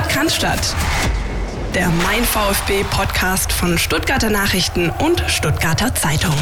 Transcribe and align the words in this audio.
Podcast 0.00 0.74
der 1.74 1.90
Mein 1.90 2.24
VfB 2.24 2.84
Podcast 2.84 3.52
von 3.52 3.76
Stuttgarter 3.76 4.30
Nachrichten 4.30 4.88
und 4.88 5.20
Stuttgarter 5.28 5.94
Zeitung. 5.94 6.34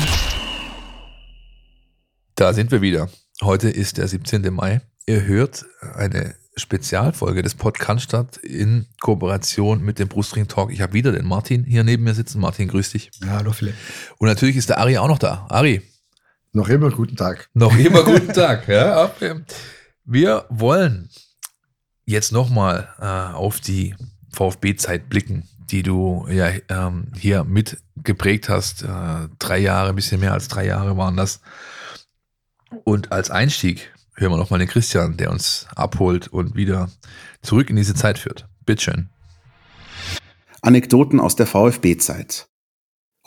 Da 2.36 2.52
sind 2.52 2.70
wir 2.70 2.82
wieder. 2.82 3.08
Heute 3.42 3.68
ist 3.68 3.98
der 3.98 4.06
17. 4.06 4.54
Mai. 4.54 4.80
Ihr 5.06 5.24
hört 5.24 5.66
eine 5.96 6.36
Spezialfolge 6.56 7.42
des 7.42 7.56
Podcast 7.56 8.36
in 8.36 8.86
Kooperation 9.00 9.82
mit 9.82 9.98
dem 9.98 10.06
Brustring 10.06 10.46
Talk. 10.46 10.70
Ich 10.72 10.80
habe 10.80 10.92
wieder 10.92 11.10
den 11.10 11.26
Martin 11.26 11.64
hier 11.64 11.82
neben 11.82 12.04
mir 12.04 12.14
sitzen. 12.14 12.40
Martin, 12.40 12.68
grüß 12.68 12.92
dich. 12.92 13.10
Ja, 13.22 13.38
hallo 13.38 13.50
Philipp. 13.50 13.74
Und 14.18 14.28
natürlich 14.28 14.56
ist 14.56 14.68
der 14.68 14.78
Ari 14.78 14.98
auch 14.98 15.08
noch 15.08 15.18
da. 15.18 15.46
Ari. 15.48 15.82
Noch 16.52 16.68
immer 16.68 16.90
guten 16.90 17.16
Tag. 17.16 17.48
Noch 17.54 17.76
immer 17.76 18.02
guten 18.04 18.32
Tag. 18.32 18.68
Ja, 18.68 19.04
okay. 19.04 19.40
Wir 20.04 20.46
wollen 20.48 21.10
jetzt 22.08 22.32
nochmal 22.32 22.88
äh, 23.00 23.34
auf 23.34 23.60
die 23.60 23.94
VfB-Zeit 24.32 25.10
blicken, 25.10 25.46
die 25.70 25.82
du 25.82 26.26
ja 26.30 26.50
ähm, 26.70 27.12
hier 27.14 27.44
mitgeprägt 27.44 28.48
hast. 28.48 28.82
Äh, 28.82 29.28
drei 29.38 29.58
Jahre, 29.58 29.90
ein 29.90 29.94
bisschen 29.94 30.20
mehr 30.20 30.32
als 30.32 30.48
drei 30.48 30.64
Jahre 30.66 30.96
waren 30.96 31.16
das. 31.16 31.40
Und 32.84 33.12
als 33.12 33.30
Einstieg 33.30 33.92
hören 34.14 34.32
wir 34.32 34.38
nochmal 34.38 34.58
den 34.58 34.68
Christian, 34.68 35.18
der 35.18 35.30
uns 35.30 35.66
abholt 35.76 36.28
und 36.28 36.56
wieder 36.56 36.90
zurück 37.42 37.68
in 37.68 37.76
diese 37.76 37.94
Zeit 37.94 38.18
führt. 38.18 38.48
Bitteschön. 38.64 39.10
Anekdoten 40.62 41.20
aus 41.20 41.36
der 41.36 41.46
VfB-Zeit. 41.46 42.48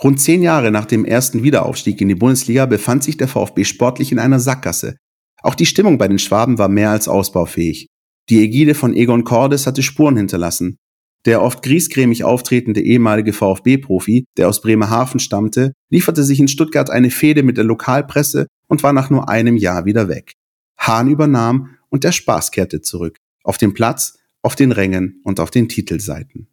Rund 0.04 0.20
zehn 0.20 0.42
Jahre 0.42 0.72
nach 0.72 0.86
dem 0.86 1.06
ersten 1.06 1.44
Wiederaufstieg 1.44 2.02
in 2.02 2.08
die 2.08 2.16
Bundesliga 2.16 2.66
befand 2.66 3.04
sich 3.04 3.18
der 3.18 3.28
VfB 3.28 3.64
sportlich 3.64 4.12
in 4.12 4.18
einer 4.18 4.40
Sackgasse. 4.40 4.98
Auch 5.44 5.54
die 5.54 5.68
Stimmung 5.68 6.00
bei 6.00 6.08
den 6.08 6.20
Schwaben 6.20 6.58
war 6.58 6.68
mehr 6.68 6.90
als 6.90 7.08
ausbaufähig. 7.08 7.91
Die 8.30 8.44
Ägide 8.44 8.76
von 8.76 8.94
Egon 8.96 9.24
Cordes 9.24 9.68
hatte 9.68 9.84
Spuren 9.84 10.18
hinterlassen. 10.18 10.78
Der 11.26 11.42
oft 11.42 11.62
griesgrämig 11.62 12.24
auftretende 12.24 12.82
ehemalige 12.82 13.34
VfB-Profi, 13.34 14.26
der 14.38 14.50
aus 14.50 14.62
Bremerhaven 14.62 15.20
stammte, 15.20 15.74
lieferte 15.90 16.24
sich 16.24 16.40
in 16.40 16.48
Stuttgart 16.48 16.90
eine 16.90 17.12
Fehde 17.12 17.44
mit 17.44 17.58
der 17.58 17.64
Lokalpresse 17.64 18.48
und 18.68 18.82
war 18.84 18.94
nach 18.94 19.10
nur 19.10 19.30
einem 19.30 19.58
Jahr 19.58 19.86
wieder 19.86 20.08
weg. 20.08 20.34
Hahn 20.80 21.10
übernahm 21.10 21.78
und 21.90 22.04
der 22.04 22.12
Spaß 22.12 22.52
kehrte 22.52 22.82
zurück. 22.82 23.18
Auf 23.44 23.58
dem 23.58 23.74
Platz, 23.74 24.18
auf 24.42 24.56
den 24.56 24.72
Rängen 24.72 25.22
und 25.24 25.40
auf 25.40 25.52
den 25.52 25.70
Titelseiten. 25.70 26.48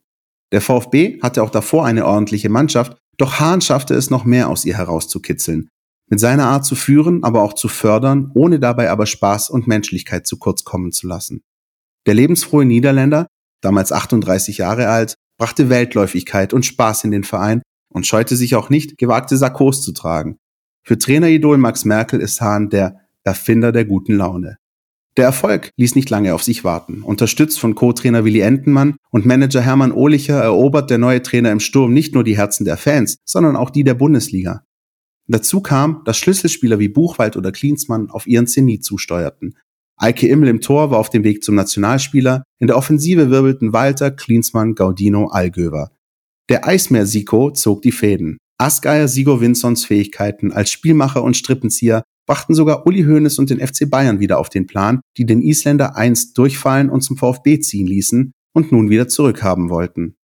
Der 0.52 0.60
VfB 0.60 1.20
hatte 1.22 1.42
auch 1.42 1.50
davor 1.50 1.86
eine 1.86 2.06
ordentliche 2.06 2.48
Mannschaft, 2.48 2.96
doch 3.16 3.40
Hahn 3.40 3.60
schaffte 3.60 3.94
es 3.94 4.10
noch 4.10 4.24
mehr 4.24 4.48
aus 4.48 4.64
ihr 4.64 4.76
herauszukitzeln. 4.76 5.68
Mit 6.10 6.20
seiner 6.20 6.46
Art 6.46 6.64
zu 6.64 6.74
führen, 6.74 7.22
aber 7.24 7.42
auch 7.42 7.52
zu 7.52 7.68
fördern, 7.68 8.30
ohne 8.34 8.58
dabei 8.58 8.90
aber 8.90 9.06
Spaß 9.06 9.50
und 9.50 9.66
Menschlichkeit 9.66 10.26
zu 10.26 10.38
kurz 10.38 10.64
kommen 10.64 10.92
zu 10.92 11.06
lassen. 11.06 11.42
Der 12.06 12.14
lebensfrohe 12.14 12.64
Niederländer, 12.64 13.26
damals 13.60 13.92
38 13.92 14.58
Jahre 14.58 14.88
alt, 14.88 15.14
brachte 15.38 15.68
Weltläufigkeit 15.68 16.52
und 16.52 16.66
Spaß 16.66 17.04
in 17.04 17.10
den 17.10 17.24
Verein 17.24 17.62
und 17.92 18.06
scheute 18.06 18.36
sich 18.36 18.54
auch 18.54 18.70
nicht, 18.70 18.98
gewagte 18.98 19.36
Sakkos 19.36 19.82
zu 19.82 19.92
tragen. 19.92 20.38
Für 20.84 20.98
Traineridol 20.98 21.58
Max 21.58 21.84
Merkel 21.84 22.20
ist 22.20 22.40
Hahn 22.40 22.70
der 22.70 23.00
Erfinder 23.24 23.72
der 23.72 23.84
guten 23.84 24.16
Laune. 24.16 24.56
Der 25.18 25.24
Erfolg 25.24 25.72
ließ 25.76 25.96
nicht 25.96 26.10
lange 26.10 26.32
auf 26.32 26.44
sich 26.44 26.62
warten. 26.62 27.02
Unterstützt 27.02 27.58
von 27.58 27.74
Co-Trainer 27.74 28.24
Willi 28.24 28.40
Entenmann 28.40 28.96
und 29.10 29.26
Manager 29.26 29.60
Hermann 29.60 29.90
Ohlicher 29.90 30.40
erobert 30.40 30.90
der 30.90 30.98
neue 30.98 31.22
Trainer 31.22 31.50
im 31.50 31.60
Sturm 31.60 31.92
nicht 31.92 32.14
nur 32.14 32.22
die 32.22 32.36
Herzen 32.36 32.64
der 32.64 32.76
Fans, 32.76 33.18
sondern 33.24 33.56
auch 33.56 33.70
die 33.70 33.82
der 33.82 33.94
Bundesliga. 33.94 34.62
Dazu 35.26 35.60
kam, 35.60 36.02
dass 36.04 36.16
Schlüsselspieler 36.18 36.78
wie 36.78 36.88
Buchwald 36.88 37.36
oder 37.36 37.52
Klinsmann 37.52 38.10
auf 38.10 38.26
ihren 38.26 38.46
Zenit 38.46 38.84
zusteuerten. 38.84 39.56
Eike 39.98 40.28
Immel 40.28 40.48
im 40.48 40.60
Tor 40.60 40.90
war 40.92 40.98
auf 40.98 41.10
dem 41.10 41.24
Weg 41.24 41.42
zum 41.42 41.56
Nationalspieler, 41.56 42.44
in 42.58 42.68
der 42.68 42.76
Offensive 42.76 43.30
wirbelten 43.30 43.72
Walter, 43.72 44.12
Klinsmann, 44.12 44.76
Gaudino, 44.76 45.26
Allgöver. 45.26 45.90
Der 46.48 46.66
Eismeer-Siko 46.66 47.50
zog 47.50 47.82
die 47.82 47.92
Fäden. 47.92 48.38
Asgeier 48.58 49.08
Sigo 49.08 49.40
Winsons 49.40 49.84
Fähigkeiten 49.84 50.52
als 50.52 50.70
Spielmacher 50.70 51.22
und 51.22 51.36
Strippenzieher 51.36 52.04
brachten 52.26 52.54
sogar 52.54 52.86
Uli 52.86 53.04
Hoeneß 53.04 53.38
und 53.38 53.50
den 53.50 53.60
FC 53.60 53.90
Bayern 53.90 54.20
wieder 54.20 54.38
auf 54.38 54.48
den 54.48 54.66
Plan, 54.66 55.00
die 55.16 55.26
den 55.26 55.42
Isländer 55.42 55.96
einst 55.96 56.36
durchfallen 56.38 56.90
und 56.90 57.02
zum 57.02 57.16
VfB 57.16 57.58
ziehen 57.60 57.86
ließen 57.86 58.32
und 58.54 58.70
nun 58.70 58.90
wieder 58.90 59.08
zurückhaben 59.08 59.68
wollten. 59.68 60.16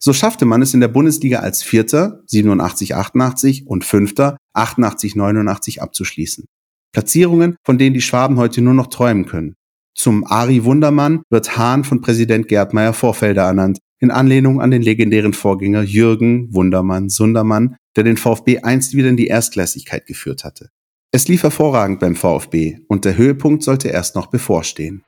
So 0.00 0.12
schaffte 0.12 0.44
man 0.44 0.62
es 0.62 0.74
in 0.74 0.80
der 0.80 0.88
Bundesliga 0.88 1.40
als 1.40 1.62
Vierter 1.62 2.22
87-88 2.30 3.64
und 3.64 3.84
Fünfter 3.84 4.36
88-89 4.54 5.80
abzuschließen. 5.80 6.44
Platzierungen, 6.92 7.56
von 7.64 7.78
denen 7.78 7.94
die 7.94 8.00
Schwaben 8.00 8.36
heute 8.36 8.60
nur 8.60 8.74
noch 8.74 8.88
träumen 8.88 9.26
können. 9.26 9.54
Zum 9.94 10.24
Ari 10.24 10.64
Wundermann 10.64 11.22
wird 11.28 11.56
Hahn 11.56 11.84
von 11.84 12.00
Präsident 12.00 12.48
Gerd 12.48 12.72
Meyer 12.72 12.92
Vorfelder 12.92 13.42
ernannt, 13.42 13.78
in 13.98 14.10
Anlehnung 14.10 14.60
an 14.60 14.70
den 14.70 14.82
legendären 14.82 15.32
Vorgänger 15.32 15.82
Jürgen 15.82 16.54
Wundermann 16.54 17.08
Sundermann, 17.08 17.76
der 17.96 18.04
den 18.04 18.16
VfB 18.16 18.60
einst 18.60 18.94
wieder 18.94 19.08
in 19.08 19.16
die 19.16 19.26
Erstklassigkeit 19.26 20.06
geführt 20.06 20.44
hatte. 20.44 20.70
Es 21.10 21.26
lief 21.26 21.42
hervorragend 21.42 22.00
beim 22.00 22.14
VfB 22.14 22.78
und 22.86 23.04
der 23.04 23.16
Höhepunkt 23.16 23.62
sollte 23.62 23.88
erst 23.88 24.14
noch 24.14 24.26
bevorstehen. 24.26 25.02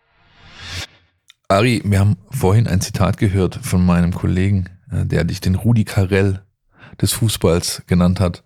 Ari, 1.47 1.83
wir 1.85 2.01
haben 2.01 2.17
vorhin 2.31 2.67
ein 2.67 2.81
Zitat 2.81 3.19
gehört 3.19 3.57
von 3.62 3.85
meinem 3.85 4.15
Kollegen, 4.15 4.69
äh, 4.91 5.05
der 5.05 5.25
dich 5.25 5.41
den 5.41 5.57
Rudi 5.57 5.85
Carell 5.85 6.43
des 7.01 7.12
Fußballs 7.12 7.83
genannt 7.87 8.21
hat. 8.21 8.45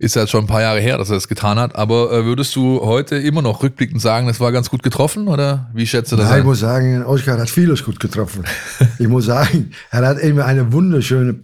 Ist 0.00 0.14
ja 0.14 0.28
schon 0.28 0.44
ein 0.44 0.46
paar 0.46 0.62
Jahre 0.62 0.78
her, 0.78 0.96
dass 0.96 1.10
er 1.10 1.14
das 1.14 1.26
getan 1.26 1.58
hat, 1.58 1.74
aber 1.74 2.12
äh, 2.12 2.24
würdest 2.24 2.54
du 2.54 2.80
heute 2.82 3.16
immer 3.16 3.42
noch 3.42 3.64
rückblickend 3.64 4.00
sagen, 4.00 4.28
das 4.28 4.38
war 4.38 4.52
ganz 4.52 4.70
gut 4.70 4.84
getroffen 4.84 5.26
oder 5.26 5.70
wie 5.74 5.86
schätzt 5.88 6.12
du 6.12 6.16
das? 6.16 6.30
Ja, 6.30 6.38
ich 6.38 6.44
muss 6.44 6.60
sagen, 6.60 7.04
Oskar 7.04 7.38
hat 7.38 7.50
vieles 7.50 7.84
gut 7.84 7.98
getroffen. 7.98 8.44
ich 8.98 9.08
muss 9.08 9.26
sagen, 9.26 9.72
er 9.90 10.06
hat 10.06 10.18
immer 10.18 10.44
eine 10.44 10.72
wunderschöne 10.72 11.40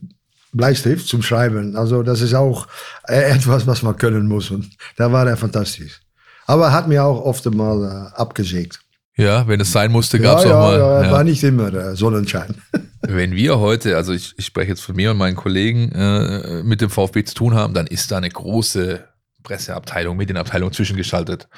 Bleistift 0.52 1.08
zum 1.08 1.22
Schreiben. 1.22 1.74
Also 1.74 2.04
das 2.04 2.20
ist 2.20 2.34
auch 2.34 2.68
äh, 3.08 3.22
etwas, 3.34 3.66
was 3.66 3.82
man 3.82 3.96
können 3.96 4.28
muss 4.28 4.52
und 4.52 4.70
da 4.96 5.10
war 5.10 5.26
er 5.26 5.36
fantastisch. 5.36 6.00
Aber 6.46 6.66
er 6.66 6.72
hat 6.72 6.86
mir 6.86 7.04
auch 7.04 7.24
oft 7.24 7.44
mal 7.52 8.12
äh, 8.14 8.20
abgesägt. 8.20 8.80
Ja, 9.16 9.46
wenn 9.46 9.60
es 9.60 9.72
sein 9.72 9.92
musste, 9.92 10.18
gab 10.18 10.38
es 10.38 10.44
ja, 10.44 10.56
auch 10.56 10.62
mal. 10.62 10.78
Ja, 10.78 11.04
ja, 11.04 11.12
war 11.12 11.24
nicht 11.24 11.42
immer 11.42 11.70
der 11.70 11.96
Sonnenschein. 11.96 12.54
Wenn 13.06 13.34
wir 13.34 13.58
heute, 13.58 13.96
also 13.96 14.12
ich, 14.12 14.34
ich 14.36 14.46
spreche 14.46 14.70
jetzt 14.70 14.82
von 14.82 14.96
mir 14.96 15.10
und 15.10 15.18
meinen 15.18 15.36
Kollegen, 15.36 15.92
äh, 15.92 16.62
mit 16.62 16.80
dem 16.80 16.90
VfB 16.90 17.24
zu 17.24 17.34
tun 17.34 17.54
haben, 17.54 17.74
dann 17.74 17.86
ist 17.86 18.10
da 18.10 18.16
eine 18.16 18.30
große 18.30 19.04
Presseabteilung, 19.42 20.16
Medienabteilung 20.16 20.72
zwischengeschaltet. 20.72 21.48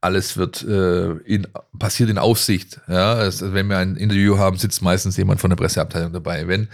Alles 0.00 0.36
wird 0.36 0.62
äh, 0.62 1.12
in, 1.24 1.46
passiert 1.78 2.10
in 2.10 2.18
Aufsicht. 2.18 2.80
Ja, 2.88 3.22
es, 3.22 3.42
wenn 3.52 3.68
wir 3.68 3.78
ein 3.78 3.96
Interview 3.96 4.38
haben, 4.38 4.56
sitzt 4.56 4.82
meistens 4.82 5.16
jemand 5.16 5.40
von 5.40 5.50
der 5.50 5.56
Presseabteilung 5.56 6.12
dabei. 6.12 6.48
Wenn 6.48 6.68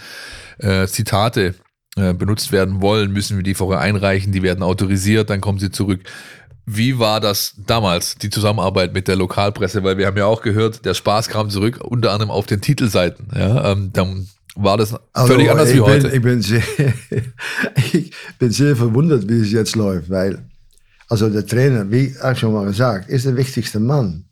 äh, 0.59 0.87
Zitate 0.87 1.55
äh, 1.97 2.15
benutzt 2.15 2.53
werden 2.53 2.81
wollen, 2.81 3.13
müssen 3.13 3.37
wir 3.37 3.43
die 3.43 3.55
vorher 3.55 3.81
einreichen, 3.81 4.33
die 4.33 4.43
werden 4.43 4.63
autorisiert, 4.63 5.29
dann 5.29 5.41
kommen 5.41 5.59
sie 5.59 5.73
zurück. 5.73 6.03
Wie 6.73 6.99
war 6.99 7.21
das 7.21 7.55
damals, 7.67 8.17
die 8.17 8.31
Zusammenarbeit 8.31 8.93
mit 8.95 9.09
der 9.09 9.17
Lokalpresse? 9.17 9.83
Weil 9.83 9.99
wir 9.99 10.07
haben 10.07 10.17
ja 10.17 10.27
auch 10.27 10.43
gehört, 10.43 10.85
der 10.85 10.95
Spaß 10.95 11.29
kam 11.29 11.51
zurück, 11.51 11.81
unter 11.83 12.13
anderem 12.13 12.31
auf 12.31 12.47
den 12.47 12.61
Titelseiten. 12.61 13.29
Ja, 13.35 13.73
ähm, 13.73 13.91
dann 13.93 14.29
war 14.55 14.77
das 14.77 14.95
also, 15.13 15.33
völlig 15.33 15.51
anders 15.51 15.71
wie 15.71 15.75
bin, 15.75 15.85
heute. 15.85 16.09
Ich 16.09 16.23
bin, 16.23 16.43
sehr, 16.43 16.63
ich 17.93 18.13
bin 18.39 18.51
sehr 18.51 18.77
verwundert, 18.77 19.29
wie 19.29 19.41
es 19.41 19.51
jetzt 19.51 19.75
läuft, 19.75 20.11
weil 20.11 20.45
also 21.09 21.29
der 21.29 21.45
Trainer, 21.45 21.91
wie 21.91 22.15
ich 22.15 22.39
schon 22.39 22.53
mal 22.53 22.67
gesagt, 22.67 23.09
ist 23.09 23.27
der 23.27 23.37
wichtigste 23.37 23.81
Mann. 23.81 24.27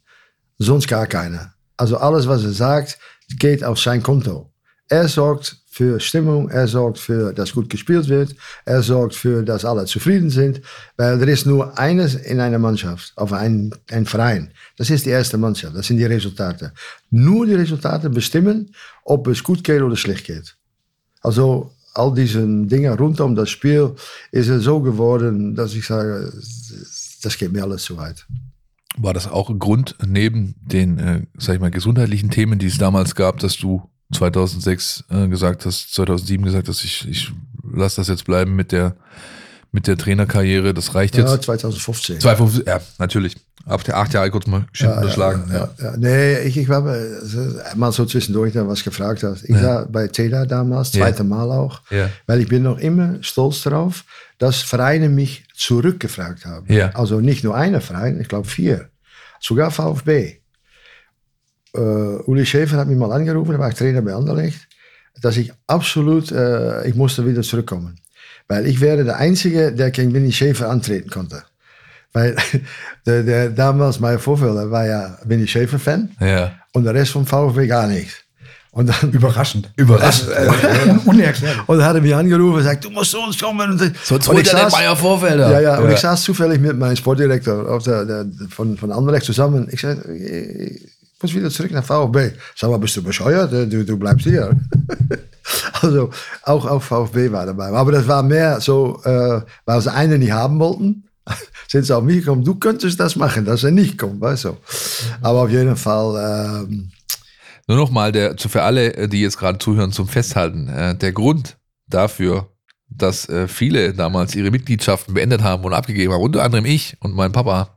Sonst 0.59 0.87
gar 0.87 1.09
keiner. 1.09 1.55
Also 1.77 1.97
alles, 1.97 2.29
was 2.29 2.45
er 2.45 2.53
sagt, 2.53 2.99
geht 3.39 3.65
auf 3.65 3.81
sein 3.81 4.03
Konto. 4.03 4.53
Er 4.89 5.09
sorgt 5.09 5.57
für 5.79 6.01
Stimmung, 6.01 6.51
er 6.51 6.67
sorgt 6.67 6.99
für, 6.99 7.33
dass 7.33 7.53
gut 7.53 7.71
gespielt 7.71 8.09
wird, 8.09 8.35
er 8.65 8.83
sorgt 8.83 9.15
für, 9.15 9.45
dass 9.45 9.65
alle 9.65 9.85
zufrieden 9.85 10.29
sind, 10.29 10.61
weil 10.97 11.23
er 11.23 11.29
ist 11.29 11.47
nur 11.47 11.79
eines 11.79 12.17
in 12.17 12.41
einer 12.41 12.59
Mannschaft, 12.59 13.13
auf 13.15 13.33
ein, 13.33 13.73
ein 13.89 14.05
Verein. 14.05 14.51
Das 14.77 14.91
ist 14.91 15.07
die 15.07 15.11
erste 15.11 15.39
Mannschaft, 15.39 15.77
das 15.77 15.87
sind 15.87 15.99
die 15.99 16.05
Resultate. 16.05 16.73
Nur 17.11 17.47
die 17.47 17.55
Resultate 17.55 18.11
bestimmen, 18.11 18.75
ob 19.05 19.29
es 19.29 19.45
gut 19.45 19.63
geht 19.63 19.81
oder 19.81 19.95
schlecht 19.97 20.27
geht. 20.27 20.57
Also 21.21 21.71
all 21.95 22.13
diese 22.13 22.41
Dinge 22.45 22.99
rund 22.99 23.21
um 23.21 23.37
das 23.37 23.49
Spiel 23.49 23.95
ist 24.33 24.49
es 24.49 24.65
so 24.65 24.81
geworden, 24.81 25.55
dass 25.55 25.75
ich 25.75 25.87
sage, 25.87 26.33
das 27.23 27.39
geht 27.39 27.53
mir 27.53 27.63
alles 27.63 27.85
zu 27.85 27.97
weit. 27.97 28.27
War 28.97 29.15
das 29.15 29.29
auch 29.29 29.49
ein 29.49 29.61
Grund 29.61 29.95
neben 30.05 30.57
den, 30.61 30.99
äh, 30.99 31.23
sag 31.39 31.55
ich 31.55 31.61
mal, 31.61 31.71
gesundheitlichen 31.71 32.31
Themen, 32.31 32.59
die 32.59 32.67
es 32.67 32.79
damals 32.79 33.15
gab, 33.15 33.39
dass 33.39 33.57
du 33.57 33.89
2006 34.13 35.05
äh, 35.11 35.29
gesagt 35.29 35.67
hast, 35.67 35.95
2007 35.95 36.45
gesagt 36.45 36.69
hast, 36.69 36.85
ich, 36.85 37.07
ich 37.09 37.33
lasse 37.63 37.97
das 37.97 38.09
jetzt 38.09 38.25
bleiben 38.25 38.57
mit 38.57 38.73
der, 38.73 38.97
mit 39.71 39.87
der 39.87 39.97
Trainerkarriere, 39.97 40.73
das 40.73 40.95
reicht 40.95 41.17
jetzt. 41.17 41.31
Ja, 41.31 41.41
2015. 41.41 42.21
2015, 42.21 42.67
ja, 42.67 42.81
natürlich. 42.99 43.37
Ab 43.67 43.85
der 43.85 43.99
acht 43.99 44.15
Jahre 44.15 44.31
kurz 44.31 44.47
mal 44.47 44.67
schön 44.73 44.89
ja, 44.89 44.97
unterschlagen. 44.97 45.45
Ja, 45.53 45.69
ja, 45.79 45.85
ja, 45.85 45.97
Nee, 45.99 46.39
ich, 46.41 46.57
ich 46.57 46.71
äh, 46.71 47.77
mal 47.77 47.93
so 47.93 48.07
zwischendurch 48.07 48.55
da 48.55 48.67
was 48.67 48.83
gefragt 48.83 49.23
hast. 49.23 49.45
Ich 49.45 49.63
war 49.63 49.85
bei 49.85 50.09
Teda 50.09 50.47
damals, 50.47 50.93
zweite 50.93 51.23
Mal 51.23 51.51
auch, 51.51 51.83
weil 52.27 52.41
ich 52.41 52.49
bin 52.49 52.63
noch 52.63 52.79
immer 52.79 53.23
stolz 53.23 53.63
darauf, 53.63 54.05
dass 54.39 54.63
Vereine 54.63 55.11
mich 55.11 55.45
zurückgefragt 55.55 56.47
haben. 56.47 56.67
Also 56.95 57.21
nicht 57.21 57.45
nur 57.45 57.55
eine 57.55 57.83
Verein, 57.83 58.19
ich 58.21 58.29
glaube 58.29 58.49
vier. 58.49 58.89
Sogar 59.41 59.71
VfB. 59.71 60.38
Äh, 61.79 62.23
Uli 62.31 62.45
Schäfer 62.45 62.77
hat 62.77 62.89
mich 62.89 62.99
mal 62.99 63.13
angerufen, 63.13 63.59
war 63.59 63.69
ich 63.69 63.75
Trainer 63.77 64.03
bei 64.03 64.15
Anderlecht, 64.15 64.69
dass 65.23 65.37
ich 65.37 65.53
absolut, 65.67 66.31
äh, 66.33 66.87
ich 66.87 66.95
musste 66.95 67.27
wieder 67.27 67.43
zurückkommen. 67.43 67.99
Weil 68.49 68.67
ich 68.67 68.81
wäre 68.81 69.05
der 69.05 69.17
Einzige, 69.17 69.73
der 69.73 69.91
gegen 69.91 70.13
Winnie 70.15 70.33
Schäfer 70.33 70.71
antreten 70.71 71.11
konnte. 71.11 71.43
Weil 72.13 72.37
der, 73.07 73.23
der 73.23 73.51
damals 73.51 74.01
mein 74.01 74.19
Vorfelder 74.19 74.71
war 74.71 74.87
ja 74.87 75.19
Winnie 75.25 75.47
Schäfer-Fan 75.47 76.11
Ja. 76.21 76.53
und 76.73 76.85
der 76.85 76.95
Rest 76.95 77.13
vom 77.13 77.27
VfB 77.27 77.67
gar 77.67 77.87
nichts. 77.87 78.15
Und 78.71 78.87
dann 78.89 79.11
Überraschend. 79.13 79.71
Überraschend. 79.77 80.31
Ja, 80.31 81.01
unerklärlich. 81.05 81.69
Und 81.69 81.79
dann 81.79 81.87
hat 81.87 81.97
er 81.97 82.03
mich 82.03 82.15
angerufen 82.15 82.53
und 82.53 82.59
gesagt, 82.59 82.85
du 82.85 82.91
musst 82.91 83.11
zu 83.11 83.19
uns 83.21 83.39
kommen. 83.39 83.71
Und, 83.73 83.79
Sonst 84.05 84.29
und 84.29 84.37
holt 84.37 84.53
er 84.53 84.65
den 84.65 84.71
Bayer 84.71 84.95
Vorfelder. 84.97 85.51
Ja, 85.53 85.61
ja, 85.61 85.79
und 85.83 85.91
ich 85.91 85.99
saß 85.99 86.23
zufällig 86.23 86.61
mit 86.61 86.79
meinem 86.79 86.95
Sportdirektor 86.95 87.69
auf 87.69 87.83
der, 87.83 88.05
der, 88.05 88.27
von, 88.51 88.77
von 88.77 88.93
Anderlecht 88.93 89.25
zusammen. 89.25 89.69
Ich 89.73 89.81
sagte, 89.81 90.09
muss 91.23 91.35
wieder 91.35 91.51
zurück 91.51 91.71
nach 91.73 91.85
VfB. 91.85 92.33
Sag 92.57 92.71
mal, 92.71 92.79
bist 92.79 92.97
du 92.97 93.03
bescheuert? 93.03 93.53
Du, 93.53 93.85
du 93.85 93.97
bleibst 93.99 94.25
hier. 94.27 94.51
also 95.83 96.11
auch, 96.43 96.67
auch 96.67 96.83
VfB 96.83 97.31
war 97.33 97.47
dabei. 97.47 97.69
Aber 97.69 97.93
das 97.93 98.07
war 98.07 98.23
mehr 98.23 98.61
so, 98.61 99.01
äh, 99.05 99.41
weil 99.65 99.81
sie 99.81 99.93
einen 99.93 100.21
nicht 100.21 100.33
haben 100.33 100.59
wollten. 100.59 101.05
Sind 101.69 101.85
sie 101.85 101.95
auf 101.97 102.05
mich 102.05 102.21
gekommen, 102.21 102.45
du 102.45 102.55
könntest 102.55 102.99
das 103.01 103.17
machen, 103.17 103.45
dass 103.45 103.63
er 103.65 103.71
nicht 103.71 103.99
kommt, 103.99 104.21
weißt 104.21 104.45
du. 104.45 104.57
Aber 105.21 105.43
auf 105.43 105.51
jeden 105.51 105.77
Fall, 105.77 106.65
ähm, 106.67 106.91
Nur 107.67 107.77
noch 107.77 107.91
mal 107.91 108.13
der, 108.13 108.37
zu- 108.37 108.49
für 108.49 108.63
alle, 108.63 108.95
äh, 108.95 109.09
die 109.09 109.21
jetzt 109.21 109.39
gerade 109.39 109.59
zuhören, 109.59 109.93
zum 109.93 110.09
Festhalten. 110.09 110.69
Äh, 110.69 110.95
der 110.97 111.13
Grund 111.13 111.59
dafür, 111.87 112.49
dass 112.89 113.29
äh, 113.29 113.47
viele 113.49 113.93
damals 113.93 114.35
ihre 114.35 114.51
Mitgliedschaften 114.51 115.13
beendet 115.13 115.43
haben 115.43 115.65
und 115.65 115.75
abgegeben 115.75 116.13
haben, 116.15 116.23
unter 116.23 116.43
anderem 116.43 116.65
ich 116.65 116.97
und 117.01 117.15
mein 117.15 117.33
Papa, 117.33 117.77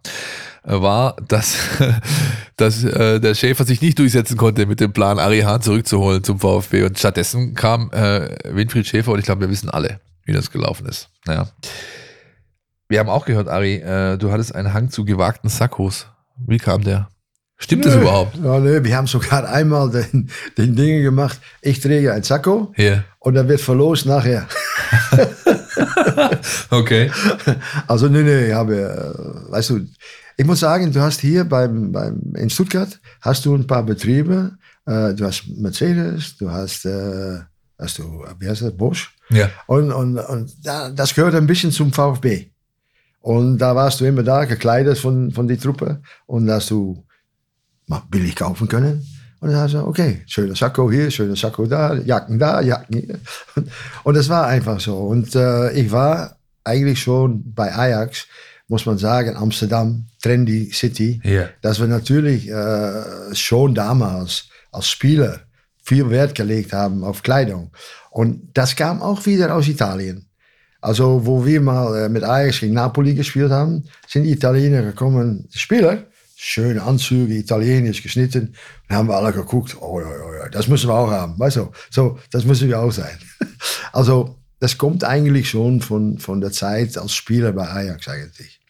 war, 0.63 1.15
dass, 1.27 1.55
dass 2.57 2.83
äh, 2.83 3.19
der 3.19 3.33
Schäfer 3.35 3.65
sich 3.65 3.81
nicht 3.81 3.97
durchsetzen 3.99 4.37
konnte 4.37 4.65
mit 4.65 4.79
dem 4.79 4.93
Plan, 4.93 5.19
Ari 5.19 5.41
Hahn 5.41 5.61
zurückzuholen 5.61 6.23
zum 6.23 6.39
VfB. 6.39 6.83
Und 6.83 6.99
stattdessen 6.99 7.53
kam 7.55 7.91
äh, 7.91 8.35
Winfried 8.55 8.85
Schäfer 8.87 9.11
und 9.11 9.19
ich 9.19 9.25
glaube, 9.25 9.41
wir 9.41 9.49
wissen 9.49 9.69
alle, 9.69 9.99
wie 10.25 10.33
das 10.33 10.51
gelaufen 10.51 10.85
ist. 10.87 11.09
Naja. 11.25 11.47
Wir 12.89 12.99
haben 12.99 13.09
auch 13.09 13.25
gehört, 13.25 13.47
Ari, 13.47 13.75
äh, 13.75 14.17
du 14.17 14.31
hattest 14.31 14.53
einen 14.53 14.73
Hang 14.73 14.89
zu 14.89 15.05
gewagten 15.05 15.49
Sackos. 15.49 16.07
Wie 16.45 16.57
kam 16.57 16.83
der? 16.83 17.09
Stimmt 17.57 17.85
das 17.85 17.93
Nö. 17.95 18.01
überhaupt? 18.01 18.35
Ja, 18.43 18.59
nee, 18.59 18.83
wir 18.83 18.97
haben 18.97 19.05
sogar 19.07 19.47
einmal 19.49 19.89
den, 19.91 20.29
den 20.57 20.75
Dinge 20.75 21.01
gemacht. 21.03 21.39
Ich 21.61 21.79
träge 21.79 22.11
ein 22.11 22.23
Sakko 22.23 22.73
Ja. 22.75 23.03
und 23.19 23.35
dann 23.35 23.47
wird 23.47 23.61
verlost 23.61 24.05
nachher. 24.05 24.47
Okay. 26.69 27.09
Also 27.87 28.07
nee, 28.07 28.23
nee, 28.23 28.47
ich 28.47 28.53
habe, 28.53 28.75
äh, 28.75 29.51
weißt 29.51 29.69
du, 29.71 29.79
ich 30.41 30.47
muss 30.47 30.61
sagen, 30.61 30.91
du 30.91 30.99
hast 30.99 31.21
hier 31.21 31.43
beim, 31.43 31.91
beim, 31.91 32.33
in 32.35 32.49
Stuttgart 32.49 32.99
hast 33.21 33.45
du 33.45 33.53
ein 33.53 33.67
paar 33.67 33.83
Betriebe. 33.83 34.57
Äh, 34.87 35.13
du 35.13 35.23
hast 35.23 35.47
Mercedes, 35.49 36.35
du 36.37 36.49
hast, 36.49 36.83
äh, 36.83 37.41
hast 37.77 37.99
du, 37.99 38.25
wie 38.39 38.49
heißt 38.49 38.63
das, 38.63 38.75
Bosch. 38.75 39.15
Ja. 39.29 39.51
Und, 39.67 39.91
und, 39.91 40.17
und 40.17 40.51
da, 40.65 40.89
das 40.89 41.13
gehört 41.13 41.35
ein 41.35 41.45
bisschen 41.45 41.71
zum 41.71 41.93
VfB. 41.93 42.47
Und 43.19 43.59
da 43.59 43.75
warst 43.75 44.01
du 44.01 44.05
immer 44.05 44.23
da, 44.23 44.45
gekleidet 44.45 44.97
von, 44.97 45.29
von 45.29 45.47
die 45.47 45.57
Truppe. 45.57 46.01
Und 46.25 46.47
da 46.47 46.55
hast 46.55 46.71
du 46.71 47.05
mal 47.85 48.01
billig 48.09 48.35
kaufen 48.35 48.67
können. 48.67 49.05
Und 49.41 49.51
dann 49.51 49.59
hast 49.59 49.75
du, 49.75 49.85
okay, 49.85 50.23
schöner 50.25 50.55
Sakko 50.55 50.89
hier, 50.89 51.11
schöner 51.11 51.35
Sakko 51.35 51.67
da, 51.67 51.93
Jacken 51.93 52.39
da, 52.39 52.61
Jacken 52.61 52.97
hier. 52.97 53.19
Und, 53.55 53.69
und 54.05 54.17
das 54.17 54.27
war 54.27 54.47
einfach 54.47 54.79
so. 54.79 54.97
Und 54.97 55.35
äh, 55.35 55.71
ich 55.73 55.91
war 55.91 56.37
eigentlich 56.63 56.99
schon 56.99 57.53
bei 57.53 57.71
Ajax, 57.75 58.25
muss 58.71 58.85
man 58.85 58.97
sagen, 58.97 59.35
Amsterdam, 59.35 60.07
Trendy 60.23 60.71
City. 60.71 61.21
Ja. 61.23 61.49
Dass 61.61 61.79
wir 61.79 61.87
natürlich 61.87 62.49
äh, 62.49 63.35
schon 63.35 63.75
damals 63.75 64.45
als 64.71 64.89
Spieler 64.89 65.41
viel 65.83 66.09
Wert 66.09 66.35
gelegt 66.35 66.71
haben 66.71 67.03
auf 67.03 67.21
Kleidung. 67.21 67.71
Und 68.11 68.49
das 68.53 68.75
kam 68.75 69.01
auch 69.01 69.25
wieder 69.25 69.53
aus 69.53 69.67
Italien. 69.67 70.25
Also, 70.79 71.25
wo 71.25 71.45
wir 71.45 71.59
mal 71.61 72.05
äh, 72.05 72.09
mit 72.09 72.23
Ajax 72.23 72.61
gegen 72.61 72.73
Napoli 72.73 73.13
gespielt 73.13 73.51
haben, 73.51 73.83
sind 74.07 74.23
die 74.23 74.31
Italiener 74.31 74.81
gekommen, 74.81 75.47
Spieler, 75.53 76.05
schöne 76.35 76.81
Anzüge, 76.81 77.35
italienisch 77.35 78.01
geschnitten. 78.01 78.55
Dann 78.87 78.97
haben 78.97 79.09
wir 79.09 79.17
alle 79.17 79.33
geguckt, 79.33 79.75
oh 79.79 79.99
ja, 79.99 80.09
ja, 80.09 80.43
ja, 80.43 80.49
das 80.49 80.67
müssen 80.69 80.89
wir 80.89 80.95
auch 80.95 81.11
haben, 81.11 81.37
weißt 81.37 81.57
du, 81.57 81.71
so, 81.91 82.17
das 82.31 82.45
müssen 82.45 82.69
wir 82.69 82.79
auch 82.79 82.91
sein. 82.91 83.17
Also, 83.93 84.37
das 84.59 84.77
kommt 84.77 85.03
eigentlich 85.03 85.49
schon 85.49 85.81
von, 85.81 86.17
von 86.19 86.39
der 86.39 86.51
Zeit 86.51 86.97
als 86.97 87.13
Spieler 87.13 87.51
bei 87.51 87.67
Ajax 87.67 88.07
eigentlich. 88.07 88.60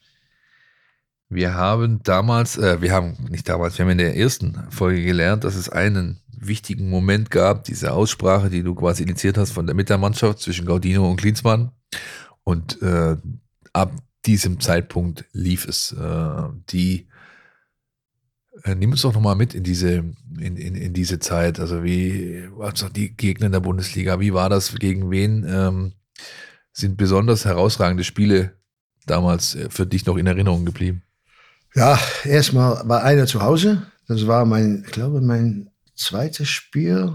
Wir 1.31 1.53
haben 1.53 2.03
damals, 2.03 2.57
äh, 2.57 2.81
wir 2.81 2.91
haben 2.91 3.15
nicht 3.29 3.47
damals, 3.47 3.77
wir 3.77 3.85
haben 3.85 3.91
in 3.91 3.99
der 3.99 4.17
ersten 4.17 4.53
Folge 4.69 5.01
gelernt, 5.01 5.45
dass 5.45 5.55
es 5.55 5.69
einen 5.69 6.19
wichtigen 6.29 6.89
Moment 6.89 7.31
gab, 7.31 7.63
diese 7.63 7.93
Aussprache, 7.93 8.49
die 8.49 8.63
du 8.63 8.75
quasi 8.75 9.03
initiiert 9.03 9.37
hast 9.37 9.51
von 9.51 9.65
der 9.65 9.73
Mittermannschaft 9.73 10.39
zwischen 10.39 10.65
Gaudino 10.65 11.09
und 11.09 11.15
Klinsmann. 11.15 11.71
Und 12.43 12.81
äh, 12.81 13.15
ab 13.71 13.93
diesem 14.25 14.59
Zeitpunkt 14.59 15.23
lief 15.31 15.65
es. 15.65 15.93
Äh, 15.93 16.49
die 16.69 17.07
äh, 18.65 18.75
nimm 18.75 18.91
uns 18.91 19.03
doch 19.03 19.13
nochmal 19.13 19.37
mit 19.37 19.53
in 19.53 19.63
diese, 19.63 20.03
in, 20.37 20.57
in, 20.57 20.75
in 20.75 20.93
diese 20.93 21.19
Zeit. 21.19 21.61
Also 21.61 21.81
wie, 21.81 22.45
also 22.59 22.89
die 22.89 23.15
Gegner 23.15 23.45
in 23.45 23.53
der 23.53 23.61
Bundesliga, 23.61 24.19
wie 24.19 24.33
war 24.33 24.49
das, 24.49 24.75
gegen 24.75 25.09
wen 25.09 25.45
ähm, 25.47 25.93
sind 26.73 26.97
besonders 26.97 27.45
herausragende 27.45 28.03
Spiele 28.03 28.57
damals 29.05 29.55
äh, 29.55 29.69
für 29.69 29.85
dich 29.85 30.05
noch 30.05 30.17
in 30.17 30.27
Erinnerung 30.27 30.65
geblieben? 30.65 31.03
Ja, 31.75 31.99
erstmal 32.25 32.87
war 32.87 33.03
einer 33.03 33.25
zu 33.25 33.41
Hause. 33.41 33.83
Das 34.07 34.27
war 34.27 34.45
mein, 34.45 34.83
ich 34.85 34.91
glaube, 34.91 35.21
mein 35.21 35.69
zweites 35.95 36.49
Spiel 36.49 37.13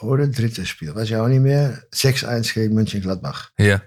oder 0.00 0.26
drittes 0.28 0.68
Spiel, 0.68 0.94
weiß 0.94 1.10
ich 1.10 1.16
auch 1.16 1.28
nicht 1.28 1.42
mehr. 1.42 1.82
6-1 1.92 2.54
gegen 2.54 2.74
Mönchengladbach. 2.74 3.50
Ja. 3.58 3.82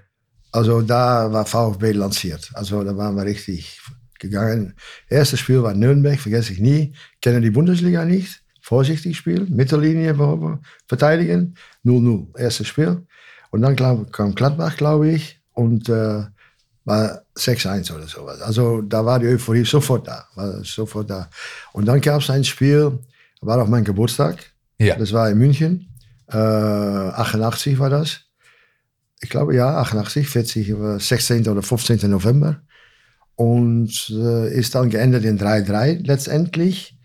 Also 0.52 0.82
da 0.82 1.32
war 1.32 1.46
VfB 1.46 1.94
lanciert. 1.94 2.52
Also 2.54 2.84
da 2.84 2.96
waren 2.96 3.16
wir 3.16 3.26
richtig 3.26 3.82
gegangen. 4.20 4.76
Erstes 5.10 5.40
Spiel 5.40 5.64
war 5.64 5.74
Nürnberg, 5.74 6.20
vergesse 6.20 6.54
ich 6.54 6.60
nie. 6.60 6.94
Kennen 7.22 7.42
die 7.42 7.50
Bundesliga 7.50 8.06
nicht. 8.06 8.42
Vorsichtig 8.62 9.18
spielen, 9.18 9.54
Mittellinie 9.54 10.16
verteidigen. 10.88 11.56
0-0, 11.84 12.38
erstes 12.38 12.68
Spiel. 12.68 13.06
Und 13.52 13.62
dann 13.62 13.76
glaub, 13.76 14.14
kam 14.14 14.36
Gladbach, 14.36 14.78
glaube 14.78 15.10
ich, 15.10 15.42
und 15.52 15.90
äh, 15.90 16.24
war 16.86 17.22
6-1 17.38 17.94
oder 17.94 18.08
sowas. 18.08 18.42
Also 18.42 18.82
da 18.82 19.06
war 19.06 19.20
die 19.20 19.28
Euphorie 19.28 19.66
sofort 19.66 20.08
da. 20.08 20.26
War 20.36 20.64
sofort 20.64 21.10
da. 21.10 21.30
Und 21.72 21.86
dann 21.86 22.02
gab 22.02 22.22
es 22.22 22.30
ein 22.30 22.44
Spiel, 22.44 23.00
war 23.42 23.62
auch 23.62 23.68
mein 23.68 23.84
Geburtstag. 23.84 24.38
Ja. 24.80 24.96
Das 24.96 25.14
war 25.14 25.30
in 25.30 25.38
München. 25.38 25.90
Äh, 26.28 26.38
88 26.38 27.80
war 27.80 27.90
das. 27.90 28.22
Ich 29.22 29.30
glaube, 29.30 29.56
ja, 29.56 29.78
88, 29.78 30.28
40, 30.28 30.70
äh, 30.70 31.00
16. 31.00 31.48
oder 31.48 31.62
15. 31.62 32.10
November. 32.10 32.62
Und 33.36 34.10
äh, 34.12 34.54
ist 34.54 34.76
dann 34.76 34.90
geendet 34.90 35.24
in 35.24 35.40
3-3 35.40 36.06
letztendlich. 36.06 36.98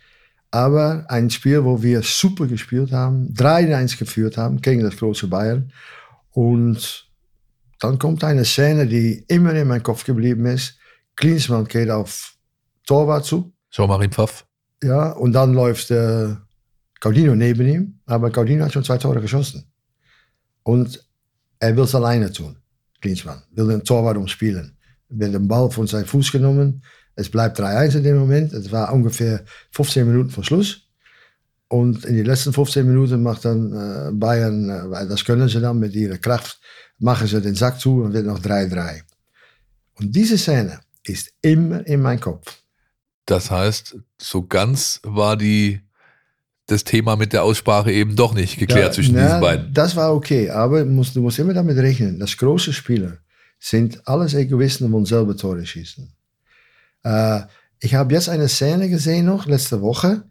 Aber 0.50 1.04
ein 1.08 1.30
Spiel, 1.30 1.64
wo 1.64 1.82
wir 1.82 2.02
super 2.02 2.46
gespielt 2.46 2.92
haben, 2.92 3.32
3-1 3.34 3.98
geführt 3.98 4.36
haben 4.36 4.60
gegen 4.60 4.82
das 4.82 4.96
große 4.96 5.28
Bayern. 5.28 5.72
Und 6.32 7.07
dann 7.78 7.98
kommt 7.98 8.24
eine 8.24 8.44
Szene, 8.44 8.86
die 8.86 9.24
immer 9.28 9.54
in 9.54 9.68
meinem 9.68 9.82
Kopf 9.82 10.04
geblieben 10.04 10.46
ist. 10.46 10.78
Klinsmann 11.16 11.66
geht 11.66 11.90
auf 11.90 12.34
Torwart 12.86 13.24
zu. 13.24 13.52
In 14.02 14.12
Pfaff. 14.12 14.46
Ja, 14.82 15.12
und 15.12 15.32
dann 15.32 15.54
läuft 15.54 15.90
äh, 15.90 16.34
Gaudino 17.00 17.34
neben 17.34 17.66
ihm. 17.66 18.00
Aber 18.06 18.30
Gaudino 18.30 18.64
hat 18.64 18.72
schon 18.72 18.84
zwei 18.84 18.98
Tore 18.98 19.20
geschossen. 19.20 19.70
Und 20.62 21.04
er 21.60 21.76
will 21.76 21.84
es 21.84 21.94
alleine 21.94 22.32
tun, 22.32 22.56
Klinsmann. 23.00 23.42
Will 23.52 23.68
den 23.68 23.84
Torwart 23.84 24.16
umspielen. 24.16 24.76
Wird 25.08 25.34
den 25.34 25.48
Ball 25.48 25.70
von 25.70 25.86
seinem 25.86 26.06
Fuß 26.06 26.32
genommen. 26.32 26.82
Es 27.14 27.30
bleibt 27.30 27.58
3-1 27.58 27.96
in 27.96 28.04
dem 28.04 28.18
Moment. 28.18 28.52
Es 28.52 28.70
war 28.70 28.92
ungefähr 28.92 29.44
15 29.72 30.06
Minuten 30.06 30.30
vor 30.30 30.44
Schluss. 30.44 30.88
Und 31.68 32.04
in 32.04 32.14
die 32.14 32.22
letzten 32.22 32.52
15 32.52 32.86
Minuten 32.86 33.22
macht 33.22 33.44
dann 33.44 33.72
äh, 33.72 34.10
Bayern, 34.12 34.70
äh, 34.70 34.90
weil 34.90 35.08
das 35.08 35.24
können 35.24 35.48
sie 35.48 35.60
dann 35.60 35.78
mit 35.78 35.94
ihrer 35.94 36.16
Kraft, 36.16 36.60
machen 36.98 37.26
sie 37.26 37.40
den 37.40 37.54
Sack 37.54 37.80
zu 37.80 38.02
und 38.02 38.12
wird 38.12 38.26
noch 38.26 38.40
3-3. 38.40 39.00
Und 39.94 40.14
diese 40.14 40.38
Szene 40.38 40.80
ist 41.04 41.32
immer 41.42 41.86
in 41.86 42.02
meinem 42.02 42.20
Kopf. 42.20 42.58
Das 43.26 43.50
heißt, 43.50 43.96
so 44.20 44.46
ganz 44.46 45.00
war 45.02 45.36
die, 45.36 45.80
das 46.66 46.84
Thema 46.84 47.16
mit 47.16 47.32
der 47.32 47.42
Aussprache 47.42 47.92
eben 47.92 48.16
doch 48.16 48.34
nicht 48.34 48.58
geklärt 48.58 48.86
Ja, 48.86 48.92
zwischen 48.92 49.14
na, 49.14 49.26
diesen 49.26 49.40
beiden. 49.40 49.74
Das 49.74 49.96
war 49.96 50.14
okay, 50.14 50.50
aber 50.50 50.84
musst, 50.84 51.16
du 51.16 51.20
musst 51.20 51.38
immer 51.38 51.54
damit 51.54 51.76
rechnen, 51.78 52.18
dass 52.18 52.36
große 52.36 52.72
Spieler 52.72 53.18
sind 53.60 54.06
alles 54.06 54.34
Egoisten 54.34 54.92
und 54.92 55.06
selber 55.06 55.36
Tore 55.36 55.66
schießen. 55.66 56.12
Äh, 57.04 57.40
ich 57.80 57.94
habe 57.94 58.14
jetzt 58.14 58.28
eine 58.28 58.48
Szene 58.48 58.88
gesehen 58.88 59.26
noch, 59.26 59.46
letzte 59.46 59.80
Woche, 59.80 60.24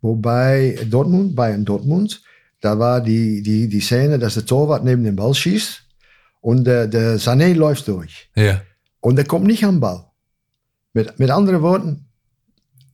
wo 0.00 0.16
bei 0.16 0.78
Dortmund, 0.88 1.36
Bayern 1.36 1.64
Dortmund, 1.64 2.22
da 2.60 2.78
war 2.78 3.00
die, 3.00 3.42
die, 3.42 3.68
die 3.68 3.80
Szene, 3.80 4.18
dass 4.18 4.34
der 4.34 4.46
Torwart 4.46 4.84
neben 4.84 5.04
den 5.04 5.16
Ball 5.16 5.34
schießt 5.34 5.89
und 6.40 6.64
der, 6.64 6.86
der 6.86 7.18
Sané 7.18 7.54
läuft 7.54 7.88
durch. 7.88 8.30
Ja. 8.34 8.60
Und 9.00 9.18
er 9.18 9.24
kommt 9.24 9.46
nicht 9.46 9.64
am 9.64 9.80
Ball. 9.80 10.06
Mit, 10.92 11.18
mit 11.18 11.30
anderen 11.30 11.62
Worten, 11.62 12.06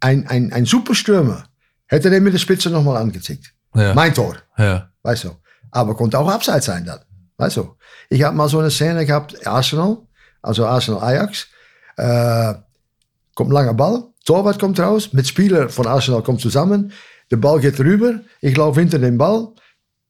ein, 0.01 0.27
ein, 0.27 0.53
ein 0.53 0.67
Superstürmer 0.67 1.45
Hätte 1.87 2.13
er 2.13 2.21
mit 2.21 2.35
der 2.35 2.39
Spitze 2.39 2.71
nochmal 2.71 2.97
angezickt. 2.97 3.53
Ja. 3.75 3.95
Mein 3.95 4.13
Tor, 4.13 4.37
ja. 4.59 4.91
weißt 5.03 5.25
du. 5.25 5.31
Aber 5.71 5.95
konnte 5.95 6.19
auch 6.19 6.29
abseits 6.29 6.67
sein 6.67 6.85
dann, 6.85 7.01
weißt 7.37 7.59
du. 7.59 7.77
Ich 8.09 8.23
habe 8.23 8.37
mal 8.37 8.49
so 8.49 8.59
eine 8.59 8.71
Szene 8.71 9.07
gehabt, 9.07 9.47
Arsenal, 9.47 9.99
also 10.43 10.67
Arsenal 10.67 11.03
Ajax. 11.03 11.47
Äh, 11.97 12.55
kommt 13.35 13.51
ein 13.51 13.55
langer 13.55 13.75
Ball, 13.75 14.05
Torwart 14.25 14.59
kommt 14.59 14.81
raus, 14.81 15.13
mit 15.13 15.27
Spieler 15.29 15.69
von 15.69 15.87
Arsenal 15.87 16.23
kommt 16.23 16.41
zusammen. 16.41 16.93
Der 17.31 17.37
Ball 17.37 17.61
geht 17.61 17.79
rüber, 17.79 18.21
ich 18.41 18.57
laufe 18.57 18.81
hinter 18.81 18.99
den 18.99 19.19
Ball, 19.19 19.49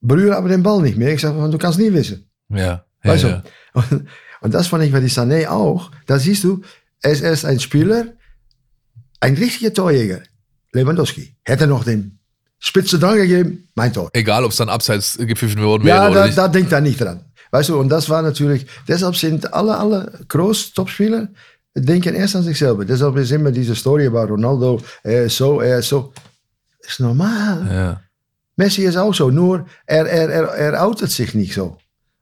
berühre 0.01 0.37
aber 0.37 0.49
den 0.49 0.63
Ball 0.63 0.81
nicht 0.83 0.97
mehr. 0.97 1.13
Ich 1.13 1.21
sage, 1.21 1.51
du 1.51 1.59
kannst 1.59 1.79
nie 1.79 1.93
wissen. 1.93 2.31
Ja. 2.49 2.85
Ja, 3.07 3.13
Weißt 3.13 3.25
ja. 3.25 3.43
Und, 3.73 4.07
und 4.41 4.55
das 4.55 4.69
fand 4.69 4.85
ich 4.85 4.93
bei 4.93 5.01
die 5.01 5.09
Sané 5.11 5.49
auch. 5.49 5.91
Da 6.07 6.19
siehst 6.19 6.45
du, 6.45 6.63
er 7.03 7.13
ist 7.13 7.23
erst 7.23 7.45
ein 7.45 7.61
Spieler, 7.61 8.07
ein 9.21 9.35
richtiger 9.35 9.73
Torjäger. 9.73 10.21
Lewandowski. 10.73 11.35
Hätte 11.45 11.67
noch 11.67 11.85
den 11.85 12.19
Spitze 12.59 12.99
dran 12.99 13.17
gegeben, 13.17 13.69
mein 13.75 13.93
Tor. 13.93 14.11
Egal, 14.13 14.45
ob 14.45 14.51
es 14.51 14.57
dann 14.57 14.69
abseits 14.69 15.17
gepfiffen 15.19 15.63
worden 15.63 15.85
wäre 15.85 15.97
Ja, 15.97 16.09
oder 16.11 16.21
da, 16.21 16.27
nicht. 16.27 16.39
da 16.39 16.49
denkt 16.49 16.73
er 16.73 16.81
nicht 16.81 17.01
dran. 17.01 17.21
Weißt 17.51 17.69
du, 17.69 17.79
und 17.79 17.89
das 17.89 18.09
war 18.11 18.23
natürlich, 18.23 18.67
deshalb 18.89 19.17
sind 19.17 19.53
alle, 19.55 19.77
alle 19.77 20.21
Groß-Topspieler 20.29 21.29
denken 21.75 22.15
erst 22.15 22.37
an 22.37 22.43
sich 22.43 22.59
selber. 22.59 22.85
Deshalb 22.85 23.17
ist 23.17 23.31
immer 23.31 23.53
diese 23.53 23.75
Story 23.75 24.07
über 24.07 24.25
Ronaldo, 24.27 24.81
er 25.03 25.25
ist 25.25 25.37
so, 25.37 25.61
er 25.61 25.79
ist 25.79 25.89
so. 25.89 26.13
Ist 26.81 27.01
normal. 27.01 27.67
ja. 27.71 28.01
Messi 28.57 28.85
ist 28.85 28.97
auch 28.97 29.15
so, 29.15 29.31
nur 29.31 29.67
er, 29.87 30.07
er, 30.07 30.31
er, 30.31 30.45
er 30.49 30.87
outet 30.87 31.11
sich 31.11 31.35
nicht 31.35 31.53
so. 31.55 31.77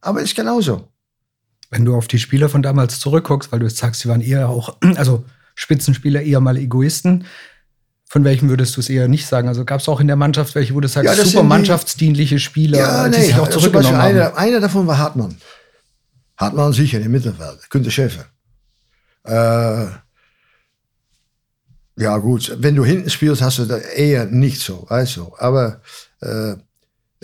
Aber 0.04 0.20
ist 0.20 0.36
genauso. 0.36 0.88
Wenn 1.70 1.84
du 1.84 1.96
auf 1.96 2.06
die 2.06 2.18
Spieler 2.18 2.48
von 2.48 2.62
damals 2.62 3.00
zurückguckst, 3.00 3.50
weil 3.50 3.58
du 3.58 3.66
jetzt 3.66 3.78
sagst, 3.78 4.02
sie 4.02 4.08
waren 4.08 4.20
eher 4.20 4.48
auch, 4.48 4.76
also 4.96 5.24
Spitzenspieler 5.54 6.22
eher 6.22 6.40
mal 6.40 6.56
Egoisten. 6.56 7.24
Von 8.06 8.22
welchem 8.22 8.48
würdest 8.48 8.76
du 8.76 8.80
es 8.80 8.90
eher 8.90 9.08
nicht 9.08 9.26
sagen? 9.26 9.48
Also 9.48 9.64
gab 9.64 9.80
es 9.80 9.88
auch 9.88 9.98
in 9.98 10.06
der 10.06 10.16
Mannschaft 10.16 10.54
welche, 10.54 10.74
wo 10.74 10.80
du 10.80 10.88
sagst, 10.88 11.06
Ja, 11.06 11.16
das 11.16 11.32
super 11.32 11.42
mannschaftsdienliche 11.42 12.38
Spieler, 12.38 13.08
die 13.08 13.20
sich 13.20 13.34
auch 13.36 13.48
zum 13.48 13.62
zurückgenommen 13.62 13.96
haben? 13.96 14.04
einer, 14.16 14.36
einer 14.36 14.60
davon 14.60 14.86
war 14.86 14.98
Hartmann. 14.98 15.36
Hartmann 16.36 16.72
sicher 16.72 17.00
im 17.00 17.10
Mittelfeld, 17.10 17.70
Günter 17.70 17.90
Schäfer. 17.90 18.26
Äh, 19.24 19.86
ja 21.96 22.18
gut, 22.18 22.56
wenn 22.58 22.74
du 22.76 22.84
hinten 22.84 23.08
spielst, 23.08 23.40
hast 23.40 23.58
du 23.58 23.64
das 23.64 23.82
eher 23.82 24.26
nicht 24.26 24.60
so, 24.60 24.84
weißt 24.88 25.16
du. 25.16 25.32
Aber 25.38 25.80
äh, 26.20 26.54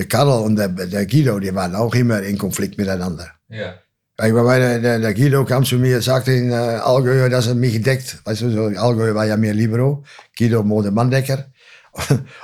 der 0.00 0.08
Karl 0.08 0.42
und 0.42 0.56
der, 0.56 0.68
der 0.68 1.04
Guido, 1.04 1.38
die 1.38 1.54
waren 1.54 1.74
auch 1.74 1.94
immer 1.94 2.22
in 2.22 2.38
Konflikt 2.38 2.78
miteinander. 2.78 3.28
ja. 3.48 3.74
Bei 4.16 4.30
der, 4.58 4.78
der, 4.80 4.98
der 4.98 5.14
Guido 5.14 5.46
kam 5.46 5.64
zu 5.64 5.76
mir, 5.76 6.02
sagte 6.02 6.32
in 6.32 6.50
äh, 6.50 6.54
Allgäu, 6.54 7.30
dass 7.30 7.46
er 7.46 7.54
mich 7.54 7.80
deckt. 7.80 8.18
Weißt 8.24 8.42
du, 8.42 8.50
so, 8.50 8.64
Allgäu 8.78 9.14
war 9.14 9.24
ja 9.24 9.38
mehr 9.38 9.54
Libero, 9.54 10.04
Guido 10.36 10.62
Manndecker. 10.62 11.46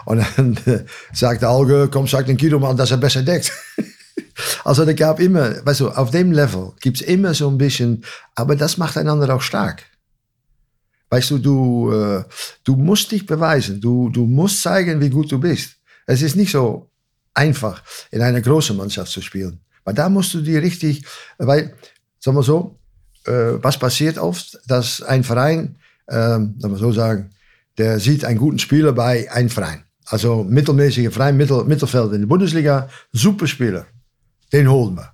Und 0.07 0.25
dann 0.37 0.57
äh, 0.65 0.85
sagte 1.13 1.47
Allgäu, 1.47 1.89
komm, 1.89 2.07
sag 2.07 2.25
den 2.25 2.39
Guido 2.39 2.59
mal, 2.59 2.75
dass 2.75 2.93
er 2.93 2.97
besser 2.97 3.23
deckt. 3.23 3.53
Also 4.65 4.85
da 4.85 4.93
gab 4.93 5.19
immer, 5.21 5.65
weißt 5.65 5.81
du, 5.81 5.89
auf 5.89 6.11
dem 6.11 6.33
Level 6.33 6.73
gibt's 6.81 7.01
immer 7.01 7.33
so 7.33 7.49
ein 7.49 7.57
bisschen, 7.57 8.05
aber 8.35 8.55
das 8.55 8.77
macht 8.77 8.99
einander 8.99 9.35
auch 9.35 9.41
stark. 9.41 9.83
Weißt 11.09 11.31
du, 11.31 11.39
du, 11.39 11.93
äh, 11.93 12.25
du 12.65 12.77
musst 12.77 13.13
dich 13.13 13.25
beweisen, 13.25 13.81
du, 13.81 14.11
du 14.11 14.27
musst 14.27 14.63
zeigen, 14.63 15.01
wie 15.01 15.09
gut 15.09 15.33
du 15.33 15.39
bist. 15.39 15.77
Es 16.07 16.21
ist 16.21 16.37
nicht 16.37 16.53
so 16.53 16.91
einfach, 17.37 17.83
in 18.11 18.23
einer 18.23 18.41
großen 18.41 18.77
Mannschaft 18.77 19.13
zu 19.13 19.21
spielen. 19.21 19.61
Aber 19.85 19.95
da 19.95 20.09
musst 20.09 20.35
du 20.35 20.41
dir 20.41 20.63
richtig, 20.63 21.05
weil, 21.39 21.75
sagen 22.19 22.37
wir 22.37 22.43
so, 22.43 22.79
äh, 23.27 23.63
was 23.63 23.79
passiert 23.79 24.19
oft, 24.19 24.59
dass 24.67 25.03
ein 25.03 25.23
Verein, 25.23 25.77
ähm, 26.09 26.57
sagen 26.59 26.75
wir 26.75 26.79
so 26.79 26.93
sagen, 26.93 27.31
der 27.79 28.01
sieht 28.01 28.25
einen 28.25 28.39
guten 28.39 28.59
Spieler 28.59 28.93
bei 28.93 29.31
einem 29.31 29.51
Verein. 29.51 29.85
Also 30.07 30.45
mittelmäßige 30.45 31.13
Verein, 31.13 31.37
Mittel, 31.37 31.65
Mittelfeld 31.65 32.13
in 32.13 32.21
der 32.21 32.29
Bundesliga, 32.29 32.89
super 33.13 33.47
Spieler. 33.47 33.87
Den 34.53 34.71
holen 34.71 34.97
wir. 34.97 35.13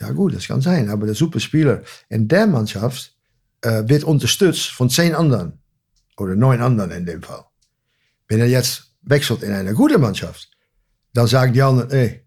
Ja 0.00 0.12
gut, 0.12 0.34
das 0.34 0.46
kann 0.46 0.60
sein, 0.60 0.88
aber 0.88 1.06
der 1.06 1.14
Superspieler 1.14 1.82
in 2.08 2.28
der 2.28 2.46
Mannschaft 2.46 3.14
äh, 3.62 3.82
wird 3.86 4.04
unterstützt 4.04 4.70
von 4.70 4.88
zehn 4.88 5.14
anderen. 5.14 5.58
Oder 6.16 6.34
neun 6.34 6.60
anderen 6.60 6.90
in 6.90 7.06
dem 7.06 7.22
Fall. 7.22 7.44
Wenn 8.26 8.40
er 8.40 8.46
jetzt 8.46 8.94
wechselt 9.02 9.42
in 9.42 9.52
eine 9.52 9.74
gute 9.74 9.98
Mannschaft, 9.98 10.50
dann 11.18 11.26
sagen 11.26 11.52
die 11.52 11.62
anderen, 11.62 11.90
ey, 11.90 12.20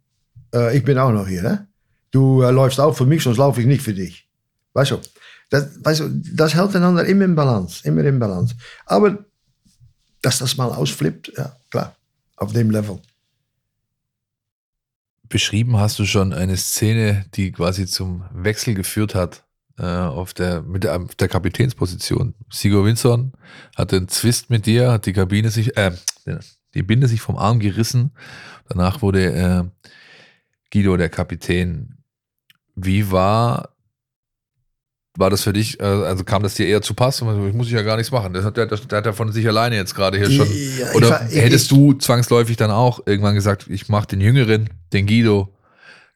äh, 0.53 0.77
ich 0.77 0.83
bin 0.83 0.97
auch 0.97 1.13
noch 1.13 1.25
hier. 1.25 1.41
Ne? 1.41 1.65
Du 2.11 2.41
äh, 2.41 2.51
läufst 2.51 2.77
auch 2.77 2.91
für 2.93 3.05
mich, 3.05 3.23
sonst 3.23 3.37
laufe 3.37 3.61
ich 3.61 3.65
nicht 3.65 3.81
für 3.81 3.93
dich. 3.93 4.27
Weißt 4.73 4.91
du, 4.91 4.99
das, 5.49 5.69
weißt 5.81 6.01
du, 6.01 6.09
das 6.33 6.53
hält 6.53 6.75
einander 6.75 7.05
immer 7.05 7.23
in 7.23 7.33
Balance. 7.33 7.87
Immer 7.87 8.03
in 8.03 8.19
Balance. 8.19 8.53
Aber 8.85 9.25
dass 10.21 10.39
das 10.39 10.57
mal 10.57 10.69
ausflippt, 10.69 11.31
ja, 11.37 11.55
klar, 11.69 11.95
auf 12.35 12.51
dem 12.51 12.69
Level. 12.69 12.99
Beschrieben 15.29 15.77
hast 15.77 15.97
du 15.97 16.05
schon 16.05 16.33
eine 16.33 16.57
Szene, 16.57 17.25
die 17.33 17.53
quasi 17.53 17.87
zum 17.87 18.25
Wechsel 18.33 18.73
geführt 18.73 19.15
hat 19.15 19.45
äh, 19.77 19.85
auf, 19.85 20.33
der, 20.33 20.63
mit 20.63 20.83
der, 20.83 21.01
auf 21.01 21.15
der 21.15 21.29
Kapitänsposition. 21.29 22.33
Sigur 22.51 22.83
Winson 22.83 23.31
hatte 23.77 23.95
einen 23.95 24.09
Zwist 24.09 24.49
mit 24.49 24.65
dir, 24.65 24.91
hat 24.91 25.05
die 25.05 25.13
Kabine 25.13 25.49
sich, 25.49 25.77
äh, 25.77 25.91
die 26.73 26.83
Binde 26.83 27.07
sich 27.07 27.21
vom 27.21 27.37
Arm 27.37 27.59
gerissen. 27.59 28.11
Danach 28.69 29.01
wurde 29.01 29.25
äh, 29.33 29.63
Guido 30.71 30.95
der 30.97 31.09
Kapitän. 31.09 31.97
Wie 32.75 33.11
war 33.11 33.69
war 35.17 35.29
das 35.29 35.41
für 35.43 35.51
dich, 35.51 35.77
äh, 35.81 35.83
also 35.83 36.23
kam 36.23 36.41
das 36.41 36.53
dir 36.53 36.67
eher 36.67 36.81
zu 36.81 36.93
Pass? 36.93 37.21
Ich 37.21 37.53
muss 37.53 37.69
ja 37.69 37.81
gar 37.81 37.97
nichts 37.97 38.11
machen. 38.13 38.31
Das 38.33 38.45
hat 38.45 38.55
der, 38.55 38.67
der 38.67 38.97
hat 38.97 39.05
ja 39.05 39.11
von 39.11 39.29
sich 39.33 39.45
alleine 39.45 39.75
jetzt 39.75 39.93
gerade 39.93 40.17
hier 40.17 40.31
schon. 40.31 40.47
Ja, 40.79 40.93
Oder 40.93 41.09
war- 41.09 41.19
hättest 41.25 41.65
ich- 41.65 41.77
du 41.77 41.93
zwangsläufig 41.93 42.55
dann 42.55 42.71
auch 42.71 43.01
irgendwann 43.05 43.35
gesagt, 43.35 43.65
ich 43.69 43.89
mache 43.89 44.07
den 44.07 44.21
Jüngeren, 44.21 44.69
den 44.93 45.05
Guido, 45.07 45.53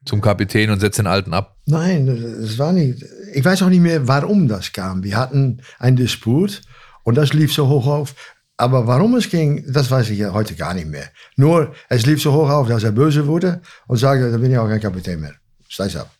zum 0.06 0.22
Kapitän 0.22 0.70
und 0.70 0.80
setze 0.80 1.02
den 1.02 1.08
Alten 1.08 1.34
ab? 1.34 1.56
Nein, 1.66 2.06
das 2.40 2.56
war 2.58 2.72
nicht. 2.72 3.04
Ich 3.34 3.44
weiß 3.44 3.62
auch 3.62 3.68
nicht 3.68 3.80
mehr, 3.82 4.08
warum 4.08 4.48
das 4.48 4.72
kam. 4.72 5.04
Wir 5.04 5.16
hatten 5.18 5.60
einen 5.78 5.96
Disput 5.96 6.62
und 7.02 7.16
das 7.16 7.34
lief 7.34 7.52
so 7.52 7.68
hoch 7.68 7.86
auf. 7.86 8.14
Aber 8.56 8.86
warum 8.86 9.14
es 9.16 9.28
ging, 9.28 9.64
das 9.70 9.90
weiß 9.90 10.10
ich 10.10 10.18
ja 10.18 10.32
heute 10.32 10.54
gar 10.54 10.72
nicht 10.72 10.88
mehr. 10.88 11.10
Nur, 11.36 11.74
es 11.88 12.06
lief 12.06 12.22
so 12.22 12.32
hoch 12.32 12.48
auf, 12.48 12.68
dass 12.68 12.84
er 12.84 12.92
böse 12.92 13.26
wurde 13.26 13.60
und 13.86 13.98
sagte, 13.98 14.30
dann 14.30 14.40
bin 14.40 14.50
ich 14.50 14.58
auch 14.58 14.68
kein 14.68 14.80
Kapitän 14.80 15.20
mehr. 15.20 15.34
Steig 15.68 15.94
ab. 15.96 16.10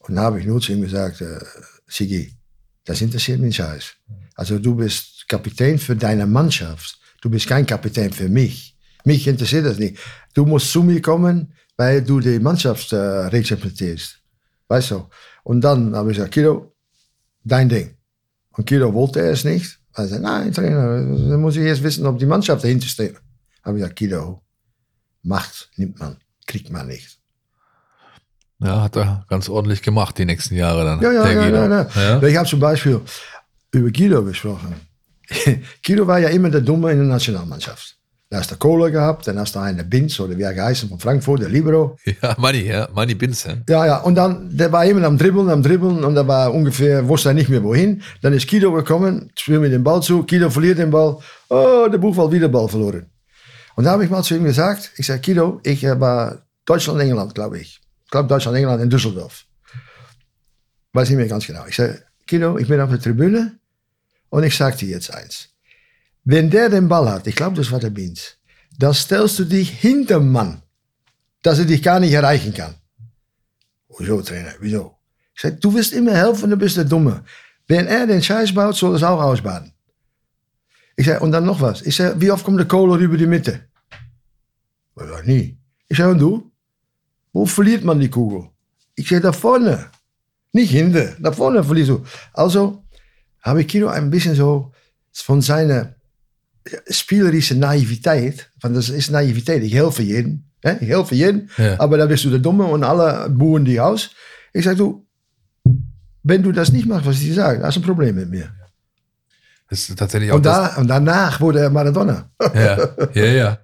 Und 0.00 0.16
dann 0.16 0.24
habe 0.24 0.40
ich 0.40 0.46
nur 0.46 0.60
zu 0.60 0.72
ihm 0.72 0.82
gesagt, 0.82 1.20
äh, 1.20 1.38
Sigi, 1.86 2.34
das 2.84 3.00
interessiert 3.00 3.40
mich 3.40 3.56
scheiß. 3.56 3.92
Also 4.34 4.58
du 4.58 4.74
bist 4.74 5.26
Kapitän 5.28 5.78
für 5.78 5.96
deine 5.96 6.26
Mannschaft. 6.26 6.98
Du 7.22 7.30
bist 7.30 7.46
kein 7.46 7.64
Kapitän 7.64 8.12
für 8.12 8.28
mich. 8.28 8.76
Mich 9.04 9.26
interessiert 9.26 9.66
das 9.66 9.78
nicht. 9.78 9.98
Du 10.34 10.44
musst 10.44 10.70
zu 10.70 10.82
mir 10.82 11.00
kommen, 11.00 11.54
weil 11.76 12.02
du 12.02 12.20
die 12.20 12.38
Mannschaft 12.38 12.92
äh, 12.92 12.96
repräsentierst. 12.96 14.18
Weißt 14.68 14.90
du? 14.90 15.08
Und 15.44 15.60
dann 15.62 15.94
habe 15.94 16.10
ich 16.10 16.16
gesagt, 16.16 16.34
Kido, 16.34 16.74
dein 17.44 17.68
Ding. 17.68 17.96
Und 18.52 18.66
Kido 18.66 18.92
wollte 18.92 19.20
es 19.20 19.44
nicht. 19.44 19.78
Sagte, 19.94 20.20
nein, 20.20 20.52
Trainer, 20.52 20.96
dann 20.96 21.40
muss 21.40 21.56
ich 21.56 21.62
erst 21.62 21.82
wissen, 21.82 22.06
ob 22.06 22.18
die 22.18 22.26
Mannschaft 22.26 22.64
dahinter 22.64 22.86
steht. 22.86 23.16
Habe 23.62 23.76
ich 23.76 23.82
gesagt, 23.82 23.96
Kido, 23.96 24.42
Macht 25.22 25.70
nimmt 25.76 26.00
man, 26.00 26.16
kriegt 26.46 26.70
man 26.70 26.88
nicht. 26.88 27.18
Ja, 28.58 28.82
hat 28.82 28.96
er 28.96 29.24
ganz 29.28 29.48
ordentlich 29.48 29.82
gemacht 29.82 30.18
die 30.18 30.24
nächsten 30.24 30.54
Jahre 30.54 30.84
dann. 30.84 31.00
Ja, 31.00 31.12
ja, 31.12 31.30
ja, 31.30 31.48
ja, 31.48 31.66
ja. 31.68 31.88
Ja? 31.94 32.22
Ich 32.22 32.36
habe 32.36 32.48
zum 32.48 32.60
Beispiel 32.60 33.00
über 33.72 33.90
Guido 33.90 34.24
gesprochen. 34.24 34.74
Guido 35.84 36.06
war 36.06 36.18
ja 36.18 36.28
immer 36.28 36.50
der 36.50 36.60
Dumme 36.60 36.92
in 36.92 36.98
der 36.98 37.06
Nationalmannschaft. 37.06 37.96
Da 38.32 38.38
hast 38.38 38.50
du 38.50 38.56
Kohler 38.56 38.90
gehabt, 38.90 39.26
dann 39.26 39.38
hast 39.38 39.54
du 39.54 39.58
einen 39.58 39.86
Binz 39.90 40.18
oder 40.18 40.38
wie 40.38 40.40
er 40.40 40.54
geheißen 40.54 40.88
von 40.88 40.98
Frankfurt, 40.98 41.42
der 41.42 41.50
Libero. 41.50 41.98
Ja, 42.22 42.34
Money, 42.38 42.66
ja, 42.66 42.88
Money 42.94 43.14
Binz. 43.14 43.44
Ja. 43.44 43.56
Ja, 43.68 43.86
ja, 43.86 43.96
und 43.98 44.14
dann, 44.14 44.48
der 44.56 44.72
war 44.72 44.86
immer 44.86 45.06
am 45.06 45.18
Dribbeln, 45.18 45.50
am 45.50 45.62
Dribbeln 45.62 46.02
und 46.02 46.14
da 46.14 46.26
war 46.26 46.54
ungefähr, 46.54 47.06
wusste 47.06 47.28
er 47.28 47.34
nicht 47.34 47.50
mehr 47.50 47.62
wohin. 47.62 48.00
Dann 48.22 48.32
ist 48.32 48.48
Guido 48.48 48.72
gekommen, 48.72 49.30
spielt 49.36 49.60
mir 49.60 49.68
den 49.68 49.84
Ball 49.84 50.00
zu, 50.00 50.24
Guido 50.24 50.48
verliert 50.48 50.78
den 50.78 50.90
Ball, 50.90 51.18
oh, 51.50 51.86
der 51.92 51.98
Buchwald 51.98 52.32
wieder 52.32 52.48
Ball 52.48 52.66
verloren. 52.68 53.04
Und 53.76 53.84
da 53.84 53.90
habe 53.90 54.02
ich 54.02 54.08
mal 54.08 54.22
zu 54.22 54.34
ihm 54.34 54.44
gesagt, 54.44 54.92
ich 54.96 55.06
sage, 55.06 55.20
Guido, 55.20 55.60
ich 55.62 55.82
war 55.84 56.40
Deutschland-England, 56.64 57.34
glaube 57.34 57.58
ich. 57.58 57.82
Ich 58.06 58.10
glaube 58.10 58.30
Deutschland-England 58.30 58.82
in 58.82 58.88
Düsseldorf. 58.88 59.44
Weiß 60.94 61.10
nicht 61.10 61.18
mehr 61.18 61.28
ganz 61.28 61.46
genau. 61.46 61.66
Ich 61.68 61.76
sage, 61.76 62.02
Guido, 62.26 62.56
ich 62.56 62.66
bin 62.66 62.80
auf 62.80 62.88
der 62.88 62.98
Tribüne 62.98 63.58
und 64.30 64.42
ich 64.42 64.56
sage 64.56 64.78
dir 64.78 64.88
jetzt 64.88 65.12
eins. 65.12 65.51
Wenn 66.24 66.50
der 66.50 66.68
den 66.68 66.88
Ball 66.88 67.10
hat, 67.10 67.26
ich 67.26 67.34
glaube, 67.34 67.56
das 67.56 67.70
war 67.72 67.80
der 67.80 67.90
Beans, 67.90 68.36
dann 68.78 68.94
stellst 68.94 69.38
du 69.38 69.44
dich 69.44 69.70
hinterm 69.70 70.30
Mann, 70.30 70.62
dass 71.42 71.58
er 71.58 71.64
dich 71.64 71.82
gar 71.82 72.00
nicht 72.00 72.12
erreichen 72.12 72.54
kann. 72.54 72.74
Wieso, 73.98 74.22
Trainer? 74.22 74.52
Wieso? 74.60 74.96
Ich 75.34 75.42
sage, 75.42 75.56
du 75.56 75.74
wirst 75.74 75.92
immer 75.92 76.12
helfen, 76.12 76.50
du 76.50 76.56
bist 76.56 76.76
der 76.76 76.84
Dumme. 76.84 77.24
Wenn 77.66 77.86
er 77.86 78.06
den 78.06 78.22
Scheiß 78.22 78.54
baut, 78.54 78.76
soll 78.76 78.94
es 78.94 79.02
auch 79.02 79.20
ausbaden. 79.20 79.72
Ich 80.96 81.06
sage, 81.06 81.20
und 81.20 81.32
dann 81.32 81.44
noch 81.44 81.60
was. 81.60 81.82
Ich 81.82 81.96
sage, 81.96 82.20
wie 82.20 82.30
oft 82.30 82.44
kommt 82.44 82.58
der 82.58 82.68
Kohler 82.68 82.98
über 82.98 83.16
die 83.16 83.26
Mitte? 83.26 83.68
Ich 84.96 85.02
sage, 85.02 85.26
nie. 85.26 85.58
Ich 85.88 85.98
sage, 85.98 86.12
und 86.12 86.18
du? 86.18 86.50
Wo 87.32 87.46
verliert 87.46 87.84
man 87.84 87.98
die 87.98 88.10
Kugel? 88.10 88.50
Ich 88.94 89.08
sage, 89.08 89.22
da 89.22 89.32
vorne. 89.32 89.90
Nicht 90.52 90.70
hinten, 90.70 91.16
da 91.18 91.32
vorne 91.32 91.64
verlierst 91.64 91.90
du. 91.90 92.04
Also 92.34 92.84
habe 93.40 93.62
ich 93.62 93.68
Kino 93.68 93.88
ein 93.88 94.10
bisschen 94.10 94.34
so 94.34 94.72
von 95.12 95.40
seiner 95.40 95.94
spielerische 96.88 97.54
Naivität, 97.56 98.50
want 98.60 98.76
das 98.76 98.88
ist 98.88 99.10
Naivität, 99.10 99.62
ich 99.62 99.74
helfe 99.74 100.02
jedem, 100.02 100.44
hè? 100.62 100.76
ich 100.80 100.88
helfe 100.88 101.14
jedem, 101.14 101.48
Ja. 101.58 101.78
aber 101.80 101.96
da 101.98 102.06
bist 102.06 102.24
du 102.24 102.30
der 102.30 102.38
Dumme 102.38 102.64
und 102.64 102.84
alle 102.84 103.28
buhen 103.30 103.64
die 103.64 103.80
aus. 103.80 104.10
Ich 104.52 104.64
sage, 104.64 104.76
du, 104.76 105.06
wenn 106.22 106.42
du 106.42 106.52
das 106.52 106.70
nicht 106.72 106.86
machst, 106.86 107.06
was 107.06 107.16
ich 107.16 107.24
dir 107.28 107.34
sage, 107.34 107.62
hast 107.64 107.76
du 107.76 107.80
ein 107.80 107.84
Problem 107.84 108.14
mit 108.16 108.30
mir. 108.30 108.48
Das 109.68 109.88
ist 109.88 109.98
tatsächlich 109.98 110.30
auch 110.30 110.36
Und, 110.36 110.46
da, 110.46 110.76
und 110.76 110.86
danach 110.88 111.40
wurde 111.40 111.60
er 111.60 111.70
Maradona. 111.70 112.30
Ja, 112.54 112.88
ja, 113.14 113.24
ja. 113.24 113.58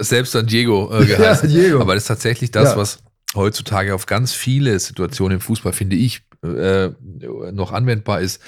Selbst 0.00 0.34
dann 0.34 0.46
Diego 0.46 0.90
äh, 1.00 1.04
geheißen. 1.04 1.50
Ja, 1.50 1.60
Diego. 1.62 1.80
Aber 1.80 1.94
das 1.94 2.04
ist 2.04 2.08
tatsächlich 2.08 2.50
das, 2.50 2.70
Ja. 2.70 2.76
was 2.76 2.98
heutzutage 3.34 3.94
auf 3.94 4.06
ganz 4.06 4.32
viele 4.32 4.78
Situationen 4.78 5.36
im 5.36 5.40
Fußball, 5.40 5.72
finde 5.72 5.96
ich, 5.96 6.22
äh, 6.44 6.90
noch 7.52 7.72
anwendbar 7.72 8.20
ist. 8.20 8.40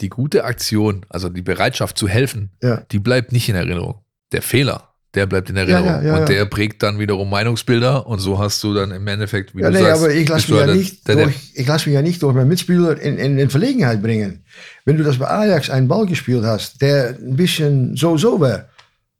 Die 0.00 0.08
gute 0.08 0.44
Aktion, 0.44 1.04
also 1.08 1.28
die 1.28 1.42
Bereitschaft 1.42 1.98
zu 1.98 2.08
helfen, 2.08 2.50
Ja. 2.62 2.82
die 2.90 2.98
bleibt 2.98 3.32
nicht 3.32 3.48
in 3.48 3.54
Erinnerung. 3.54 3.96
Der 4.32 4.42
Fehler, 4.42 4.88
der 5.14 5.26
bleibt 5.26 5.50
in 5.50 5.56
Erinnerung. 5.56 5.86
ja, 5.86 6.02
ja, 6.02 6.12
und 6.14 6.20
ja. 6.20 6.24
der 6.26 6.44
prägt 6.46 6.82
dann 6.82 6.98
wiederum 6.98 7.28
Meinungsbilder 7.28 8.06
und 8.06 8.18
so 8.20 8.38
hast 8.38 8.62
du 8.62 8.72
dann 8.74 8.92
im 8.92 9.06
Endeffekt, 9.06 9.54
wie 9.54 9.60
Ja, 9.62 9.70
du 9.70 9.76
nee, 9.78 9.82
sagst, 9.82 10.02
aber 10.04 10.14
ich 10.14 10.28
lasse 10.28 10.50
mich, 10.52 10.60
ja 10.60 10.66
der- 10.66 10.74
nicht 10.76 11.08
der, 11.08 11.16
der, 11.16 11.24
durch, 11.26 11.36
ich 11.54 11.66
lass 11.66 11.84
mich 11.86 11.94
ja 11.94 12.02
nicht 12.02 12.22
durch 12.22 12.34
meinen 12.34 12.48
Mitspieler 12.48 13.00
in, 13.00 13.18
in, 13.18 13.38
in 13.38 13.50
Verlegenheit 13.50 14.00
bringen. 14.02 14.44
Wenn 14.84 14.96
du 14.96 15.04
das 15.04 15.18
bei 15.18 15.26
Ajax 15.28 15.68
einen 15.68 15.88
Ball 15.88 16.06
gespielt 16.06 16.44
hast, 16.44 16.80
der 16.80 17.10
ein 17.18 17.36
bisschen 17.36 17.96
so 17.96 18.16
so 18.16 18.40
war, 18.40 18.68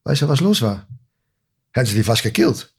weißt 0.05 0.23
du, 0.23 0.29
was 0.29 0.41
los 0.41 0.63
war? 0.63 0.87
Hätten 1.73 1.87
sie 1.89 1.97
die 1.97 2.03
fast 2.05 2.23
gekillt. 2.23 2.73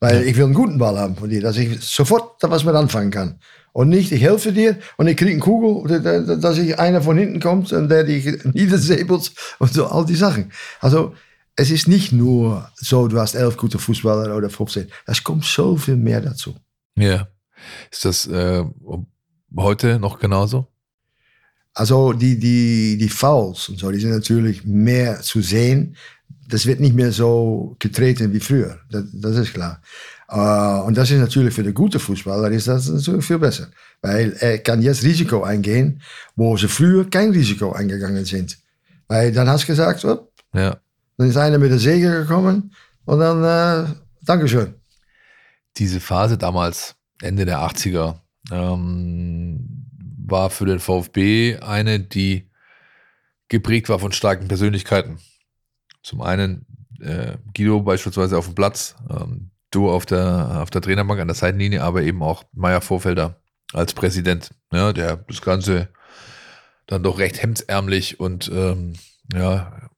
Weil 0.00 0.24
ich 0.26 0.36
will 0.36 0.44
einen 0.44 0.54
guten 0.54 0.78
Ball 0.78 0.98
haben 0.98 1.16
von 1.16 1.30
dir, 1.30 1.40
dass 1.40 1.56
ich 1.56 1.80
sofort 1.80 2.42
da 2.42 2.50
was 2.50 2.64
mit 2.64 2.74
anfangen 2.74 3.10
kann. 3.10 3.38
Und 3.72 3.88
nicht, 3.88 4.12
ich 4.12 4.22
helfe 4.22 4.52
dir 4.52 4.78
und 4.96 5.06
ich 5.06 5.16
kriege 5.16 5.30
einen 5.32 5.40
Kugel, 5.40 6.00
da- 6.00 6.20
da- 6.20 6.36
dass 6.36 6.58
ich 6.58 6.78
einer 6.78 7.00
von 7.02 7.16
hinten 7.18 7.40
kommt 7.40 7.72
und 7.72 7.88
der 7.88 8.04
dich 8.04 8.24
niedersäbelt 8.44 9.32
und 9.58 9.72
so, 9.72 9.86
all 9.86 10.04
die 10.06 10.14
Sachen. 10.16 10.52
Also, 10.80 11.14
es 11.56 11.70
ist 11.70 11.88
nicht 11.88 12.12
nur 12.12 12.70
so, 12.74 13.08
du 13.08 13.18
hast 13.18 13.34
elf 13.34 13.56
gute 13.56 13.78
Fußballer 13.78 14.36
oder 14.36 14.50
15. 14.50 14.88
Es 15.06 15.24
kommt 15.24 15.44
so 15.44 15.76
viel 15.76 15.96
mehr 15.96 16.20
dazu. 16.20 16.54
ja. 16.96 17.28
Ist 17.90 18.04
das 18.04 18.26
äh, 18.26 18.62
heute 19.56 19.98
noch 19.98 20.18
genauso? 20.18 20.66
Also 21.72 22.12
die, 22.12 22.38
die, 22.38 22.96
die 22.98 23.08
Fouls 23.08 23.68
und 23.70 23.78
so, 23.78 23.90
die 23.90 23.98
sind 23.98 24.10
natürlich 24.10 24.64
mehr 24.64 25.20
zu 25.20 25.40
sehen. 25.40 25.96
Das 26.48 26.66
wird 26.66 26.80
nicht 26.80 26.94
mehr 26.94 27.12
so 27.12 27.74
getreten 27.78 28.32
wie 28.32 28.40
früher. 28.40 28.78
Das, 28.90 29.04
das 29.12 29.36
ist 29.36 29.52
klar. 29.54 29.80
Äh, 30.28 30.86
und 30.86 30.96
das 30.96 31.10
ist 31.10 31.18
natürlich 31.20 31.54
für 31.54 31.62
den 31.62 31.74
guten 31.74 31.98
Fußballer 31.98 32.50
ist 32.50 32.68
das 32.68 32.88
natürlich 32.88 33.24
viel 33.24 33.38
besser. 33.38 33.68
Weil 34.02 34.32
er 34.40 34.58
kann 34.58 34.82
jetzt 34.82 35.02
Risiko 35.02 35.42
eingehen, 35.42 36.00
wo 36.36 36.56
sie 36.56 36.68
früher 36.68 37.08
kein 37.10 37.30
Risiko 37.30 37.72
eingegangen 37.72 38.24
sind. 38.24 38.58
Weil 39.08 39.32
dann 39.32 39.48
hast 39.48 39.64
du 39.64 39.68
gesagt, 39.68 40.04
oh, 40.04 40.28
Ja. 40.54 40.76
dann 41.16 41.28
ist 41.28 41.36
einer 41.36 41.58
mit 41.58 41.70
der 41.70 41.78
Säge 41.78 42.10
gekommen 42.10 42.72
und 43.04 43.18
dann, 43.20 43.42
äh, 43.86 43.88
Dankeschön. 44.22 44.74
diese 45.76 46.00
Phase 46.00 46.36
damals, 46.38 46.94
Ende 47.22 47.44
der 47.44 47.58
80er, 47.60 48.16
ähm, 48.50 49.86
war 50.26 50.50
für 50.50 50.66
den 50.66 50.78
VfB 50.80 51.58
eine, 51.60 52.00
die 52.00 52.48
geprägt 53.48 53.88
war 53.88 53.98
von 54.00 54.12
starken 54.12 54.48
Persönlichkeiten. 54.48 55.18
Zum 56.06 56.22
einen 56.22 56.64
äh, 57.00 57.36
Guido 57.52 57.80
beispielsweise 57.80 58.38
auf 58.38 58.44
dem 58.44 58.54
Platz, 58.54 58.94
ähm, 59.10 59.50
du 59.72 59.90
auf 59.90 60.06
der, 60.06 60.60
auf 60.62 60.70
der 60.70 60.80
Trainerbank 60.80 61.20
an 61.20 61.26
der 61.26 61.34
Seitenlinie, 61.34 61.82
aber 61.82 62.02
eben 62.02 62.22
auch 62.22 62.44
Meier 62.52 62.80
Vorfelder 62.80 63.40
als 63.72 63.92
Präsident, 63.92 64.50
ja, 64.70 64.92
der 64.92 65.16
das 65.16 65.42
Ganze 65.42 65.88
dann 66.86 67.02
doch 67.02 67.18
recht 67.18 67.42
hemdsärmlich 67.42 68.20
und 68.20 68.48
ähm, 68.54 68.92
ja, 69.34 69.90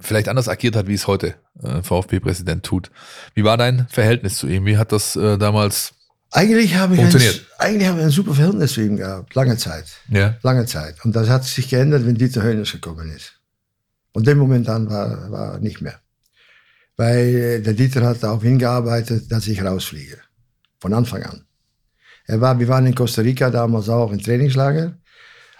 vielleicht 0.00 0.28
anders 0.28 0.48
agiert 0.48 0.74
hat, 0.74 0.88
wie 0.88 0.94
es 0.94 1.06
heute 1.06 1.36
äh, 1.62 1.80
VfB-Präsident 1.80 2.66
tut. 2.66 2.90
Wie 3.34 3.44
war 3.44 3.56
dein 3.56 3.86
Verhältnis 3.90 4.38
zu 4.38 4.48
ihm? 4.48 4.66
Wie 4.66 4.78
hat 4.78 4.90
das 4.90 5.14
äh, 5.14 5.38
damals 5.38 5.94
Eigentlich 6.32 6.74
habe 6.74 6.94
ich 6.94 7.00
ein, 7.00 7.10
Funktioniert. 7.12 7.46
eigentlich 7.58 7.88
habe 7.88 8.00
ich 8.00 8.06
ein 8.06 8.10
super 8.10 8.34
Verhältnis 8.34 8.72
zu 8.72 8.80
ihm 8.80 8.96
gehabt, 8.96 9.32
lange 9.36 9.56
Zeit. 9.58 9.86
ja. 10.08 10.34
lange 10.42 10.66
Zeit. 10.66 11.04
Und 11.04 11.14
das 11.14 11.28
hat 11.28 11.44
sich 11.44 11.68
geändert, 11.68 12.04
wenn 12.04 12.16
Dieter 12.16 12.42
Hönes 12.42 12.72
gekommen 12.72 13.08
ist. 13.10 13.34
Und 14.14 14.26
dem 14.26 14.38
Moment 14.38 14.68
an 14.68 14.88
war, 14.88 15.30
war 15.30 15.58
nicht 15.58 15.82
mehr. 15.82 16.00
Weil 16.96 17.34
äh, 17.34 17.60
der 17.60 17.74
Dieter 17.74 18.02
hat 18.02 18.22
darauf 18.22 18.42
hingearbeitet, 18.42 19.30
dass 19.30 19.48
ich 19.48 19.62
rausfliege. 19.62 20.18
Von 20.80 20.94
Anfang 20.94 21.22
an. 21.24 21.44
Er 22.26 22.40
war, 22.40 22.58
wir 22.58 22.68
waren 22.68 22.86
in 22.86 22.94
Costa 22.94 23.22
Rica 23.22 23.50
damals 23.50 23.88
auch 23.88 24.12
im 24.12 24.22
Trainingslager. 24.22 24.96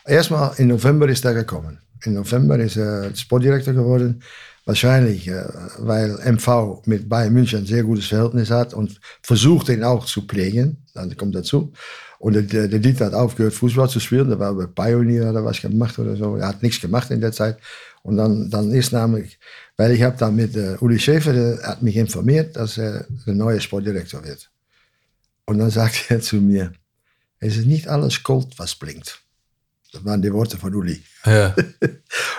Erstmal 0.06 0.54
im 0.58 0.68
November 0.68 1.08
ist 1.08 1.24
er 1.24 1.34
gekommen. 1.34 1.80
Im 2.04 2.14
November 2.14 2.58
ist 2.58 2.76
er 2.76 3.14
Sportdirektor 3.14 3.74
geworden. 3.74 4.22
Wahrscheinlich, 4.66 5.26
äh, 5.28 5.44
weil 5.78 6.16
MV 6.24 6.82
mit 6.86 7.08
Bayern 7.08 7.32
München 7.32 7.60
ein 7.60 7.66
sehr 7.66 7.82
gutes 7.82 8.06
Verhältnis 8.06 8.50
hat 8.50 8.72
und 8.72 9.00
versucht 9.22 9.68
ihn 9.68 9.82
auch 9.82 10.06
zu 10.06 10.22
pflegen. 10.22 10.84
Dann 10.94 11.14
kommt 11.16 11.34
dazu. 11.34 11.72
Und 12.18 12.34
der, 12.34 12.68
der 12.68 12.78
Dieter 12.78 13.06
hat 13.06 13.14
aufgehört, 13.14 13.54
Fußball 13.54 13.88
zu 13.88 14.00
spielen. 14.00 14.28
Der 14.28 14.38
war 14.38 14.54
bei 14.54 14.66
Pioneer 14.66 15.30
oder 15.30 15.44
was 15.44 15.60
gemacht 15.60 15.98
oder 15.98 16.16
so. 16.16 16.36
Er 16.36 16.48
hat 16.48 16.62
nichts 16.62 16.80
gemacht 16.80 17.10
in 17.10 17.20
der 17.20 17.32
Zeit. 17.32 17.58
Und 18.02 18.16
dann, 18.16 18.50
dann 18.50 18.70
ist 18.72 18.92
nämlich, 18.92 19.38
weil 19.76 19.92
ich 19.92 20.02
habe 20.02 20.16
dann 20.16 20.36
mit 20.36 20.56
äh, 20.56 20.76
Uli 20.80 20.98
Schäfer, 20.98 21.32
der 21.32 21.62
hat 21.62 21.82
mich 21.82 21.96
informiert, 21.96 22.54
dass 22.56 22.78
er 22.78 23.06
der 23.26 23.34
neue 23.34 23.60
Sportdirektor 23.60 24.22
wird. 24.24 24.50
Und 25.46 25.58
dann 25.58 25.70
sagt 25.70 26.06
er 26.10 26.20
zu 26.20 26.36
mir, 26.36 26.72
es 27.40 27.56
ist 27.56 27.66
nicht 27.66 27.88
alles 27.88 28.22
Gold, 28.22 28.58
was 28.58 28.74
blinkt. 28.74 29.20
Das 29.92 30.04
waren 30.04 30.22
die 30.22 30.32
Worte 30.32 30.56
von 30.56 30.74
Uli. 30.74 31.02
Ja. 31.24 31.54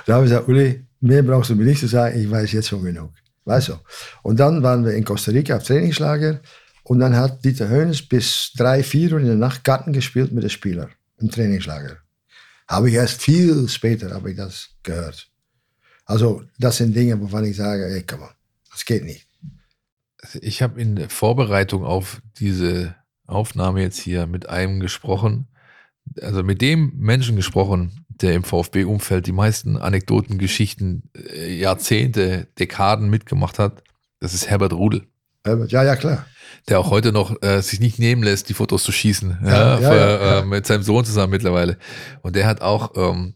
Da 0.05 0.15
habe 0.15 0.25
ich 0.25 0.31
gesagt, 0.31 0.47
Uli, 0.47 0.85
mehr 1.01 1.23
brauchst 1.23 1.49
du 1.49 1.55
mir 1.55 1.63
nicht 1.63 1.79
zu 1.79 1.87
sagen, 1.87 2.19
ich 2.19 2.29
weiß 2.29 2.51
jetzt 2.51 2.67
schon 2.67 2.83
genug. 2.83 3.09
Weißt 3.43 3.69
du? 3.69 3.73
Und 4.21 4.39
dann 4.39 4.61
waren 4.61 4.85
wir 4.85 4.93
in 4.93 5.03
Costa 5.03 5.31
Rica 5.31 5.57
auf 5.57 5.63
Trainingslager 5.63 6.41
und 6.85 6.99
dann 6.99 7.15
hat 7.15 7.43
Dieter 7.43 7.67
Hönes 7.67 8.07
bis 8.07 8.51
drei, 8.55 8.83
vier 8.83 9.13
Uhr 9.13 9.19
in 9.19 9.25
der 9.25 9.35
Nacht 9.35 9.63
Karten 9.63 9.91
gespielt 9.91 10.31
mit 10.31 10.43
den 10.43 10.51
Spielern 10.51 10.91
im 11.17 11.31
Trainingslager. 11.31 11.97
Habe 12.67 12.89
ich 12.89 12.95
erst 12.95 13.23
viel 13.23 13.67
später 13.67 14.11
habe 14.11 14.31
ich 14.31 14.37
das 14.37 14.69
gehört. 14.83 15.27
Also 16.05 16.43
das 16.59 16.77
sind 16.77 16.95
Dinge, 16.95 17.19
wovon 17.19 17.43
ich 17.45 17.55
sage, 17.55 17.87
ey, 17.87 18.03
komm 18.03 18.19
mal, 18.19 18.35
das 18.71 18.85
geht 18.85 19.03
nicht. 19.03 19.27
Ich 20.41 20.61
habe 20.61 20.79
in 20.79 21.09
Vorbereitung 21.09 21.83
auf 21.83 22.21
diese 22.37 22.95
Aufnahme 23.25 23.81
jetzt 23.81 23.99
hier 23.99 24.27
mit 24.27 24.47
einem 24.47 24.79
gesprochen, 24.79 25.47
also 26.21 26.43
mit 26.43 26.61
dem 26.61 26.93
Menschen 26.97 27.35
gesprochen, 27.35 28.05
der 28.09 28.35
im 28.35 28.43
VfB-Umfeld 28.43 29.25
die 29.25 29.31
meisten 29.31 29.77
Anekdoten, 29.77 30.37
Geschichten, 30.37 31.09
äh, 31.15 31.55
Jahrzehnte, 31.55 32.47
Dekaden 32.59 33.09
mitgemacht 33.09 33.57
hat. 33.57 33.83
Das 34.19 34.35
ist 34.35 34.47
Herbert 34.47 34.73
Rudel, 34.73 35.07
Herbert, 35.45 35.71
Ja, 35.71 35.83
ja, 35.83 35.95
klar. 35.95 36.25
der 36.67 36.79
auch 36.79 36.89
heute 36.89 37.11
noch 37.11 37.41
äh, 37.41 37.61
sich 37.61 37.79
nicht 37.79 37.99
nehmen 37.99 38.23
lässt, 38.23 38.49
die 38.49 38.53
Fotos 38.53 38.83
zu 38.83 38.91
schießen. 38.91 39.39
Ja, 39.43 39.49
Ja, 39.49 39.79
ja, 39.79 39.89
für. 39.91 40.41
Äh, 40.41 40.45
mit 40.45 40.65
seinem 40.65 40.83
Sohn 40.83 41.05
zusammen 41.05 41.31
mittlerweile. 41.31 41.77
Und 42.21 42.35
der 42.35 42.47
hat 42.47 42.61
auch 42.61 42.91
ähm, 42.95 43.35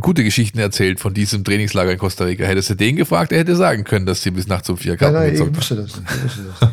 gute 0.00 0.24
Geschichten 0.24 0.58
erzählt 0.58 1.00
von 1.00 1.14
diesem 1.14 1.44
Trainingslager 1.44 1.92
in 1.92 1.98
Costa 1.98 2.24
Rica. 2.24 2.44
Hättest 2.44 2.70
du 2.70 2.74
den 2.74 2.96
gefragt, 2.96 3.32
er 3.32 3.38
hätte 3.38 3.56
sagen 3.56 3.84
können, 3.84 4.06
dass 4.06 4.22
sie 4.22 4.30
bis 4.30 4.46
nachts 4.46 4.68
um 4.68 4.76
vier 4.76 4.92
Nein, 4.92 4.98
Karten 4.98 5.14
nein, 5.14 5.26
ich 5.32 5.38
gezockt 5.38 5.56
wusste 5.56 5.76
das 5.76 5.96
nicht. 5.96 6.10
Ich 6.10 6.24
wusste 6.24 6.42
das 6.42 6.60
nicht. 6.60 6.72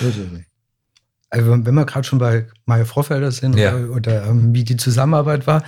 Ich 0.00 0.06
wusste 0.06 0.20
das 0.22 0.32
nicht. 0.32 0.46
Also 1.34 1.50
wenn 1.50 1.74
wir 1.74 1.86
gerade 1.86 2.06
schon 2.06 2.18
bei 2.18 2.46
Maya 2.66 2.84
Vorfelder 2.84 3.32
sind 3.32 3.56
Ja. 3.56 3.74
oder, 3.74 3.90
oder 3.96 4.26
ähm, 4.26 4.52
wie 4.54 4.64
die 4.64 4.76
Zusammenarbeit 4.76 5.46
war, 5.46 5.64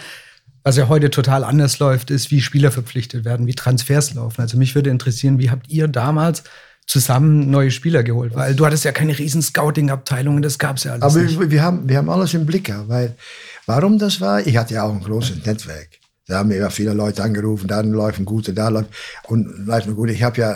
was 0.63 0.77
ja 0.77 0.89
heute 0.89 1.09
total 1.09 1.43
anders 1.43 1.79
läuft, 1.79 2.11
ist, 2.11 2.31
wie 2.31 2.43
Spieler 2.43 2.71
verpflichtet 2.71 3.25
werden, 3.25 3.47
wie 3.47 3.55
Transfers 3.55 4.13
laufen. 4.13 4.43
Also 4.43 4.59
mich 4.59 4.75
würde 4.75 4.91
interessieren, 4.91 5.39
wie 5.39 5.49
habt 5.51 5.71
ihr 5.71 5.89
damals 5.89 6.45
zusammen 6.87 7.51
neue 7.51 7.71
Spieler 7.71 8.03
geholt? 8.03 8.35
Weil 8.35 8.55
du 8.55 8.67
hattest 8.67 8.85
ja 8.85 8.93
keine 8.93 9.19
riesen 9.19 9.43
Scouting-Abteilung, 9.43 10.43
das 10.43 10.59
gab 10.59 10.77
es 10.77 10.85
ja 10.85 10.93
alles 10.93 11.03
Aber 11.03 11.19
nicht. 11.23 11.39
wir, 11.39 11.51
wir, 11.51 11.63
haben, 11.63 11.89
wir 11.89 11.97
haben 11.97 12.11
alles 12.11 12.35
im 12.35 12.47
Blick, 12.47 12.69
ja, 12.69 12.85
weil 12.89 13.17
warum 13.67 13.99
das 13.99 14.21
war, 14.21 14.47
ich 14.47 14.57
hatte 14.57 14.75
ja 14.75 14.85
auch 14.85 14.93
ein 14.93 15.03
großes 15.03 15.45
Netzwerk. 15.45 15.89
Da 16.27 16.39
haben 16.39 16.49
mir 16.49 16.57
ja 16.57 16.71
viele 16.71 16.95
Leute 16.95 17.23
angerufen, 17.23 17.69
da 17.69 17.81
läuft 17.81 18.19
ein 18.19 18.25
guter, 18.25 18.53
da 18.53 18.69
läuft 18.69 18.89
und 19.29 19.67
läuft 19.67 19.87
ein 19.89 19.95
guter. 19.95 20.13
Ich 20.13 20.23
habe 20.23 20.41
ja, 20.41 20.53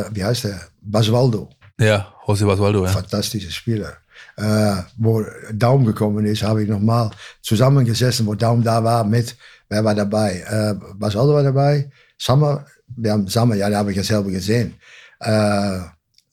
äh, 0.00 0.04
wie 0.12 0.24
heißt 0.24 0.44
der, 0.44 0.60
Basualdo, 0.80 1.48
Ja, 1.78 2.12
José 2.26 2.44
Basualdo, 2.44 2.84
ja. 2.84 2.90
fantastischer 2.90 3.50
Spieler. 3.50 3.92
Äh, 4.36 4.76
wo 4.96 5.24
Daum 5.52 5.84
gekommen 5.84 6.24
ist, 6.26 6.42
habe 6.42 6.62
ich 6.64 6.68
nochmal 6.68 7.10
zusammengesessen, 7.42 8.26
wo 8.26 8.34
Daum 8.34 8.62
da 8.64 8.82
war 8.82 9.04
mit, 9.04 9.36
wer 9.68 9.84
war 9.84 9.94
dabei? 9.94 10.42
Äh, 10.48 10.74
Basualdo 10.94 11.34
war 11.34 11.42
dabei, 11.42 11.88
Sammer, 12.18 12.64
wir 12.96 13.12
haben 13.12 13.28
Sammer, 13.28 13.54
ja, 13.56 13.68
den 13.68 13.78
habe 13.78 13.90
ich 13.90 13.96
ja 13.98 14.02
selber 14.02 14.30
gesehen. 14.30 14.74
Äh, 15.22 15.80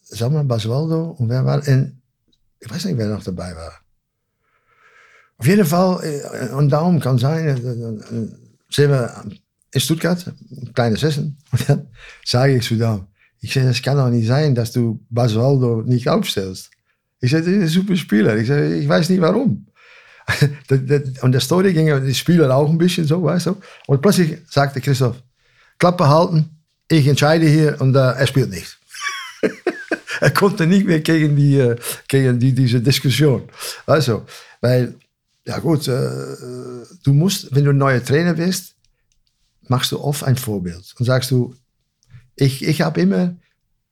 Sammer, 0.01 0.43
Basualdo 0.43 1.11
und 1.19 1.29
wer 1.29 1.45
war, 1.45 1.65
en, 1.67 2.01
ich 2.59 2.69
weiß 2.69 2.85
nicht, 2.85 2.97
wer 2.97 3.07
noch 3.07 3.23
dabei 3.23 3.55
war. 3.55 3.73
Auf 5.37 5.47
jeden 5.47 5.65
Fall, 5.65 6.03
äh, 6.03 6.53
und 6.53 6.69
Daum 6.69 6.99
kann 6.99 7.17
sein, 7.17 7.47
äh, 7.47 7.51
äh, 7.53 8.27
sind 8.71 8.89
wir 8.89 9.23
in 9.71 9.79
Stuttgart, 9.81 10.25
ein 10.51 10.73
kleines 10.73 11.03
Essen, 11.03 11.37
und 11.51 11.61
dann 11.69 11.87
sage 12.25 12.55
ich 12.57 12.63
zu 12.65 12.75
Daum, 12.75 13.07
ich 13.39 13.53
sage, 13.53 13.67
es 13.69 13.81
kann 13.81 13.97
doch 13.97 14.09
nicht 14.09 14.27
sein, 14.27 14.53
dass 14.55 14.71
du 14.71 14.99
Basualdo 15.09 15.83
nicht 15.85 16.09
aufstellst. 16.09 16.71
Ich 17.21 17.31
sage, 17.31 17.43
das 17.45 17.53
ist 17.53 17.61
ein 17.61 17.67
super 17.81 17.95
Spieler. 17.95 18.35
Ich 18.37 18.47
sage, 18.47 18.75
ich 18.75 18.87
weiß 18.89 19.09
nicht 19.09 19.21
warum. 19.21 19.67
Das- 20.67 20.79
das- 20.85 21.21
Und 21.23 21.31
der 21.31 21.41
Story 21.41 21.73
ging 21.73 21.87
ja 21.87 21.99
die 21.99 22.13
Spieler 22.15 22.53
auch 22.55 22.69
ein 22.69 22.77
bisschen 22.77 23.05
so, 23.05 23.21
weißt 23.23 23.45
du. 23.47 23.57
Und 23.87 24.01
plötzlich 24.01 24.37
sagte 24.49 24.81
Christoph, 24.81 25.21
Klappe 25.77 26.07
halten, 26.09 26.49
ich 26.89 27.07
entscheide 27.07 27.45
hier 27.47 27.79
und 27.79 27.95
äh, 27.95 27.99
er 27.99 28.27
spielt 28.27 28.49
nicht. 28.49 28.78
er 30.21 30.31
konnte 30.31 30.67
nicht 30.67 30.85
mehr 30.85 30.99
gegen, 30.99 31.35
die, 31.35 31.75
gegen 32.07 32.39
die, 32.39 32.53
diese 32.53 32.81
Diskussion. 32.81 33.49
Also, 33.85 34.25
weil, 34.61 34.95
ja 35.45 35.59
gut, 35.59 35.87
äh, 35.87 36.35
du 37.03 37.13
musst, 37.13 37.53
wenn 37.55 37.65
du 37.65 37.71
ein 37.71 37.77
neuer 37.77 38.03
Trainer 38.03 38.33
bist, 38.33 38.75
machst 39.67 39.91
du 39.91 39.99
oft 39.99 40.23
ein 40.23 40.35
Vorbild 40.35 40.93
und 40.97 41.05
sagst 41.05 41.31
du, 41.31 41.55
ich, 42.35 42.65
ich 42.65 42.81
habe 42.81 43.01
immer 43.01 43.35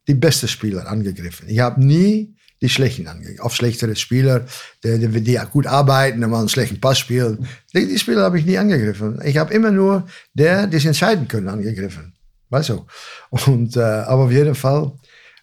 die 0.08 0.16
besten 0.16 0.48
Spieler 0.48 0.88
angegriffen. 0.88 1.50
Ich 1.50 1.60
habe 1.60 1.84
nie 1.84 2.34
die 2.62 2.70
Schlechten 2.70 3.08
angegriffen. 3.08 3.42
Auf 3.42 3.56
schlechtere 3.56 3.96
Spieler, 3.96 4.46
die, 4.84 4.98
die, 4.98 5.22
die 5.22 5.40
gut 5.52 5.68
arbeiten, 5.68 6.22
die 6.22 6.28
mal 6.28 6.40
einen 6.40 6.50
schlechten 6.50 6.80
Pass 6.80 7.00
spielen. 7.00 7.48
Die, 7.74 7.88
die 7.88 8.00
Spieler 8.00 8.24
habe 8.24 8.40
ich 8.40 8.46
nie 8.46 8.58
angegriffen. 8.58 9.20
Ich 9.24 9.38
habe 9.38 9.54
immer 9.54 9.72
nur 9.72 10.08
der, 10.34 10.68
die 10.68 10.78
sich 10.78 10.88
entscheiden 10.88 11.28
können, 11.28 11.50
angegriffen. 11.50 12.14
Weißt 12.50 12.70
du? 12.70 12.86
Und, 13.30 13.76
äh, 13.76 13.82
aber 13.82 14.24
auf 14.24 14.32
jeden 14.32 14.56
Fall, 14.56 14.94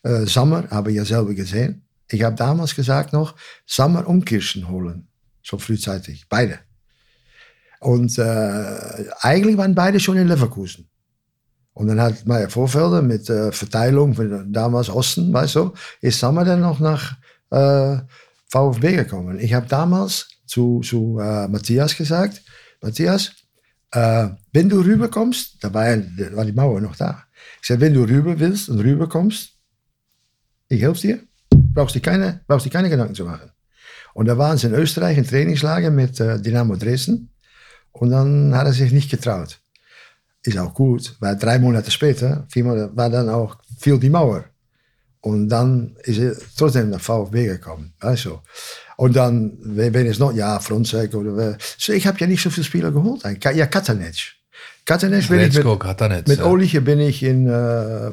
äh, 0.04 0.26
Sommer 0.26 0.68
habe 0.70 0.90
ich 0.90 0.96
ja 0.96 1.04
selber 1.04 1.34
gesehen. 1.34 1.82
Ich 2.08 2.22
habe 2.22 2.36
damals 2.36 2.74
gesagt 2.74 3.12
noch, 3.12 3.34
Sommer 3.66 4.06
und 4.06 4.24
Kirschen 4.24 4.68
holen. 4.68 5.08
So 5.42 5.58
frühzeitig. 5.58 6.26
Beide. 6.28 6.58
Und 7.80 8.18
äh, 8.18 9.10
eigentlich 9.20 9.56
waren 9.56 9.74
beide 9.74 10.00
schon 10.00 10.16
in 10.16 10.28
Leverkusen. 10.28 10.88
Und 11.74 11.88
dann 11.88 12.00
hat 12.00 12.26
Meier 12.26 12.48
Vorfelder 12.48 13.02
mit 13.02 13.28
äh, 13.28 13.50
Verteilung 13.50 14.14
von 14.14 14.52
damals 14.52 14.88
Osten, 14.88 15.32
weißt 15.32 15.56
du, 15.56 15.72
ist 16.00 16.20
Sommer 16.20 16.44
dann 16.44 16.60
noch 16.60 16.78
nach 16.78 17.16
äh, 17.50 17.98
VfB 18.48 18.96
gekommen. 18.96 19.40
Ich 19.40 19.52
habe 19.52 19.66
damals 19.66 20.28
zu, 20.46 20.80
zu 20.80 21.18
äh, 21.18 21.48
Matthias 21.48 21.96
gesagt, 21.96 22.42
Matthias, 22.80 23.32
äh, 23.90 24.28
wenn 24.52 24.68
du 24.68 24.80
rüberkommst, 24.80 25.56
da 25.62 25.74
war, 25.74 25.84
war 26.36 26.44
die 26.44 26.52
Mauer 26.52 26.80
noch 26.80 26.96
da. 26.96 27.24
Ich 27.60 27.68
sage, 27.68 27.80
wenn 27.80 27.94
du 27.94 28.04
rüber 28.04 28.38
willst 28.38 28.68
und 28.68 28.80
rüberkommst, 28.80 29.53
ich 30.74 30.82
helfe 30.82 31.00
dir, 31.00 31.20
brauchst 31.50 31.94
du 31.94 32.00
keine, 32.00 32.40
brauchst 32.46 32.66
dir 32.66 32.70
keine 32.70 32.90
Gedanken 32.90 33.14
zu 33.14 33.24
machen. 33.24 33.50
Und 34.14 34.26
da 34.26 34.38
waren 34.38 34.56
sie 34.56 34.68
in 34.68 34.74
Österreich 34.74 35.18
in 35.18 35.26
Trainingslager 35.26 35.90
mit 35.90 36.20
äh, 36.20 36.40
Dynamo 36.40 36.76
Dresden. 36.76 37.30
Und 37.92 38.10
dann 38.10 38.54
hat 38.54 38.66
er 38.66 38.72
sich 38.72 38.92
nicht 38.92 39.10
getraut. 39.10 39.60
Ist 40.42 40.58
auch 40.58 40.74
gut, 40.74 41.16
weil 41.20 41.36
drei 41.36 41.58
Monate 41.58 41.90
später 41.90 42.46
Monate, 42.54 42.96
war 42.96 43.10
dann 43.10 43.28
auch 43.28 43.56
viel 43.78 43.98
die 43.98 44.10
Mauer. 44.10 44.44
Und 45.20 45.48
dann 45.48 45.96
ist 46.02 46.18
er 46.18 46.36
trotzdem 46.56 46.90
nach 46.90 47.00
VfB 47.00 47.46
gekommen. 47.46 47.94
Also. 47.98 48.42
Und 48.96 49.16
dann, 49.16 49.56
wenn 49.60 50.06
es 50.06 50.18
noch, 50.18 50.34
ja, 50.34 50.60
Fronzek 50.60 51.14
oder 51.14 51.56
so, 51.78 51.92
ich 51.92 52.06
habe 52.06 52.18
ja 52.20 52.26
nicht 52.26 52.42
so 52.42 52.50
viele 52.50 52.64
Spieler 52.64 52.92
geholt. 52.92 53.22
Ja, 53.24 53.66
Katanec. 53.66 54.34
Katanec 54.84 55.28
bin 55.28 55.40
ich 55.40 55.54
mit, 55.54 55.80
Katanec, 55.80 56.28
mit 56.28 56.38
ja. 56.38 56.44
Oliche 56.44 56.82
bin 56.82 57.00
ich 57.00 57.22
in, 57.22 57.48
äh, 57.48 58.10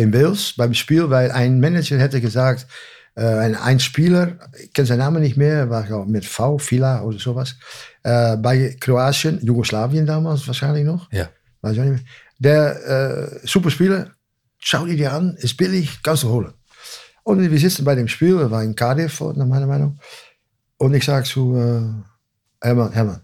in 0.00 0.12
Wales 0.14 0.54
beim 0.56 0.74
Spiel, 0.74 1.10
weil 1.10 1.30
ein 1.30 1.60
Manager 1.60 1.98
hätte 1.98 2.20
gesagt, 2.20 2.66
äh, 3.14 3.24
ein, 3.24 3.54
ein 3.54 3.80
Spieler, 3.80 4.38
ich 4.62 4.72
kenne 4.72 4.86
seinen 4.86 5.00
Namen 5.00 5.22
nicht 5.22 5.36
mehr, 5.36 5.68
war 5.68 6.06
mit 6.06 6.24
V, 6.24 6.58
Vila 6.58 7.02
oder 7.02 7.18
sowas, 7.18 7.56
äh, 8.02 8.36
bei 8.36 8.76
Kroatien, 8.80 9.44
Jugoslawien 9.44 10.06
damals 10.06 10.46
wahrscheinlich 10.46 10.84
noch. 10.84 11.10
Ja. 11.12 11.28
Weiß 11.60 11.76
ich 11.76 11.82
nicht 11.82 11.90
mehr. 11.90 12.00
Der 12.38 13.42
äh, 13.42 13.46
Superspieler, 13.46 14.12
schau 14.58 14.86
dir 14.86 14.96
die 14.96 15.06
an, 15.06 15.36
ist 15.36 15.56
billig, 15.56 16.00
kannst 16.02 16.22
du 16.22 16.30
holen. 16.30 16.54
Und 17.22 17.50
wir 17.50 17.58
sitzen 17.58 17.84
bei 17.84 17.94
dem 17.94 18.08
Spiel, 18.08 18.50
war 18.50 18.62
in 18.62 18.74
Cardiff, 18.74 19.20
nach 19.20 19.46
meiner 19.46 19.66
Meinung. 19.66 19.98
Und 20.78 20.94
ich 20.94 21.04
sage 21.04 21.26
zu 21.26 21.56
äh, 21.56 22.66
Hermann, 22.66 22.92
Hermann, 22.92 23.20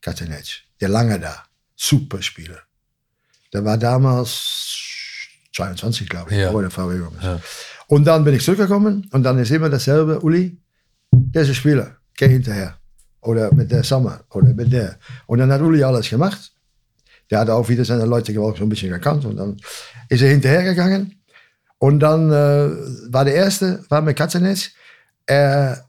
Katanec, 0.00 0.62
der 0.80 0.88
lange 0.88 1.18
da, 1.18 1.42
Superspieler. 1.74 2.60
Der 3.52 3.64
war 3.64 3.76
damals 3.76 4.73
22, 5.54 6.08
glaube 6.08 6.30
ich, 6.30 6.38
ja. 6.38 6.50
vor 6.50 6.62
der 6.62 6.70
VW. 6.70 7.00
Ja. 7.22 7.40
Und 7.86 8.04
dann 8.04 8.24
bin 8.24 8.34
ich 8.34 8.44
zurückgekommen 8.44 9.08
und 9.12 9.22
dann 9.22 9.38
ist 9.38 9.50
immer 9.50 9.68
dasselbe, 9.68 10.20
Uli, 10.20 10.58
der 11.12 11.42
ist 11.42 11.48
ein 11.48 11.54
Spieler, 11.54 11.96
geh 12.16 12.28
hinterher. 12.28 12.76
Oder 13.20 13.54
mit 13.54 13.70
der 13.70 13.82
Sommer 13.82 14.20
oder 14.30 14.52
mit 14.52 14.72
der. 14.72 14.98
Und 15.26 15.38
dann 15.38 15.50
hat 15.50 15.60
Uli 15.62 15.82
alles 15.82 16.10
gemacht. 16.10 16.52
Der 17.30 17.40
hat 17.40 17.48
auch 17.48 17.66
wieder 17.68 17.84
seine 17.84 18.04
Leute 18.04 18.38
auch 18.38 18.56
so 18.56 18.64
ein 18.64 18.68
bisschen 18.68 18.90
gekannt. 18.90 19.24
Und 19.24 19.36
dann 19.36 19.56
ist 20.10 20.20
er 20.20 20.30
hinterhergegangen. 20.30 21.14
Und 21.78 22.00
dann 22.00 22.30
äh, 22.30 23.12
war 23.12 23.24
der 23.24 23.34
erste, 23.34 23.82
war 23.88 24.02
mit 24.02 24.16
Katzenetz, 24.16 24.70
er 25.26 25.86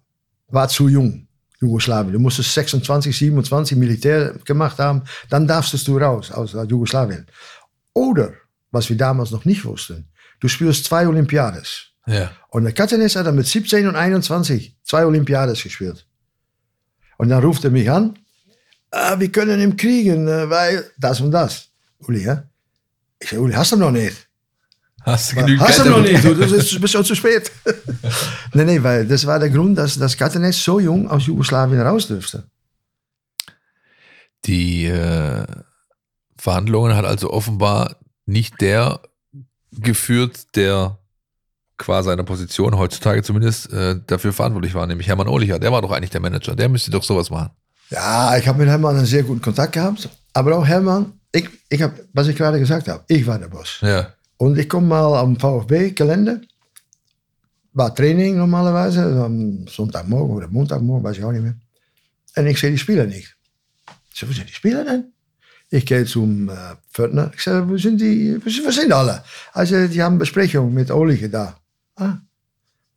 war 0.47 0.67
zu 0.69 0.87
jung, 0.87 1.27
Jugoslawien. 1.59 2.13
Du 2.13 2.19
musstest 2.19 2.53
26, 2.53 3.17
27 3.17 3.77
Militär 3.77 4.33
gemacht 4.45 4.79
haben, 4.79 5.03
dann 5.29 5.47
darfst 5.47 5.87
du 5.87 5.97
raus 5.97 6.31
aus 6.31 6.53
Jugoslawien. 6.53 7.27
Oder, 7.93 8.33
was 8.75 8.89
wir 8.89 8.97
damals 8.97 9.31
noch 9.31 9.45
nicht 9.45 9.65
wussten, 9.65 10.09
du 10.39 10.47
spielst 10.47 10.85
zwei 10.85 11.07
Olympiades. 11.07 11.87
Ja. 12.05 12.31
Und 12.49 12.65
der 12.65 12.73
Katzenetz 12.73 13.15
hat 13.15 13.25
dann 13.25 13.35
mit 13.35 13.47
17 13.47 13.87
und 13.87 13.95
21 13.95 14.77
zwei 14.83 15.05
Olympiades 15.05 15.63
gespielt. 15.63 16.05
Und 17.17 17.29
dann 17.29 17.41
ruft 17.43 17.63
er 17.63 17.71
mich 17.71 17.89
an, 17.89 18.19
ah, 18.91 19.19
wir 19.19 19.31
können 19.31 19.59
ihn 19.61 19.77
kriegen, 19.77 20.27
äh, 20.27 20.49
weil 20.49 20.91
das 20.99 21.21
und 21.21 21.31
das. 21.31 21.69
Uli, 21.99 22.23
ja? 22.23 22.43
Ich 23.19 23.29
sage, 23.29 23.41
Uli, 23.41 23.53
hast 23.53 23.71
du 23.71 23.77
noch 23.77 23.91
nicht? 23.91 24.27
Hast 25.01 25.31
du 25.31 25.35
genügend 25.37 25.61
Hast 25.61 25.79
du 25.79 25.89
noch 25.89 26.01
nicht, 26.01 26.23
du, 26.23 26.33
du 26.33 26.79
bist 26.81 26.91
schon 26.91 27.05
zu 27.05 27.15
spät. 27.15 27.51
nee, 28.53 28.65
nee, 28.65 28.83
weil 28.83 29.07
das 29.07 29.25
war 29.25 29.39
der 29.39 29.49
Grund, 29.49 29.77
dass 29.77 29.97
das 29.97 30.17
Kattenes 30.17 30.61
so 30.61 30.79
jung 30.79 31.09
aus 31.09 31.27
Jugoslawien 31.27 31.81
raus 31.81 32.07
durfte. 32.07 32.43
Die 34.45 34.85
äh, 34.85 35.45
Verhandlungen 36.37 36.95
hat 36.95 37.05
also 37.05 37.31
offenbar 37.31 37.97
nicht 38.25 38.61
der 38.61 39.01
geführt, 39.71 40.55
der 40.55 40.97
qua 41.77 42.03
seiner 42.03 42.23
Position 42.23 42.77
heutzutage 42.77 43.21
zumindest 43.23 43.71
äh, 43.73 43.99
dafür 44.07 44.33
verantwortlich 44.33 44.73
war, 44.73 44.87
nämlich 44.87 45.07
Hermann 45.07 45.27
Ohlicher. 45.27 45.59
Der 45.59 45.71
war 45.71 45.81
doch 45.81 45.91
eigentlich 45.91 46.09
der 46.09 46.21
Manager. 46.21 46.55
Der 46.55 46.69
müsste 46.69 46.91
doch 46.91 47.03
sowas 47.03 47.29
machen. 47.29 47.51
Ja, 47.89 48.37
ich 48.37 48.47
habe 48.47 48.59
mit 48.59 48.67
Hermann 48.67 48.97
einen 48.97 49.05
sehr 49.05 49.23
guten 49.23 49.41
Kontakt 49.41 49.73
gehabt. 49.73 50.09
Aber 50.33 50.57
auch 50.57 50.65
Hermann, 50.65 51.13
ich, 51.31 51.49
ich 51.69 51.81
habe, 51.81 51.93
was 52.13 52.27
ich 52.27 52.35
gerade 52.35 52.59
gesagt 52.59 52.87
habe, 52.87 53.03
ich 53.07 53.25
war 53.27 53.37
der 53.37 53.47
Boss. 53.47 53.79
Ja. 53.81 54.13
Und 54.37 54.57
ich 54.57 54.67
komme 54.67 54.87
mal 54.87 55.19
am 55.19 55.39
VfB-Gelände. 55.39 56.41
War 57.73 57.93
Training 57.93 58.37
normalerweise, 58.37 59.03
am 59.23 59.67
Sonntagmorgen 59.67 60.35
oder 60.35 60.47
Montagmorgen, 60.47 61.03
weiß 61.03 61.17
ich 61.17 61.23
auch 61.23 61.31
nicht 61.31 61.43
mehr. 61.43 61.55
Und 62.37 62.47
ich 62.47 62.59
sehe 62.59 62.71
die 62.71 62.77
Spieler 62.77 63.05
nicht. 63.05 63.35
Ich 64.13 64.19
sage, 64.19 64.31
wo 64.31 64.35
sind 64.35 64.49
die 64.49 64.53
Spieler 64.53 64.85
denn? 64.85 65.11
Ich 65.75 65.85
gehe 65.85 66.05
zum 66.05 66.47
äh, 66.47 66.75
Pförtner. 66.89 67.31
Ich 67.35 67.43
sage, 67.43 67.67
wo 67.67 67.75
sind 67.75 67.99
die, 67.99 68.39
wo 68.41 68.71
sind 68.71 68.93
alle? 68.93 69.21
Also, 69.51 69.89
die 69.89 70.01
haben 70.01 70.17
Besprechung 70.17 70.73
mit 70.73 70.89
Olige 70.89 71.29
da. 71.29 71.59
Ah, 71.97 72.19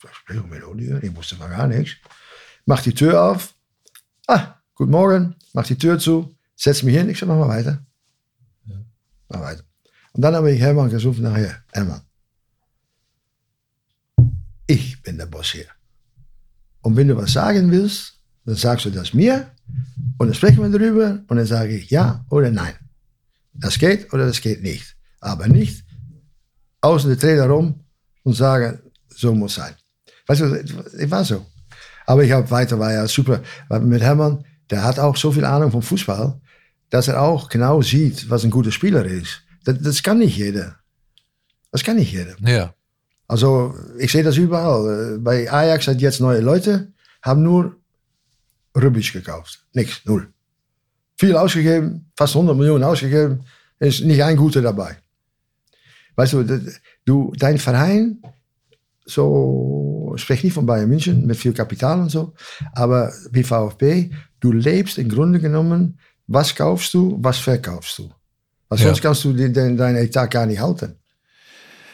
Besprechung 0.00 0.48
mit 0.48 0.62
Olige? 0.62 1.00
Ich 1.02 1.16
wusste 1.16 1.34
mal 1.36 1.48
gar 1.48 1.66
nichts. 1.66 1.96
Mach 2.66 2.80
die 2.80 2.94
Tür 2.94 3.20
auf. 3.20 3.52
Ah, 4.28 4.60
guten 4.76 4.92
Morgen. 4.92 5.34
Mach 5.54 5.66
die 5.66 5.76
Tür 5.76 5.98
zu. 5.98 6.32
Setz 6.54 6.84
mich 6.84 6.94
hin. 6.94 7.08
Ich 7.08 7.18
sage, 7.18 7.32
mach 7.32 7.48
mal 7.48 7.48
weiter. 7.48 7.84
Ja. 8.66 8.76
Mach 9.28 9.40
weiter. 9.40 9.64
Und 10.12 10.22
dann 10.22 10.36
habe 10.36 10.52
ich 10.52 10.60
Hermann 10.60 10.88
gesucht 10.88 11.18
nachher. 11.18 11.60
Hermann, 11.72 12.02
ich 14.68 15.02
bin 15.02 15.18
der 15.18 15.26
Boss 15.26 15.50
hier. 15.50 15.66
Und 16.82 16.94
wenn 16.94 17.08
du 17.08 17.16
was 17.16 17.32
sagen 17.32 17.72
willst, 17.72 18.20
dann 18.44 18.54
sagst 18.54 18.86
du 18.86 18.90
das 18.90 19.14
mir 19.14 19.50
und 20.18 20.26
dann 20.28 20.34
sprechen 20.34 20.62
wir 20.62 20.78
darüber 20.78 21.22
und 21.28 21.36
dann 21.36 21.46
sage 21.46 21.76
ich 21.76 21.90
ja 21.90 22.24
oder 22.30 22.50
nein. 22.50 22.74
Das 23.54 23.78
geht 23.78 24.12
oder 24.12 24.26
das 24.26 24.40
geht 24.40 24.62
nicht. 24.62 24.96
Aber 25.20 25.48
nicht 25.48 25.84
außen 26.80 27.10
der 27.10 27.18
Trainer 27.18 27.46
rum 27.46 27.80
und 28.22 28.34
sagen, 28.34 28.78
so 29.08 29.34
muss 29.34 29.54
sein. 29.54 29.74
Weißt 30.26 30.40
du, 30.40 30.64
ich 30.98 31.10
war 31.10 31.24
so. 31.24 31.44
Aber 32.06 32.24
ich 32.24 32.32
habe 32.32 32.50
weiter, 32.50 32.78
war 32.78 32.92
ja 32.92 33.06
super. 33.06 33.42
Mit 33.80 34.02
Hermann, 34.02 34.44
der 34.70 34.84
hat 34.84 34.98
auch 34.98 35.16
so 35.16 35.32
viel 35.32 35.44
Ahnung 35.44 35.70
vom 35.70 35.82
Fußball, 35.82 36.40
dass 36.90 37.08
er 37.08 37.22
auch 37.22 37.48
genau 37.48 37.82
sieht, 37.82 38.30
was 38.30 38.44
ein 38.44 38.50
guter 38.50 38.72
Spieler 38.72 39.04
ist. 39.04 39.42
Das, 39.64 39.80
das 39.80 40.02
kann 40.02 40.18
nicht 40.18 40.36
jeder. 40.36 40.76
Das 41.70 41.84
kann 41.84 41.96
nicht 41.96 42.12
jeder. 42.12 42.34
Ja. 42.40 42.74
Also, 43.26 43.74
ich 43.98 44.10
sehe 44.10 44.22
das 44.22 44.36
überall. 44.36 45.18
Bei 45.18 45.50
Ajax 45.52 45.86
hat 45.86 46.00
jetzt 46.00 46.20
neue 46.20 46.40
Leute, 46.40 46.92
haben 47.22 47.42
nur 47.42 47.76
Rubbisch 48.80 49.12
gekauft. 49.12 49.64
Nichts, 49.72 50.00
null. 50.04 50.32
Viel 51.16 51.36
ausgegeben, 51.36 52.10
fast 52.16 52.34
100 52.34 52.56
Millionen 52.56 52.84
ausgegeben, 52.84 53.44
ist 53.78 54.04
nicht 54.04 54.22
ein 54.22 54.36
guter 54.36 54.62
dabei. 54.62 54.96
Weißt 56.16 56.32
du, 56.32 56.60
du 57.04 57.32
dein 57.36 57.58
Verein, 57.58 58.22
so, 59.04 60.12
ich 60.16 60.22
spreche 60.22 60.46
nicht 60.46 60.54
von 60.54 60.66
Bayern 60.66 60.88
München 60.88 61.26
mit 61.26 61.36
viel 61.36 61.52
Kapital 61.52 62.00
und 62.00 62.10
so, 62.10 62.34
aber 62.72 63.12
wie 63.30 63.42
VfB, 63.42 64.10
du 64.40 64.52
lebst 64.52 64.98
im 64.98 65.08
Grunde 65.08 65.40
genommen, 65.40 65.98
was 66.26 66.54
kaufst 66.54 66.92
du, 66.94 67.16
was 67.20 67.38
verkaufst 67.38 67.98
du. 67.98 68.12
Weil 68.68 68.78
sonst 68.78 68.98
ja. 68.98 69.02
kannst 69.02 69.24
du 69.24 69.32
den, 69.32 69.76
deinen 69.76 69.96
Etat 69.96 70.26
gar 70.26 70.44
nicht 70.44 70.60
halten. 70.60 70.96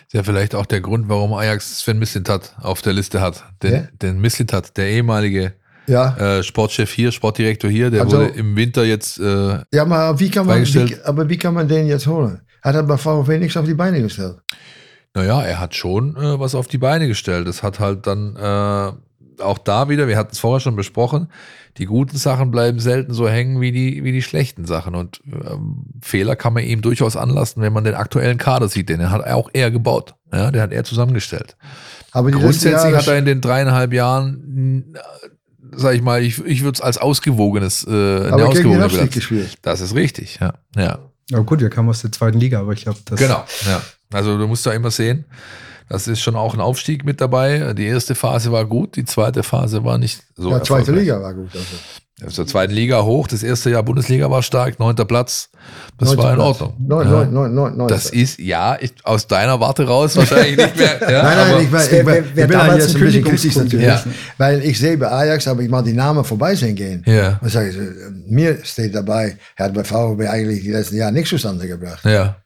Ist 0.06 0.12
ja 0.12 0.22
vielleicht 0.22 0.54
auch 0.54 0.66
der 0.66 0.80
Grund, 0.80 1.08
warum 1.08 1.32
Ajax 1.32 1.80
Sven 1.80 1.98
Mislintat 1.98 2.56
auf 2.60 2.82
der 2.82 2.92
Liste 2.92 3.20
hat. 3.20 3.44
Den, 3.62 3.72
ja? 3.72 3.88
den 4.02 4.20
Mislintat, 4.20 4.76
der 4.76 4.88
ehemalige 4.88 5.54
Ja. 5.86 6.16
Äh, 6.38 6.42
Sportchef 6.42 6.90
hier, 6.92 7.12
Sportdirektor 7.12 7.70
hier, 7.70 7.90
der 7.90 8.02
Also- 8.02 8.18
wurde 8.18 8.30
im 8.30 8.56
Winter 8.56 8.84
jetzt, 8.84 9.18
äh, 9.20 9.58
Ja, 9.72 9.84
maar 9.84 10.18
wie 10.20 10.30
kann 10.30 10.46
man, 10.46 10.64
wie, 10.64 10.96
aber 11.04 11.28
wie 11.28 11.36
kann 11.36 11.54
man 11.54 11.68
den 11.68 11.86
jetzt 11.86 12.06
holen? 12.06 12.40
Hat 12.62 12.74
er 12.74 12.82
bei 12.84 12.96
VfB 12.96 13.38
nichts 13.38 13.56
auf 13.56 13.66
die 13.66 13.74
Beine 13.74 14.00
gestellt? 14.02 14.36
naja, 15.16 15.42
er 15.42 15.60
hat 15.60 15.74
schon 15.76 16.16
äh, 16.16 16.40
was 16.40 16.54
auf 16.56 16.66
die 16.66 16.78
Beine 16.78 17.06
gestellt. 17.06 17.46
Das 17.46 17.62
hat 17.62 17.78
halt 17.78 18.06
dann 18.06 18.34
äh, 18.36 19.42
auch 19.42 19.58
da 19.58 19.88
wieder, 19.88 20.08
wir 20.08 20.16
hatten 20.16 20.30
es 20.32 20.38
vorher 20.40 20.58
schon 20.60 20.74
besprochen, 20.74 21.28
die 21.76 21.84
guten 21.86 22.16
Sachen 22.16 22.50
bleiben 22.50 22.78
selten 22.80 23.12
so 23.14 23.28
hängen 23.28 23.60
wie 23.60 23.70
die, 23.70 24.02
wie 24.02 24.10
die 24.12 24.22
schlechten 24.22 24.64
Sachen. 24.64 24.94
Und 24.96 25.20
ähm, 25.26 25.84
Fehler 26.02 26.34
kann 26.36 26.52
man 26.52 26.64
ihm 26.64 26.82
durchaus 26.82 27.16
anlassen, 27.16 27.62
wenn 27.62 27.72
man 27.72 27.84
den 27.84 27.94
aktuellen 27.94 28.38
Kader 28.38 28.68
sieht. 28.68 28.88
Den 28.88 29.10
hat 29.10 29.24
auch 29.26 29.50
er 29.52 29.70
gebaut. 29.70 30.14
Ja, 30.32 30.50
den 30.50 30.60
hat 30.62 30.72
er 30.72 30.82
zusammengestellt. 30.84 31.56
Aber 32.12 32.30
Grundsätzlich 32.30 32.94
hat 32.94 33.06
er 33.08 33.18
in 33.18 33.24
den 33.24 33.40
dreieinhalb 33.40 33.92
Jahren, 33.92 34.94
sag 35.76 35.94
ich 35.94 36.02
mal, 36.02 36.22
ich, 36.22 36.44
ich 36.44 36.62
würde 36.62 36.76
es 36.76 36.80
als 36.80 36.98
ausgewogenes, 36.98 37.86
äh, 37.86 37.90
aber 37.90 38.04
gegen 38.22 38.36
den 38.36 38.46
ausgewogene 38.46 38.84
Abstieg 38.84 39.12
gespielt. 39.12 39.54
Das 39.62 39.80
ist 39.80 39.94
richtig, 39.94 40.38
ja. 40.40 40.54
ja. 40.76 40.98
Aber 41.32 41.44
gut, 41.44 41.60
wir 41.60 41.70
kamen 41.70 41.88
aus 41.88 42.02
der 42.02 42.12
zweiten 42.12 42.38
Liga, 42.38 42.60
aber 42.60 42.72
ich 42.72 42.82
glaube, 42.82 42.98
das. 43.04 43.18
Genau, 43.18 43.44
ja. 43.66 43.82
Also 44.12 44.38
du 44.38 44.46
musst 44.46 44.64
da 44.66 44.72
immer 44.72 44.90
sehen, 44.90 45.24
das 45.88 46.08
ist 46.08 46.20
schon 46.20 46.36
auch 46.36 46.54
ein 46.54 46.60
Aufstieg 46.60 47.04
mit 47.04 47.20
dabei. 47.20 47.74
Die 47.74 47.86
erste 47.86 48.14
Phase 48.14 48.52
war 48.52 48.64
gut, 48.64 48.96
die 48.96 49.04
zweite 49.04 49.42
Phase 49.42 49.84
war 49.84 49.98
nicht 49.98 50.22
so. 50.36 50.50
ja, 50.50 50.62
zweite. 50.62 50.92
Liga 50.92 51.20
war 51.20 51.34
gut. 51.34 51.50
Also. 51.52 51.76
Aus 52.24 52.36
der 52.36 52.46
zweiten 52.46 52.72
Liga 52.72 53.02
hoch, 53.02 53.26
das 53.26 53.42
erste 53.42 53.70
Jahr 53.70 53.82
Bundesliga 53.82 54.30
war 54.30 54.40
stark, 54.44 54.78
neunter 54.78 55.04
Platz. 55.04 55.50
Das 55.98 56.10
Neunter 56.10 56.22
war 56.22 56.30
in 56.30 56.36
Platz. 56.36 56.46
Ordnung. 56.60 56.74
Neun, 56.86 57.06
ja. 57.06 57.12
neun, 57.12 57.32
neun, 57.32 57.54
neun, 57.54 57.76
neun. 57.76 57.88
Das 57.88 58.06
ist, 58.10 58.38
ja, 58.38 58.78
ich, 58.80 58.92
aus 59.02 59.26
deiner 59.26 59.58
Warte 59.58 59.84
raus 59.84 60.16
wahrscheinlich 60.16 60.56
nicht 60.56 60.76
mehr. 60.76 61.00
Ja, 61.10 61.22
Nein, 61.24 61.38
aber, 61.38 61.50
nein, 61.50 61.64
ich, 61.64 61.72
war, 61.72 61.92
ich, 61.92 62.06
war, 62.06 62.18
ich 62.18 62.34
bin 62.34 62.48
damals 62.48 62.84
jetzt 62.84 62.94
ein 62.94 63.00
bisschen 63.02 63.24
kritisch 63.24 63.56
natürlich. 63.56 63.86
gewesen. 63.86 64.14
Weil 64.38 64.64
ich 64.64 64.78
sehe 64.78 64.96
bei 64.96 65.10
Ajax, 65.10 65.46
habe 65.48 65.64
ich 65.64 65.68
mal 65.68 65.82
die 65.82 65.92
Namen 65.92 66.24
vorbei 66.24 66.54
sehen 66.54 66.76
gehen. 66.76 67.02
Ja. 67.04 67.40
Und 67.42 67.50
sage 67.50 67.70
ich, 67.70 67.76
äh, 67.76 68.10
mir 68.28 68.58
steht 68.62 68.94
dabei, 68.94 69.36
er 69.56 69.64
hat 69.64 69.74
bei 69.74 69.82
VfB 69.82 70.28
eigentlich 70.28 70.62
die 70.62 70.70
letzten 70.70 70.96
Jahre 70.96 71.12
nichts 71.12 71.30
zustande 71.30 71.66
gebracht. 71.66 72.04
ja. 72.04 72.36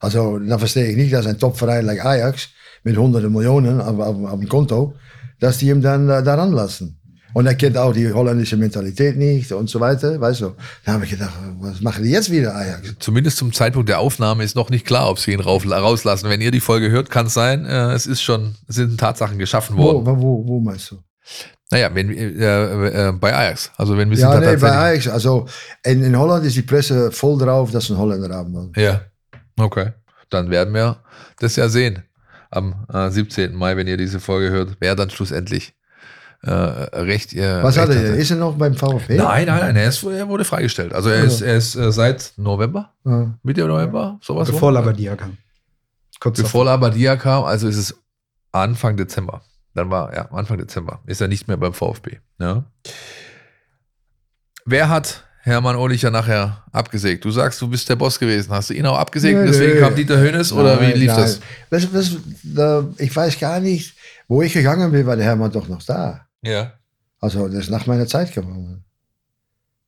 Also, 0.00 0.40
dann 0.40 0.58
verstehe 0.58 0.86
ich 0.86 0.96
nicht, 0.96 1.12
dass 1.12 1.26
ein 1.26 1.38
Topverein 1.38 1.86
like 1.86 2.04
Ajax 2.04 2.48
mit 2.82 2.96
hunderten 2.96 3.32
Millionen 3.32 3.80
auf, 3.80 4.00
auf, 4.00 4.32
auf 4.32 4.40
dem 4.40 4.48
Konto, 4.48 4.94
dass 5.38 5.58
die 5.58 5.68
ihm 5.68 5.80
dann 5.80 6.08
äh, 6.10 6.24
daran 6.24 6.50
lassen. 6.50 6.98
Und 7.34 7.46
er 7.46 7.54
kennt 7.54 7.76
auch 7.78 7.92
die 7.92 8.12
holländische 8.12 8.56
Mentalität 8.56 9.16
nicht 9.16 9.52
und 9.52 9.68
so 9.70 9.80
weiter, 9.80 10.20
weißt 10.20 10.42
du. 10.42 10.52
Da 10.84 10.92
habe 10.92 11.04
ich 11.04 11.10
gedacht, 11.10 11.32
was 11.60 11.80
machen 11.80 12.04
die 12.04 12.10
jetzt 12.10 12.30
wieder 12.30 12.54
Ajax? 12.54 12.94
Zumindest 12.98 13.38
zum 13.38 13.52
Zeitpunkt 13.52 13.88
der 13.88 14.00
Aufnahme 14.00 14.44
ist 14.44 14.54
noch 14.54 14.70
nicht 14.70 14.86
klar, 14.86 15.08
ob 15.08 15.18
sie 15.18 15.32
ihn 15.32 15.40
rauf, 15.40 15.64
rauslassen. 15.68 16.28
Wenn 16.28 16.40
ihr 16.40 16.50
die 16.50 16.60
Folge 16.60 16.90
hört, 16.90 17.10
kann 17.10 17.26
es 17.26 17.34
sein, 17.34 17.64
äh, 17.64 17.92
es 17.92 18.06
ist 18.06 18.22
schon, 18.22 18.54
es 18.68 18.76
sind 18.76 18.98
Tatsachen 18.98 19.38
geschaffen 19.38 19.76
Wo, 19.76 19.84
worden. 19.84 20.06
wo, 20.06 20.22
wo, 20.22 20.46
wo 20.46 20.60
meinst 20.60 20.90
du? 20.90 20.98
Naja, 21.70 21.90
wenn, 21.94 22.10
äh, 22.10 23.08
äh, 23.08 23.12
bei 23.12 23.34
Ajax. 23.34 23.70
Also 23.78 23.96
wenn 23.96 24.10
wir 24.10 24.18
Ja, 24.18 24.38
nee, 24.38 24.56
bei 24.56 24.70
Ajax. 24.70 25.08
Also, 25.08 25.46
in, 25.82 26.02
in 26.04 26.18
Holland 26.18 26.44
ist 26.44 26.54
die 26.56 26.62
Presse 26.62 27.10
voll 27.10 27.38
drauf, 27.38 27.70
dass 27.70 27.88
einen 27.90 27.98
Holländer 27.98 28.34
haben 28.34 28.52
wollen. 28.52 28.72
Ja, 28.76 29.00
okay. 29.58 29.92
Dann 30.28 30.50
werden 30.50 30.74
wir 30.74 30.98
das 31.38 31.56
ja 31.56 31.68
sehen. 31.70 32.02
Am 32.50 32.74
äh, 32.92 33.10
17. 33.10 33.54
Mai, 33.54 33.74
wenn 33.78 33.86
ihr 33.86 33.96
diese 33.96 34.20
Folge 34.20 34.50
hört, 34.50 34.76
wer 34.80 34.94
dann 34.94 35.08
schlussendlich 35.08 35.72
äh, 36.42 36.50
recht. 36.50 37.32
Äh, 37.34 37.62
Was 37.62 37.76
recht 37.76 37.88
hat 37.88 37.94
er? 37.96 38.14
Ist 38.14 38.30
er 38.30 38.36
noch 38.36 38.56
beim 38.56 38.74
VfB? 38.74 39.16
Nein, 39.16 39.46
nein, 39.46 39.60
nein, 39.60 39.76
er, 39.76 39.88
ist, 39.88 40.02
er 40.02 40.28
wurde 40.28 40.44
freigestellt. 40.44 40.92
Also 40.92 41.08
er 41.10 41.22
ist, 41.24 41.40
er 41.40 41.56
ist 41.56 41.76
äh, 41.76 41.92
seit 41.92 42.32
November, 42.36 42.92
Ja. 43.04 43.32
Mitte 43.42 43.64
November, 43.66 44.18
sowas. 44.22 44.50
Bevor 44.50 44.68
rum. 44.68 44.74
Labadia 44.74 45.14
kam. 45.16 45.36
Kurz 46.20 46.40
Bevor 46.40 46.64
Labadia 46.64 47.16
kam, 47.16 47.44
also 47.44 47.68
ist 47.68 47.76
es 47.76 47.94
Anfang 48.52 48.96
Dezember. 48.96 49.42
Dann 49.74 49.88
war, 49.90 50.12
ja, 50.14 50.30
Anfang 50.32 50.58
Dezember 50.58 51.00
ist 51.06 51.20
er 51.20 51.28
nicht 51.28 51.48
mehr 51.48 51.56
beim 51.56 51.72
VfB. 51.72 52.18
Ja. 52.38 52.64
Wer 54.64 54.88
hat 54.88 55.24
Hermann 55.40 55.76
Ohlicher 55.76 56.10
nachher 56.10 56.62
abgesägt? 56.72 57.24
Du 57.24 57.30
sagst, 57.30 57.60
du 57.60 57.68
bist 57.68 57.88
der 57.88 57.96
Boss 57.96 58.18
gewesen. 58.18 58.52
Hast 58.52 58.70
du 58.70 58.74
ihn 58.74 58.86
auch 58.86 58.98
abgesägt? 58.98 59.38
Nee, 59.38 59.46
Deswegen 59.46 59.74
nee. 59.74 59.80
kam 59.80 59.94
Dieter 59.94 60.18
Hönes 60.18 60.52
oder 60.52 60.80
wie 60.80 60.88
Nein, 60.90 60.96
lief 60.98 61.08
nein. 61.08 61.20
das? 61.20 61.40
Das, 61.70 61.90
das, 61.92 62.16
da, 62.44 62.84
ich 62.98 63.14
weiß 63.14 63.38
gar 63.40 63.58
nicht, 63.60 63.96
wo 64.28 64.42
ich 64.42 64.52
gegangen 64.52 64.92
bin, 64.92 65.06
war 65.06 65.16
der 65.16 65.24
Hermann 65.24 65.50
doch 65.50 65.66
noch 65.68 65.82
da. 65.82 66.20
Ja. 66.42 66.72
Also, 67.20 67.48
das 67.48 67.64
ist 67.64 67.70
nach 67.70 67.86
meiner 67.86 68.06
Zeit 68.06 68.32
geworden. 68.32 68.84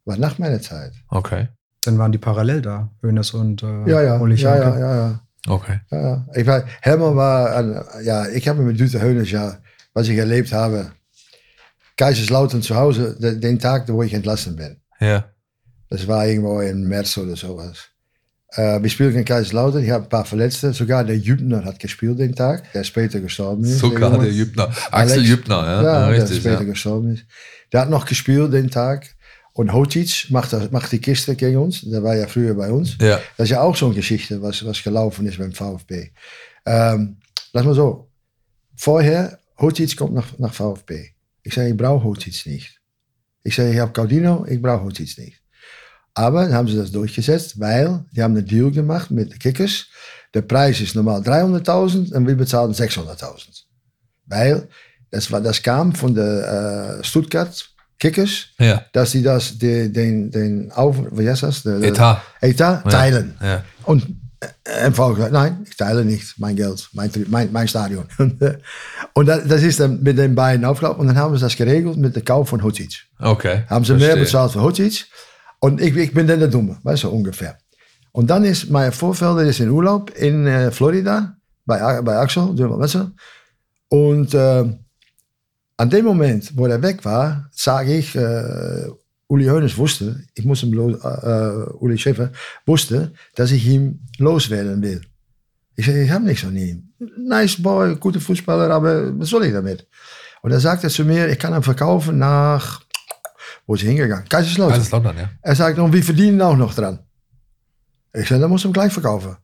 War 0.04 0.16
nach 0.16 0.38
meiner 0.38 0.60
Zeit. 0.60 0.92
Okay. 1.08 1.48
Dann 1.82 1.98
waren 1.98 2.12
die 2.12 2.18
parallel 2.18 2.62
da, 2.62 2.90
Hönes 3.02 3.32
und 3.32 3.62
äh, 3.62 3.90
Ja, 3.90 4.02
ja, 4.02 4.18
Ulrich 4.18 4.42
ja, 4.42 4.56
ja, 4.56 4.78
ja, 4.78 4.96
ja. 4.96 5.20
Okay. 5.46 5.80
ja, 5.90 6.00
ja. 6.00 6.26
Ich 6.34 6.46
war, 6.46 6.64
Hermann 6.80 7.16
war, 7.16 7.56
ein, 7.56 7.84
ja, 8.04 8.26
ich 8.28 8.48
habe 8.48 8.62
mit 8.62 8.78
Dieter 8.80 9.00
Hönes 9.02 9.30
ja, 9.30 9.58
was 9.92 10.08
ich 10.08 10.16
erlebt 10.16 10.52
habe, 10.52 10.92
Kaiserslautern 11.96 12.62
zu 12.62 12.74
Hause, 12.74 13.16
de, 13.18 13.38
den 13.38 13.58
Tag, 13.58 13.88
wo 13.88 14.02
ich 14.02 14.14
entlassen 14.14 14.56
bin. 14.56 14.80
Ja. 15.00 15.24
Das 15.90 16.06
war 16.08 16.26
irgendwo 16.26 16.60
im 16.60 16.88
März 16.88 17.16
oder 17.18 17.36
sowas. 17.36 17.88
Äh, 18.56 18.82
wir 18.82 18.90
spielten 18.90 19.18
in 19.18 19.24
Kaiserslautern, 19.24 19.82
ich 19.82 19.90
habe 19.90 20.04
ein 20.04 20.08
paar 20.08 20.24
Verletzte, 20.24 20.72
sogar 20.72 21.04
der 21.04 21.18
Jübner 21.18 21.64
hat 21.64 21.78
gespielt 21.78 22.18
den 22.18 22.34
Tag, 22.34 22.72
der 22.72 22.84
später 22.84 23.20
gestorben 23.20 23.64
ist. 23.64 23.78
Sogar 23.78 24.12
Junge. 24.12 24.24
der 24.24 24.32
Jübner. 24.32 24.68
Axel 24.90 25.18
Alex. 25.18 25.28
Jübner, 25.28 25.56
ja. 25.56 25.82
Ja, 25.82 25.82
ja 25.82 26.10
der 26.10 26.22
richtig. 26.22 26.38
später 26.40 26.60
Ja. 26.60 26.64
gestorben 26.64 27.14
ist. 27.14 27.24
Der 27.72 27.80
hat 27.80 27.90
noch 27.90 28.06
gespielt 28.06 28.52
den 28.52 28.70
Tag. 28.70 29.14
Und 29.56 29.72
Hotic 29.72 30.26
macht, 30.30 30.52
macht 30.72 30.90
die 30.90 30.98
Kiste 30.98 31.36
gegen 31.36 31.58
uns. 31.58 31.82
Der 31.82 32.02
war 32.02 32.16
ja 32.16 32.26
früher 32.26 32.54
bei 32.54 32.70
uns. 32.72 32.96
ja. 33.00 33.20
Das 33.36 33.44
ist 33.44 33.50
ja 33.50 33.60
auch 33.60 33.76
so 33.76 33.86
eine 33.86 33.94
Geschichte, 33.94 34.42
was, 34.42 34.64
was 34.64 34.82
gelaufen 34.82 35.26
ist 35.26 35.38
beim 35.38 35.52
VfB. 35.52 36.10
Ähm, 36.66 37.18
lass 37.52 37.64
mal 37.64 37.74
so. 37.74 38.10
Vorher, 38.76 39.38
Hotic 39.60 39.96
kommt 39.96 40.14
nach, 40.14 40.36
nach 40.38 40.52
VfB. 40.52 41.10
Ich 41.44 41.54
sage, 41.54 41.68
ich 41.68 41.76
brauche 41.76 42.02
Hotic 42.02 42.46
nicht. 42.46 42.80
Ich 43.44 43.54
sage, 43.54 43.70
ich 43.72 43.78
habe 43.78 43.92
Caudino, 43.92 44.44
ich 44.48 44.60
brauche 44.60 44.84
Hotic 44.84 45.16
nicht. 45.18 45.40
Aber 46.14 46.44
dann 46.44 46.54
haben 46.54 46.68
sie 46.68 46.76
das 46.76 46.92
durchgesetzt, 46.92 47.58
weil 47.58 48.04
die 48.12 48.22
haben 48.22 48.36
einen 48.36 48.46
Deal 48.46 48.70
gemacht 48.70 49.10
mit 49.10 49.32
den 49.32 49.38
Kickers. 49.38 49.86
Der 50.32 50.42
Preis 50.42 50.80
ist 50.80 50.94
normal 50.94 51.20
300.000 51.22 52.12
und 52.14 52.26
wir 52.26 52.36
bezahlen 52.36 52.72
600.000. 52.72 53.64
Weil 54.26 54.68
das, 55.10 55.30
war, 55.30 55.40
das 55.40 55.62
kam 55.62 55.92
von 55.92 56.14
der 56.14 56.98
äh, 57.00 57.04
Stuttgart 57.04 57.68
Kickers, 57.98 58.46
ja. 58.58 58.82
dass 58.92 59.12
sie 59.12 59.22
das, 59.22 59.58
de, 59.58 59.88
den, 59.88 60.30
den 60.30 60.70
Auf, 60.72 60.96
wie 61.12 61.28
heißt 61.28 61.42
das? 61.44 61.62
Der- 61.62 61.78
der- 61.78 61.88
Etat. 61.90 62.22
Etat 62.40 62.82
teilen. 62.90 63.34
Ja. 63.40 63.64
Und 63.84 64.04
äh, 64.64 64.90
MV 64.90 65.14
gesagt, 65.14 65.32
nein, 65.32 65.64
ich 65.68 65.76
teile 65.76 66.04
nicht 66.04 66.34
mein 66.38 66.56
Geld, 66.56 66.88
mein, 66.92 67.10
mein, 67.28 67.50
mein 67.52 67.68
Stadion. 67.68 68.06
Und, 68.18 68.40
äh, 68.42 68.58
und 69.14 69.26
das, 69.26 69.46
das 69.46 69.62
ist 69.62 69.78
dann 69.80 70.02
mit 70.02 70.18
den 70.18 70.34
beiden 70.34 70.64
aufgelaufen. 70.64 71.00
Und 71.00 71.06
dann 71.08 71.16
haben 71.16 71.34
sie 71.36 71.40
das 71.40 71.56
geregelt 71.56 71.96
mit 71.96 72.14
dem 72.16 72.24
Kauf 72.24 72.48
von 72.48 72.62
Hotic. 72.62 73.04
Okay. 73.18 73.62
Haben 73.68 73.84
sie 73.84 73.92
mehr 73.92 74.00
Verstehe. 74.16 74.24
bezahlt 74.24 74.52
für 74.52 74.62
Hotic. 74.62 75.06
Und 75.64 75.80
ich, 75.80 75.96
ich 75.96 76.12
bin 76.12 76.26
dann 76.26 76.40
der 76.40 76.48
Dumme, 76.48 76.76
weißt 76.82 77.04
du, 77.04 77.08
ungefähr. 77.08 77.56
Und 78.12 78.28
dann 78.28 78.44
ist 78.44 78.68
mein 78.68 78.92
Vorfelder 78.92 79.44
ist 79.44 79.60
in 79.60 79.70
Urlaub 79.70 80.10
in 80.14 80.46
äh, 80.46 80.70
Florida, 80.70 81.38
bei, 81.64 82.02
bei 82.02 82.18
Axel, 82.18 82.42
weißt 82.58 82.96
du. 82.96 83.10
Und 83.88 84.34
äh, 84.34 84.64
an 85.78 85.88
dem 85.88 86.04
Moment, 86.04 86.52
wo 86.54 86.66
er 86.66 86.82
weg 86.82 87.02
war, 87.06 87.48
sage 87.50 87.94
ich, 87.96 88.14
äh, 88.14 88.88
Uli 89.26 89.46
Hoeneß 89.46 89.78
wusste, 89.78 90.22
ich 90.34 90.44
muss 90.44 90.62
ihm, 90.62 90.74
lo- 90.74 90.98
äh, 90.98 91.72
Uli 91.82 91.96
Schäfer 91.96 92.30
wusste, 92.66 93.14
dass 93.34 93.50
ich 93.50 93.66
ihn 93.66 94.06
loswerden 94.18 94.82
will. 94.82 95.00
Ich 95.76 95.86
sage, 95.86 96.02
ich 96.02 96.10
habe 96.10 96.26
nichts 96.26 96.44
an 96.44 96.56
ihm. 96.56 96.92
Nice 97.16 97.62
boy, 97.62 97.96
guter 97.96 98.20
Fußballer, 98.20 98.70
aber 98.70 99.18
was 99.18 99.30
soll 99.30 99.46
ich 99.46 99.54
damit? 99.54 99.88
Und 100.42 100.52
er 100.52 100.60
sagte 100.60 100.90
zu 100.90 101.06
mir, 101.06 101.26
ich 101.30 101.38
kann 101.38 101.54
ihn 101.54 101.62
verkaufen 101.62 102.18
nach, 102.18 102.83
wo 103.66 103.74
ist 103.74 103.82
er 103.82 103.88
hingegangen? 103.88 104.28
Kaiserslautern. 104.28 104.74
Kaiserslautern, 104.74 105.16
ja. 105.16 105.30
Er 105.42 105.54
sagt, 105.54 105.78
und 105.78 105.92
wir 105.92 106.02
verdienen 106.02 106.40
auch 106.42 106.56
noch 106.56 106.74
dran. 106.74 106.98
Ich 108.12 108.28
zei, 108.28 108.38
dan 108.38 108.50
muss 108.50 108.64
hem 108.64 108.72
gleich 108.72 108.92
verkaufen. 108.92 109.36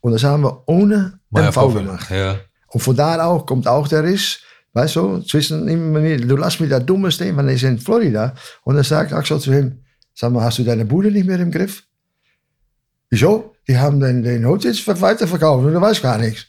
Und 0.00 0.12
das 0.12 0.24
haben 0.24 0.42
wir 0.42 0.62
ohne 0.66 1.20
MV 1.30 1.74
gemacht. 1.74 2.10
Ja. 2.10 2.36
Und 2.68 2.80
von 2.80 2.96
da 2.96 3.22
auch 3.24 3.46
kommt 3.46 3.66
auch 3.66 3.88
der 3.88 4.04
Riss, 4.04 4.40
weißt 4.72 4.96
du, 4.96 5.20
zwischen 5.20 5.68
ihm 5.68 5.94
und 5.94 6.02
mir. 6.02 6.18
Du 6.18 6.36
lass 6.36 6.60
mich 6.60 6.70
da 6.70 6.80
dumme 6.80 7.10
stehen, 7.10 7.36
weil 7.36 7.48
er 7.48 7.54
ist 7.54 7.62
in 7.62 7.78
Florida. 7.78 8.34
Und 8.64 8.76
dann 8.76 8.84
sagt 8.84 9.12
Axel 9.12 9.40
zu 9.40 9.52
ihm, 9.52 9.84
sag 10.14 10.32
mal, 10.32 10.44
hast 10.44 10.58
du 10.58 10.64
deine 10.64 10.84
Bude 10.84 11.10
nicht 11.10 11.26
mehr 11.26 11.38
im 11.38 11.50
Griff? 11.50 11.84
Wieso? 13.10 13.54
Die 13.66 13.78
haben 13.78 14.00
den, 14.00 14.22
den 14.22 14.46
Hotel 14.46 14.74
weiterverkauft 14.74 15.64
und 15.64 15.74
du 15.74 15.80
weißt 15.80 16.02
gar 16.02 16.18
nichts. 16.18 16.46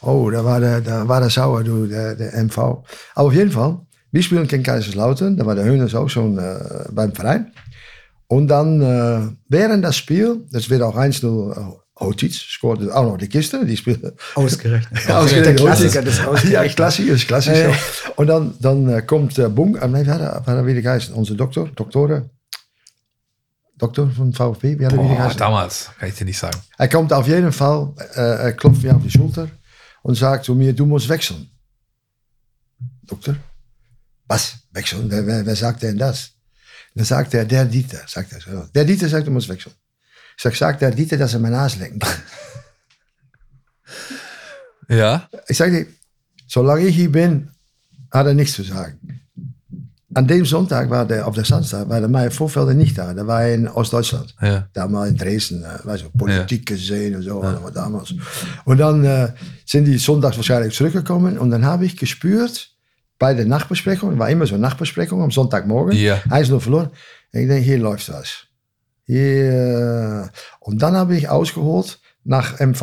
Oh, 0.00 0.30
da 0.30 0.44
war 0.44 0.60
der, 0.60 0.80
da 0.80 1.06
war 1.06 1.20
der 1.20 1.30
sauer, 1.30 1.62
du, 1.62 1.86
der, 1.86 2.14
der 2.14 2.32
MV. 2.44 2.58
Aber 2.58 2.84
auf 3.14 3.34
jeden 3.34 3.50
Fall, 3.50 3.78
wir 4.12 4.22
spielen 4.22 4.46
gegen 4.46 4.62
Kaiserslautern, 4.62 5.36
da 5.36 5.46
war 5.46 5.54
der 5.54 5.64
Hönes 5.64 5.94
auch 5.94 6.08
schon 6.08 6.38
äh, 6.38 6.84
beim 6.92 7.12
Verein. 7.12 7.52
Und 8.28 8.48
dann 8.48 8.80
äh, 8.80 9.28
während 9.48 9.84
das 9.84 9.96
Spiel, 9.96 10.46
das 10.52 10.70
wird 10.70 10.82
auch 10.82 10.96
1-0, 10.96 11.52
äh, 11.52 11.82
Hotic 12.00 12.34
scoort 12.34 12.90
auch 12.90 13.04
noch 13.04 13.18
die 13.18 13.28
Kiste, 13.28 13.64
die 13.64 13.76
spielt 13.76 14.02
Ausgerechnet. 14.34 15.10
Ausgerechnet 15.10 15.46
Der 15.46 15.54
Klassiker 15.54 16.00
Hotic. 16.00 16.42
des 16.42 16.50
Ja. 16.50 16.68
Klassiker 16.68 17.12
ist 17.12 17.26
klassisch. 17.26 17.58
Ja, 17.58 17.68
ja. 17.68 17.74
so. 17.74 18.12
Und 18.16 18.26
dann, 18.26 18.54
dann 18.60 18.88
äh, 18.88 19.02
kommt 19.02 19.38
äh, 19.38 19.48
Bung, 19.48 19.76
äh, 19.76 19.88
nee, 19.88 20.04
wie 20.04 20.10
hat 20.10 20.20
er, 20.20 20.42
er 20.46 20.66
wieder 20.66 20.80
geheißen? 20.82 21.14
Onze 21.14 21.34
Doktor, 21.36 21.68
Doktoren. 21.74 22.30
Doktor 23.78 24.10
von 24.10 24.32
VfB, 24.32 24.78
wie 24.78 24.86
hat 24.86 24.92
er 24.92 25.04
wieder 25.04 25.16
geheißen? 25.16 25.38
damals, 25.38 25.90
kann 25.98 26.08
ich 26.08 26.14
dir 26.14 26.24
nicht 26.24 26.38
sagen. 26.38 26.56
Er 26.78 26.88
kommt 26.88 27.12
auf 27.12 27.26
jeden 27.26 27.52
Fall, 27.52 27.92
äh, 28.14 28.52
klopft 28.52 28.82
mir 28.82 28.94
auf 28.94 29.02
die 29.02 29.10
Schulter 29.10 29.48
und 30.02 30.14
sagt 30.14 30.44
zu 30.44 30.54
mir, 30.54 30.72
du 30.72 30.86
musst 30.86 31.08
wechseln. 31.08 31.50
Doktor, 33.04 33.36
was, 34.32 34.56
wechseln? 34.72 35.10
Wer, 35.10 35.26
wer, 35.26 35.44
wer 35.46 35.56
sagt 35.56 35.82
denn 35.82 35.98
das? 35.98 36.30
Dann 36.94 37.04
sagt 37.04 37.34
er, 37.34 37.44
der 37.44 37.64
Dieter, 37.64 38.02
sagt 38.06 38.32
er 38.32 38.40
so. 38.40 38.66
Der 38.74 38.84
Dieter 38.84 39.08
sagt, 39.08 39.26
du 39.26 39.30
musst 39.30 39.48
wechseln. 39.48 39.74
Ich 40.36 40.42
sag, 40.42 40.54
sagt 40.56 40.82
der 40.82 40.90
Dieter, 40.90 41.18
dass 41.18 41.34
er 41.34 41.40
mein 41.40 41.52
Nase 41.52 41.78
lecken 41.78 41.98
kann. 41.98 42.12
Ja. 44.88 45.28
Ich 45.48 45.56
sage, 45.56 45.86
solange 46.46 46.86
ich 46.86 46.96
hier 46.96 47.10
bin, 47.10 47.48
hat 48.10 48.26
er 48.26 48.34
nichts 48.34 48.54
zu 48.54 48.62
sagen. 48.62 48.98
An 50.12 50.26
dem 50.26 50.44
Sonntag 50.44 50.90
war 50.90 51.06
der, 51.06 51.26
auf 51.26 51.34
der 51.34 51.46
Samstag, 51.46 51.88
war 51.88 52.00
der 52.00 52.10
Meier 52.10 52.30
Vorfelder 52.30 52.74
nicht 52.74 52.98
da. 52.98 53.14
Der 53.14 53.26
war 53.26 53.46
in 53.46 53.68
Ostdeutschland. 53.68 54.34
Ja. 54.42 54.68
Da 54.74 54.88
mal 54.88 55.08
in 55.08 55.16
Dresden, 55.16 55.62
äh, 55.62 55.86
weißt 55.86 56.04
du, 56.04 56.10
Politik 56.10 56.66
gesehen 56.66 57.14
und 57.14 57.22
so, 57.22 57.42
ja. 57.42 57.70
damals. 57.70 58.12
Und 58.64 58.78
dann 58.78 59.04
äh, 59.04 59.32
sind 59.64 59.86
die 59.86 59.96
sonntags 59.96 60.36
wahrscheinlich 60.36 60.74
zurückgekommen 60.74 61.38
und 61.38 61.50
dann 61.50 61.64
habe 61.64 61.86
ich 61.86 61.96
gespürt, 61.96 62.71
bei 63.22 63.34
der 63.34 63.46
Nachbesprechung, 63.46 64.18
war 64.18 64.28
immer 64.30 64.46
so 64.48 64.54
eine 64.54 64.62
Nachbesprechung 64.62 65.22
am 65.22 65.30
Sonntagmorgen, 65.30 65.96
Ja. 65.96 66.20
hij 66.28 66.40
is 66.40 66.48
nog 66.48 66.62
verloren. 66.62 66.90
Ik 67.30 67.46
denk, 67.46 67.64
hier 67.64 67.78
läuft 67.78 68.08
was. 68.08 68.48
Hier, 69.04 70.28
und 70.60 70.78
dann 70.82 70.94
habe 70.96 71.14
ich 71.16 71.28
ausgeholt 71.28 72.00
nach 72.24 72.58
MV. 72.58 72.82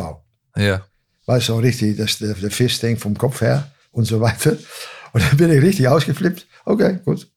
Ja. 0.56 0.86
War 1.26 1.42
so 1.42 1.58
richtig, 1.60 1.98
das 1.98 2.18
der, 2.20 2.36
der 2.36 2.52
Fischtank 2.52 3.00
vom 3.02 3.18
Kopf 3.18 3.42
her 3.42 3.70
und 3.92 4.06
so 4.06 4.20
weiter. 4.22 4.56
Und 5.14 5.24
dann 5.24 5.38
bin 5.38 5.52
ich 5.52 5.62
richtig 5.64 5.88
ausgeflippt. 5.88 6.46
Okay, 6.66 7.00
gut. 7.04 7.28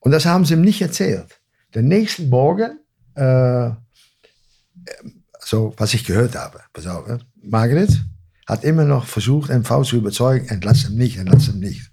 Und 0.00 0.12
das 0.12 0.24
haben 0.24 0.44
sie 0.44 0.54
ihm 0.54 0.60
nicht 0.60 0.80
erzählt. 0.80 1.40
Den 1.74 1.88
nächsten 1.88 2.28
Morgen, 2.28 2.78
äh, 3.16 3.70
so 5.44 5.74
was 5.76 5.94
ich 5.94 6.04
gehört 6.04 6.34
habe, 6.36 6.60
pass 6.72 6.86
auf, 6.86 7.06
hè. 7.08 7.18
Margaret 7.42 7.90
hat 8.46 8.62
immer 8.64 8.84
noch 8.84 9.04
versucht, 9.06 9.50
MV 9.50 9.82
zu 9.84 9.96
überzeugen, 9.96 10.48
entlass 10.48 10.84
hem 10.84 10.94
nicht, 10.94 11.16
entlass 11.18 11.48
hem 11.48 11.58
nicht. 11.58 11.90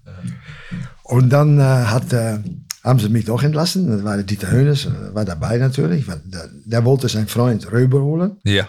Und 1.10 1.30
dann 1.30 1.58
äh, 1.58 1.62
hat, 1.62 2.12
äh, 2.12 2.38
haben 2.84 3.00
sie 3.00 3.08
mich 3.08 3.24
doch 3.24 3.42
entlassen. 3.42 3.90
Das 3.90 4.04
war 4.04 4.16
Dieter 4.22 4.52
Hönes, 4.52 4.86
äh, 4.86 5.12
war 5.12 5.24
dabei 5.24 5.58
natürlich. 5.58 6.06
weil 6.06 6.22
Der, 6.24 6.48
der 6.64 6.84
wollte 6.84 7.08
seinen 7.08 7.26
Freund 7.26 7.70
Röber 7.72 8.00
holen. 8.00 8.36
Ja. 8.44 8.68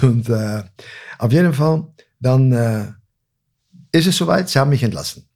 Und 0.00 0.28
äh, 0.28 0.64
auf 1.18 1.32
jeden 1.32 1.54
Fall, 1.54 1.86
dann 2.18 2.50
äh, 2.52 2.86
ist 3.92 4.08
es 4.08 4.16
soweit, 4.16 4.48
sie 4.48 4.58
haben 4.58 4.70
mich 4.70 4.82
entlassen. 4.82 5.28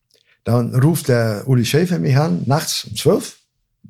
Dann 0.43 0.75
ruft 0.75 1.07
der 1.07 1.45
Uli 1.47 1.65
Schäfer 1.65 2.01
mich 2.01 2.17
an, 2.17 2.43
nachts 2.47 2.85
um 2.85 2.97
12, 2.97 3.39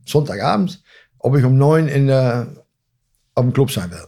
Sonntagabend, 0.06 0.82
ob 1.18 1.36
ich 1.36 1.44
um 1.44 1.56
9 1.56 1.88
in 1.88 2.08
der, 2.08 2.46
auf 3.34 3.42
dem 3.42 3.54
Club 3.54 3.72
sein 3.72 3.90
will. 3.90 4.06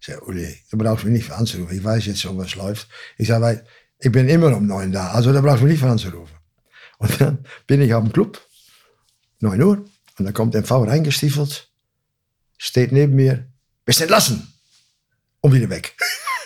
Ich 0.00 0.06
sage, 0.06 0.24
Uli, 0.24 0.48
brauchst 0.70 1.04
du 1.04 1.08
mich 1.08 1.18
nicht 1.18 1.26
für 1.26 1.36
anzurufen. 1.36 1.76
Ich 1.76 1.84
weiß 1.84 2.06
jetzt 2.06 2.22
schon, 2.22 2.38
was 2.38 2.54
läuft. 2.54 2.88
Ich 3.18 3.28
sage, 3.28 3.42
weil 3.42 3.66
ich 3.98 4.10
bin 4.10 4.28
immer 4.28 4.56
um 4.56 4.66
9 4.66 4.92
da, 4.92 5.10
also 5.10 5.30
da 5.30 5.42
brauchst 5.42 5.60
du 5.60 5.64
mich 5.64 5.72
nicht 5.72 5.82
für 5.82 5.90
anzurufen. 5.90 6.35
Und 6.98 7.20
dann 7.20 7.38
bin 7.66 7.80
ich 7.80 7.90
dem 7.90 8.12
Club, 8.12 8.40
9 9.40 9.62
Uhr, 9.62 9.84
und 10.18 10.24
dann 10.24 10.34
kommt 10.34 10.54
MV 10.54 10.70
reingestiefelt, 10.70 11.68
steht 12.56 12.92
neben 12.92 13.14
mir, 13.14 13.46
bist 13.84 14.00
entlassen. 14.00 14.48
Und 15.40 15.52
wieder 15.52 15.70
weg. 15.70 15.94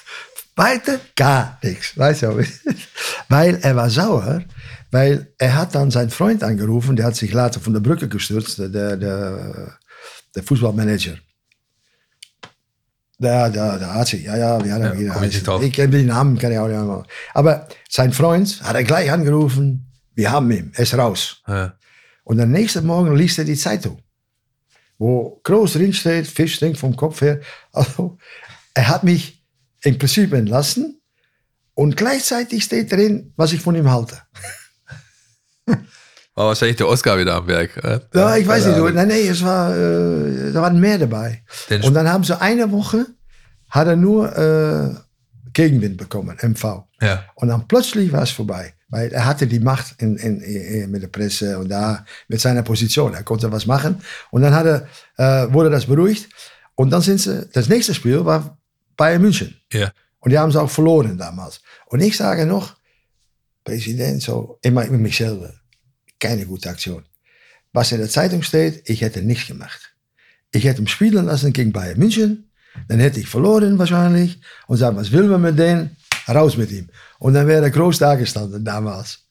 Weiter 0.56 1.00
gar 1.16 1.58
nichts. 1.62 1.96
Weißt 1.96 2.22
du? 2.22 2.44
Weil 3.28 3.56
er 3.62 3.76
war 3.76 3.88
sauer, 3.88 4.44
weil 4.90 5.32
er 5.38 5.54
hat 5.54 5.74
dann 5.74 5.90
seinen 5.90 6.10
Freund 6.10 6.42
angerufen, 6.42 6.96
der 6.96 7.06
hat 7.06 7.16
sich 7.16 7.32
later 7.32 7.60
von 7.60 7.72
der 7.72 7.80
Brücke 7.80 8.08
gestürzt, 8.08 8.58
der, 8.58 8.96
der, 8.96 9.78
der 10.34 10.42
Fußballmanager. 10.42 11.16
Der, 13.20 13.50
der, 13.50 13.78
der 13.78 13.88
Arzt, 13.88 14.14
ja, 14.14 14.36
ja, 14.36 14.64
wie 14.64 14.72
hat 14.72 14.80
er 14.80 14.94
Ja, 14.94 15.20
wieder. 15.22 15.62
Ich 15.62 15.72
kenne 15.72 15.90
den 15.90 16.06
Namen, 16.06 16.38
kann 16.38 16.50
ich 16.50 16.58
auch 16.58 16.66
nicht 16.66 16.80
mehr. 16.80 17.04
Aber 17.34 17.68
sein 17.88 18.12
Freund 18.12 18.62
hat 18.62 18.74
er 18.74 18.82
gleich 18.82 19.12
angerufen, 19.12 19.89
wir 20.14 20.31
haben 20.31 20.51
ihn, 20.51 20.73
er 20.75 20.83
ist 20.83 20.94
raus. 20.94 21.42
ja. 21.46 21.75
Und 22.25 22.38
am 22.38 22.51
nächsten 22.53 22.87
Morgen 22.87 23.16
liest 23.16 23.38
er 23.38 23.44
die 23.44 23.57
Zeitung, 23.57 24.01
wo 24.99 25.40
groß 25.42 25.73
drin 25.73 25.92
steht, 25.92 26.29
Fisch 26.29 26.55
stinkt 26.57 26.79
vom 26.79 26.94
Kopf 26.94 27.23
her. 27.23 27.40
Also, 27.73 28.18
er 28.75 28.88
hat 28.88 29.03
mich 29.03 29.42
im 29.83 29.99
Prinzip 29.99 30.33
entlassen 30.33 31.01
und 31.75 31.96
gleichzeitig 31.96 32.62
steht 32.62 32.92
drin, 32.92 33.33
was 33.37 33.53
ich 33.53 33.61
von 33.61 33.75
ihm 33.75 33.90
halte. 33.90 34.23
War 36.35 36.46
wahrscheinlich 36.46 36.77
der 36.77 36.88
Oscar 36.88 37.18
wieder 37.18 37.35
am 37.35 37.46
Werk. 37.49 37.77
äh? 37.83 38.01
Ja, 38.14 38.37
ich 38.37 38.46
weiß 38.46 38.66
nicht, 38.66 38.94
nein, 38.94 39.09
nee, 39.09 39.27
es 39.27 39.42
war, 39.42 39.77
äh, 39.77 40.53
da 40.53 40.62
waren 40.62 40.79
mehr 40.79 40.99
dabei. 40.99 41.42
Den 41.68 41.83
Und 41.83 41.94
dann 41.94 42.09
haben 42.09 42.23
sie 42.23 42.40
eine 42.40 42.70
Woche, 42.70 43.07
hat 43.68 43.88
er 43.88 43.96
nur 43.96 44.37
äh, 44.37 44.94
Gegenwind 45.53 45.96
bekommen, 45.96 46.37
MV. 46.40 46.85
Ja. 47.01 47.25
Und 47.35 47.49
dann 47.49 47.66
plötzlich 47.66 48.12
war 48.12 48.23
es 48.23 48.31
vorbei. 48.31 48.75
Weil 48.90 49.12
er 49.12 49.24
hatte 49.24 49.46
die 49.46 49.61
Macht 49.61 50.00
in, 50.03 50.16
in, 50.16 50.40
in, 50.40 50.90
mit 50.90 51.03
der 51.03 51.09
Presse 51.09 51.59
und 51.59 51.68
da 51.68 52.05
mit 52.29 52.40
seiner 52.40 52.62
Position. 52.62 53.14
Er 53.14 53.22
konnte 53.22 53.50
was 53.50 53.66
machen. 53.66 54.03
Und 54.31 54.42
dann 54.42 54.55
hat 54.55 54.66
er, 54.66 54.88
äh, 55.16 55.53
wurde 55.53 55.70
das 55.70 55.87
beruhigt. 55.87 56.29
Und 56.74 56.90
dann 56.90 57.00
sind 57.00 57.20
sie, 57.20 57.48
das 57.53 57.68
nächste 57.68 57.94
Spiel 57.94 58.24
war 58.24 58.59
Bayern 58.96 59.22
München. 59.22 59.57
Ja. 59.72 59.92
Und 60.18 60.31
die 60.31 60.38
haben 60.38 60.50
sie 60.50 60.61
auch 60.61 60.70
verloren 60.70 61.16
damals. 61.16 61.61
Und 61.87 62.00
ich 62.00 62.16
sage 62.16 62.46
noch, 62.46 62.76
Präsident, 63.64 64.22
so, 64.22 64.59
immer 64.62 64.85
mit 64.87 65.00
mich 65.00 65.16
selber, 65.16 65.53
keine 66.18 66.44
gute 66.46 66.68
Aktion. 66.68 67.05
Was 67.72 67.92
in 67.92 67.98
der 67.98 68.09
Zeitung 68.09 68.42
steht, 68.42 68.88
ich 68.88 69.03
hätte 69.03 69.22
nichts 69.22 69.46
gemacht. 69.46 69.94
Ich 70.53 70.64
hätte 70.64 70.83
ihn 70.83 70.88
spielen 70.88 71.26
lassen 71.26 71.53
gegen 71.53 71.72
Bayern 71.72 71.98
München, 71.98 72.50
dann 72.88 72.98
hätte 72.98 73.20
ich 73.20 73.26
verloren 73.26 73.79
wahrscheinlich 73.79 74.40
und 74.66 74.76
sagen, 74.76 74.96
was 74.96 75.12
will 75.12 75.24
man 75.24 75.42
mit 75.42 75.59
denen? 75.59 75.96
Raus 76.28 76.56
mit 76.56 76.70
ihm. 76.70 76.88
Und 77.18 77.35
dann 77.35 77.46
wäre 77.46 77.62
er 77.62 77.70
groß 77.70 77.98
dagestanden 77.98 78.64
damals. 78.64 79.26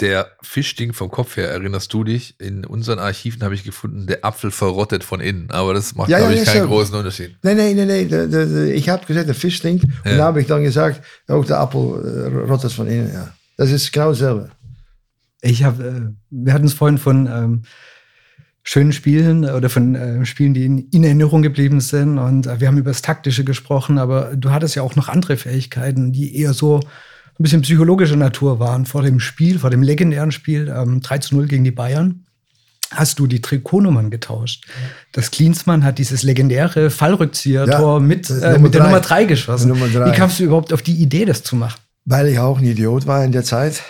Der 0.00 0.32
Fischding 0.42 0.94
vom 0.94 1.10
Kopf 1.10 1.36
her, 1.36 1.48
erinnerst 1.50 1.92
du 1.92 2.02
dich? 2.02 2.34
In 2.40 2.64
unseren 2.64 2.98
Archiven 2.98 3.42
habe 3.44 3.54
ich 3.54 3.62
gefunden, 3.62 4.06
der 4.06 4.24
Apfel 4.24 4.50
verrottet 4.50 5.04
von 5.04 5.20
innen. 5.20 5.50
Aber 5.50 5.74
das 5.74 5.94
macht, 5.94 6.08
Ja, 6.08 6.18
glaube 6.18 6.34
ja, 6.34 6.40
ich, 6.40 6.46
ja, 6.46 6.52
keinen 6.54 6.62
so. 6.62 6.68
großen 6.68 6.94
Unterschied. 6.94 7.36
Nee, 7.42 7.54
nee, 7.54 7.74
nee, 7.74 7.84
nee. 7.84 8.04
De, 8.06 8.28
de, 8.28 8.46
de, 8.46 8.72
ich 8.72 8.88
habe 8.88 9.06
gesagt, 9.06 9.28
der 9.28 9.34
Fisch 9.34 9.56
stinkt. 9.56 9.84
Und 9.84 10.16
da 10.16 10.24
habe 10.24 10.40
ich 10.40 10.46
dann 10.46 10.62
gesagt, 10.64 11.02
auch 11.28 11.44
der 11.44 11.60
Apfel 11.60 11.80
äh, 11.80 12.50
rottet 12.50 12.72
von 12.72 12.88
innen. 12.88 13.12
Ja. 13.12 13.32
Das 13.56 13.70
ist 13.70 13.92
genau 13.92 14.10
dasselbe. 14.10 14.50
Ich 15.40 15.62
habe, 15.62 15.84
äh, 15.84 16.00
wir 16.30 16.52
hatten 16.52 16.66
es 16.66 16.74
vorhin 16.74 16.98
von 16.98 17.26
ähm, 17.26 17.62
schönen 18.62 18.92
Spielen 18.92 19.44
oder 19.44 19.68
von 19.68 19.94
äh, 19.94 20.24
Spielen, 20.24 20.54
die 20.54 20.64
in, 20.64 20.78
in 20.90 21.04
Erinnerung 21.04 21.42
geblieben 21.42 21.80
sind. 21.80 22.18
Und 22.18 22.46
äh, 22.46 22.60
wir 22.60 22.68
haben 22.68 22.78
über 22.78 22.90
das 22.90 23.02
Taktische 23.02 23.44
gesprochen, 23.44 23.98
aber 23.98 24.36
du 24.36 24.50
hattest 24.50 24.74
ja 24.76 24.82
auch 24.82 24.96
noch 24.96 25.08
andere 25.08 25.36
Fähigkeiten, 25.36 26.12
die 26.12 26.36
eher 26.36 26.52
so 26.52 26.78
ein 26.78 27.42
bisschen 27.42 27.62
psychologischer 27.62 28.16
Natur 28.16 28.60
waren. 28.60 28.86
Vor 28.86 29.02
dem 29.02 29.18
Spiel, 29.20 29.58
vor 29.58 29.70
dem 29.70 29.82
legendären 29.82 30.32
Spiel 30.32 30.72
ähm, 30.74 31.00
3 31.00 31.18
zu 31.18 31.36
0 31.36 31.48
gegen 31.48 31.64
die 31.64 31.70
Bayern, 31.72 32.26
hast 32.92 33.18
du 33.18 33.26
die 33.26 33.40
Trikotnummern 33.40 34.10
getauscht. 34.10 34.66
Das 35.12 35.30
Klinsmann 35.30 35.82
hat 35.82 35.98
dieses 35.98 36.22
legendäre 36.22 36.90
Fallrückzieher-Tor 36.90 37.98
Ja, 37.98 38.06
mit, 38.06 38.30
äh, 38.30 38.34
Nummer 38.34 38.58
mit 38.58 38.74
der 38.74 38.80
drei. 38.82 38.86
Nummer 38.88 39.00
3 39.00 39.24
geschossen. 39.24 39.68
Nummer 39.68 39.88
drei. 39.88 40.12
Wie 40.12 40.16
kamst 40.16 40.38
du 40.38 40.44
überhaupt 40.44 40.72
auf 40.72 40.82
die 40.82 40.94
Idee, 40.94 41.24
das 41.24 41.42
zu 41.42 41.56
machen? 41.56 41.80
Weil 42.04 42.28
ich 42.28 42.38
auch 42.38 42.58
ein 42.58 42.64
Idiot 42.64 43.06
war 43.06 43.24
in 43.24 43.32
der 43.32 43.44
Zeit. 43.44 43.82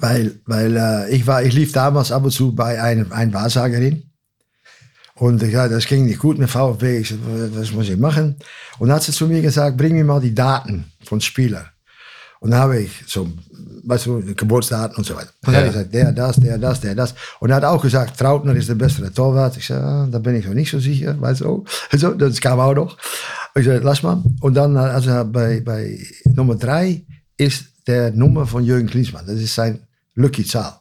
Weil, 0.00 0.40
weil 0.46 0.76
äh, 0.76 1.10
ich, 1.14 1.26
war, 1.26 1.42
ich 1.42 1.52
lief 1.52 1.72
damals 1.72 2.10
ab 2.10 2.24
und 2.24 2.30
zu 2.30 2.54
bei 2.54 2.80
einer 2.82 3.10
ein 3.12 3.32
Wahrsagerin. 3.34 4.02
Und 5.14 5.42
ja, 5.42 5.68
das 5.68 5.84
ging 5.86 6.06
nicht 6.06 6.18
gut 6.18 6.38
mit 6.38 6.48
VfB. 6.48 6.98
Ich 6.98 7.10
sagte, 7.10 7.50
was 7.54 7.72
muss 7.72 7.88
ich 7.88 7.98
machen? 7.98 8.36
Und 8.78 8.88
dann 8.88 8.96
hat 8.96 9.02
sie 9.02 9.12
zu 9.12 9.26
mir 9.26 9.42
gesagt, 9.42 9.76
bring 9.76 9.92
mir 9.94 10.04
mal 10.04 10.20
die 10.20 10.34
Daten 10.34 10.86
von 11.04 11.20
Spielern. 11.20 11.66
Und 12.40 12.52
dann 12.52 12.60
habe 12.60 12.80
ich 12.80 12.90
so, 13.06 13.28
weißt 13.84 14.06
du, 14.06 14.34
Geburtsdaten 14.34 14.96
und 14.96 15.04
so 15.04 15.14
weiter. 15.14 15.28
Und 15.44 15.52
dann 15.52 15.54
Ja. 15.54 15.58
habe 15.58 15.66
ich 15.68 15.72
gesagt, 15.74 15.94
der, 15.94 16.12
das, 16.12 16.36
der, 16.36 16.56
das, 16.56 16.80
der, 16.80 16.94
das. 16.94 17.14
Und 17.38 17.50
er 17.50 17.56
hat 17.56 17.64
auch 17.64 17.82
gesagt, 17.82 18.18
Trautner 18.18 18.54
ist 18.54 18.70
der 18.70 18.76
bessere 18.76 19.12
Torwart. 19.12 19.58
Ich 19.58 19.66
sage, 19.66 19.84
ah, 19.84 20.08
da 20.10 20.18
bin 20.18 20.36
ich 20.36 20.46
noch 20.46 20.54
nicht 20.54 20.70
so 20.70 20.78
sicher, 20.80 21.20
weißt 21.20 21.42
du. 21.42 21.64
Also, 21.92 22.14
das 22.14 22.40
kam 22.40 22.58
auch 22.58 22.74
noch. 22.74 22.96
Ich 23.54 23.66
sage, 23.66 23.80
lass 23.84 24.02
mal. 24.02 24.22
Und 24.40 24.54
dann, 24.54 24.74
also 24.78 25.22
bei, 25.26 25.60
bei 25.60 25.98
Nummer 26.34 26.54
drei 26.54 27.04
ist 27.36 27.66
der 27.86 28.10
Nummer 28.12 28.46
von 28.46 28.64
Jürgen 28.64 28.86
Klinsmann. 28.88 29.26
Das 29.26 29.36
ist 29.38 29.54
sein 29.54 29.80
Lucky 30.20 30.44
Zahl. 30.44 30.80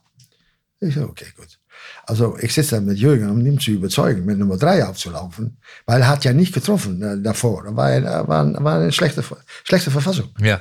Ich 0.80 0.95
sage, 0.95 1.10
okay, 1.10 1.28
gut. 1.36 1.60
Also 2.06 2.38
ich 2.39 2.54
sitze 2.54 2.75
da 2.75 2.82
mit 2.82 2.97
Jürgen, 2.97 3.30
um 3.30 3.45
ihn 3.45 3.60
zu 3.60 3.71
überzeugen, 3.71 4.25
mit 4.25 4.38
Nummer 4.38 4.58
drei 4.58 4.86
aufzulaufen. 4.86 5.58
Weil 5.86 6.02
er 6.02 6.08
hat 6.08 6.25
ja 6.25 6.34
nicht 6.34 6.54
getroffen 6.54 7.02
äh, 7.02 7.21
davor. 7.21 7.65
Er 7.65 7.75
war, 7.75 7.92
er 7.92 8.27
war, 8.27 8.63
war 8.63 8.79
eine 8.79 8.92
schlechte, 8.92 9.23
schlechte 9.63 9.92
Verfassung. 9.92 10.29
Ja. 10.40 10.60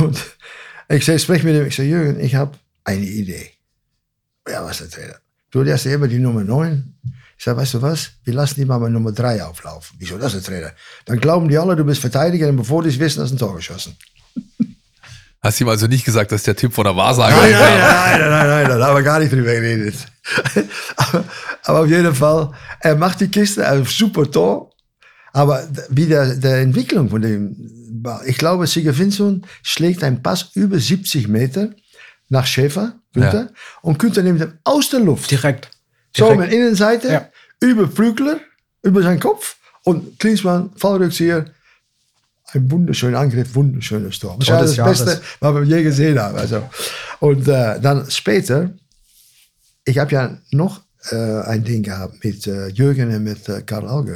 Und 0.00 0.18
ich 0.88 1.04
sag, 1.04 1.20
sprich 1.20 1.42
mit 1.42 1.54
ihm, 1.54 1.66
ich 1.66 1.76
sage, 1.76 1.88
Jürgen, 1.88 2.20
ich 2.20 2.34
habe 2.34 2.52
eine 2.84 3.04
Idee. 3.04 3.50
Ja, 4.48 4.64
was 4.64 4.78
der 4.78 4.90
Trainer? 4.90 5.16
Du, 5.50 5.62
ja 5.62 5.76
immer 5.76 6.08
die 6.08 6.18
Nummer 6.18 6.42
9. 6.42 6.94
Ich 7.38 7.44
sage, 7.44 7.58
weißt 7.58 7.74
du 7.74 7.82
was? 7.82 8.12
Wir 8.24 8.34
lassen 8.34 8.60
die 8.60 8.64
mal 8.64 8.78
mit 8.78 8.92
Nummer 8.92 9.12
3 9.12 9.44
auflaufen. 9.44 9.96
Wieso, 9.98 10.18
das 10.18 10.34
ist 10.34 10.46
der 10.46 10.54
Trainer. 10.54 10.72
Dann 11.04 11.20
glauben 11.20 11.48
die 11.48 11.58
alle, 11.58 11.76
du 11.76 11.84
bist 11.84 12.00
Verteidiger 12.00 12.48
und 12.48 12.56
bevor 12.56 12.82
die 12.82 12.88
es 12.88 12.98
wissen, 12.98 13.22
hast 13.22 13.30
du 13.30 13.36
ein 13.36 13.38
Tor 13.38 13.56
geschossen. 13.56 13.96
Hast 15.42 15.60
ihm 15.60 15.68
also 15.68 15.86
nicht 15.88 16.04
gesagt, 16.04 16.30
dass 16.30 16.44
der 16.44 16.54
Typ 16.54 16.72
von 16.72 16.84
der 16.84 16.94
Wahrsagerin 16.94 17.50
Nein, 17.50 17.52
nein, 17.52 17.60
war? 17.60 17.78
nein, 17.78 18.20
nein, 18.20 18.30
nein, 18.30 18.48
nein, 18.68 18.78
da 18.78 18.86
haben 18.86 18.96
wir 18.96 19.02
gar 19.02 19.18
nicht 19.18 19.32
drüber 19.32 19.52
geredet. 19.52 19.94
aber, 20.96 21.24
aber 21.64 21.80
auf 21.80 21.88
jeden 21.88 22.14
Fall, 22.14 22.52
er 22.80 22.94
macht 22.94 23.20
die 23.20 23.28
Kiste, 23.28 23.66
ein 23.66 23.84
super 23.84 24.30
Tor. 24.30 24.70
Aber 25.32 25.66
wie 25.88 26.06
der, 26.06 26.34
der 26.36 26.58
Entwicklung 26.60 27.08
von 27.10 27.22
dem 27.22 27.56
ich 28.26 28.36
glaube, 28.38 28.66
Sigurd 28.66 28.96
Finson 28.96 29.44
schlägt 29.62 30.02
einen 30.02 30.22
Pass 30.22 30.50
über 30.54 30.78
70 30.78 31.28
Meter 31.28 31.70
nach 32.28 32.46
Schäfer. 32.46 32.94
Günther. 33.12 33.50
Und 33.82 33.98
Günther 33.98 34.22
nimmt 34.22 34.40
ihn 34.40 34.58
aus 34.64 34.90
der 34.90 35.00
Luft. 35.00 35.30
Direkt. 35.30 35.70
So 36.16 36.34
mit 36.34 36.52
Innenseite, 36.52 37.08
Ja. 37.12 37.28
über 37.60 37.88
Flügler, 37.88 38.40
über 38.82 39.02
seinen 39.02 39.20
Kopf. 39.20 39.56
Und 39.84 40.18
Klinsmann, 40.18 40.70
Fallrückzieher. 40.76 41.44
Ein 42.54 42.70
wunderschöner 42.70 43.18
Angriff, 43.18 43.54
wunderschönes 43.54 44.18
Tor. 44.18 44.36
Das 44.38 44.48
war 44.48 44.60
das. 44.60 44.76
Beste, 44.76 45.22
was 45.40 45.54
wir 45.54 45.62
je 45.62 45.82
gesehen 45.82 46.18
haben. 46.18 46.36
Also. 46.36 46.68
Und 47.20 47.48
äh, 47.48 47.80
dann 47.80 48.10
später, 48.10 48.70
ich 49.84 49.98
habe 49.98 50.12
ja 50.12 50.38
noch 50.50 50.82
äh, 51.10 51.40
ein 51.42 51.64
Ding 51.64 51.82
gehabt 51.82 52.22
mit 52.22 52.46
äh, 52.46 52.68
Jürgen 52.68 53.14
und 53.14 53.24
mit 53.24 53.48
äh, 53.48 53.62
Karl. 53.62 54.06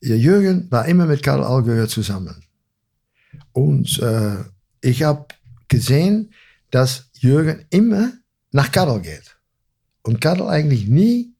Ja, 0.00 0.14
Jürgen 0.14 0.70
war 0.70 0.86
immer 0.86 1.06
mit 1.06 1.22
Karl 1.22 1.42
Allgäuer 1.42 1.88
zusammen. 1.88 2.44
Und 3.52 3.98
äh, 4.00 4.36
ich 4.80 5.02
habe 5.02 5.26
gesehen, 5.66 6.32
dass 6.70 7.10
Jürgen 7.14 7.64
immer 7.70 8.12
nach 8.52 8.70
Karl 8.70 9.00
geht. 9.00 9.36
Und 10.02 10.20
Karl 10.20 10.42
eigentlich 10.42 10.86
nie 10.86 11.34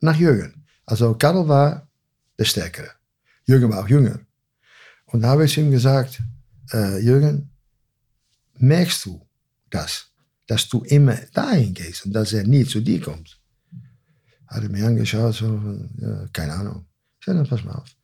nach 0.00 0.16
Jürgen. 0.16 0.64
Also 0.86 1.14
Karl 1.14 1.48
war 1.48 1.88
der 2.38 2.44
Stärkere. 2.44 2.90
Jürgen 3.46 3.70
war 3.70 3.82
auch 3.82 3.88
jünger. 3.88 4.20
Und 5.14 5.20
da 5.20 5.28
habe 5.28 5.44
ich 5.44 5.56
ihm 5.56 5.70
gesagt, 5.70 6.20
äh, 6.72 6.98
Jürgen, 6.98 7.48
merkst 8.58 9.06
du 9.06 9.24
das? 9.70 10.10
Dass 10.48 10.68
du 10.68 10.82
immer 10.82 11.14
dahin 11.32 11.72
gehst 11.72 12.04
und 12.04 12.12
dass 12.12 12.32
er 12.32 12.42
nie 12.42 12.64
zu 12.64 12.80
dir 12.80 13.00
kommt? 13.00 13.38
Hat 14.48 14.64
er 14.64 14.68
mir 14.68 14.84
angeschaut, 14.84 15.36
so, 15.36 15.46
ja, 15.98 16.26
keine 16.32 16.54
Ahnung. 16.54 16.86
Ich 17.20 17.26
sage, 17.26 17.38
dann 17.38 17.46
pass 17.46 17.62
mal 17.62 17.76
auf. 17.76 17.94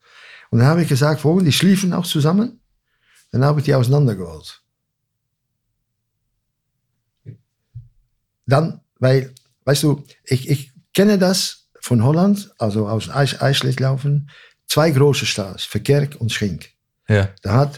Und 0.51 0.59
dann 0.59 0.69
habe 0.69 0.83
ich 0.83 0.87
gesagt, 0.87 1.19
vorhin, 1.19 1.43
die 1.43 1.51
schliefen 1.51 1.91
auch 1.91 2.05
zusammen. 2.05 2.61
Dann 3.33 3.43
habe 3.43 3.59
ich 3.59 3.65
die 3.65 3.75
auseinandergeholt. 3.75 4.63
Dann, 8.45 8.79
weil, 8.99 9.35
weißt 9.65 9.83
du, 9.83 10.05
ich, 10.23 10.49
ich 10.49 10.71
kenne 10.93 11.17
das 11.17 11.67
von 11.81 12.05
Holland, 12.05 12.53
also 12.57 12.87
aus 12.87 13.09
Eis, 13.09 13.41
Eisschlittlaufen, 13.41 14.29
zwei 14.65 14.91
große 14.91 15.25
Stars, 15.25 15.65
Verkerk 15.65 16.15
und 16.15 16.31
Schink. 16.31 16.69
Ja. 17.11 17.29
Da 17.41 17.71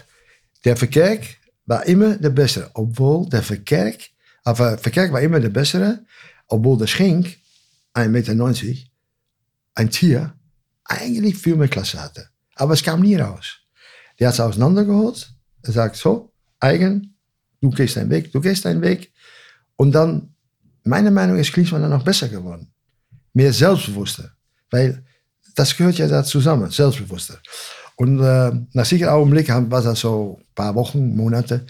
der 0.64 0.76
Verkerk 0.76 1.22
war 1.66 1.84
immer 1.86 2.16
der 2.16 2.30
Bessere, 2.30 2.70
obwohl 2.74 3.28
der 3.28 3.42
Verkerk, 3.42 3.98
aber 4.44 4.78
Verkerk 4.78 5.12
war 5.12 5.20
immer 5.20 5.40
der 5.40 5.48
Bessere, 5.48 6.04
obwohl 6.48 6.78
der 6.78 6.86
Schink, 6.86 7.36
1,90 7.94 8.08
Meter, 8.08 8.32
ein 9.74 9.90
Tier, 9.90 10.34
eigentlich 10.84 11.36
viel 11.36 11.56
mehr 11.56 11.68
Klasse 11.68 12.00
hatte. 12.00 12.28
Aber 12.54 12.74
es 12.74 12.82
kam 12.82 13.00
nie 13.00 13.16
raus. 13.16 13.58
Der 14.18 14.28
hat 14.28 14.34
es 14.34 14.40
auseinandergeholt. 14.40 15.32
Er 15.62 15.72
sagt 15.72 15.96
so, 15.96 16.32
eigen, 16.60 17.16
du 17.60 17.70
gehst 17.70 17.96
deinen 17.96 18.10
Weg, 18.10 18.30
du 18.32 18.40
gehst 18.40 18.64
deinen 18.64 18.82
Weg. 18.82 19.12
Und 19.76 19.92
dann, 19.92 20.34
meine 20.84 21.10
Meinung 21.10 21.38
ist 21.38 21.52
Klinsmann 21.52 21.82
dann 21.82 21.90
noch 21.90 22.04
besser 22.04 22.28
geworden. 22.28 22.72
Mehr 23.32 23.52
selbstbewusster. 23.52 24.30
Weil 24.70 25.04
das 25.54 25.76
gehört 25.76 25.98
ja 25.98 26.06
da 26.06 26.22
zusammen, 26.22 26.70
selbstbewusster. 26.70 27.38
Und 27.96 28.20
äh, 28.20 28.52
nach 28.72 28.84
sicher 28.84 29.12
Augenblick 29.12 29.48
war 29.48 29.82
das 29.82 30.00
so 30.00 30.38
ein 30.40 30.54
paar 30.54 30.74
Wochen, 30.74 31.16
Monate. 31.16 31.66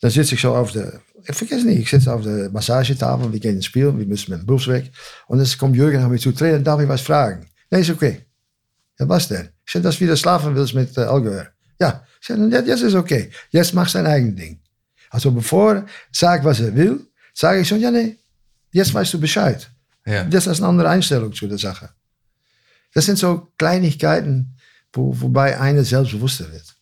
Dann 0.00 0.10
sitze 0.10 0.34
ich 0.34 0.40
so 0.40 0.54
auf 0.54 0.72
der, 0.72 1.00
ich 1.26 1.36
vergesse 1.36 1.66
nicht, 1.66 1.80
ich 1.80 1.90
sitze 1.90 2.12
auf 2.12 2.22
der 2.22 2.50
Massagetafel, 2.50 3.32
wir 3.32 3.40
gehen 3.40 3.56
ins 3.56 3.66
Spiel, 3.66 3.96
wir 3.96 4.06
müssen 4.06 4.32
mit 4.32 4.40
dem 4.40 4.46
Bus 4.46 4.66
weg. 4.68 4.90
Und 5.26 5.38
dann 5.38 5.58
kommt 5.58 5.76
Jürgen 5.76 6.00
nach 6.00 6.08
mir 6.08 6.18
zu, 6.18 6.32
Trainer, 6.32 6.58
darf 6.58 6.80
ich 6.80 6.88
was 6.88 7.00
fragen? 7.00 7.46
Nee, 7.70 7.80
ist 7.80 7.90
okay. 7.90 8.20
Ja, 8.98 9.08
was 9.08 9.28
denn? 9.28 9.48
Ich 9.64 9.72
zei, 9.72 9.80
dass 9.80 9.96
du 9.96 10.02
wieder 10.02 10.16
schlafen 10.16 10.54
willst 10.54 10.74
mit 10.74 10.96
äh, 10.96 11.02
Allgäuer. 11.02 11.48
Ja, 11.80 12.04
ich 12.20 12.28
ja, 12.28 12.60
jetzt 12.60 12.82
ist 12.82 12.94
okay. 12.94 13.30
Jetzt 13.50 13.72
mach 13.74 13.88
sein 13.88 14.06
eigen 14.06 14.34
Ding. 14.34 14.60
Also 15.10 15.30
bevor 15.30 15.86
sagt, 16.10 16.44
was 16.44 16.60
er 16.60 16.74
will, 16.74 17.00
sage 17.32 17.60
ich 17.60 17.68
schon, 17.68 17.80
ja, 17.80 17.90
nee, 17.90 18.16
jetzt 18.72 18.92
weißt 18.92 19.14
du 19.14 19.20
Bescheid. 19.20 19.70
Ja. 20.04 20.24
Das 20.24 20.46
ist 20.46 20.60
eine 20.60 20.68
andere 20.68 20.88
Einstellung 20.88 21.32
zu 21.32 21.46
der 21.46 21.58
Sache. 21.58 21.90
Das 22.94 23.06
sind 23.06 23.18
so 23.18 23.48
Kleinigkeiten, 23.58 24.56
wo, 24.98 25.20
wobei 25.20 25.58
einer 25.58 25.84
selbstbewusster 25.84 26.50
wird. 26.52 26.74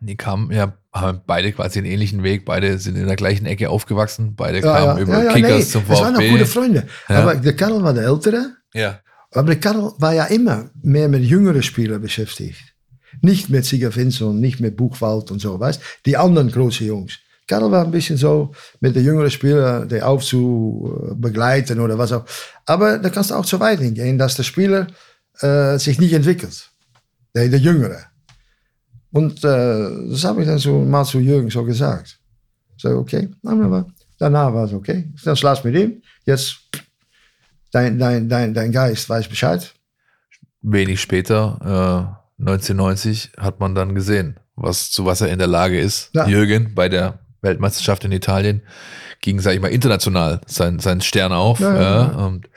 Die 0.00 0.16
kamen, 0.16 0.52
ja, 0.52 0.74
haben 0.92 1.22
beide 1.26 1.50
quasi 1.52 1.78
einen 1.78 1.88
ähnlichen 1.88 2.22
Weg, 2.22 2.44
beide 2.44 2.78
sind 2.78 2.96
in 2.96 3.06
der 3.06 3.16
gleichen 3.16 3.46
Ecke 3.46 3.68
aufgewachsen, 3.68 4.34
beide 4.36 4.60
Ja, 4.60 4.78
kamen 4.78 4.96
ja, 4.96 5.02
über 5.02 5.24
ja, 5.24 5.32
Kickers 5.32 5.58
nee, 5.58 5.64
zum 5.64 5.82
Es 5.88 6.00
waren 6.00 6.14
noch 6.14 6.20
gute 6.20 6.46
VfB. 6.46 6.60
Freunde. 6.60 6.86
Aber 7.08 7.34
der 7.34 7.56
Karl 7.56 7.82
war 7.82 7.94
der 7.94 8.04
Ältere. 8.04 8.52
Ja. 8.74 9.00
Aber 9.32 9.54
der 9.54 9.60
Karl 9.60 9.92
war 9.98 10.14
ja 10.14 10.24
immer 10.26 10.70
mehr 10.82 11.08
mit 11.08 11.24
jüngeren 11.24 11.62
Spielern 11.62 12.00
beschäftigt. 12.00 12.74
Nicht 13.22 13.48
mit 13.48 13.64
Sieger 13.64 13.94
Vincent, 13.94 14.40
nicht 14.40 14.60
mit 14.60 14.76
Buchwald 14.76 15.30
und 15.30 15.40
so, 15.40 15.58
weißt 15.58 15.80
Die 16.06 16.16
anderen 16.16 16.50
großen 16.50 16.86
Jungs. 16.86 17.18
Karl 17.48 17.70
war 17.70 17.84
ein 17.84 17.90
bisschen 17.90 18.18
so 18.18 18.52
mit 18.80 18.94
den 18.94 19.04
jüngeren 19.04 19.30
Spielern, 19.30 19.88
die 19.88 20.02
aufzu 20.02 21.14
begleiten 21.16 21.80
oder 21.80 21.98
was 21.98 22.12
auch. 22.12 22.24
Aber 22.66 22.98
da 22.98 23.08
kannst 23.08 23.30
du 23.30 23.34
auch 23.34 23.46
zu 23.46 23.58
weit 23.58 23.80
hingehen, 23.80 24.18
dass 24.18 24.36
der 24.36 24.42
Spieler 24.44 24.86
äh, 25.40 25.78
sich 25.78 25.98
nicht 25.98 26.12
entwickelt. 26.12 26.70
Der, 27.34 27.48
der 27.48 27.58
Jüngere. 27.58 28.04
Und 29.10 29.44
äh, 29.44 30.10
das 30.10 30.24
habe 30.24 30.42
ich 30.42 30.46
dann 30.46 30.58
so 30.58 30.80
mal 30.80 31.04
zu 31.04 31.18
Jürgen 31.18 31.50
so 31.50 31.64
gesagt. 31.64 32.18
So, 32.76 32.90
okay, 32.90 33.28
danach 34.18 34.52
war 34.52 34.64
es 34.64 34.72
okay. 34.72 35.12
Dann 35.24 35.36
schlaf 35.36 35.64
mit 35.64 35.74
ihm. 35.74 36.02
Jetzt, 36.24 36.58
dein, 37.72 37.98
dein, 37.98 38.28
dein, 38.28 38.54
dein 38.54 38.70
Geist 38.70 39.08
weiß 39.08 39.28
Bescheid. 39.28 39.74
Wenig 40.62 41.00
später, 41.00 42.16
äh, 42.38 42.42
1990, 42.42 43.32
hat 43.38 43.58
man 43.60 43.74
dann 43.74 43.94
gesehen, 43.94 44.38
was, 44.54 44.90
zu 44.90 45.06
was 45.06 45.20
er 45.20 45.28
in 45.28 45.38
der 45.38 45.48
Lage 45.48 45.80
ist. 45.80 46.10
Ja. 46.14 46.26
Jürgen 46.26 46.74
bei 46.74 46.88
der 46.88 47.20
Weltmeisterschaft 47.40 48.04
in 48.04 48.12
Italien 48.12 48.62
ging, 49.20 49.40
sage 49.40 49.56
ich 49.56 49.62
mal, 49.62 49.72
international 49.72 50.40
sein, 50.46 50.78
sein 50.78 51.00
Stern 51.00 51.32
auf. 51.32 51.60
Ja, 51.60 51.80
ja. 51.80 52.02
Und 52.26 52.48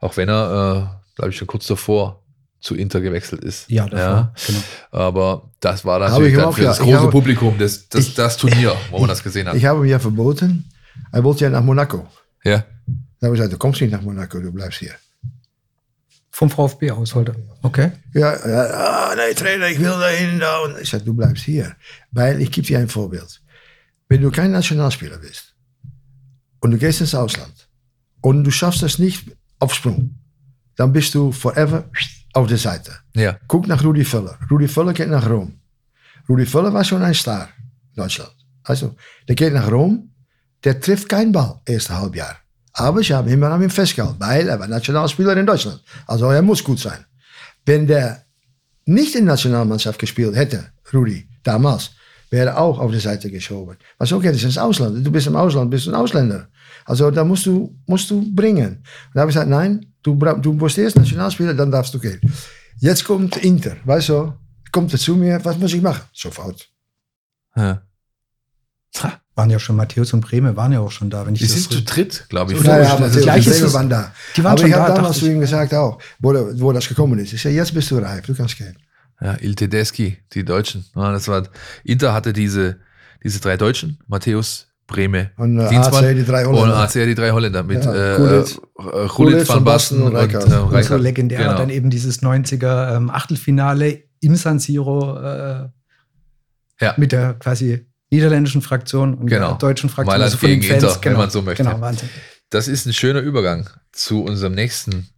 auch 0.00 0.16
wenn 0.16 0.28
er, 0.28 0.92
äh, 0.94 1.14
glaube 1.16 1.30
ich, 1.30 1.36
schon 1.36 1.46
kurz 1.46 1.66
davor 1.66 2.22
zu 2.60 2.74
Inter 2.74 3.00
gewechselt 3.00 3.44
ist. 3.44 3.70
Ja, 3.70 3.86
davor, 3.88 4.32
genau. 4.46 4.58
Aber 4.90 5.50
das 5.60 5.84
war 5.84 5.98
natürlich 6.00 6.30
ich 6.32 6.36
dann 6.36 6.44
auch 6.46 6.54
für 6.54 6.62
das 6.62 6.78
ja- 6.78 6.84
ich 6.84 6.90
große 6.90 7.02
habe- 7.02 7.12
Publikum 7.12 7.56
das, 7.58 7.88
das, 7.88 8.06
ich- 8.08 8.14
das 8.14 8.36
Turnier, 8.36 8.74
wo 8.90 8.98
man 8.98 9.08
das 9.08 9.22
gesehen 9.22 9.46
hat. 9.48 9.54
Ich 9.56 9.64
habe 9.64 9.86
ihm 9.86 9.90
ja 9.90 9.98
verboten. 9.98 10.64
Er 11.12 11.22
wollte 11.24 11.44
ja 11.44 11.50
nach 11.50 11.62
Monaco. 11.62 12.06
ja. 12.44 12.64
Da 13.20 13.26
habe 13.26 13.34
ich 13.34 13.38
gesagt, 13.40 13.52
du 13.52 13.58
kommst 13.58 13.80
nicht 13.80 13.90
nach 13.90 14.00
Monaco, 14.02 14.38
du 14.38 14.52
bleibst 14.52 14.78
hier. 14.78 14.94
Vom 16.30 16.50
VfB 16.50 16.92
aus 16.92 17.14
heute. 17.16 17.34
Okay. 17.62 17.90
Ja, 18.14 18.32
ja 18.48 18.62
ah, 19.10 19.14
nee, 19.16 19.34
Trainer, 19.34 19.66
ich 19.68 19.78
will 19.80 19.86
dahin. 19.90 20.38
Da. 20.38 20.60
Und 20.60 20.78
ich 20.80 20.88
sage, 20.88 21.02
du 21.04 21.14
bleibst 21.14 21.42
hier. 21.44 21.74
Weil 22.12 22.40
ich 22.40 22.52
gebe 22.52 22.64
dir 22.64 22.78
ein 22.78 22.88
Vorbild. 22.88 23.40
Wenn 24.08 24.22
du 24.22 24.30
kein 24.30 24.52
Nationalspieler 24.52 25.18
bist 25.18 25.54
und 26.60 26.70
du 26.70 26.78
gehst 26.78 27.00
ins 27.00 27.14
Ausland 27.14 27.68
und 28.20 28.44
du 28.44 28.52
schaffst 28.52 28.84
es 28.84 29.00
nicht 29.00 29.32
auf 29.58 29.74
Sprung, 29.74 30.14
dann 30.76 30.92
bist 30.92 31.12
du 31.16 31.32
forever 31.32 31.90
auf 32.38 32.46
der 32.46 32.58
Seite. 32.58 32.92
Ja. 33.14 33.38
Guck 33.46 33.66
nach 33.66 33.82
Rudi 33.84 34.04
Völler. 34.04 34.38
Rudi 34.50 34.68
Völler 34.68 34.92
geht 34.92 35.08
nach 35.08 35.28
Rom. 35.28 35.60
Rudi 36.28 36.46
Völler 36.46 36.72
war 36.72 36.84
schon 36.84 37.02
ein 37.02 37.14
Star 37.14 37.48
in 37.94 38.02
Deutschland. 38.02 38.34
Also, 38.62 38.94
der 39.26 39.34
geht 39.34 39.52
nach 39.52 39.70
Rom, 39.70 40.10
der 40.64 40.80
trifft 40.80 41.08
keinen 41.08 41.32
Ball, 41.32 41.60
erste 41.66 41.96
Halbjahr. 41.98 42.36
Aber 42.74 43.02
sie 43.02 43.14
haben 43.14 43.28
immer 43.28 43.50
an 43.50 43.62
ihm 43.62 43.70
festgehalten, 43.70 44.20
weil 44.20 44.48
er 44.48 44.60
war 44.60 44.68
Nationalspieler 44.68 45.36
in 45.36 45.46
Deutschland. 45.46 45.82
Also 46.06 46.30
er 46.30 46.42
muss 46.42 46.62
gut 46.62 46.78
sein. 46.78 47.04
Wenn 47.66 47.86
der 47.86 48.24
nicht 48.84 49.14
in 49.14 49.24
der 49.24 49.34
Nationalmannschaft 49.34 49.98
gespielt 49.98 50.36
hätte, 50.36 50.70
Rudi, 50.92 51.28
damals, 51.42 51.90
wäre 52.30 52.50
er 52.50 52.58
auch 52.58 52.78
auf 52.78 52.92
die 52.92 53.00
Seite 53.00 53.30
geschoben. 53.30 53.76
Was 53.98 54.12
okay, 54.12 54.28
das 54.28 54.36
ist 54.36 54.44
ins 54.44 54.58
Ausland. 54.58 55.04
Du 55.04 55.10
bist 55.10 55.26
im 55.26 55.36
Ausland, 55.36 55.70
bist 55.70 55.88
ein 55.88 55.94
Ausländer. 55.94 56.48
Also 56.88 57.10
da 57.10 57.22
musst 57.24 57.44
du, 57.46 57.76
musst 57.86 58.10
du 58.10 58.34
bringen. 58.34 58.76
Und 58.76 59.14
da 59.14 59.20
habe 59.20 59.30
ich 59.30 59.34
gesagt, 59.34 59.50
nein, 59.50 59.84
du, 60.02 60.14
du 60.14 60.52
musst 60.54 60.78
erst 60.78 60.96
Nationalspieler, 60.96 61.54
dann 61.54 61.70
darfst 61.70 61.92
du 61.94 61.98
gehen. 61.98 62.20
Jetzt 62.78 63.04
kommt 63.04 63.36
Inter, 63.36 63.76
weißt 63.84 64.08
du, 64.08 64.32
kommt 64.72 64.92
er 64.92 64.98
zu 64.98 65.14
mir, 65.16 65.38
was 65.44 65.58
muss 65.58 65.72
ich 65.74 65.82
machen? 65.82 66.02
Sofort. 66.12 66.68
ja. 67.56 67.82
Waren 69.34 69.50
ja 69.50 69.58
schon 69.60 69.76
Matthäus 69.76 70.12
und 70.14 70.22
Breme, 70.22 70.56
waren 70.56 70.72
ja 70.72 70.80
auch 70.80 70.90
schon 70.90 71.10
da, 71.10 71.24
wenn 71.24 71.34
ich 71.34 71.40
Die 71.40 71.46
das 71.46 71.54
sind 71.54 71.70
zu 71.72 71.82
dritt, 71.82 72.24
glaube 72.28 72.52
ich. 72.52 72.58
So, 72.58 72.64
Ja, 72.64 72.80
ja, 72.82 72.96
Gleiche 72.96 73.50
ist 73.50 73.56
Bremer 73.58 73.66
es- 73.68 73.74
waren 73.74 73.88
da. 73.90 74.12
die 74.36 74.42
waren 74.42 74.52
aber 74.52 74.58
schon 74.60 74.68
ich 74.70 74.74
habe 74.74 74.88
da, 74.88 74.94
damals 74.96 75.18
zu 75.18 75.30
ihm 75.30 75.38
gesagt 75.38 75.74
auch, 75.74 76.00
wo, 76.18 76.32
wo 76.32 76.72
das 76.72 76.88
gekommen 76.88 77.18
ist. 77.20 77.32
Ich 77.32 77.40
sage, 77.42 77.54
jetzt 77.54 77.72
bist 77.72 77.88
du 77.92 77.98
reif, 77.98 78.26
du 78.26 78.34
kannst 78.34 78.56
gehen. 78.58 78.76
Ja, 79.20 79.36
Il 79.40 79.54
Tedeschi, 79.54 80.18
die 80.32 80.44
Deutschen. 80.44 80.84
Ja, 80.96 81.12
das 81.12 81.28
war, 81.28 81.46
Inter 81.84 82.14
hatte 82.14 82.32
diese, 82.32 82.80
diese 83.22 83.38
drei 83.40 83.56
Deutschen, 83.56 83.98
Matthäus, 84.08 84.67
Breme, 84.88 85.30
Und 85.36 85.58
äh, 85.60 85.64
AC, 85.76 86.16
die 86.16 86.24
drei 86.24 86.46
und 86.48 86.56
Holländer. 86.56 86.78
AC 86.78 86.92
die 86.94 87.14
drei 87.14 87.30
Holländer 87.30 87.62
mit 87.62 87.84
Ja, 87.84 87.94
äh, 87.94 88.16
äh, 88.16 88.40
äh, 88.40 89.48
Van 89.48 89.62
Basten 89.62 90.02
und, 90.02 90.16
Rijkaard. 90.16 90.50
äh, 90.50 90.56
Und 90.76 90.82
so 90.84 90.96
legendär 90.96 91.38
Genau. 91.38 91.56
dann 91.58 91.70
eben 91.70 91.90
dieses 91.90 92.22
90er 92.22 92.96
ähm, 92.96 93.10
Achtelfinale 93.10 94.02
im 94.20 94.34
San 94.34 94.58
Siro 94.58 95.16
äh, 95.18 95.68
Ja. 96.80 96.94
mit 96.96 97.12
der 97.12 97.34
quasi 97.34 97.86
niederländischen 98.10 98.62
Fraktion 98.62 99.14
und 99.14 99.26
Genau. 99.26 99.48
der 99.50 99.58
deutschen 99.58 99.90
Fraktion. 99.90 100.06
Mailand 100.14 100.24
also 100.32 100.38
von 100.38 100.48
den 100.48 100.60
gegen 100.60 100.72
Fans, 100.80 100.82
Inter, 100.96 101.04
wenn 101.04 101.16
man 101.18 101.30
so 101.30 101.42
möchte. 101.42 101.62
Genau, 101.62 101.80
Wahnsinn. 101.80 102.08
Das 102.50 102.66
ist 102.66 102.86
ein 102.86 102.94
schöner 102.94 103.20
Übergang 103.20 103.68
zu 103.92 104.24
unserem 104.24 104.54
nächsten 104.54 105.08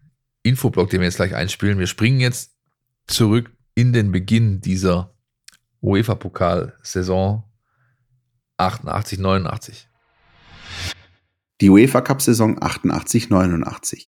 Infoblock, 0.43 0.91
den 0.91 1.01
wir 1.01 1.07
jetzt 1.07 1.17
gleich 1.17 1.35
einspielen. 1.37 1.79
Wir 1.79 1.87
springen 1.87 2.19
jetzt 2.19 2.51
zurück 3.07 3.53
in 3.77 3.93
den 3.93 4.11
Beginn 4.11 4.61
dieser 4.61 5.15
UEFA-Pokal-Saison 5.83 7.45
88, 8.61 9.19
89. 9.19 9.89
die 11.63 11.71
UEFA 11.71 12.03
Cup 12.03 12.21
Saison 12.21 12.59
88-89. 12.59 14.07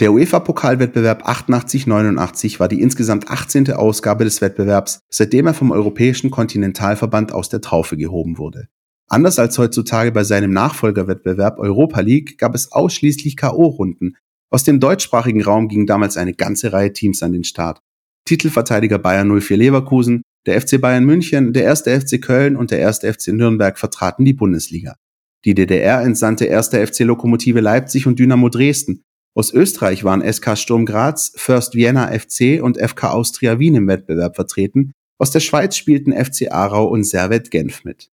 Der 0.00 0.12
UEFA-Pokalwettbewerb 0.12 1.28
88-89 1.28 2.58
war 2.58 2.66
die 2.66 2.80
insgesamt 2.80 3.30
18. 3.30 3.72
Ausgabe 3.72 4.24
des 4.24 4.40
Wettbewerbs, 4.40 5.00
seitdem 5.10 5.46
er 5.46 5.54
vom 5.54 5.70
Europäischen 5.70 6.30
Kontinentalverband 6.30 7.32
aus 7.32 7.50
der 7.50 7.60
Taufe 7.60 7.96
gehoben 7.96 8.36
wurde. 8.38 8.68
Anders 9.08 9.38
als 9.38 9.58
heutzutage 9.58 10.10
bei 10.10 10.24
seinem 10.24 10.52
Nachfolgerwettbewerb 10.52 11.58
Europa 11.58 12.00
League 12.00 12.38
gab 12.38 12.54
es 12.54 12.72
ausschließlich 12.72 13.36
K.O.-Runden. 13.36 14.14
Aus 14.50 14.64
dem 14.64 14.80
deutschsprachigen 14.80 15.42
Raum 15.42 15.68
ging 15.68 15.86
damals 15.86 16.16
eine 16.16 16.34
ganze 16.34 16.72
Reihe 16.72 16.92
Teams 16.92 17.22
an 17.22 17.32
den 17.32 17.44
Start. 17.44 17.80
Titelverteidiger 18.24 18.98
Bayern 18.98 19.40
04 19.40 19.56
Leverkusen, 19.56 20.22
der 20.46 20.60
FC 20.60 20.80
Bayern 20.80 21.04
München, 21.04 21.52
der 21.52 21.64
erste 21.64 22.00
FC 22.00 22.20
Köln 22.20 22.56
und 22.56 22.70
der 22.70 22.78
erste 22.78 23.12
FC 23.12 23.28
Nürnberg 23.28 23.78
vertraten 23.78 24.24
die 24.24 24.32
Bundesliga. 24.32 24.96
Die 25.44 25.54
DDR 25.54 26.02
entsandte 26.02 26.44
erste 26.44 26.84
FC 26.86 27.00
Lokomotive 27.00 27.60
Leipzig 27.60 28.06
und 28.06 28.18
Dynamo 28.18 28.48
Dresden. 28.48 29.02
Aus 29.34 29.52
Österreich 29.52 30.04
waren 30.04 30.22
SK 30.30 30.58
Sturm 30.58 30.84
Graz, 30.84 31.32
First 31.36 31.74
Vienna 31.74 32.08
FC 32.08 32.62
und 32.62 32.78
FK 32.78 33.10
Austria 33.10 33.58
Wien 33.58 33.74
im 33.74 33.88
Wettbewerb 33.88 34.36
vertreten. 34.36 34.92
Aus 35.18 35.30
der 35.30 35.40
Schweiz 35.40 35.76
spielten 35.76 36.12
FC 36.12 36.50
Aarau 36.50 36.86
und 36.86 37.04
Servet 37.04 37.50
Genf 37.50 37.84
mit. 37.84 38.10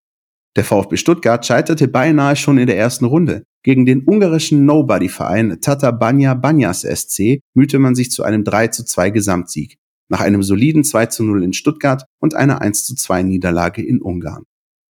Der 0.57 0.65
VfB 0.65 0.97
Stuttgart 0.97 1.45
scheiterte 1.45 1.89
beinahe 1.89 2.37
schon 2.37 2.59
in 2.59 2.67
der 2.67 2.79
ersten 2.79 3.05
Runde. 3.05 3.45
Gegen 3.63 3.87
den 3.87 4.05
ungarischen 4.07 4.65
Nobody-Verein 4.65 5.61
Tata 5.61 5.91
Banya 5.91 6.35
Banyas 6.35 6.83
SC 6.83 7.41
mühte 7.55 7.79
man 7.79 7.95
sich 7.95 8.11
zu 8.11 8.23
einem 8.23 8.45
3 8.45 8.69
zu 8.69 8.85
2 8.85 9.11
Gesamtsieg, 9.11 9.77
nach 10.09 10.21
einem 10.21 10.43
soliden 10.43 10.85
2 10.85 11.07
zu 11.07 11.23
0 11.25 11.43
in 11.43 11.53
Stuttgart 11.53 12.05
und 12.21 12.35
einer 12.35 12.61
1 12.61 12.85
zu 12.85 12.95
2 12.95 13.23
Niederlage 13.23 13.83
in 13.83 14.01
Ungarn. 14.01 14.45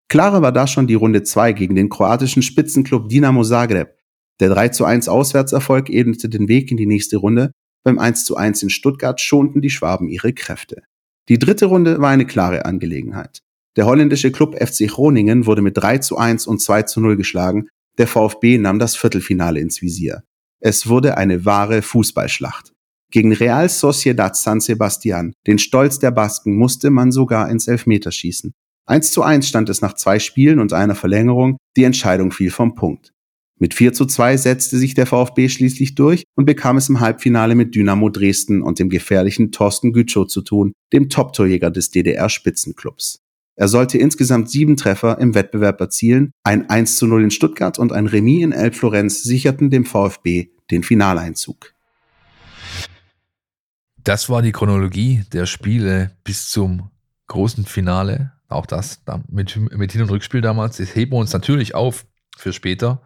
Klarer 0.08 0.40
war 0.40 0.52
da 0.52 0.66
schon 0.66 0.86
die 0.86 0.94
Runde 0.94 1.22
2 1.22 1.52
gegen 1.52 1.74
den 1.74 1.88
kroatischen 1.88 2.42
Spitzenclub 2.42 3.08
Dinamo 3.08 3.44
Zagreb. 3.44 3.94
Der 4.40 4.48
3 4.48 4.68
zu 4.68 4.84
1 4.84 5.08
Auswärtserfolg 5.08 5.90
ebnete 5.90 6.28
den 6.28 6.48
Weg 6.48 6.70
in 6.70 6.76
die 6.76 6.86
nächste 6.86 7.18
Runde. 7.18 7.52
Beim 7.84 7.98
1 7.98 8.24
zu 8.24 8.36
1 8.36 8.62
in 8.62 8.70
Stuttgart 8.70 9.20
schonten 9.20 9.60
die 9.60 9.70
Schwaben 9.70 10.08
ihre 10.08 10.32
Kräfte. 10.32 10.82
Die 11.28 11.38
dritte 11.38 11.66
Runde 11.66 12.00
war 12.00 12.10
eine 12.10 12.24
klare 12.24 12.64
Angelegenheit. 12.64 13.40
Der 13.76 13.86
holländische 13.86 14.32
Club 14.32 14.56
FC 14.56 14.88
Groningen 14.88 15.46
wurde 15.46 15.62
mit 15.62 15.76
3 15.76 15.98
zu 15.98 16.16
1 16.16 16.46
und 16.46 16.60
2 16.60 16.82
zu 16.84 17.00
0 17.00 17.16
geschlagen. 17.16 17.68
Der 17.98 18.06
VfB 18.06 18.58
nahm 18.58 18.78
das 18.78 18.96
Viertelfinale 18.96 19.60
ins 19.60 19.82
Visier. 19.82 20.22
Es 20.60 20.88
wurde 20.88 21.16
eine 21.18 21.44
wahre 21.44 21.82
Fußballschlacht. 21.82 22.72
Gegen 23.10 23.32
Real 23.32 23.68
Sociedad 23.70 24.36
San 24.36 24.60
Sebastian, 24.60 25.32
den 25.46 25.58
Stolz 25.58 25.98
der 25.98 26.10
Basken, 26.10 26.56
musste 26.56 26.90
man 26.90 27.10
sogar 27.10 27.50
ins 27.50 27.66
Elfmeterschießen. 27.66 28.52
1 28.86 29.12
zu 29.12 29.22
1 29.22 29.48
stand 29.48 29.68
es 29.70 29.80
nach 29.80 29.94
zwei 29.94 30.18
Spielen 30.18 30.60
und 30.60 30.72
einer 30.72 30.94
Verlängerung, 30.94 31.56
die 31.76 31.84
Entscheidung 31.84 32.32
fiel 32.32 32.50
vom 32.50 32.74
Punkt. 32.74 33.12
Mit 33.58 33.74
4 33.74 33.92
zu 33.92 34.06
2 34.06 34.36
setzte 34.36 34.78
sich 34.78 34.94
der 34.94 35.06
VfB 35.06 35.48
schließlich 35.48 35.94
durch 35.94 36.24
und 36.36 36.44
bekam 36.44 36.76
es 36.76 36.88
im 36.88 37.00
Halbfinale 37.00 37.54
mit 37.54 37.74
Dynamo 37.74 38.08
Dresden 38.08 38.62
und 38.62 38.78
dem 38.78 38.88
gefährlichen 38.88 39.52
Thorsten 39.52 39.92
Gütschow 39.92 40.26
zu 40.26 40.42
tun, 40.42 40.72
dem 40.92 41.08
Top-Torjäger 41.08 41.70
des 41.70 41.90
DDR-Spitzenclubs. 41.90 43.20
Er 43.56 43.68
sollte 43.68 43.98
insgesamt 43.98 44.50
sieben 44.50 44.76
Treffer 44.76 45.18
im 45.18 45.34
Wettbewerb 45.34 45.80
erzielen. 45.80 46.30
Ein 46.44 46.70
1 46.70 46.96
zu 46.96 47.06
0 47.06 47.24
in 47.24 47.30
Stuttgart 47.32 47.78
und 47.78 47.92
ein 47.92 48.06
Remis 48.06 48.44
in 48.44 48.52
Elbflorenz 48.52 49.24
sicherten 49.24 49.70
dem 49.70 49.84
VfB 49.84 50.50
den 50.70 50.84
Finaleinzug. 50.84 51.74
Das 54.08 54.30
war 54.30 54.40
die 54.40 54.52
Chronologie 54.52 55.26
der 55.34 55.44
Spiele 55.44 56.12
bis 56.24 56.48
zum 56.48 56.90
großen 57.26 57.66
Finale. 57.66 58.32
Auch 58.48 58.64
das 58.64 59.02
mit, 59.28 59.54
mit 59.76 59.92
Hin- 59.92 60.00
und 60.00 60.08
Rückspiel 60.08 60.40
damals. 60.40 60.78
Das 60.78 60.94
heben 60.94 61.12
wir 61.12 61.18
uns 61.18 61.34
natürlich 61.34 61.74
auf 61.74 62.06
für 62.34 62.54
später 62.54 63.02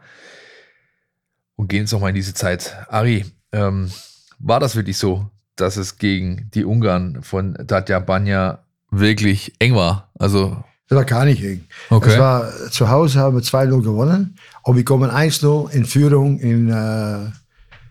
und 1.57 1.66
gehen 1.66 1.80
jetzt 1.80 1.92
nochmal 1.92 2.11
in 2.11 2.14
diese 2.14 2.34
Zeit. 2.34 2.76
Ari, 2.88 3.24
ähm, 3.50 3.90
war 4.38 4.61
das 4.61 4.76
wirklich 4.76 4.96
so, 4.96 5.28
dass 5.57 5.76
es 5.76 5.96
gegen 5.98 6.48
die 6.55 6.64
Ungarn 6.64 7.24
von 7.24 7.55
Tatja 7.66 7.98
Banja 7.98 8.62
wirklich 8.92 9.55
eng 9.59 9.74
war. 9.74 10.09
Also 10.20 10.62
das 10.88 10.98
war 10.98 11.05
gar 11.05 11.24
nicht 11.24 11.42
eng. 11.42 11.64
Okay. 11.90 12.11
Es 12.11 12.18
war, 12.20 12.48
zu 12.70 12.90
Hause 12.90 13.18
haben 13.18 13.34
wir 13.34 13.42
2-0 13.42 13.82
gewonnen 13.82 14.38
und 14.62 14.76
wir 14.76 14.84
kommen 14.84 15.11
1-0 15.11 15.68
in 15.70 15.84
Führung 15.84 16.38
in, 16.38 16.70
äh, 16.70 17.24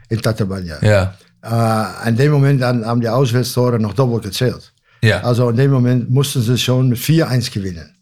in 0.08 0.22
Tatabanya. 0.22 0.82
ja, 0.82 1.14
Äh, 1.44 2.10
in 2.10 2.16
dem 2.18 2.32
Moment 2.32 2.62
dann 2.62 2.86
haben 2.86 3.02
die 3.02 3.10
Auswärtstore 3.10 3.80
noch 3.80 3.94
doppelt 3.94 4.24
gezählt. 4.24 4.74
ja, 5.02 5.22
Also 5.22 5.50
in 5.50 5.56
dem 5.58 5.72
Moment 5.72 6.10
mussten 6.10 6.42
sie 6.42 6.58
schon 6.58 6.90
mit 6.90 7.00
4-1 7.00 7.52
gewinnen. 7.52 7.96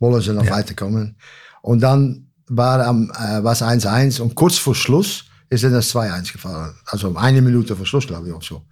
Wollen 0.00 0.20
sie 0.22 0.32
noch 0.32 0.44
Ja. 0.44 0.52
weiterkommen. 0.56 1.16
Und 1.62 1.80
dann 1.80 2.26
war 2.48 2.84
am, 2.84 3.10
äh, 3.10 3.44
was 3.44 3.62
1-1 3.62 4.20
und 4.20 4.34
kurz 4.34 4.58
vor 4.58 4.74
Schluss 4.74 5.24
ist 5.50 5.62
dann 5.62 5.72
das 5.72 5.90
2-1 5.94 6.32
gefallen. 6.32 6.72
Also 6.86 7.14
eine 7.16 7.42
Minute 7.42 7.76
vor 7.76 7.86
Schluss, 7.86 8.06
glaube 8.06 8.28
ich 8.28 8.34
auch 8.34 8.42
so. 8.42 8.62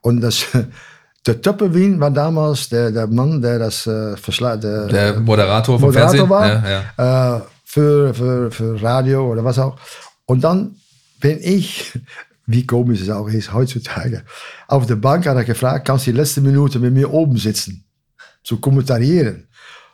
Und 0.00 0.20
das, 0.22 0.46
der 1.26 1.42
Töppelwien 1.42 2.00
war 2.00 2.10
damals 2.10 2.68
der, 2.70 2.90
der 2.92 3.06
Mann, 3.08 3.42
der 3.42 3.58
das 3.58 3.86
äh, 3.86 4.16
verschla 4.16 4.56
der, 4.56 4.86
der 4.86 5.20
Moderator 5.20 5.78
vom 5.78 5.88
Moderator 5.88 6.26
Fernsehen. 6.26 6.30
war 6.30 6.48
Ja, 6.70 6.82
ja. 6.98 7.36
äh, 7.36 7.40
für, 7.64 8.14
für, 8.14 8.50
für 8.50 8.82
Radio 8.82 9.30
oder 9.30 9.44
was 9.44 9.58
auch. 9.58 9.76
Und 10.24 10.42
dann 10.44 10.76
bin 11.20 11.38
ich, 11.42 11.92
wie 12.52 12.66
komisch 12.66 13.00
es 13.02 13.10
auch 13.10 13.28
ist 13.28 13.52
heutzutage, 13.52 14.22
auf 14.68 14.86
der 14.86 14.96
Bank 14.96 15.26
hat 15.26 15.36
er 15.36 15.44
gefragt, 15.44 15.86
kannst 15.86 16.06
du 16.06 16.12
die 16.12 16.16
letzte 16.16 16.40
Minute 16.40 16.78
mit 16.78 16.92
mir 16.94 17.12
oben 17.12 17.36
sitzen, 17.36 17.84
zu 18.42 18.58
kommentarieren. 18.58 19.46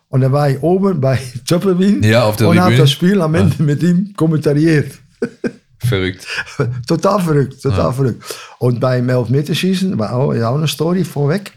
Und 0.08 0.20
dann 0.20 0.32
war 0.32 0.48
ich 0.50 0.62
oben 0.62 1.00
bei 1.00 1.18
Töppelwien 1.48 2.02
Ja, 2.02 2.24
auf 2.24 2.36
der 2.36 2.48
und 2.48 2.60
habe 2.60 2.76
das 2.76 2.90
Spiel 2.92 3.20
am 3.20 3.34
Ende 3.34 3.62
mit 3.62 3.82
ihm 3.82 4.12
kommentariert. 4.16 4.92
Verrückt. 5.78 6.26
total 6.86 7.20
verrückt, 7.20 7.60
total 7.62 7.92
verrückt. 7.92 8.24
Und 8.58 8.80
beim 8.80 9.08
Elfmeterschießen 9.08 9.98
war 9.98 10.12
auch, 10.14 10.32
ist 10.32 10.42
auch 10.42 10.56
eine 10.56 10.68
Story 10.68 11.04
vorweg. 11.04 11.52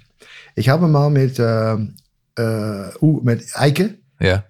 Ich 0.56 0.68
habe 0.68 0.88
mal 0.88 1.10
mit, 1.10 1.40
äh, 1.40 1.74
äh, 1.74 2.92
U- 3.02 3.22
mit 3.24 3.44
Eike 3.54 3.96
Ja. 4.20 4.44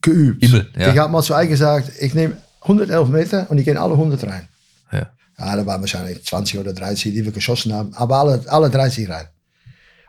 geübt. 0.00 0.42
Himmel, 0.44 0.68
ja. 0.78 0.92
Ich 0.92 0.98
habe 0.98 1.12
mal 1.12 1.22
zu 1.22 1.34
Eike 1.34 1.50
gesagt, 1.50 1.90
ich 2.00 2.14
nehme 2.14 2.36
111 2.62 3.08
Meter 3.08 3.50
und 3.50 3.58
ich 3.58 3.64
gehe 3.66 3.78
alle 3.78 3.94
100 3.94 4.24
rein. 4.24 4.48
ja. 4.92 5.10
Ja, 5.38 5.56
da 5.56 5.66
waren 5.66 5.80
wahrscheinlich 5.80 6.24
20 6.24 6.58
oder 6.58 6.72
30, 6.72 7.12
die 7.12 7.24
wir 7.24 7.32
geschossen 7.32 7.72
haben, 7.72 7.92
aber 7.94 8.18
alle, 8.18 8.44
alle 8.48 8.70
30 8.70 9.08
rein. 9.08 9.26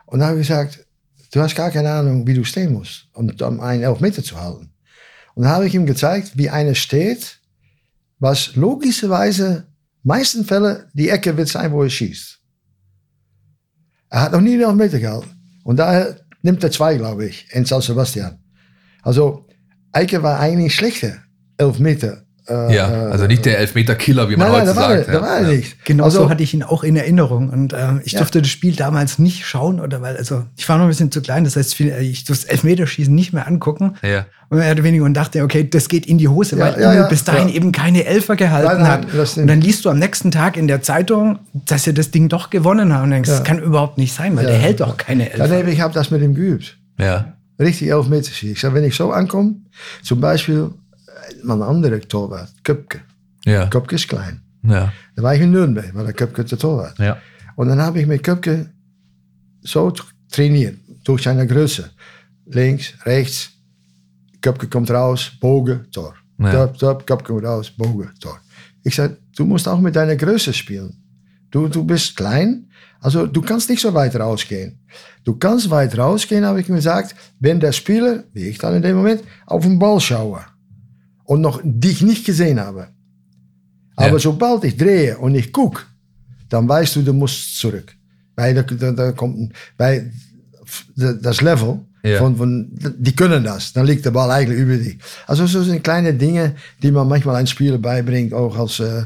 Und 0.06 0.20
dann 0.20 0.28
habe 0.28 0.40
ich 0.40 0.46
gesagt, 0.46 0.86
du 1.32 1.40
hast 1.40 1.56
gar 1.56 1.70
keine 1.70 1.90
Ahnung, 1.90 2.26
wie 2.26 2.34
du 2.34 2.44
stehen 2.44 2.72
musst, 2.72 3.08
um, 3.12 3.28
um 3.28 3.60
einen 3.60 3.82
Elfmeter 3.82 4.22
zu 4.22 4.40
halten. 4.40 4.70
Und 5.34 5.42
dann 5.42 5.52
habe 5.52 5.66
ich 5.66 5.74
ihm 5.74 5.86
gezeigt, 5.86 6.32
wie 6.36 6.48
einer 6.48 6.74
steht, 6.74 7.40
was 8.18 8.54
logischerweise 8.54 9.66
meisten 10.02 10.44
Fällen 10.44 10.84
die 10.94 11.08
Ecke 11.08 11.36
wird 11.36 11.48
sein, 11.48 11.72
wo 11.72 11.82
er 11.82 11.90
schießt. 11.90 12.38
Er 14.10 14.22
hat 14.22 14.32
noch 14.32 14.40
nie 14.40 14.54
einen 14.54 14.62
Elfmeter 14.62 15.00
gehalten. 15.00 15.30
Und 15.64 15.76
daher 15.76 16.20
nimmt 16.42 16.62
er 16.62 16.70
zwei, 16.70 16.96
glaube 16.96 17.26
ich, 17.26 17.48
in 17.50 17.64
San 17.64 17.82
Sebastian. 17.82 18.38
Also, 19.02 19.46
Eike 19.92 20.22
war 20.22 20.38
eigentlich 20.38 20.74
schlechter 20.74 21.22
Elfmeter. 21.58 22.25
Äh, 22.48 22.74
ja, 22.76 22.86
also 23.08 23.26
nicht 23.26 23.44
der 23.44 23.58
Elfmeter-Killer, 23.58 24.28
wie 24.28 24.36
man 24.36 24.52
Nein, 24.52 24.64
nein, 24.64 24.68
heute 24.68 24.74
da 24.74 24.80
war, 24.80 24.96
sagt. 24.96 25.08
er, 25.08 25.14
da 25.14 25.20
war 25.22 25.36
er 25.38 25.42
ja. 25.50 25.56
nicht. 25.56 25.84
Genau 25.84 26.04
also, 26.04 26.18
so 26.22 26.30
hatte 26.30 26.42
ich 26.44 26.54
ihn 26.54 26.62
auch 26.62 26.84
in 26.84 26.94
Erinnerung. 26.96 27.50
Und 27.50 27.72
ähm, 27.72 28.00
ich 28.04 28.12
Ja. 28.12 28.18
durfte 28.20 28.40
das 28.40 28.50
Spiel 28.50 28.76
damals 28.76 29.18
nicht 29.18 29.44
schauen, 29.46 29.80
oder 29.80 30.00
weil, 30.02 30.16
also 30.16 30.44
ich 30.56 30.68
war 30.68 30.76
noch 30.78 30.84
ein 30.84 30.88
bisschen 30.88 31.10
zu 31.10 31.20
klein, 31.22 31.42
das 31.44 31.56
heißt, 31.56 31.74
viel, 31.74 31.88
äh, 31.90 32.00
ich 32.02 32.24
durfte 32.24 32.44
das 32.46 32.52
Elfmeterschießen 32.52 33.12
nicht 33.14 33.32
mehr 33.32 33.46
angucken. 33.48 33.94
Ja. 34.02 34.26
Und 34.48 34.58
mehr 34.58 34.70
oder 34.70 34.84
weniger 34.84 35.04
und 35.04 35.14
dachte, 35.14 35.42
okay, 35.42 35.68
das 35.68 35.88
geht 35.88 36.06
in 36.06 36.18
die 36.18 36.28
Hose, 36.28 36.56
Ja, 36.56 36.64
weil 36.74 36.80
ja, 36.80 36.94
ja, 36.94 37.06
bis 37.08 37.24
dahin 37.24 37.48
ja. 37.48 37.54
eben 37.56 37.72
keine 37.72 38.04
Elfer 38.04 38.36
gehalten 38.36 38.66
Nein, 38.80 38.82
nein, 38.82 39.12
hat. 39.16 39.36
Und 39.38 39.46
dann 39.48 39.60
liest 39.60 39.84
du 39.84 39.90
am 39.90 39.98
nächsten 39.98 40.30
Tag 40.30 40.56
in 40.56 40.68
der 40.68 40.82
Zeitung, 40.82 41.40
dass 41.52 41.84
er 41.88 41.94
das 41.94 42.12
Ding 42.12 42.28
doch 42.28 42.50
gewonnen 42.50 42.94
hat. 42.94 43.02
Und 43.02 43.10
denkst, 43.10 43.28
Ja. 43.28 43.36
das 43.38 43.44
kann 43.44 43.58
überhaupt 43.58 43.98
nicht 43.98 44.14
sein, 44.14 44.36
weil 44.36 44.44
Ja. 44.44 44.50
der 44.50 44.58
hält 44.60 44.78
doch 44.80 44.96
keine 44.96 45.32
Elfer. 45.32 45.48
Dann 45.48 45.58
habe 45.58 45.70
ich 45.72 45.80
hab 45.80 45.92
das 45.94 46.12
mit 46.12 46.22
ihm 46.22 46.34
geübt. 46.34 46.78
ja. 46.98 47.32
Richtig 47.58 47.88
Elfmeter 47.88 48.30
schießen. 48.30 48.52
Ich 48.52 48.60
sage, 48.60 48.74
wenn 48.74 48.84
ich 48.84 48.94
so 48.94 49.12
ankomme, 49.12 49.54
zum 50.02 50.20
Beispiel 50.20 50.72
äh, 51.28 51.34
mein 51.42 51.62
anderer 51.62 52.00
Torwart, 52.00 52.52
Köpke. 52.62 53.00
Ja. 53.44 53.68
Ist 53.90 54.08
klein. 54.08 54.40
Ja. 54.62 54.92
Da 55.14 55.22
war 55.22 55.34
ich 55.34 55.40
in 55.40 55.52
Nürnberg, 55.52 55.94
war 55.94 56.04
der 56.04 56.12
Köpke 56.12 56.44
der 56.44 56.58
Torwart. 56.58 56.98
Ja. 56.98 57.18
Und 57.54 57.68
dann 57.68 57.80
habe 57.80 58.00
ich 58.00 58.06
mit 58.06 58.22
Köpke 58.22 58.70
so 59.62 59.88
tra- 59.88 60.04
trainiert, 60.30 60.78
durch 61.04 61.22
seine 61.22 61.46
Größe. 61.46 61.90
Links, 62.46 62.94
rechts, 63.04 63.50
Köpke 64.40 64.66
kommt 64.68 64.90
raus, 64.90 65.32
Bogen, 65.40 65.86
Tor. 65.92 66.14
Ja. 66.38 66.66
Top, 66.66 66.78
top, 66.78 67.06
Köpke 67.06 67.32
kommt 67.32 67.44
raus, 67.44 67.70
Bogen, 67.70 68.10
Tor. 68.20 68.40
Ich 68.82 68.94
sage, 68.94 69.16
du 69.36 69.44
musst 69.44 69.66
auch 69.68 69.80
mit 69.80 69.94
deiner 69.96 70.16
Größe 70.16 70.52
spielen. 70.52 70.96
Du, 71.50 71.68
du 71.68 71.84
bist 71.84 72.16
klein, 72.16 72.68
also 73.00 73.26
du 73.26 73.40
kannst 73.40 73.70
nicht 73.70 73.80
so 73.80 73.94
weit 73.94 74.16
rausgehen. 74.16 74.80
Du 75.24 75.36
kannst 75.36 75.70
weit 75.70 75.96
rausgehen, 75.96 76.44
habe 76.44 76.60
ich 76.60 76.68
ihm 76.68 76.74
gesagt, 76.74 77.14
wenn 77.40 77.60
der 77.60 77.72
Spieler, 77.72 78.24
wie 78.32 78.48
ich 78.48 78.58
dann 78.58 78.74
in 78.74 78.82
dem 78.82 78.96
Moment, 78.96 79.22
auf 79.46 79.62
den 79.62 79.78
Ball 79.78 80.00
schaue 80.00 80.44
und 81.26 81.40
noch 81.40 81.60
dich 81.64 82.02
nicht 82.02 82.24
gesehen 82.24 82.58
habe. 82.60 82.88
Aber 83.96 84.12
Ja. 84.12 84.18
sobald 84.18 84.64
ich 84.64 84.76
drehe 84.76 85.16
und 85.18 85.34
ich 85.34 85.52
gucke, 85.52 85.82
dann 86.48 86.68
weißt 86.68 86.96
du, 86.96 87.02
du 87.02 87.12
musst 87.12 87.58
zurück. 87.58 87.94
Weil 88.36 88.54
da, 88.54 88.62
da, 88.92 89.12
kommt, 89.12 89.38
ein- 89.38 89.52
weil 89.78 90.12
de- 90.96 91.18
das 91.20 91.40
Level 91.40 91.80
Ja. 92.04 92.18
Von, 92.18 92.36
von, 92.36 92.70
die 92.98 93.16
können 93.16 93.42
das. 93.42 93.72
Dann 93.72 93.84
liegt 93.84 94.04
der 94.04 94.12
Ball 94.12 94.30
eigentlich 94.30 94.60
über 94.60 94.76
die. 94.76 94.96
Also 95.26 95.44
so 95.46 95.64
sind 95.64 95.82
kleine 95.82 96.14
Dinge, 96.14 96.54
die 96.80 96.92
man 96.92 97.08
manchmal 97.08 97.34
einem 97.34 97.48
Spieler 97.48 97.78
beibringt, 97.78 98.32
auch 98.32 98.56
als, 98.56 98.78
äh, 98.78 99.02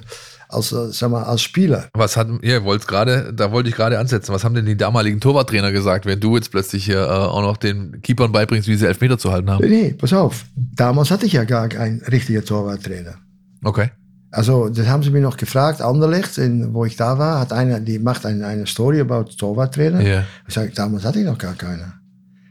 als, 0.52 0.72
äh, 0.72 0.90
sag 0.90 1.10
mal, 1.10 1.22
als 1.22 1.42
Spieler. 1.42 1.88
Was 1.94 2.16
hat, 2.16 2.28
ihr 2.42 2.64
wollt 2.64 2.86
gerade, 2.86 3.32
da 3.32 3.52
wollte 3.52 3.68
ich 3.68 3.74
gerade 3.74 3.98
ansetzen. 3.98 4.32
Was 4.32 4.44
haben 4.44 4.54
denn 4.54 4.66
die 4.66 4.76
damaligen 4.76 5.20
Torwarttrainer 5.20 5.72
gesagt, 5.72 6.06
wenn 6.06 6.20
du 6.20 6.36
jetzt 6.36 6.50
plötzlich 6.50 6.84
hier 6.84 7.00
äh, 7.00 7.08
auch 7.08 7.42
noch 7.42 7.56
den 7.56 8.00
Keepern 8.02 8.32
beibringst, 8.32 8.68
wie 8.68 8.76
sie 8.76 8.86
Elfmeter 8.86 9.18
zu 9.18 9.32
halten 9.32 9.50
haben? 9.50 9.66
Nee, 9.66 9.94
pass 9.98 10.12
auf. 10.12 10.44
Damals 10.56 11.10
hatte 11.10 11.26
ich 11.26 11.32
ja 11.32 11.44
gar 11.44 11.68
keinen 11.68 12.00
richtigen 12.02 12.44
Torwarttrainer. 12.44 13.14
Okay. 13.62 13.90
Also, 14.32 14.68
das 14.68 14.86
haben 14.86 15.02
sie 15.02 15.10
mir 15.10 15.20
noch 15.20 15.36
gefragt. 15.36 15.82
Anderlecht, 15.82 16.38
in, 16.38 16.72
wo 16.72 16.84
ich 16.84 16.96
da 16.96 17.18
war, 17.18 17.40
hat 17.40 17.52
einer, 17.52 17.80
die 17.80 17.98
macht 17.98 18.24
eine, 18.24 18.46
eine 18.46 18.66
Story 18.66 19.00
über 19.00 19.24
Torwarttrainer. 19.26 20.00
Ja. 20.00 20.24
Ich 20.46 20.54
sage, 20.54 20.70
damals 20.72 21.04
hatte 21.04 21.18
ich 21.18 21.26
noch 21.26 21.38
gar 21.38 21.54
keiner. 21.54 21.94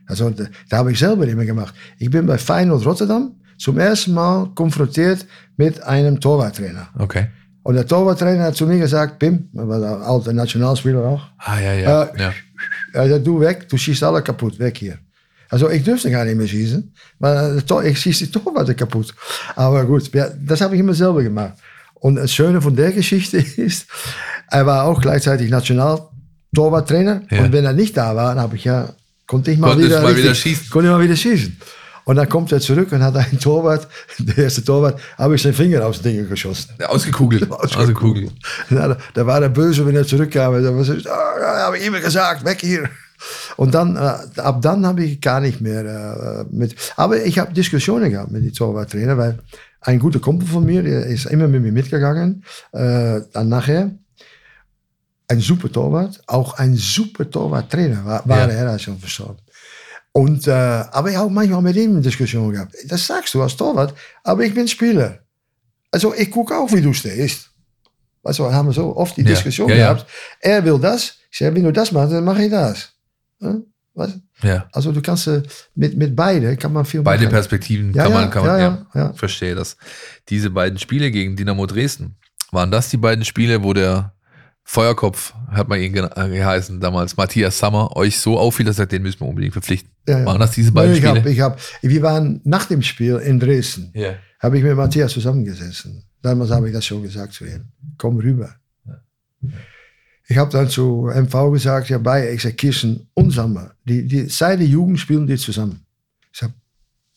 Also, 0.06 0.30
da, 0.30 0.46
da 0.70 0.78
habe 0.78 0.92
ich 0.92 1.00
selber 1.00 1.26
immer 1.26 1.46
gemacht. 1.46 1.74
Ich 1.98 2.10
bin 2.10 2.26
bei 2.26 2.38
Feyenoord 2.38 2.86
Rotterdam 2.86 3.36
zum 3.58 3.78
ersten 3.78 4.14
Mal 4.14 4.50
konfrontiert 4.56 5.26
mit 5.56 5.82
einem 5.84 6.20
Torwarttrainer. 6.20 6.90
Okay. 6.98 7.28
Und 7.64 7.76
der 7.76 7.86
Torwarttrainer 7.86 8.44
hat 8.46 8.56
zu 8.56 8.66
mir 8.66 8.80
gesagt, 8.80 9.20
Pim, 9.20 9.50
war 9.54 9.80
der 9.80 9.90
alte 10.02 10.34
Nationalspieler 10.34 11.04
auch, 11.04 11.22
Ah, 11.38 11.60
ja, 11.60 11.74
ja. 11.74 12.04
Äh, 12.04 12.22
ja. 12.22 12.34
er 12.94 13.10
sagt, 13.10 13.28
du 13.28 13.40
weg, 13.40 13.68
du 13.70 13.78
schießt 13.78 14.04
alle 14.04 14.22
kaputt, 14.22 14.58
weg 14.60 14.78
hier. 14.78 14.98
Also 15.50 15.70
ich 15.70 15.84
durfte 15.84 16.10
gar 16.12 16.26
nicht 16.26 16.38
mehr 16.38 16.48
schießen, 16.48 16.94
weil 17.20 17.62
Tor- 17.64 17.84
ich 17.84 18.00
schieße 18.00 18.26
die 18.28 18.32
Torwarte 18.32 18.76
kaputt. 18.76 19.14
Aber 19.56 19.84
gut, 19.86 20.14
ja, 20.14 20.30
das 20.40 20.62
habe 20.62 20.76
ich 20.76 20.80
immer 20.80 20.94
selber 20.94 21.22
gemacht. 21.24 21.54
Und 21.96 22.16
das 22.16 22.32
Schöne 22.32 22.62
von 22.62 22.76
der 22.76 22.92
Geschichte 22.92 23.38
ist, 23.58 23.88
er 24.50 24.66
war 24.66 24.86
auch 24.86 25.02
gleichzeitig 25.02 25.50
National-Torwarttrainer. 25.50 27.24
Ja. 27.30 27.40
Und 27.44 27.52
wenn 27.52 27.66
er 27.66 27.74
nicht 27.74 27.98
da 27.98 28.16
war, 28.16 28.36
dann 28.36 28.44
habe 28.44 28.56
ich 28.56 28.64
ja, 28.64 28.90
konnte 29.28 29.52
ich 29.52 29.58
mal 29.60 29.70
Konntest 29.72 29.90
wieder, 29.90 30.02
mal 30.02 30.16
wieder 30.16 30.34
schießen. 30.36 30.70
Konnte 30.70 30.88
ich 30.90 30.94
mal 30.96 31.04
wieder 31.04 31.16
schießen. 31.16 31.58
Und 32.10 32.16
dann 32.16 32.28
kommt 32.28 32.52
er 32.52 32.60
zurück 32.60 32.92
und 32.92 33.04
hat 33.04 33.16
einen 33.16 33.40
Torwart, 33.40 33.88
der 34.18 34.46
erste 34.46 34.64
Torwart, 34.64 35.00
habe 35.16 35.36
ich 35.36 35.44
seinen 35.44 35.54
Finger 35.54 35.88
dem 35.92 36.02
Ding 36.02 36.28
geschossen. 36.28 36.72
Ja, 36.80 36.88
Ausgekugelt. 36.88 37.52
Ausgekugelt. 37.52 38.32
Ja, 38.72 38.98
da, 39.14 39.28
war 39.28 39.40
er 39.40 39.50
böse, 39.50 39.86
wenn 39.86 39.96
er 39.96 40.08
zurückkam. 40.08 40.54
Da 40.54 40.72
er, 40.72 40.98
oh, 41.06 41.66
habe 41.66 41.78
ich 41.78 41.86
immer 41.86 42.00
gesagt, 42.00 42.44
weg 42.44 42.62
hier. 42.62 42.90
Und 43.58 43.76
dann, 43.76 43.96
ab 43.96 44.60
dann 44.60 44.88
habe 44.88 45.04
ich 45.04 45.22
gar 45.22 45.40
nicht 45.40 45.62
mehr 45.62 45.86
äh, 45.86 46.46
mit. 46.50 46.76
Aber 46.96 47.24
ich 47.24 47.38
habe 47.38 47.54
Diskussionen 47.54 48.10
gehabt 48.10 48.32
mit 48.32 48.44
den 48.44 48.54
Torwarttrainer, 48.54 49.16
weil 49.16 49.38
ein 49.82 50.00
guter 50.00 50.18
Kumpel 50.20 50.48
von 50.48 50.66
mir, 50.66 50.82
der 50.82 51.06
ist 51.06 51.28
immer 51.28 51.48
mit 51.48 51.62
mir 51.62 51.72
mitgegangen. 51.72 52.44
Dann 52.72 53.50
nachher 53.50 53.92
ein 55.28 55.40
super 55.40 55.72
Torwart, 55.72 56.20
auch 56.26 56.56
ein 56.56 56.76
super 56.76 57.30
Torwarttrainer 57.30 58.04
war, 58.04 58.28
war 58.28 58.38
Ja. 58.40 58.48
er, 58.48 58.76
ist 58.76 58.82
schon 58.82 58.98
verstorben. 58.98 59.38
Und, 60.20 60.48
äh, 60.48 60.52
aber 60.52 61.12
ich 61.12 61.16
habe 61.16 61.30
manchmal 61.32 61.62
mit 61.62 61.78
ihm 61.78 61.92
eine 61.92 62.02
Diskussion 62.02 62.52
gehabt. 62.52 62.76
Das 62.88 63.08
sagst 63.08 63.34
du 63.34 63.42
als 63.42 63.56
Torwart, 63.56 63.94
aber 64.26 64.44
ich 64.44 64.54
bin 64.54 64.68
Spieler. 64.68 65.20
Also 65.92 66.14
ich 66.14 66.30
gucke 66.30 66.54
auch, 66.58 66.70
wie 66.74 66.82
du 66.82 66.92
stehst. 66.92 67.50
Also 68.22 68.52
haben 68.52 68.68
wir 68.68 68.74
so 68.74 68.98
oft 68.98 69.16
die 69.16 69.22
Ja. 69.22 69.30
Diskussion 69.30 69.70
Ja, 69.70 69.76
ja. 69.76 69.94
gehabt. 69.94 70.10
Er 70.42 70.66
will 70.66 70.78
das. 70.78 71.14
Ich 71.32 71.38
sage, 71.38 71.56
wenn 71.56 71.64
du 71.64 71.72
das 71.72 71.94
machst, 71.94 72.12
dann 72.12 72.26
mache 72.26 72.44
ich 72.44 72.52
das. 72.52 72.92
Hm? 73.40 73.64
Ja. 74.44 74.68
Also 74.74 74.92
du 74.92 75.02
kannst 75.02 75.28
äh, 75.28 75.42
mit, 75.76 75.96
mit 75.96 76.18
beide 76.18 76.58
kann 76.58 76.74
man 76.74 76.84
viel 76.84 77.02
Beide 77.02 77.24
machen. 77.24 77.32
Perspektiven 77.36 77.94
kann 77.94 78.12
man, 78.12 78.30
kann 78.30 78.46
man, 78.46 78.60
ja, 78.60 78.86
ja. 78.94 79.14
verstehe 79.14 79.56
das. 79.56 79.78
Diese 80.28 80.50
beiden 80.50 80.80
Spiele 80.80 81.12
gegen 81.12 81.38
Dynamo 81.38 81.66
Dresden, 81.66 82.18
waren 82.52 82.72
das 82.72 82.90
die 82.90 82.98
beiden 82.98 83.24
Spiele, 83.24 83.64
wo 83.64 83.72
der 83.72 84.14
Feuerkopf, 84.72 85.34
hat 85.48 85.68
man 85.68 85.82
ihn 85.82 85.96
äh, 85.96 86.10
geheißen 86.16 86.80
damals, 86.80 87.18
Matthias 87.18 87.58
Sammer, 87.58 87.98
euch 87.98 88.20
so 88.20 88.38
auffiel, 88.38 88.68
dass 88.68 88.78
er 88.78 88.86
den 88.86 89.02
müssen 89.02 89.20
wir 89.22 89.28
unbedingt 89.28 89.54
verpflichten. 89.54 89.90
Ja, 90.08 90.20
ja. 90.20 90.26
Waren 90.28 90.40
das 90.40 90.52
diese 90.52 90.72
beiden 90.72 90.92
ich 90.94 91.00
Spiele? 91.00 91.16
hab, 91.16 91.26
ich 91.26 91.40
hab, 91.40 91.60
wir 91.82 92.02
waren 92.04 92.40
nach 92.44 92.68
dem 92.68 92.84
Spiel 92.84 93.16
in 93.16 93.40
Dresden. 93.40 93.90
Ja. 93.96 94.14
habe 94.40 94.60
ich 94.60 94.64
mit 94.64 94.76
Matthias 94.76 95.14
zusammengesessen. 95.14 96.04
Damals 96.22 96.52
habe 96.52 96.68
ich 96.68 96.74
das 96.76 96.86
schon 96.86 97.02
gesagt 97.02 97.34
zu 97.34 97.46
ihm. 97.46 97.66
Komm 97.98 98.20
rüber. 98.20 98.54
Ich 100.28 100.38
habe 100.38 100.52
dann 100.52 100.70
zu 100.70 101.10
MV 101.16 101.52
gesagt, 101.52 101.90
ja, 101.90 101.98
bei, 101.98 102.32
ich 102.32 102.44
sage, 102.44 102.54
Kirsten 102.54 103.08
und 103.16 103.32
Sammer, 103.32 103.72
die, 103.86 104.06
die, 104.06 104.30
seit 104.30 104.60
der 104.60 104.68
Jugend 104.68 105.00
spielen 105.00 105.26
die 105.26 105.38
zusammen. 105.38 105.84
Ich 106.32 106.42
sage, 106.42 106.54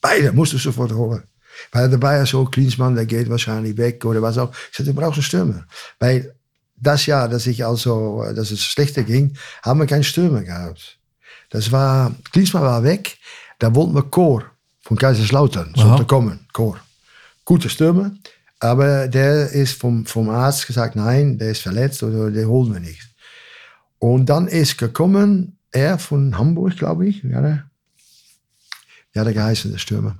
beide 0.00 0.32
musst 0.32 0.54
du 0.54 0.56
sofort 0.56 0.92
holen. 0.94 1.24
Weil 1.70 1.90
dabei 1.90 2.22
ist 2.22 2.30
so, 2.30 2.46
Klinsmann, 2.46 2.94
der 2.94 3.04
geht 3.04 3.28
wahrscheinlich 3.28 3.76
weg 3.76 4.02
oder 4.06 4.22
was 4.22 4.38
auch. 4.38 4.54
Ich 4.70 4.78
sage, 4.78 4.88
du 4.88 4.96
brauchst 4.98 5.18
einen 5.18 5.22
Stürmer. 5.22 5.66
Weil 5.98 6.34
das 6.82 7.06
Jahr, 7.06 7.28
dass 7.28 7.46
ich 7.46 7.64
also, 7.64 8.24
dass 8.34 8.50
es 8.50 8.62
schlechter 8.62 9.04
ging, 9.04 9.36
haben 9.62 9.80
wir 9.80 9.86
keinen 9.86 10.04
Stürmer 10.04 10.42
gehabt. 10.42 10.98
Das 11.50 11.70
war, 11.70 12.14
Klinsmann 12.32 12.62
war 12.62 12.82
weg, 12.82 13.18
da 13.58 13.74
wollten 13.74 13.94
wir 13.94 14.02
Chor 14.02 14.44
von 14.80 14.96
Kaiserslautern, 14.96 15.72
Aha. 15.76 15.88
sollte 15.88 16.04
kommen, 16.04 16.46
Chor. 16.52 16.78
Gute 17.44 17.68
Stürmer, 17.68 18.12
aber 18.58 19.08
der 19.08 19.50
ist 19.50 19.80
vom, 19.80 20.06
vom 20.06 20.28
Arzt 20.30 20.66
gesagt, 20.66 20.96
nein, 20.96 21.38
der 21.38 21.50
ist 21.50 21.62
verletzt 21.62 22.02
oder 22.02 22.30
den 22.30 22.48
holen 22.48 22.72
wir 22.72 22.80
nicht. 22.80 23.08
Und 23.98 24.26
dann 24.26 24.48
ist 24.48 24.78
gekommen, 24.78 25.58
er 25.70 25.98
von 25.98 26.36
Hamburg, 26.36 26.76
glaube 26.76 27.06
ich, 27.06 27.22
ja, 27.22 27.40
der, 27.40 27.64
ja, 29.14 29.24
der 29.24 29.32
geheißen, 29.32 29.70
der 29.70 29.78
Stürmer. 29.78 30.18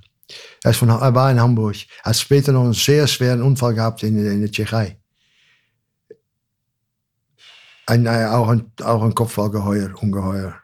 Er, 0.63 0.71
ist 0.71 0.77
von, 0.77 0.89
er 0.89 1.15
war 1.15 1.31
in 1.31 1.41
Hamburg. 1.41 1.77
Er 2.05 2.11
hat 2.11 2.17
später 2.17 2.53
noch 2.53 2.65
einen 2.65 2.73
sehr 2.73 3.07
schweren 3.09 3.43
Unfall 3.43 3.75
gehabt 3.75 4.03
in, 4.03 4.17
in 4.17 4.41
der 4.41 4.51
Tschechei. 4.51 4.97
Ein, 7.87 8.07
äh, 8.07 8.27
auch, 8.27 8.49
ein, 8.49 8.71
auch 8.83 9.03
ein 9.03 9.15
Kopfballgeheuer, 9.15 9.91
ungeheuer. 10.01 10.55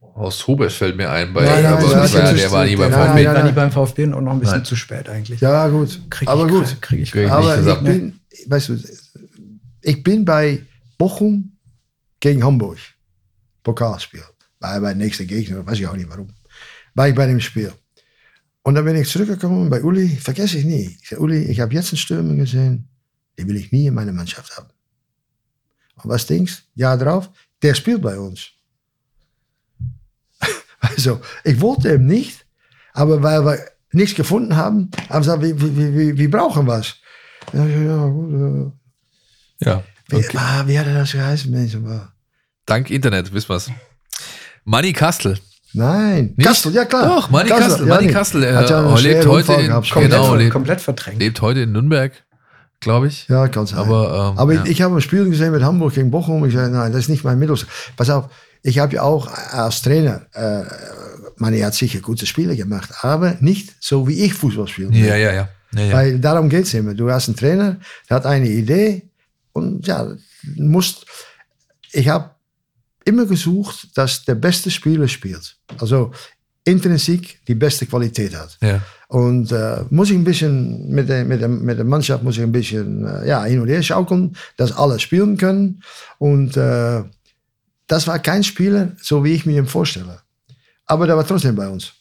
Horst 0.00 0.46
Hubers 0.48 0.74
fällt 0.74 0.96
mir 0.96 1.10
ein, 1.10 1.32
bei, 1.32 1.44
Nein, 1.44 1.62
nein, 1.62 1.72
aber 1.74 1.82
nein, 1.82 2.12
war, 2.12 2.32
der 2.34 2.50
war 2.50 2.64
nie 2.64 2.74
beim 2.74 2.90
nein, 2.90 3.06
VfB. 3.08 3.22
nein, 3.24 3.34
war 3.36 3.44
nie 3.44 3.52
beim 3.52 3.70
VfB 3.70 4.04
und 4.04 4.14
auch 4.14 4.20
noch 4.20 4.32
ein 4.32 4.40
bisschen 4.40 4.56
Nein. 4.56 4.64
zu 4.64 4.74
spät 4.74 5.08
eigentlich. 5.08 5.40
Ja, 5.40 5.68
gut. 5.68 6.00
Krieg 6.10 6.22
ich 6.22 6.28
aber 6.28 6.46
grad- 6.48 6.68
gut. 6.68 6.82
Krieg 6.82 7.00
ich 7.00 7.12
Krieg 7.12 7.26
ich 7.26 7.30
Aber 7.30 7.56
ich 7.56 7.78
bin, 7.82 8.18
weißt 8.48 8.68
du, 8.70 8.78
ich 9.82 10.02
bin 10.02 10.24
bei 10.24 10.60
Bochum 10.98 11.52
gegen 12.18 12.42
Hamburg. 12.42 12.78
Pokalspiel. 13.62 14.24
War 14.58 14.80
bei 14.80 14.92
nächster 14.94 15.24
Gegner, 15.24 15.64
weiß 15.64 15.78
ich 15.78 15.86
auch 15.86 15.94
nicht 15.94 16.10
warum. 16.10 16.28
War 16.94 17.08
ich 17.08 17.14
bei 17.14 17.26
dem 17.26 17.38
Spiel. 17.38 17.72
Und 18.62 18.74
dann 18.74 18.84
bin 18.84 18.96
ich 18.96 19.08
zurückgekommen 19.08 19.70
bei 19.70 19.84
Uli, 19.84 20.08
vergesse 20.08 20.58
ich 20.58 20.64
nie. 20.64 20.98
Ich 21.00 21.10
sage, 21.10 21.22
Uli, 21.22 21.44
ich 21.44 21.60
habe 21.60 21.72
jetzt 21.74 21.92
einen 21.92 21.98
Stürmer 21.98 22.34
gesehen, 22.34 22.88
den 23.38 23.46
will 23.48 23.56
ich 23.56 23.70
nie 23.70 23.86
in 23.86 23.94
meiner 23.94 24.12
Mannschaft 24.12 24.56
haben. 24.56 24.66
Und 26.02 26.10
was 26.10 26.26
denkst 26.26 26.64
Jahr 26.74 26.96
drauf, 26.98 27.28
der 27.62 27.74
spielt 27.74 28.02
bei 28.02 28.18
uns. 28.18 28.48
Also, 30.80 31.20
ich 31.44 31.60
wollte 31.60 31.92
ihn 31.94 32.06
nicht, 32.06 32.44
aber 32.92 33.20
weil 33.22 33.44
wir 33.44 33.58
nichts 33.92 34.14
gefunden 34.16 34.54
haben, 34.56 34.90
haben 35.10 35.24
sie 35.24 35.36
gesagt, 35.36 35.42
wir, 35.42 35.60
wir, 35.76 35.94
wir, 35.94 36.16
wir 36.18 36.30
brauchen 36.30 36.66
was. 36.66 36.94
Ja, 37.52 37.64
ja, 37.64 37.80
ja, 37.82 38.06
gut, 38.06 38.32
ja. 38.32 39.72
Ja. 39.72 39.82
Wie, 40.08 40.16
Okay. 40.16 40.38
ah, 40.38 40.62
wie 40.66 40.78
hat 40.78 40.86
er 40.86 40.94
das 40.94 41.12
geheißen, 41.12 41.50
Mensch? 41.50 41.76
Dank 42.64 42.90
Internet, 42.90 43.32
wissen 43.32 43.48
wir's. 43.48 43.70
Manni 44.64 44.92
Kastel. 44.92 45.38
Nein, 45.72 46.34
Nicht? 46.36 46.46
Kastel, 46.46 46.72
ja 46.74 46.84
klar. 46.84 47.06
Doch, 47.06 47.30
Manni 47.30 47.48
Kastel, 47.50 47.86
ja, 47.88 47.94
Manni 47.94 48.06
nee. 48.06 48.12
Kastel, 48.12 48.42
äh, 48.44 48.54
Hat 48.54 48.70
ja 48.70 48.96
lebt 48.96 49.26
heute 49.26 49.52
in- 49.54 49.82
Genau, 49.82 50.34
lebt- 50.34 50.50
komplett 50.52 50.80
verdrängt. 50.80 51.18
Lebt 51.18 51.40
heute 51.42 51.60
in 51.60 51.72
Nürnberg, 51.72 52.12
glaube 52.80 53.08
ich. 53.08 53.28
Ja, 53.28 53.50
sein. 53.52 53.78
Aber, 53.78 54.32
ähm, 54.32 54.38
Aber 54.38 54.54
ja. 54.54 54.64
ich, 54.64 54.70
ich 54.70 54.82
habe 54.82 54.94
ein 54.94 55.00
Spiel 55.00 55.28
gesehen 55.28 55.52
mit 55.52 55.62
Hamburg 55.62 55.94
gegen 55.94 56.10
Bochum. 56.10 56.44
Ich 56.44 56.54
sage, 56.54 56.70
nein, 56.70 56.92
das 56.92 57.02
ist 57.02 57.08
nicht 57.08 57.24
mein 57.24 57.38
Mittel. 57.38 57.58
Pass 57.96 58.10
auf, 58.10 58.28
ich 58.62 58.78
habe 58.78 58.94
ja 58.94 59.02
auch 59.02 59.28
als 59.52 59.82
Trainer, 59.82 60.26
äh, 60.32 60.64
man 61.36 61.62
hat 61.62 61.74
sicher 61.74 62.00
gute 62.00 62.26
Spiele 62.26 62.56
gemacht, 62.56 62.90
aber 63.02 63.36
nicht 63.40 63.74
so 63.80 64.08
wie 64.08 64.24
ich 64.24 64.34
Fußball 64.34 64.68
spiele. 64.68 64.90
Ja, 64.92 65.16
ja, 65.16 65.32
ja. 65.32 65.48
ja, 65.74 65.80
ja. 65.82 65.92
Weil 65.92 66.18
darum 66.18 66.48
geht 66.48 66.64
es 66.64 66.74
immer. 66.74 66.94
Du 66.94 67.10
hast 67.10 67.28
einen 67.28 67.36
Trainer, 67.36 67.76
der 68.08 68.16
hat 68.16 68.26
eine 68.26 68.48
Idee 68.48 69.10
und 69.52 69.86
ja, 69.86 70.12
musst. 70.56 71.06
Ich 71.92 72.08
habe 72.08 72.30
immer 73.04 73.24
gesucht, 73.24 73.96
dass 73.96 74.24
der 74.24 74.34
beste 74.34 74.70
Spieler 74.70 75.08
spielt. 75.08 75.56
Also 75.78 76.12
intrinsiek 76.70 77.40
die 77.46 77.54
beste 77.54 77.86
Qualität 77.86 78.36
hat. 78.36 78.58
ja. 78.62 78.80
Und 79.10 79.52
äh, 79.52 79.84
muss 79.88 80.10
ich 80.10 80.16
ein 80.16 80.24
bisschen 80.24 80.90
mit 80.90 81.08
der, 81.08 81.24
mit 81.24 81.40
der, 81.40 81.48
mit 81.48 81.78
der 81.78 81.84
Mannschaft 81.86 82.22
muss 82.22 82.36
ich 82.36 82.42
ein 82.42 82.52
bisschen 82.52 83.06
äh, 83.06 83.26
ja, 83.26 83.42
hin 83.44 83.58
und 83.60 83.68
her 83.68 83.82
schaukeln, 83.82 84.36
dass 84.58 84.76
alle 84.76 84.98
spielen 84.98 85.38
können. 85.38 85.82
Und 86.18 86.58
äh, 86.58 87.02
das 87.86 88.06
war 88.06 88.18
kein 88.18 88.44
Spieler, 88.44 88.92
so 89.00 89.24
wie 89.24 89.32
ich 89.32 89.46
mir 89.46 89.56
ihn 89.56 89.66
vorstelle. 89.66 90.20
Aber 90.84 91.06
der 91.06 91.16
war 91.16 91.26
trotzdem 91.26 91.56
bei 91.56 91.68
uns. 91.68 91.92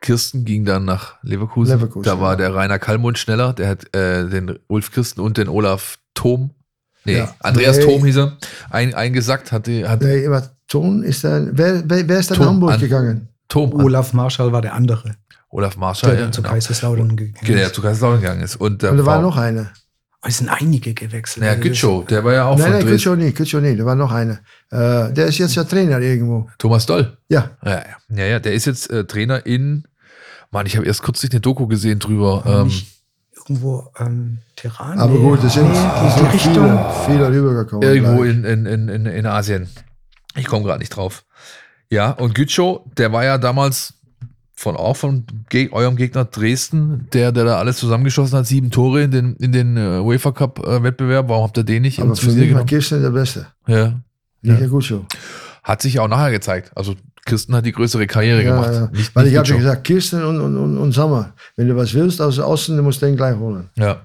Kirsten 0.00 0.46
ging 0.46 0.64
dann 0.64 0.86
nach 0.86 1.22
Leverkusen. 1.22 1.74
Leverkusen, 1.74 2.04
da 2.04 2.18
war 2.20 2.30
ja. 2.32 2.36
der 2.36 2.54
Rainer 2.54 2.78
Kallmund 2.78 3.18
schneller. 3.18 3.52
Der 3.52 3.68
hat 3.68 3.94
äh, 3.94 4.26
den 4.28 4.58
Ulf 4.68 4.90
Kirsten 4.92 5.20
und 5.20 5.36
den 5.36 5.48
Olaf 5.48 5.98
Thom, 6.14 6.50
nee, 7.04 7.18
Ja. 7.18 7.34
Andreas 7.40 7.76
Nee. 7.78 7.84
Thom 7.84 8.04
hieß 8.06 8.16
er, 8.16 8.38
ein, 8.70 8.94
eingesackt. 8.94 9.52
Hat, 9.52 9.68
hat 9.68 10.02
Der, 10.02 10.26
aber 10.26 10.50
Ton 10.68 11.02
ist 11.02 11.22
dann, 11.24 11.50
wer, 11.52 11.82
wer, 11.86 12.08
wer 12.08 12.18
ist 12.20 12.30
dann 12.30 12.38
nach 12.38 12.46
Hamburg 12.46 12.72
an- 12.72 12.80
gegangen? 12.80 13.28
Thom, 13.48 13.72
Olaf 13.74 14.12
Marschall 14.12 14.52
war 14.52 14.60
der 14.62 14.74
andere, 14.74 15.16
Olaf 15.50 15.76
Marschall, 15.76 16.10
der 16.10 16.18
ja, 16.18 16.24
dann 16.26 16.32
zu 16.32 16.42
genau. 16.42 16.52
Kaiserslautern 16.52 17.16
gegangen 17.16 17.46
der 17.46 17.66
ist. 17.66 17.74
zu 17.74 17.80
Kaiserslautern 17.82 18.20
gegangen 18.20 18.42
ist. 18.42 18.56
Und, 18.56 18.82
der 18.82 18.90
Und 18.92 18.98
da 18.98 19.06
war 19.06 19.22
noch 19.22 19.36
einer. 19.36 19.72
Aber 20.20 20.30
es 20.30 20.38
sind 20.38 20.48
einige 20.48 20.94
gewechselt. 20.94 21.44
Ja, 21.44 21.50
Also 21.52 21.62
das- 21.62 21.68
Gütschow, 21.70 22.04
der 22.06 22.24
war 22.24 22.32
ja 22.34 22.44
auch 22.46 22.58
nein, 22.58 22.72
von 22.72 22.80
nein. 22.80 22.88
Kutscho 22.88 23.14
nicht, 23.16 23.36
Kutscho 23.36 23.60
nicht. 23.60 23.78
Da 23.80 23.84
war 23.86 23.94
noch 23.94 24.10
einer. 24.12 24.40
Äh, 24.70 25.12
der 25.12 25.26
ist 25.26 25.38
jetzt 25.38 25.54
ja 25.54 25.64
Trainer 25.64 26.00
irgendwo. 26.00 26.48
Thomas 26.58 26.86
Doll. 26.86 27.16
Ja, 27.28 27.52
Ja, 27.64 27.70
ja, 27.70 27.84
ja, 28.10 28.24
ja 28.24 28.38
der 28.40 28.52
ist 28.52 28.66
jetzt 28.66 28.90
äh, 28.90 29.04
Trainer 29.04 29.46
in, 29.46 29.84
Mann, 30.50 30.66
ich 30.66 30.76
habe 30.76 30.86
erst 30.86 31.02
kürzlich 31.02 31.30
eine 31.30 31.40
Doku 31.40 31.66
gesehen 31.68 32.00
drüber. 32.00 32.42
Ähm, 32.46 32.72
irgendwo 33.36 33.90
ähm, 33.98 34.38
Terran. 34.56 34.98
aber 34.98 35.16
gut, 35.18 35.42
es 35.44 35.54
sind, 35.54 35.70
die 35.72 36.10
sind 36.18 36.32
Richtung. 36.34 36.54
viele, 36.54 36.84
viele 37.06 37.30
rübergekommen. 37.30 37.88
irgendwo 37.88 38.24
in, 38.24 38.44
in, 38.44 38.66
in, 38.66 39.06
in 39.06 39.26
Asien. 39.26 39.68
Ich 40.34 40.46
komme 40.46 40.64
gerade 40.64 40.80
nicht 40.80 40.90
drauf. 40.90 41.24
Ja, 41.90 42.10
und 42.12 42.34
Gütschow, 42.34 42.80
der 42.96 43.12
war 43.12 43.24
ja 43.24 43.38
damals 43.38 43.94
von 44.54 44.76
auch 44.76 44.96
von 44.96 45.24
Geg 45.48 45.72
eurem 45.72 45.94
Gegner 45.96 46.24
Dresden, 46.24 47.08
der, 47.12 47.30
der 47.32 47.44
da 47.44 47.58
alles 47.58 47.76
zusammengeschossen 47.78 48.36
hat, 48.38 48.46
sieben 48.46 48.70
Tore 48.70 49.02
in 49.04 49.10
den, 49.12 49.36
in 49.36 49.52
den 49.52 49.76
äh, 49.76 50.00
UEFA 50.00 50.32
Cup 50.32 50.58
äh, 50.66 50.82
Wettbewerb. 50.82 51.28
Warum 51.28 51.44
habt 51.44 51.56
ihr 51.56 51.64
den 51.64 51.82
nicht 51.82 52.00
Aber 52.00 52.14
für 52.16 52.32
mich 52.32 52.52
war? 52.54 52.66
Kirsten 52.66 53.00
der 53.00 53.10
Beste. 53.10 53.46
Ja. 53.66 54.00
Nicht 54.42 54.60
Ja. 54.60 54.68
Kutscho. 54.68 55.06
Hat 55.62 55.80
sich 55.82 55.98
auch 56.00 56.08
nachher 56.08 56.32
gezeigt. 56.32 56.72
Also 56.74 56.94
Kirsten 57.24 57.54
hat 57.54 57.64
die 57.66 57.72
größere 57.72 58.06
Karriere 58.06 58.42
Ja, 58.42 58.50
gemacht. 58.54 58.72
ja. 58.74 58.88
Nicht, 58.92 59.14
Weil 59.14 59.24
nicht 59.24 59.32
ich 59.32 59.38
habe 59.38 59.46
Gütschow. 59.46 59.58
gesagt, 59.58 59.84
Kirsten 59.84 60.24
und, 60.24 60.40
und, 60.40 60.56
und, 60.56 60.76
und 60.78 60.92
Sommer. 60.92 61.34
Wenn 61.56 61.68
du 61.68 61.76
was 61.76 61.94
willst 61.94 62.20
aus 62.20 62.38
Osten, 62.40 62.76
du 62.76 62.82
musst 62.82 63.00
den 63.00 63.16
gleich 63.16 63.36
holen. 63.36 63.70
Ja. 63.76 64.00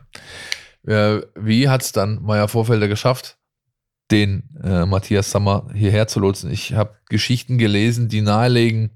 Äh, 0.86 1.22
wie 1.36 1.68
hat 1.70 1.82
es 1.82 1.92
dann 1.94 2.22
Meier 2.22 2.48
Vorfelder 2.48 2.88
geschafft, 2.88 3.38
den 4.14 4.44
äh, 4.64 4.86
Matthias 4.86 5.32
Sammer 5.32 5.68
hierher 5.74 6.08
zu 6.08 6.20
lotsen? 6.20 6.52
Ich 6.52 6.74
habe 6.74 6.96
Geschichten 7.10 7.58
gelesen, 7.58 8.08
die 8.08 8.22
nahelegen, 8.22 8.92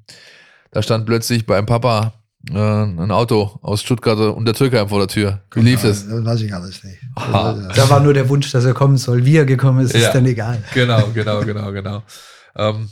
da 0.72 0.82
stand 0.84 1.06
plötzlich 1.06 1.46
beim 1.46 1.66
Papa 1.66 2.14
äh, 2.50 2.58
ein 2.58 3.12
Auto 3.12 3.58
aus 3.62 3.82
Stuttgart 3.82 4.20
und 4.20 4.46
der 4.46 4.54
Türkei 4.54 4.88
vor 4.88 5.00
der 5.00 5.08
Tür. 5.08 5.42
Wie 5.54 5.62
lief 5.62 5.82
das? 5.82 6.08
Das 6.08 6.24
weiß 6.24 6.42
ich 6.42 6.54
alles 6.54 6.84
nicht. 6.84 7.00
Aha. 7.16 7.70
Da 7.76 7.90
war 7.90 8.00
nur 8.00 8.14
der 8.14 8.30
Wunsch, 8.30 8.52
dass 8.52 8.64
er 8.64 8.74
kommen 8.74 8.98
soll. 8.98 9.26
Wie 9.26 9.36
er 9.36 9.46
gekommen 9.46 9.84
ist, 9.84 9.94
Ja. 9.94 10.08
ist 10.08 10.14
dann 10.14 10.26
egal. 10.26 10.64
Genau, 10.74 11.08
genau, 11.14 11.42
genau, 11.42 11.72
genau. 11.72 12.04
Ähm, 12.56 12.90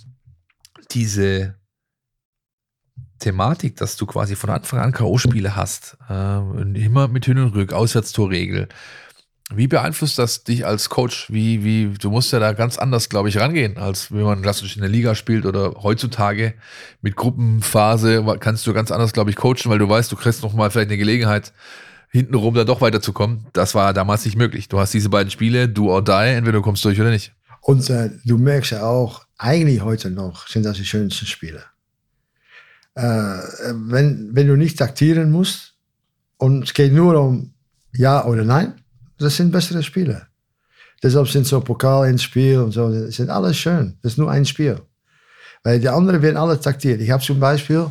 diese 0.91 1.55
Thematik, 3.19 3.77
dass 3.77 3.95
du 3.95 4.05
quasi 4.05 4.35
von 4.35 4.49
Anfang 4.49 4.79
an 4.79 4.91
K.O.-Spiele 4.91 5.55
hast, 5.55 5.97
äh, 6.09 6.37
immer 6.83 7.07
mit 7.07 7.25
Hin 7.25 7.37
und 7.37 7.55
Rück, 7.55 7.71
Auswärtstorregel. 7.71 8.67
Wie 9.53 9.67
beeinflusst 9.67 10.17
das 10.17 10.43
dich 10.43 10.65
als 10.65 10.89
Coach? 10.89 11.31
Wie, 11.31 11.63
wie, 11.63 11.93
du 11.99 12.09
musst 12.09 12.33
ja 12.33 12.39
da 12.39 12.53
ganz 12.53 12.79
anders, 12.79 13.09
glaube 13.09 13.29
ich, 13.29 13.37
rangehen, 13.37 13.77
als 13.77 14.11
wenn 14.11 14.23
man 14.23 14.41
klassisch 14.41 14.75
in 14.75 14.81
der 14.81 14.89
Liga 14.89 15.13
spielt 15.13 15.45
oder 15.45 15.75
heutzutage 15.83 16.55
mit 17.01 17.15
Gruppenphase 17.15 18.25
kannst 18.39 18.65
du 18.65 18.73
ganz 18.73 18.91
anders, 18.91 19.13
glaube 19.13 19.29
ich, 19.29 19.35
coachen, 19.35 19.65
weil 19.69 19.77
du 19.77 19.87
weißt, 19.87 20.11
du 20.11 20.15
kriegst 20.15 20.41
noch 20.41 20.53
mal 20.53 20.71
vielleicht 20.71 20.89
eine 20.89 20.97
Gelegenheit, 20.97 21.53
hintenrum 22.09 22.55
da 22.55 22.63
doch 22.63 22.81
weiterzukommen. 22.81 23.45
Das 23.53 23.75
war 23.75 23.93
damals 23.93 24.25
nicht 24.25 24.37
möglich. 24.37 24.67
Du 24.67 24.79
hast 24.79 24.93
diese 24.93 25.09
beiden 25.09 25.29
Spiele, 25.29 25.69
do 25.69 25.91
or 25.91 26.03
die, 26.03 26.11
entweder 26.11 26.59
du 26.59 26.61
kommst 26.63 26.83
durch 26.83 26.99
oder 26.99 27.11
nicht. 27.11 27.33
Und 27.61 27.87
äh, 27.89 28.09
du 28.25 28.37
merkst 28.37 28.71
ja 28.71 28.83
auch, 28.83 29.25
eigentlich 29.37 29.81
heute 29.81 30.09
noch 30.09 30.47
sind 30.47 30.63
das 30.63 30.77
die 30.77 30.85
schönsten 30.85 31.25
Spiele. 31.25 31.63
Äh, 32.95 33.01
wenn, 33.73 34.29
wenn 34.31 34.47
du 34.47 34.55
nicht 34.55 34.79
taktieren 34.79 35.29
musst 35.29 35.75
und 36.37 36.63
es 36.63 36.73
geht 36.73 36.93
nur 36.93 37.19
um 37.19 37.53
Ja 37.91 38.25
oder 38.25 38.43
Nein, 38.43 38.75
das 39.17 39.37
sind 39.37 39.51
bessere 39.51 39.83
Spiele. 39.83 40.27
Deshalb 41.03 41.27
sind 41.27 41.45
so 41.45 41.59
Pokal 41.61 42.09
ins 42.09 42.23
Spiel 42.23 42.59
und 42.59 42.71
so, 42.71 42.91
das 42.91 43.15
sind 43.15 43.29
alles 43.29 43.57
schön. 43.57 43.97
Das 44.01 44.13
ist 44.13 44.17
nur 44.17 44.31
ein 44.31 44.45
Spiel. 44.45 44.81
Weil 45.63 45.79
die 45.79 45.89
anderen 45.89 46.21
werden 46.21 46.37
alle 46.37 46.59
taktiert. 46.59 47.01
Ich 47.01 47.09
habe 47.09 47.23
zum 47.23 47.39
Beispiel, 47.39 47.87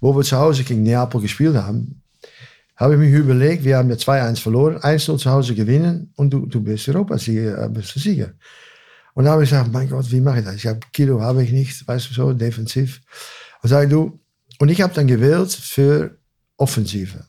wo 0.00 0.16
wir 0.16 0.22
zu 0.22 0.36
Hause 0.36 0.64
gegen 0.64 0.82
Neapel 0.82 1.20
gespielt 1.20 1.56
haben, 1.56 2.02
habe 2.76 2.94
ich 2.94 3.00
mir 3.00 3.18
überlegt, 3.18 3.64
wir 3.64 3.76
haben 3.76 3.90
ja 3.90 3.96
2-1 3.96 4.40
verloren, 4.40 4.78
1-0 4.78 5.18
zu 5.18 5.30
Hause 5.30 5.54
gewinnen 5.54 6.12
und 6.16 6.30
du, 6.30 6.46
du 6.46 6.60
bist 6.60 6.88
Europasieger, 6.88 7.64
äh, 7.64 7.68
bist 7.68 7.94
du 7.94 8.00
Sieger. 8.00 8.32
Und 9.14 9.24
da 9.24 9.32
habe 9.32 9.42
ich 9.42 9.50
gesagt, 9.50 9.72
mein 9.72 9.88
Gott, 9.88 10.10
wie 10.12 10.20
mache 10.20 10.38
ich 10.38 10.44
das? 10.44 10.54
Ich 10.54 10.66
habe 10.66 10.78
Kilo 10.92 11.20
habe 11.20 11.42
ich 11.42 11.50
nicht, 11.50 11.86
weißt 11.88 12.10
du 12.10 12.14
so, 12.14 12.32
defensiv. 12.32 13.00
Und 13.62 13.68
sage 13.68 13.88
du, 13.88 14.20
und 14.60 14.68
ich 14.68 14.80
habe 14.80 14.94
dann 14.94 15.08
gewählt 15.08 15.52
für 15.52 16.18
Offensive, 16.56 17.24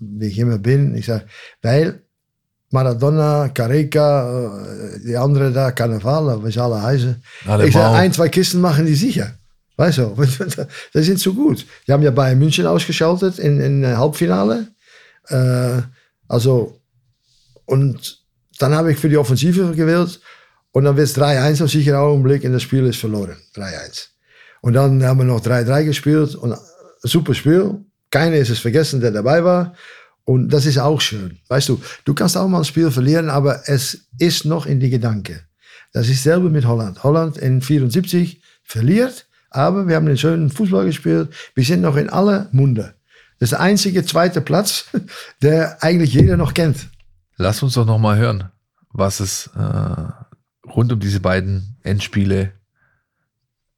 wie 0.00 0.26
ich 0.26 0.38
immer 0.38 0.58
bin. 0.58 0.94
Ich 0.94 1.06
sage, 1.06 1.26
weil 1.60 2.03
Maradona, 2.74 3.50
Careca, 3.50 4.08
äh, 4.96 5.00
die 5.06 5.16
anderen 5.16 5.54
da, 5.54 5.70
Carnaval, 5.70 6.40
sie 6.50 6.60
alle 6.60 6.82
heißen. 6.82 7.22
Alle 7.46 7.68
ich 7.68 7.72
sage, 7.72 7.96
ein, 7.96 8.12
zwei 8.12 8.28
Kisten 8.28 8.60
machen 8.60 8.84
die 8.84 8.96
sicher. 8.96 9.38
Weißt 9.76 9.98
du, 9.98 10.16
das 10.92 11.06
sind 11.06 11.20
so 11.20 11.32
gut. 11.34 11.64
Die 11.86 11.92
haben 11.92 12.02
ja 12.02 12.10
Bayern 12.10 12.38
München 12.38 12.66
ausgeschaltet 12.66 13.38
in, 13.38 13.60
in 13.60 13.84
äh, 13.84 13.94
Halbfinale. 13.94 14.68
Äh, 15.28 15.82
also, 16.26 16.80
und 17.64 18.18
dann 18.58 18.74
habe 18.74 18.90
ich 18.90 18.98
für 18.98 19.08
die 19.08 19.18
Offensive 19.18 19.72
gewählt. 19.72 20.20
Und 20.72 20.84
dann 20.84 20.96
wird 20.96 21.06
es 21.06 21.16
3-1 21.16 21.62
auf 21.62 21.70
sicheren 21.70 22.00
Augenblick 22.00 22.42
und 22.42 22.52
das 22.52 22.62
Spiel 22.62 22.84
ist 22.86 22.98
verloren. 22.98 23.36
3-1. 23.54 24.08
Und 24.62 24.72
dann 24.72 25.00
haben 25.04 25.18
wir 25.18 25.24
noch 25.24 25.40
3-3 25.40 25.84
gespielt 25.84 26.34
und 26.34 26.52
ein 26.52 26.58
super 27.02 27.34
Spiel. 27.34 27.84
Keiner 28.10 28.36
ist 28.36 28.50
es 28.50 28.58
vergessen, 28.58 29.00
der 29.00 29.12
dabei 29.12 29.44
war. 29.44 29.74
Und 30.24 30.48
das 30.48 30.66
ist 30.66 30.78
auch 30.78 31.00
schön. 31.00 31.38
Weißt 31.48 31.68
du, 31.68 31.80
du 32.04 32.14
kannst 32.14 32.36
auch 32.36 32.48
mal 32.48 32.58
ein 32.58 32.64
Spiel 32.64 32.90
verlieren, 32.90 33.28
aber 33.28 33.68
es 33.68 34.06
ist 34.18 34.44
noch 34.44 34.66
in 34.66 34.80
die 34.80 34.90
Gedanken. 34.90 35.40
Das 35.92 36.08
ist 36.08 36.22
selber 36.22 36.48
mit 36.50 36.66
Holland. 36.66 37.04
Holland 37.04 37.36
in 37.36 37.60
74 37.60 38.40
verliert, 38.62 39.28
aber 39.50 39.86
wir 39.86 39.96
haben 39.96 40.06
einen 40.06 40.18
schönen 40.18 40.50
Fußball 40.50 40.86
gespielt. 40.86 41.32
Wir 41.54 41.64
sind 41.64 41.82
noch 41.82 41.96
in 41.96 42.08
aller 42.08 42.48
Munde. 42.52 42.94
Das 43.38 43.48
ist 43.48 43.52
der 43.52 43.60
einzige 43.60 44.04
zweite 44.04 44.40
Platz, 44.40 44.86
der 45.42 45.82
eigentlich 45.82 46.14
jeder 46.14 46.36
noch 46.36 46.54
kennt. 46.54 46.88
Lass 47.36 47.62
uns 47.62 47.74
doch 47.74 47.84
noch 47.84 47.98
mal 47.98 48.16
hören, 48.16 48.50
was 48.92 49.20
es 49.20 49.48
äh, 49.56 50.68
rund 50.68 50.92
um 50.92 51.00
diese 51.00 51.20
beiden 51.20 51.76
Endspiele 51.82 52.52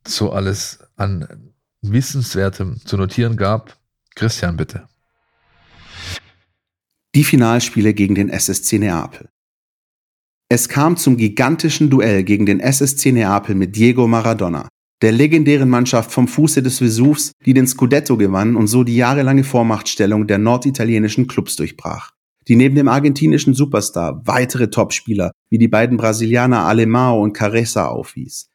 so 0.06 0.32
alles 0.32 0.78
an 0.96 1.52
Wissenswertem 1.82 2.80
zu 2.84 2.96
notieren 2.96 3.36
gab. 3.36 3.76
Christian, 4.14 4.56
bitte. 4.56 4.88
Die 7.16 7.24
Finalspiele 7.24 7.94
gegen 7.94 8.14
den 8.14 8.28
SSC 8.28 8.78
Neapel. 8.78 9.30
Es 10.50 10.68
kam 10.68 10.98
zum 10.98 11.16
gigantischen 11.16 11.88
Duell 11.88 12.24
gegen 12.24 12.44
den 12.44 12.60
SSC 12.60 13.10
Neapel 13.10 13.54
mit 13.54 13.74
Diego 13.74 14.06
Maradona, 14.06 14.68
der 15.00 15.12
legendären 15.12 15.70
Mannschaft 15.70 16.12
vom 16.12 16.28
Fuße 16.28 16.62
des 16.62 16.78
Vesuvs, 16.78 17.32
die 17.46 17.54
den 17.54 17.66
Scudetto 17.66 18.18
gewann 18.18 18.54
und 18.54 18.66
so 18.66 18.84
die 18.84 18.96
jahrelange 18.96 19.44
Vormachtstellung 19.44 20.26
der 20.26 20.36
norditalienischen 20.36 21.26
Clubs 21.26 21.56
durchbrach. 21.56 22.10
Die 22.48 22.56
neben 22.56 22.74
dem 22.74 22.86
argentinischen 22.86 23.54
Superstar 23.54 24.20
weitere 24.26 24.68
Topspieler 24.68 25.30
wie 25.48 25.56
die 25.56 25.68
beiden 25.68 25.96
Brasilianer 25.96 26.68
Alemão 26.68 27.18
und 27.22 27.32
Caressa 27.32 27.86
aufwies. 27.86 28.50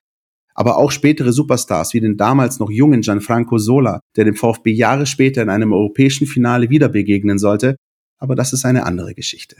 Aber 0.53 0.77
auch 0.77 0.91
spätere 0.91 1.31
Superstars 1.31 1.95
wie 1.95 2.01
den 2.01 2.15
damals 2.15 2.59
noch 2.59 2.69
jungen 2.69 3.01
Gianfranco 3.01 3.57
Sola, 3.57 4.01
der 4.15 4.25
dem 4.25 4.35
VfB 4.35 4.69
Jahre 4.69 5.07
später 5.07 5.41
in 5.41 5.49
einem 5.49 5.73
europäischen 5.73 6.27
Finale 6.27 6.69
wieder 6.69 6.89
begegnen 6.89 7.39
sollte, 7.39 7.75
aber 8.21 8.35
das 8.35 8.53
ist 8.53 8.63
eine 8.63 8.85
andere 8.85 9.13
Geschichte. 9.13 9.57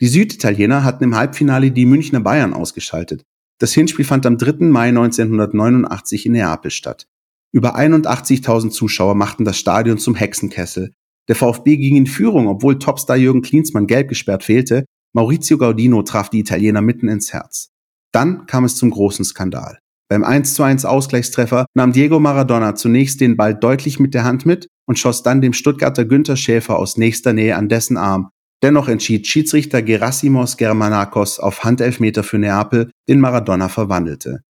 Die 0.00 0.08
Süditaliener 0.08 0.82
hatten 0.82 1.04
im 1.04 1.14
Halbfinale 1.14 1.70
die 1.70 1.86
Münchner 1.86 2.20
Bayern 2.20 2.54
ausgeschaltet. 2.54 3.22
Das 3.58 3.72
Hinspiel 3.72 4.04
fand 4.04 4.26
am 4.26 4.38
3. 4.38 4.64
Mai 4.66 4.88
1989 4.88 6.26
in 6.26 6.32
Neapel 6.32 6.72
statt. 6.72 7.06
Über 7.52 7.76
81.000 7.76 8.70
Zuschauer 8.70 9.14
machten 9.14 9.44
das 9.44 9.58
Stadion 9.58 9.98
zum 9.98 10.16
Hexenkessel. 10.16 10.92
Der 11.28 11.36
VfB 11.36 11.76
ging 11.76 11.96
in 11.96 12.06
Führung, 12.06 12.48
obwohl 12.48 12.78
Topstar 12.78 13.16
Jürgen 13.16 13.42
Klinsmann 13.42 13.86
gelb 13.86 14.08
gesperrt 14.08 14.42
fehlte. 14.42 14.86
Maurizio 15.12 15.58
Gaudino 15.58 16.02
traf 16.02 16.30
die 16.30 16.40
Italiener 16.40 16.80
mitten 16.80 17.08
ins 17.08 17.32
Herz. 17.32 17.70
Dann 18.10 18.46
kam 18.46 18.64
es 18.64 18.76
zum 18.76 18.90
großen 18.90 19.24
Skandal. 19.24 19.78
Beim 20.12 20.24
1:1 20.24 20.84
Ausgleichstreffer 20.84 21.64
nahm 21.72 21.94
Diego 21.94 22.20
Maradona 22.20 22.74
zunächst 22.74 23.22
den 23.22 23.38
Ball 23.38 23.54
deutlich 23.54 23.98
mit 23.98 24.12
der 24.12 24.24
Hand 24.24 24.44
mit 24.44 24.68
und 24.86 24.98
schoss 24.98 25.22
dann 25.22 25.40
dem 25.40 25.54
Stuttgarter 25.54 26.04
Günther 26.04 26.36
Schäfer 26.36 26.78
aus 26.78 26.98
nächster 26.98 27.32
Nähe 27.32 27.56
an 27.56 27.70
dessen 27.70 27.96
Arm. 27.96 28.28
Dennoch 28.62 28.88
entschied 28.88 29.26
Schiedsrichter 29.26 29.80
Gerasimos 29.80 30.58
Germanakos 30.58 31.40
auf 31.40 31.64
Handelfmeter 31.64 32.24
für 32.24 32.36
Neapel, 32.36 32.90
den 33.08 33.20
Maradona 33.20 33.70
verwandelte. 33.70 34.40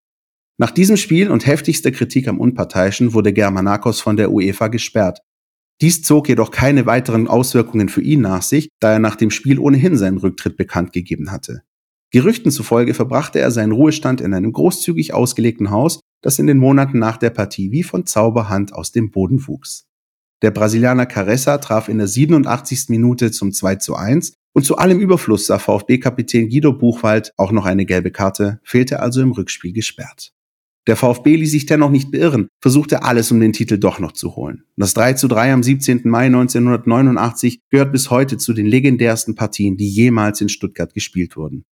Nach 0.58 0.72
diesem 0.72 0.96
Spiel 0.96 1.30
und 1.30 1.46
heftigster 1.46 1.92
Kritik 1.92 2.26
am 2.26 2.40
Unparteiischen 2.40 3.14
wurde 3.14 3.32
Germanakos 3.32 4.00
von 4.00 4.16
der 4.16 4.32
UEFA 4.32 4.66
gesperrt. 4.66 5.20
Dies 5.80 6.02
zog 6.02 6.28
jedoch 6.28 6.50
keine 6.50 6.86
weiteren 6.86 7.28
Auswirkungen 7.28 7.88
für 7.88 8.02
ihn 8.02 8.22
nach 8.22 8.42
sich, 8.42 8.68
da 8.80 8.94
er 8.94 8.98
nach 8.98 9.14
dem 9.14 9.30
Spiel 9.30 9.60
ohnehin 9.60 9.96
seinen 9.96 10.18
Rücktritt 10.18 10.56
bekannt 10.56 10.92
gegeben 10.92 11.30
hatte. 11.30 11.62
Gerüchten 12.12 12.50
zufolge 12.50 12.92
verbrachte 12.92 13.40
er 13.40 13.50
seinen 13.50 13.72
Ruhestand 13.72 14.20
in 14.20 14.34
einem 14.34 14.52
großzügig 14.52 15.14
ausgelegten 15.14 15.70
Haus, 15.70 16.00
das 16.20 16.38
in 16.38 16.46
den 16.46 16.58
Monaten 16.58 16.98
nach 16.98 17.16
der 17.16 17.30
Partie 17.30 17.72
wie 17.72 17.82
von 17.82 18.04
Zauberhand 18.04 18.74
aus 18.74 18.92
dem 18.92 19.10
Boden 19.10 19.46
wuchs. 19.48 19.86
Der 20.42 20.50
Brasilianer 20.50 21.06
Caressa 21.06 21.56
traf 21.56 21.88
in 21.88 21.96
der 21.98 22.08
87. 22.08 22.88
Minute 22.88 23.30
zum 23.30 23.52
2 23.52 23.76
zu 23.76 23.96
1 23.96 24.34
und 24.52 24.66
zu 24.66 24.76
allem 24.76 25.00
Überfluss 25.00 25.46
sah 25.46 25.58
VfB-Kapitän 25.58 26.50
Guido 26.50 26.74
Buchwald 26.74 27.32
auch 27.38 27.50
noch 27.50 27.64
eine 27.64 27.86
gelbe 27.86 28.10
Karte, 28.10 28.60
fehlte 28.62 29.00
also 29.00 29.22
im 29.22 29.32
Rückspiel 29.32 29.72
gesperrt. 29.72 30.32
Der 30.86 30.96
VfB 30.96 31.36
ließ 31.36 31.52
sich 31.52 31.64
dennoch 31.64 31.90
nicht 31.90 32.10
beirren, 32.10 32.48
versuchte 32.60 33.04
alles, 33.04 33.30
um 33.30 33.40
den 33.40 33.52
Titel 33.54 33.78
doch 33.78 34.00
noch 34.00 34.12
zu 34.12 34.36
holen. 34.36 34.64
Das 34.76 34.92
3 34.92 35.14
zu 35.14 35.28
3 35.28 35.52
am 35.54 35.62
17. 35.62 36.02
Mai 36.04 36.26
1989 36.26 37.60
gehört 37.70 37.92
bis 37.92 38.10
heute 38.10 38.36
zu 38.36 38.52
den 38.52 38.66
legendärsten 38.66 39.34
Partien, 39.34 39.78
die 39.78 39.88
jemals 39.88 40.40
in 40.42 40.50
Stuttgart 40.50 40.92
gespielt 40.92 41.36
wurden. 41.36 41.64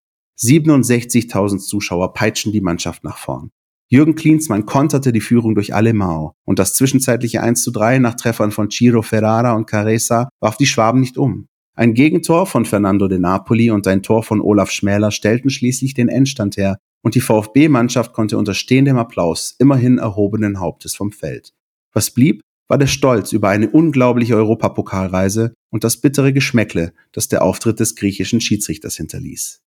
67.000 0.42 1.60
Zuschauer 1.60 2.14
peitschen 2.14 2.52
die 2.52 2.62
Mannschaft 2.62 3.04
nach 3.04 3.18
vorn. 3.18 3.52
Jürgen 3.92 4.16
Klinsmann 4.16 4.66
konterte 4.68 5.12
die 5.12 5.20
Führung 5.20 5.56
durch 5.56 5.74
alle 5.74 5.94
Mao 5.94 6.34
und 6.46 6.60
das 6.60 6.76
zwischenzeitliche 6.76 7.42
1 7.42 7.64
zu 7.64 7.72
3 7.72 8.00
nach 8.00 8.16
Treffern 8.16 8.52
von 8.52 8.70
Ciro 8.70 9.02
Ferrara 9.02 9.54
und 9.54 9.66
Caressa 9.66 10.30
warf 10.40 10.58
die 10.58 10.68
Schwaben 10.68 11.00
nicht 11.00 11.18
um. 11.18 11.48
Ein 11.76 11.94
Gegentor 11.94 12.46
von 12.46 12.66
Fernando 12.66 13.08
de 13.08 13.20
Napoli 13.20 13.72
und 13.72 13.88
ein 13.88 14.04
Tor 14.04 14.22
von 14.22 14.42
Olaf 14.42 14.70
Schmäler 14.70 15.12
stellten 15.12 15.50
schließlich 15.50 15.94
den 15.94 16.08
Endstand 16.08 16.58
her 16.58 16.78
und 17.02 17.16
die 17.16 17.22
VfB-Mannschaft 17.22 18.14
konnte 18.14 18.38
unter 18.38 18.54
stehendem 18.54 18.98
Applaus 18.98 19.56
immerhin 19.58 19.98
erhobenen 19.98 20.60
Hauptes 20.60 20.96
vom 20.96 21.12
Feld. 21.12 21.54
Was 21.94 22.12
blieb, 22.12 22.42
war 22.68 22.78
der 22.78 22.88
Stolz 22.88 23.34
über 23.34 23.50
eine 23.50 23.70
unglaubliche 23.70 24.36
Europapokalreise 24.36 25.54
und 25.72 25.84
das 25.84 25.98
bittere 25.98 26.32
Geschmäckle, 26.32 26.94
das 27.12 27.28
der 27.28 27.42
Auftritt 27.42 27.80
des 27.80 27.96
griechischen 27.96 28.42
Schiedsrichters 28.42 28.98
hinterließ. 28.98 29.62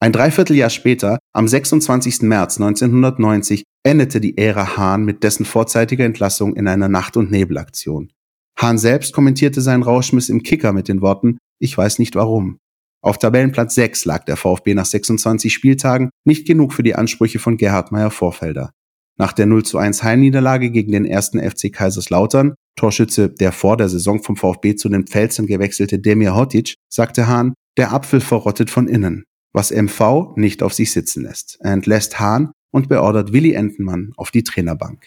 Ein 0.00 0.12
Dreivierteljahr 0.12 0.70
später, 0.70 1.18
am 1.32 1.48
26. 1.48 2.22
März 2.22 2.60
1990, 2.60 3.64
endete 3.84 4.20
die 4.20 4.38
Ära 4.38 4.76
Hahn 4.76 5.04
mit 5.04 5.24
dessen 5.24 5.44
vorzeitiger 5.44 6.04
Entlassung 6.04 6.54
in 6.54 6.68
einer 6.68 6.88
Nacht- 6.88 7.16
und 7.16 7.32
Nebelaktion. 7.32 8.12
Hahn 8.56 8.78
selbst 8.78 9.12
kommentierte 9.12 9.60
seinen 9.60 9.82
Rauschmiss 9.82 10.28
im 10.28 10.44
Kicker 10.44 10.72
mit 10.72 10.86
den 10.86 11.00
Worten, 11.00 11.38
ich 11.60 11.76
weiß 11.76 11.98
nicht 11.98 12.14
warum. 12.14 12.58
Auf 13.02 13.18
Tabellenplatz 13.18 13.74
6 13.74 14.04
lag 14.04 14.24
der 14.24 14.36
VfB 14.36 14.74
nach 14.74 14.84
26 14.84 15.52
Spieltagen, 15.52 16.10
nicht 16.24 16.46
genug 16.46 16.72
für 16.72 16.84
die 16.84 16.94
Ansprüche 16.94 17.40
von 17.40 17.56
Gerhard 17.56 17.90
Meyer 17.90 18.12
Vorfelder. 18.12 18.70
Nach 19.16 19.32
der 19.32 19.46
0 19.46 19.64
zu 19.64 19.78
1 19.78 20.04
Heimniederlage 20.04 20.70
gegen 20.70 20.92
den 20.92 21.06
ersten 21.06 21.40
FC 21.40 21.72
Kaiserslautern, 21.72 22.54
Torschütze 22.76 23.28
der 23.30 23.50
vor 23.50 23.76
der 23.76 23.88
Saison 23.88 24.22
vom 24.22 24.36
VfB 24.36 24.76
zu 24.76 24.88
den 24.88 25.08
Pfälzern 25.08 25.46
gewechselte 25.46 25.98
Demir 25.98 26.36
Hotic, 26.36 26.74
sagte 26.88 27.26
Hahn, 27.26 27.54
der 27.76 27.92
Apfel 27.92 28.20
verrottet 28.20 28.70
von 28.70 28.86
innen 28.86 29.24
was 29.52 29.70
MV 29.70 30.36
nicht 30.36 30.62
auf 30.62 30.74
sich 30.74 30.92
sitzen 30.92 31.24
lässt. 31.24 31.58
Er 31.60 31.72
entlässt 31.72 32.20
Hahn 32.20 32.52
und 32.70 32.88
beordert 32.88 33.32
Willi 33.32 33.52
Entenmann 33.52 34.12
auf 34.16 34.30
die 34.30 34.44
Trainerbank. 34.44 35.02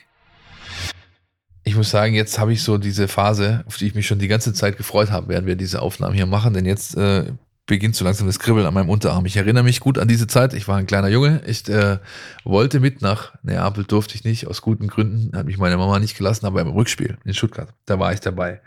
Ich 1.63 1.75
muss 1.75 1.91
sagen, 1.91 2.15
jetzt 2.15 2.39
habe 2.39 2.53
ich 2.53 2.63
so 2.63 2.77
diese 2.77 3.07
Phase, 3.07 3.63
auf 3.67 3.77
die 3.77 3.85
ich 3.85 3.95
mich 3.95 4.07
schon 4.07 4.19
die 4.19 4.27
ganze 4.27 4.53
Zeit 4.53 4.77
gefreut 4.77 5.11
habe, 5.11 5.27
während 5.27 5.45
wir 5.45 5.55
diese 5.55 5.81
Aufnahmen 5.81 6.15
hier 6.15 6.25
machen, 6.25 6.53
denn 6.53 6.65
jetzt 6.65 6.97
äh, 6.97 7.31
beginnt 7.67 7.95
so 7.95 8.03
langsam 8.03 8.27
das 8.27 8.39
Kribbeln 8.39 8.65
an 8.65 8.73
meinem 8.73 8.89
Unterarm. 8.89 9.25
Ich 9.25 9.37
erinnere 9.37 9.63
mich 9.63 9.79
gut 9.79 9.99
an 9.99 10.07
diese 10.07 10.27
Zeit. 10.27 10.53
Ich 10.53 10.67
war 10.67 10.77
ein 10.77 10.87
kleiner 10.87 11.07
Junge. 11.07 11.41
Ich 11.45 11.69
äh, 11.69 11.99
wollte 12.43 12.79
mit 12.79 13.01
nach 13.01 13.33
Neapel, 13.43 13.83
durfte 13.83 14.15
ich 14.15 14.23
nicht, 14.23 14.47
aus 14.47 14.61
guten 14.61 14.87
Gründen. 14.87 15.37
Hat 15.37 15.45
mich 15.45 15.57
meine 15.57 15.77
Mama 15.77 15.99
nicht 15.99 16.17
gelassen, 16.17 16.47
aber 16.47 16.61
im 16.61 16.69
Rückspiel 16.69 17.17
in 17.23 17.33
Stuttgart, 17.33 17.73
da 17.85 17.99
war 17.99 18.11
ich 18.11 18.19
dabei. 18.19 18.61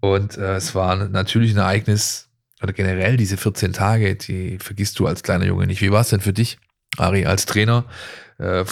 Und 0.00 0.38
äh, 0.38 0.54
es 0.54 0.74
war 0.74 1.08
natürlich 1.08 1.52
ein 1.52 1.58
Ereignis, 1.58 2.27
oder 2.62 2.72
generell 2.72 3.16
diese 3.16 3.36
14 3.36 3.72
Tage, 3.72 4.16
die 4.16 4.58
vergisst 4.58 4.98
du 4.98 5.06
als 5.06 5.22
kleiner 5.22 5.46
Junge 5.46 5.66
nicht. 5.66 5.80
Wie 5.80 5.90
war 5.90 6.00
es 6.00 6.08
denn 6.08 6.20
für 6.20 6.32
dich, 6.32 6.58
Ari, 6.96 7.26
als 7.26 7.46
Trainer, 7.46 7.84
äh, 8.38 8.64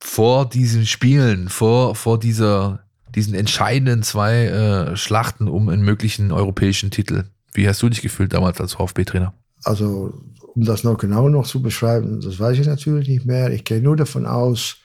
vor 0.00 0.48
diesen 0.48 0.86
Spielen, 0.86 1.48
vor, 1.48 1.94
vor 1.94 2.18
dieser, 2.18 2.80
diesen 3.14 3.34
entscheidenden 3.34 4.02
zwei 4.02 4.46
äh, 4.46 4.96
Schlachten 4.96 5.48
um 5.48 5.68
einen 5.68 5.82
möglichen 5.82 6.32
europäischen 6.32 6.90
Titel? 6.90 7.24
Wie 7.52 7.68
hast 7.68 7.82
du 7.82 7.88
dich 7.88 8.02
gefühlt 8.02 8.32
damals 8.32 8.60
als 8.60 8.74
VfB-Trainer? 8.74 9.34
Also, 9.64 10.12
um 10.54 10.64
das 10.64 10.82
noch 10.82 10.98
genau 10.98 11.28
noch 11.28 11.46
zu 11.46 11.62
beschreiben, 11.62 12.20
das 12.20 12.40
weiß 12.40 12.58
ich 12.58 12.66
natürlich 12.66 13.08
nicht 13.08 13.24
mehr. 13.24 13.50
Ich 13.50 13.64
gehe 13.64 13.80
nur 13.80 13.96
davon 13.96 14.26
aus, 14.26 14.78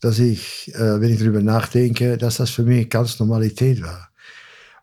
dass 0.00 0.18
ich, 0.18 0.74
äh, 0.74 1.00
wenn 1.00 1.12
ich 1.12 1.20
darüber 1.20 1.42
nachdenke, 1.42 2.18
dass 2.18 2.38
das 2.38 2.50
für 2.50 2.64
mich 2.64 2.88
ganz 2.90 3.20
Normalität 3.20 3.82
war. 3.82 4.08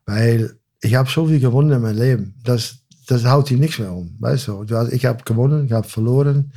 Weil 0.05 0.57
ich 0.81 0.95
habe 0.95 1.09
so 1.09 1.27
viel 1.27 1.39
gewonnen 1.39 1.71
in 1.71 1.81
meinem 1.81 1.97
Leben. 1.97 2.35
Das, 2.43 2.79
das 3.07 3.25
haut 3.25 3.49
dich 3.49 3.57
nichts 3.57 3.79
mehr 3.79 3.91
um. 3.91 4.15
Weißt 4.19 4.47
du? 4.47 4.63
Ich 4.91 5.05
habe 5.05 5.23
gewonnen, 5.23 5.65
ich 5.65 5.71
habe 5.71 5.87
verloren. 5.87 6.51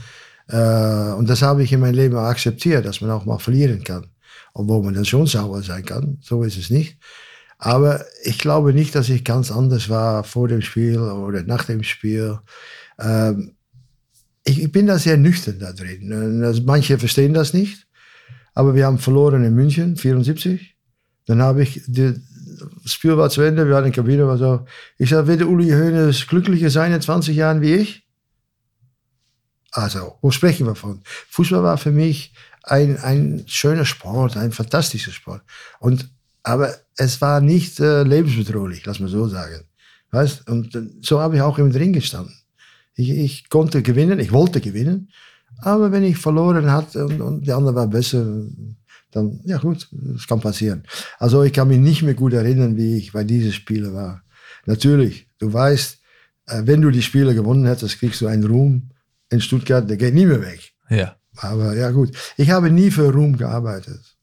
Äh, 0.48 1.12
und 1.12 1.28
das 1.28 1.42
habe 1.42 1.62
ich 1.62 1.72
in 1.72 1.80
meinem 1.80 1.94
Leben 1.94 2.16
akzeptiert, 2.16 2.84
dass 2.84 3.00
man 3.00 3.10
auch 3.10 3.24
mal 3.24 3.38
verlieren 3.38 3.82
kann. 3.84 4.06
Obwohl 4.52 4.82
man 4.82 4.94
dann 4.94 5.04
schon 5.04 5.26
sauer 5.26 5.62
sein 5.62 5.84
kann. 5.84 6.18
So 6.20 6.42
ist 6.42 6.58
es 6.58 6.70
nicht. 6.70 6.98
Aber 7.58 8.04
ich 8.24 8.38
glaube 8.38 8.72
nicht, 8.72 8.94
dass 8.94 9.08
ich 9.08 9.24
ganz 9.24 9.52
anders 9.52 9.88
war 9.88 10.24
vor 10.24 10.48
dem 10.48 10.62
Spiel 10.62 10.98
oder 10.98 11.42
nach 11.42 11.64
dem 11.64 11.82
Spiel. 11.82 12.38
Ähm, 12.98 13.52
ich, 14.44 14.62
ich, 14.62 14.72
bin 14.72 14.86
da 14.86 14.98
sehr 14.98 15.18
nüchtern 15.18 15.58
da 15.58 15.72
drin. 15.72 16.62
Manche 16.64 16.98
verstehen 16.98 17.34
das 17.34 17.52
nicht. 17.52 17.86
Aber 18.54 18.74
wir 18.74 18.86
haben 18.86 18.98
verloren 18.98 19.44
in 19.44 19.54
München, 19.54 19.96
74. 19.96 20.74
Dann 21.26 21.42
habe 21.42 21.62
ich 21.62 21.82
die, 21.86 22.14
das 22.82 22.92
Spiel 22.92 23.16
war 23.16 23.30
zu 23.30 23.42
Ende, 23.42 23.66
wir 23.66 23.74
hatten 23.74 23.86
eine 23.86 23.94
Kabine, 23.94 24.26
war 24.26 24.38
so. 24.38 24.66
Ich 24.98 25.10
sage, 25.10 25.26
wird 25.26 25.42
Uli 25.42 25.70
Hoeneß 25.70 26.26
glücklicher 26.26 26.70
sein 26.70 26.92
in 26.92 27.00
20 27.00 27.36
Jahren 27.36 27.60
wie 27.60 27.74
ich? 27.74 28.06
Also, 29.72 30.16
wo 30.20 30.30
sprechen 30.30 30.66
wir 30.66 30.74
von? 30.74 31.00
Fußball 31.04 31.62
war 31.62 31.78
für 31.78 31.92
mich 31.92 32.32
ein, 32.64 32.96
ein 32.98 33.44
schöner 33.46 33.84
Sport, 33.84 34.36
ein 34.36 34.52
fantastischer 34.52 35.12
Sport. 35.12 35.42
Und, 35.78 36.10
aber 36.42 36.74
es 36.96 37.20
war 37.20 37.40
nicht 37.40 37.80
äh, 37.80 38.02
lebensbedrohlich, 38.02 38.84
lass 38.84 39.00
mal 39.00 39.08
so 39.08 39.28
sagen. 39.28 39.64
Weißt? 40.10 40.48
Und 40.48 40.74
äh, 40.74 40.82
so 41.02 41.20
habe 41.20 41.36
ich 41.36 41.42
auch 41.42 41.58
im 41.58 41.70
Ring 41.70 41.92
gestanden. 41.92 42.34
Ich, 42.94 43.10
ich 43.10 43.48
konnte 43.48 43.82
gewinnen, 43.82 44.18
ich 44.18 44.32
wollte 44.32 44.60
gewinnen. 44.60 45.10
Aber 45.62 45.92
wenn 45.92 46.04
ich 46.04 46.16
verloren 46.18 46.70
hatte 46.70 47.06
und, 47.06 47.20
und 47.20 47.46
die 47.46 47.52
andere 47.52 47.74
war 47.74 47.86
besser, 47.86 48.26
dann, 49.10 49.40
ja 49.44 49.58
gut, 49.58 49.88
das 49.90 50.26
kann 50.26 50.40
passieren. 50.40 50.84
Also 51.18 51.42
ich 51.42 51.52
kann 51.52 51.68
mich 51.68 51.78
nicht 51.78 52.02
mehr 52.02 52.14
gut 52.14 52.32
erinnern, 52.32 52.76
wie 52.76 52.96
ich 52.96 53.12
bei 53.12 53.24
diesen 53.24 53.52
Spielen 53.52 53.94
war. 53.94 54.22
Natürlich, 54.66 55.28
du 55.38 55.52
weißt, 55.52 56.00
äh, 56.46 56.62
wenn 56.64 56.82
du 56.82 56.90
die 56.90 57.02
Spiele 57.02 57.34
gewonnen 57.34 57.66
hättest, 57.66 57.98
kriegst 57.98 58.20
du 58.20 58.26
einen 58.26 58.44
Ruhm 58.44 58.90
in 59.30 59.40
Stuttgart, 59.40 59.88
der 59.88 59.96
geht 59.96 60.14
nie 60.14 60.26
mehr 60.26 60.42
weg. 60.42 60.72
Ja. 60.88 61.16
Aber 61.36 61.74
ja 61.74 61.90
gut, 61.90 62.16
ich 62.36 62.50
habe 62.50 62.70
nie 62.70 62.90
für 62.90 63.12
Ruhm 63.12 63.36
gearbeitet. 63.36 64.16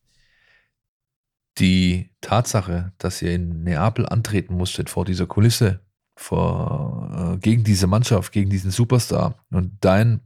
Die 1.58 2.12
Tatsache, 2.22 2.94
dass 2.98 3.22
ihr 3.22 3.34
in 3.34 3.64
Neapel 3.64 4.06
antreten 4.06 4.56
musstet 4.56 4.90
vor 4.90 5.06
dieser 5.06 5.26
Kulisse, 5.26 5.80
vor, 6.16 7.34
äh, 7.36 7.38
gegen 7.40 7.64
diese 7.64 7.88
Mannschaft, 7.88 8.32
gegen 8.32 8.50
diesen 8.50 8.72
Superstar 8.72 9.44
und 9.50 9.78
dein 9.82 10.22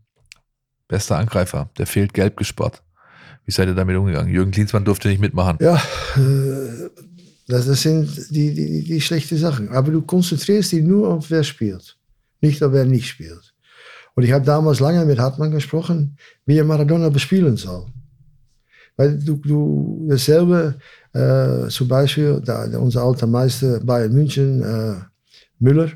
bester 0.88 1.18
Angreifer, 1.18 1.70
der 1.78 1.88
fehlt 1.88 2.14
gelb 2.14 2.36
gespart. 2.36 2.84
Wie 3.46 3.52
seid 3.52 3.68
ihr 3.68 3.76
damit 3.76 3.98
umgegangen? 3.98 4.34
Jürgen 4.34 4.52
Klinsmann 4.52 4.86
durfte 4.86 5.08
nicht 5.08 5.22
mitmachen. 5.22 5.58
Ja, 5.60 5.76
äh, 6.16 6.90
das, 7.48 7.66
sind 7.82 8.10
die, 8.30 8.54
die, 8.54 8.84
die 8.84 9.02
schlechten 9.02 9.38
Sachen. 9.38 9.70
Aber 9.70 9.92
du 9.92 10.02
konzentrierst 10.02 10.72
dich 10.72 10.84
nur 10.84 11.10
auf 11.10 11.30
wer 11.32 11.44
spielt, 11.44 11.98
nicht 12.40 12.64
auf 12.64 12.72
wer 12.72 12.86
nicht 12.86 13.08
spielt. 13.08 13.54
Und 14.16 14.24
ich 14.24 14.32
habe 14.32 14.46
damals 14.46 14.80
lange 14.80 15.06
mit 15.06 15.20
Hartmann 15.20 15.52
gesprochen, 15.52 16.18
wie 16.46 16.58
er 16.58 16.64
Maradona 16.64 17.10
bespielen 17.10 17.58
soll. 17.58 17.86
Weil 18.98 19.18
du, 19.18 19.36
du 19.38 20.08
dasselbe, 20.10 20.76
äh, 21.14 21.68
zum 21.70 21.88
Beispiel, 21.88 22.42
da, 22.44 22.66
unser 22.78 23.04
alter 23.04 23.28
Meister 23.28 23.80
Bayern 23.80 24.14
München, 24.14 24.62
äh, 24.62 24.96
Müller, 25.60 25.92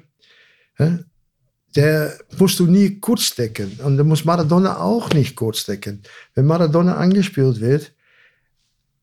der 1.76 2.14
musst 2.38 2.60
du 2.60 2.68
nie 2.68 3.00
kurz 3.00 3.36
decken. 3.36 3.80
Und 3.84 3.98
der 3.98 4.06
muss 4.06 4.26
Maradona 4.26 4.80
auch 4.80 5.10
nicht 5.12 5.36
kurz 5.36 5.66
decken. 5.66 6.02
Wenn 6.34 6.46
Maradona 6.46 6.96
angespielt 6.96 7.60
wird, 7.60 7.92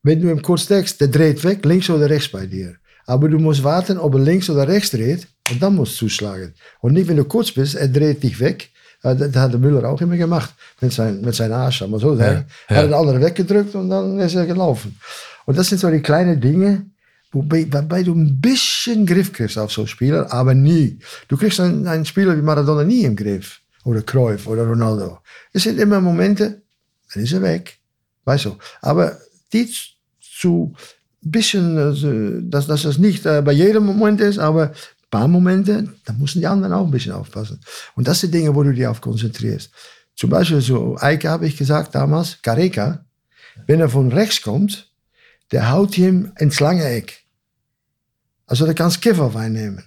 wenn 0.03 0.21
du 0.21 0.31
ihn 0.31 0.43
kurz 0.43 0.67
deckst, 0.67 1.01
der 1.01 1.09
dreht 1.09 1.45
weg, 1.45 1.65
links 1.65 1.91
oder 1.91 2.09
rechts 2.09 2.31
bei 2.31 2.47
dir. 2.47 2.77
Aber 3.07 3.29
du 3.29 3.39
musst 3.39 3.63
warten, 3.63 3.99
ob 3.99 4.15
er 4.15 4.21
links 4.21 4.49
oder 4.49 4.67
rechts 4.67 4.91
dreht 4.91 5.27
und 5.51 5.63
dann 5.63 5.77
musst 5.77 5.95
du 5.95 6.07
zuschlagen. 6.07 6.55
Und 6.81 6.95
nicht, 6.95 7.09
wenn 7.09 7.17
du 7.17 7.25
kurz 7.25 7.53
bist, 7.53 7.75
er 7.75 7.89
dreht 7.89 8.23
dich 8.23 8.39
weg. 8.41 8.71
Das 9.03 9.35
hat 9.35 9.53
der 9.53 9.59
Müller 9.59 9.89
auch 9.89 10.01
immer 10.01 10.17
gemacht 10.17 10.55
mit, 10.81 10.93
sein, 10.93 11.21
mit 11.21 11.35
seinem 11.35 11.55
Arsch. 11.55 11.83
Aber 11.83 11.99
so, 11.99 12.15
ja, 12.15 12.33
ja. 12.33 12.45
Er 12.69 12.77
hat 12.77 12.85
den 12.87 12.95
anderen 12.95 13.21
weggedrückt 13.21 13.75
und 13.75 13.91
dann 13.91 14.19
ist 14.21 14.35
er 14.35 14.47
gelaufen. 14.47 14.97
Und 15.45 15.59
das 15.59 15.69
sind 15.69 15.79
so 15.79 15.91
die 15.91 16.01
kleinen 16.01 16.41
Dinge, 16.41 16.87
Wobei, 17.33 17.67
wobei 17.73 18.03
du 18.03 18.15
ein 18.15 18.41
bisschen 18.41 19.07
Griff 19.07 19.33
kriegst 19.33 19.59
auf 19.59 19.73
so 19.73 19.87
Spieler, 19.87 20.31
aber 20.33 20.55
nie. 20.55 20.99
Du 21.29 21.37
kriegst 21.37 21.59
einen, 21.61 21.87
einen 21.89 22.05
Spieler 22.05 22.37
wie 22.37 22.43
Maradona 22.43 22.85
nie 22.85 23.05
im 23.05 23.17
Griff. 23.17 23.61
Oder 23.85 24.03
Cruyff 24.03 24.47
oder 24.47 24.65
Ronaldo. 24.67 25.19
Es 25.53 25.65
sind 25.65 25.81
immer 25.81 26.01
Momente, 26.01 26.63
dann 27.13 27.23
ist 27.23 27.33
er 27.33 27.43
weg. 27.43 27.79
Weißt 28.25 28.45
du. 28.45 28.57
Aber 28.81 29.19
die 29.53 29.69
zu 30.21 30.75
bisschen, 31.23 31.79
also, 31.79 32.41
dass, 32.43 32.67
dass 32.67 32.83
das 32.83 32.99
nicht 32.99 33.25
äh, 33.27 33.43
bei 33.43 33.53
jedem 33.53 33.87
Moment 33.87 34.21
ist, 34.21 34.39
aber 34.39 34.71
ein 34.71 35.11
paar 35.11 35.29
Momente, 35.29 35.89
da 36.05 36.13
müssen 36.13 36.41
die 36.41 36.47
anderen 36.47 36.73
auch 36.73 36.85
ein 36.85 36.91
bisschen 36.91 37.13
aufpassen. 37.13 37.61
Und 37.95 38.09
das 38.09 38.21
sind 38.21 38.35
Dinge, 38.35 38.55
wo 38.55 38.63
du 38.63 38.73
dich 38.73 38.87
auf 38.87 39.01
konzentrierst. 39.01 39.71
Zum 40.17 40.31
Beispiel 40.31 40.61
so, 40.61 40.97
Eike 41.01 41.31
habe 41.31 41.47
ich 41.47 41.57
gesagt 41.57 41.95
damals, 41.95 42.39
Careca, 42.43 43.05
wenn 43.67 43.81
er 43.81 43.89
von 43.89 44.13
rechts 44.13 44.43
kommt, 44.43 44.91
der 45.51 45.71
haut 45.71 45.97
ihm 45.97 46.33
ins 46.39 46.61
lange 46.61 46.85
Eck. 46.85 47.22
Also 48.53 48.67
der 48.67 48.75
kannst 48.75 49.01
Kifferwein 49.01 49.55
nehmen. 49.55 49.83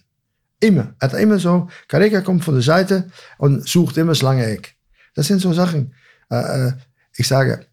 Immer. 0.60 0.96
Er 1.00 1.12
hat 1.12 1.20
immer 1.20 1.38
so, 1.38 1.70
Kareka 1.88 2.22
kommt 2.22 2.44
von 2.44 2.56
der 2.56 2.64
Seite 2.64 3.12
und 3.38 3.70
sucht 3.70 3.96
immer 3.98 4.14
das 4.14 4.24
lange 4.24 4.44
Eck. 4.44 4.76
Das 5.14 5.28
sind 5.28 5.40
so 5.40 5.54
Sachen. 5.54 5.94
Äh, 6.32 6.72
ich 7.16 7.28
sage, 7.28 7.68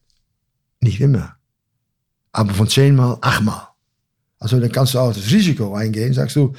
Nicht 0.83 1.01
immer. 1.01 1.37
Aber 2.33 2.53
von 2.53 2.69
zehnmal 2.69 3.17
achtmal. 3.23 3.69
Also 4.39 4.61
dann 4.61 4.71
kannst 4.71 4.93
du 4.93 4.99
auch 4.99 5.15
das 5.15 5.31
Risiko 5.31 5.75
eingehen, 5.75 6.13
sagst 6.13 6.37
du, 6.37 6.53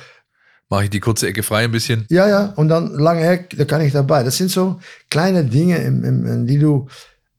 Mache 0.68 0.86
ich 0.86 0.90
die 0.90 1.00
kurze 1.00 1.28
Ecke 1.28 1.44
frei 1.44 1.66
ein 1.66 1.72
bisschen. 1.72 2.08
ja, 2.10 2.28
ja, 2.28 2.46
und 2.56 2.70
dann 2.70 2.92
lange 2.96 3.28
Eck, 3.28 3.56
da 3.56 3.66
kann 3.66 3.82
ich 3.82 3.94
dabei. 3.94 4.24
Das 4.24 4.38
sind 4.38 4.50
so 4.50 4.80
kleine 5.12 5.46
Dinge, 5.46 5.78
im, 5.78 6.04
im, 6.04 6.26
im, 6.26 6.48
die 6.48 6.58
du 6.58 6.88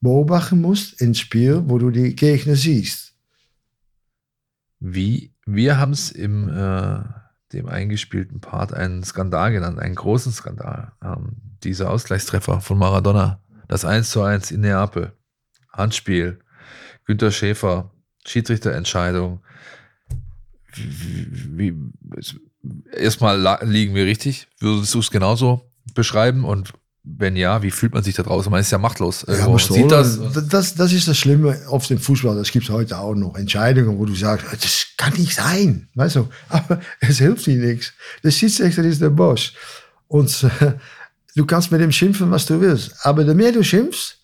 beobachten 0.00 0.60
musst 0.60 1.00
ins 1.00 1.18
Spiel, 1.18 1.60
wo 1.66 1.76
du 1.78 1.90
die 1.90 2.14
Gegner 2.14 2.54
siehst. 2.54 3.14
Wie, 4.78 5.33
wir 5.46 5.78
haben 5.78 5.92
es 5.92 6.10
im 6.10 6.48
äh, 6.48 7.00
dem 7.54 7.68
eingespielten 7.68 8.40
Part 8.40 8.74
einen 8.74 9.02
Skandal 9.04 9.52
genannt, 9.52 9.78
einen 9.78 9.94
großen 9.94 10.32
Skandal. 10.32 10.92
Ähm, 11.02 11.36
dieser 11.62 11.90
Ausgleichstreffer 11.90 12.60
von 12.60 12.78
Maradona, 12.78 13.40
das 13.68 13.84
1 13.84 14.10
zu 14.10 14.22
1 14.22 14.50
in 14.50 14.60
Neapel, 14.60 15.12
Handspiel, 15.72 16.40
Günter 17.06 17.30
Schäfer, 17.30 17.90
Schiedsrichterentscheidung. 18.26 19.40
Wie, 20.74 21.28
wie, 21.58 21.74
erstmal 22.92 23.38
liegen 23.62 23.94
wir 23.94 24.04
richtig. 24.04 24.48
Würdest 24.58 24.94
du 24.94 24.98
es 24.98 25.10
genauso 25.10 25.70
beschreiben? 25.94 26.44
Und 26.44 26.72
wenn 27.02 27.36
ja, 27.36 27.62
wie 27.62 27.70
fühlt 27.70 27.92
man 27.92 28.02
sich 28.02 28.14
da 28.14 28.22
draußen? 28.22 28.50
Man 28.50 28.60
ist 28.60 28.70
ja 28.70 28.78
machtlos. 28.78 29.24
Ja, 29.28 29.46
du 29.46 29.58
Sieht 29.58 29.90
das? 29.90 30.18
das, 30.48 30.74
das 30.74 30.92
ist 30.92 31.06
das 31.06 31.18
Schlimme 31.18 31.60
oft 31.68 31.90
im 31.90 31.98
Fußball. 31.98 32.34
Das 32.34 32.50
gibt 32.50 32.64
es 32.64 32.70
heute 32.70 32.98
auch 32.98 33.14
noch. 33.14 33.36
Entscheidungen, 33.36 33.98
wo 33.98 34.06
du 34.06 34.14
sagst, 34.14 34.46
das 34.50 34.86
kann 35.04 35.20
nicht 35.20 35.34
sein. 35.34 35.88
Weißt 35.94 36.16
du, 36.16 36.28
aber 36.48 36.80
es 37.00 37.18
hilft 37.18 37.46
dir 37.46 37.56
nichts. 37.56 37.92
Der 38.22 38.30
Schiedsrichter 38.30 38.82
ist 38.84 39.00
der 39.00 39.10
Boss. 39.10 39.52
Und 40.08 40.44
äh, 40.60 40.72
du 41.34 41.44
kannst 41.44 41.70
mit 41.70 41.80
ihm 41.80 41.92
schimpfen, 41.92 42.30
was 42.30 42.46
du 42.46 42.60
willst. 42.60 42.94
Aber 43.02 43.22
je 43.22 43.34
mehr 43.34 43.52
du 43.52 43.62
schimpfst, 43.62 44.18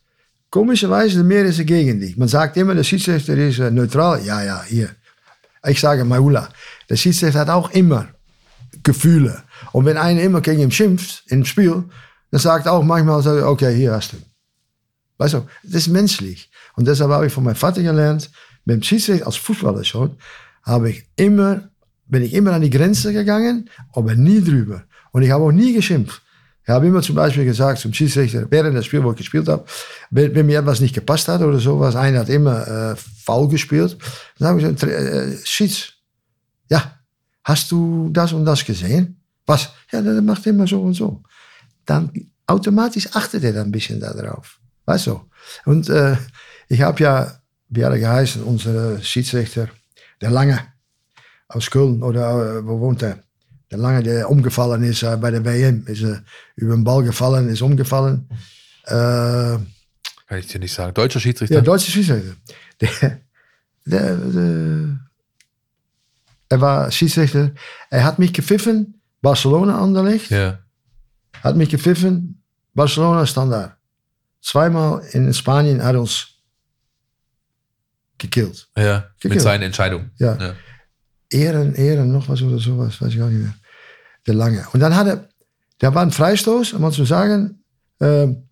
komischerweise, 0.50 1.18
je 1.18 1.24
mehr 1.24 1.44
ist 1.44 1.58
er 1.58 1.64
gegen 1.64 2.00
dich. 2.00 2.16
Man 2.16 2.28
sagt 2.28 2.56
immer, 2.56 2.74
der 2.74 2.84
Schiedsrichter 2.84 3.36
ist 3.36 3.58
äh, 3.58 3.70
neutral. 3.70 4.24
Ja, 4.24 4.42
ja, 4.42 4.62
hier. 4.62 4.90
Ich 5.66 5.80
sage 5.80 6.04
Maula. 6.04 6.48
Der 6.88 6.96
Schiedsrichter 6.96 7.40
hat 7.40 7.50
auch 7.50 7.70
immer 7.72 8.08
Gefühle. 8.82 9.42
Und 9.72 9.84
wenn 9.84 9.98
einer 9.98 10.22
immer 10.22 10.40
gegen 10.40 10.62
ihn 10.62 10.70
schimpft 10.70 11.24
im 11.26 11.44
Spiel, 11.44 11.84
dann 12.30 12.40
sagt 12.40 12.66
auch 12.66 12.82
manchmal, 12.82 13.26
okay, 13.44 13.74
hier 13.74 13.92
hast 13.92 14.12
du. 14.12 14.16
Weißt 15.18 15.34
du, 15.34 15.46
das 15.62 15.82
ist 15.82 15.88
menschlich. 15.88 16.50
Und 16.76 16.88
deshalb 16.88 17.10
habe 17.10 17.26
ich 17.26 17.32
von 17.32 17.44
meinem 17.44 17.56
Vater 17.56 17.82
gelernt, 17.82 18.30
mit 18.64 18.76
dem 18.76 18.82
Schiedsrichter 18.82 19.26
als 19.26 19.36
Fußballer 19.36 19.84
schon, 19.84 20.16
habe 20.62 20.90
ich 20.90 21.06
immer, 21.16 21.70
bin 22.06 22.22
ich 22.22 22.34
immer 22.34 22.52
an 22.52 22.62
die 22.62 22.70
Grenze 22.70 23.12
gegangen, 23.12 23.68
aber 23.92 24.14
nie 24.14 24.42
drüber. 24.42 24.84
Und 25.12 25.22
ich 25.22 25.30
habe 25.30 25.44
auch 25.44 25.52
nie 25.52 25.72
geschimpft. 25.72 26.22
Ich 26.62 26.68
habe 26.68 26.86
immer 26.86 27.02
zum 27.02 27.16
Beispiel 27.16 27.44
gesagt 27.44 27.80
zum 27.80 27.92
Schiedsrichter, 27.92 28.46
während 28.50 28.76
des 28.76 28.86
Spiels, 28.86 29.02
wo 29.02 29.10
ich 29.10 29.16
gespielt 29.16 29.48
habe, 29.48 29.64
wenn, 30.10 30.34
wenn 30.34 30.46
mir 30.46 30.60
etwas 30.60 30.80
nicht 30.80 30.94
gepasst 30.94 31.26
hat 31.26 31.40
oder 31.40 31.58
sowas, 31.58 31.96
einer 31.96 32.20
hat 32.20 32.28
immer 32.28 32.92
äh, 32.92 32.96
faul 32.96 33.48
gespielt, 33.48 33.96
dann 34.38 34.48
habe 34.48 34.60
ich 34.60 34.66
gesagt, 34.66 34.84
äh, 34.84 35.36
Schieds, 35.44 35.94
ja, 36.68 36.98
hast 37.42 37.72
du 37.72 38.10
das 38.12 38.32
und 38.32 38.44
das 38.44 38.64
gesehen? 38.64 39.20
Was? 39.46 39.70
Ja, 39.90 40.00
der 40.00 40.22
macht 40.22 40.46
immer 40.46 40.66
so 40.66 40.80
und 40.82 40.94
so. 40.94 41.22
Dann 41.84 42.12
automatisch 42.46 43.08
achtet 43.14 43.42
er 43.42 43.52
dann 43.52 43.68
ein 43.68 43.72
bisschen 43.72 43.98
darauf. 43.98 44.60
Weißt 44.84 45.08
du? 45.08 45.20
Und 45.64 45.88
äh, 45.88 46.16
ich 46.68 46.82
habe 46.82 47.02
ja, 47.02 47.32
wie 47.68 47.84
hat 47.84 47.92
er 47.92 47.98
geheißen, 47.98 48.42
unser 48.44 49.00
Schiedsrichter, 49.02 49.68
der 50.20 50.30
Lange 50.30 50.60
aus 51.48 51.70
Köln, 51.70 52.02
oder 52.02 52.58
äh, 52.58 52.66
wo 52.66 52.78
wohnt 52.80 53.02
er? 53.02 53.18
Der 53.70 53.78
Lange, 53.78 54.02
der 54.02 54.28
umgefallen 54.30 54.82
ist 54.82 55.02
äh, 55.02 55.16
bei 55.16 55.30
der 55.30 55.44
WM, 55.44 55.86
ist 55.86 56.04
über 56.56 56.74
den 56.74 56.84
Ball 56.84 57.02
gefallen, 57.04 57.48
ist 57.48 57.62
umgefallen. 57.62 58.28
Äh, 58.84 58.92
Kann 58.92 60.38
ich 60.38 60.46
dir 60.46 60.58
nicht 60.58 60.72
sagen. 60.72 60.94
Deutscher 60.94 61.20
Schiedsrichter? 61.20 61.54
ja, 61.56 61.60
deutsche 61.60 61.90
Schiedsrichter. 61.90 62.34
Der, 62.80 63.20
der, 63.86 64.16
der, 64.16 64.98
er 66.48 66.60
war 66.60 66.90
Schiedsrichter. 66.90 67.52
Er 67.90 68.04
hat 68.04 68.18
mich 68.18 68.32
gepfiffen, 68.32 69.00
Barcelona 69.22 69.80
Anderlecht. 69.80 70.30
ja. 70.30 70.58
Hat 71.42 71.56
mich 71.56 71.70
gepfiffen, 71.70 72.42
Barcelona 72.74 73.24
Standard. 73.24 73.76
Zweimal 74.42 75.02
in 75.12 75.32
Spanien 75.32 75.82
hat 75.82 75.96
uns 75.96 76.29
gekillt. 78.20 78.68
Ja, 78.76 78.98
mit 79.14 79.20
Gekillt. 79.22 79.40
seinen 79.42 79.62
Entscheidungen. 79.62 80.10
Ja. 80.18 80.36
Ja. 80.40 80.52
Ehren, 81.32 81.74
Ehren, 81.74 82.10
noch 82.12 82.28
was 82.28 82.42
oder 82.42 82.58
sowas, 82.58 83.00
weiß 83.00 83.08
ich 83.10 83.18
gar 83.18 83.28
nicht 83.28 83.40
mehr. 83.42 83.54
Der 84.26 84.34
Lange. 84.34 84.64
Und 84.72 84.80
dann 84.80 84.94
hat 84.96 85.06
er, 85.06 85.28
der 85.80 85.94
war 85.94 86.02
ein 86.02 86.10
Freistoß, 86.10 86.74
um 86.74 86.82
mal 86.82 86.92
zu 86.92 87.04
sagen, 87.04 87.62
ähm, 88.00 88.48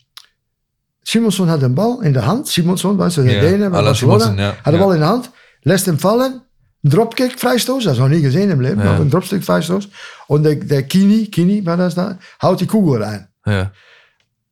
Simonson 1.04 1.48
hat 1.50 1.62
den 1.62 1.74
Ball 1.74 1.98
in 2.04 2.12
der 2.12 2.26
Hand. 2.26 2.46
Simonson, 2.46 2.98
weißt 2.98 3.18
du, 3.18 3.22
der 3.22 3.34
Ja, 3.36 3.40
Däne 3.42 3.70
bei 3.70 3.82
Barcelona, 3.82 4.18
Simonsen, 4.24 4.38
ja. 4.38 4.56
hat 4.56 4.66
den 4.66 4.74
Ja. 4.80 4.84
Ball 4.86 4.94
in 4.94 5.00
der 5.00 5.08
Hand, 5.08 5.30
lässt 5.64 5.86
ihn 5.86 5.98
fallen, 5.98 6.40
ein 6.84 6.90
Dropkick, 6.90 7.38
Freistoß, 7.40 7.84
das 7.84 7.98
noch 7.98 8.08
nie 8.08 8.20
gesehen 8.22 8.50
im 8.50 8.60
Leben, 8.60 8.80
Ja. 8.80 8.92
aber 8.92 9.00
ein 9.02 9.10
Dropkick, 9.10 9.42
Freistoß. 9.44 9.88
Und 10.28 10.42
der, 10.44 10.56
der 10.56 10.82
Kini, 10.84 11.26
Kini 11.26 11.64
war 11.66 11.76
das 11.76 11.94
da, 11.94 12.18
haut 12.42 12.60
die 12.60 12.66
Kugel 12.66 13.02
rein. 13.02 13.26
Ja. 13.46 13.72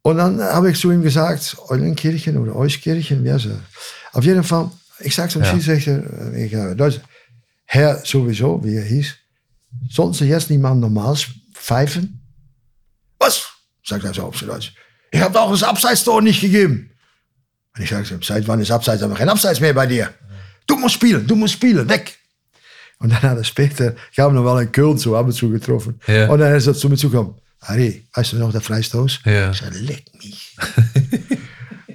Und 0.03 0.17
dann 0.19 0.41
habe 0.41 0.71
ich 0.71 0.81
zu 0.81 0.91
ihm 0.91 1.03
gesagt, 1.03 1.57
Eulenkirchen 1.69 2.37
oder 2.39 2.57
Euskirchen, 2.57 3.23
wie 3.25 3.33
heißt 3.33 3.47
er? 3.47 3.59
Auf 4.13 4.25
jeden 4.25 4.43
Fall, 4.45 4.71
ich 5.01 5.15
sage 5.15 5.31
zum 5.31 5.43
Ja. 5.43 5.51
Schiedsrichter, 5.51 6.33
ich, 6.35 6.53
äh, 6.53 6.75
Deutsch, 6.75 7.01
Herr 7.65 8.05
sowieso, 8.05 8.63
wie 8.65 8.77
er 8.77 8.85
hieß, 8.85 9.15
sollten 9.91 10.15
Sie 10.15 10.27
jetzt 10.27 10.51
nicht 10.51 10.61
mal 10.61 10.75
normal 10.75 11.17
pfeifen? 11.53 12.23
Was? 13.19 13.47
Sagt 13.85 14.05
er 14.05 14.15
so 14.15 14.23
auf 14.25 14.41
Deutsch. 14.41 14.73
Ich 15.11 15.21
habe 15.21 15.35
doch 15.35 15.51
das 15.51 15.63
Abseitstor 15.63 16.23
nicht 16.23 16.41
gegeben. 16.41 16.91
Und 17.77 17.83
ich 17.83 17.91
sage, 17.91 18.19
seit 18.23 18.49
wann 18.49 18.61
ist 18.61 18.71
Abseits? 18.71 19.03
Aber 19.03 19.15
kein 19.15 19.29
Abseits 19.29 19.61
mehr 19.61 19.75
bei 19.75 19.87
dir. 19.87 20.13
Du 20.67 20.77
musst 20.77 20.95
spielen, 20.95 21.27
du 21.27 21.37
musst 21.37 21.55
spielen, 21.55 21.89
weg. 21.89 22.17
Und 22.99 23.11
dann 23.11 23.23
hat 23.23 23.37
er 23.37 23.45
später, 23.45 23.95
ich 24.11 24.19
habe 24.19 24.35
noch 24.35 24.43
mal 24.43 24.63
in 24.63 24.73
Köln 24.73 24.97
so 24.97 25.17
ab 25.17 25.27
und 25.27 25.33
zu 25.33 25.51
getroffen. 25.51 26.01
Ja. 26.07 26.29
Und 26.29 26.39
dann 26.39 26.55
ist 26.55 26.67
er 26.67 26.75
zu 26.75 26.89
mir 26.89 26.97
zugekommen. 26.97 27.35
Harry, 27.61 28.07
weißt 28.15 28.33
du 28.33 28.37
noch 28.39 28.53
der 28.53 28.61
Freistoß? 28.61 29.21
Ja. 29.25 29.51
Ich 29.51 29.59
sage, 29.59 29.79
leck 29.79 30.05
mich. 30.15 30.57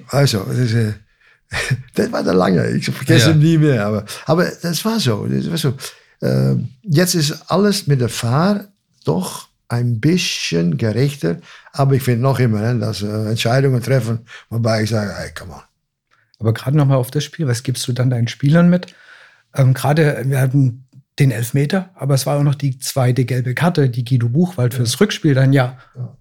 also, 0.08 0.44
das, 0.44 0.58
ist, 0.58 0.94
das 1.94 2.12
war 2.12 2.22
der 2.22 2.34
lange. 2.34 2.68
Ich 2.70 2.86
vergesse 2.90 3.30
Ja. 3.30 3.34
ihn 3.34 3.38
nie 3.40 3.58
mehr. 3.58 3.86
Aber, 3.86 4.04
aber 4.26 4.50
das 4.62 4.84
war 4.84 4.98
so. 5.00 5.26
Das 5.26 5.50
war 5.50 5.58
so. 5.58 5.74
Ähm, 6.22 6.68
jetzt 6.82 7.14
ist 7.14 7.50
alles 7.50 7.86
mit 7.86 8.00
der 8.00 8.08
Fahr 8.08 8.66
doch 9.04 9.48
ein 9.68 10.00
bisschen 10.00 10.76
gerechter. 10.76 11.38
Aber 11.72 11.94
ich 11.94 12.02
finde 12.02 12.22
noch 12.22 12.38
immer, 12.38 12.60
ne, 12.60 12.78
dass 12.78 13.02
äh, 13.02 13.30
Entscheidungen 13.30 13.82
treffen, 13.82 14.20
wobei 14.50 14.82
ich 14.82 14.90
sage, 14.90 15.12
hey, 15.16 15.30
come 15.36 15.54
on. 15.54 15.62
Aber 16.38 16.52
gerade 16.52 16.76
nochmal 16.76 16.98
auf 16.98 17.10
das 17.10 17.24
Spiel, 17.24 17.46
was 17.46 17.62
gibst 17.62 17.86
du 17.88 17.92
dann 17.92 18.10
deinen 18.10 18.28
Spielern 18.28 18.68
mit? 18.68 18.94
Ähm, 19.54 19.74
gerade, 19.74 20.22
wir 20.26 20.40
hatten 20.40 20.84
den 21.22 21.30
Elfmeter, 21.30 21.90
aber 21.94 22.14
es 22.14 22.26
war 22.26 22.38
auch 22.38 22.42
noch 22.42 22.56
die 22.56 22.78
zweite 22.78 23.24
gelbe 23.24 23.54
Karte, 23.54 23.88
die 23.88 24.04
Guido 24.04 24.28
Buchwald 24.28 24.74
fürs 24.74 25.00
Rückspiel 25.00 25.34
dann 25.34 25.52
ja 25.52 25.78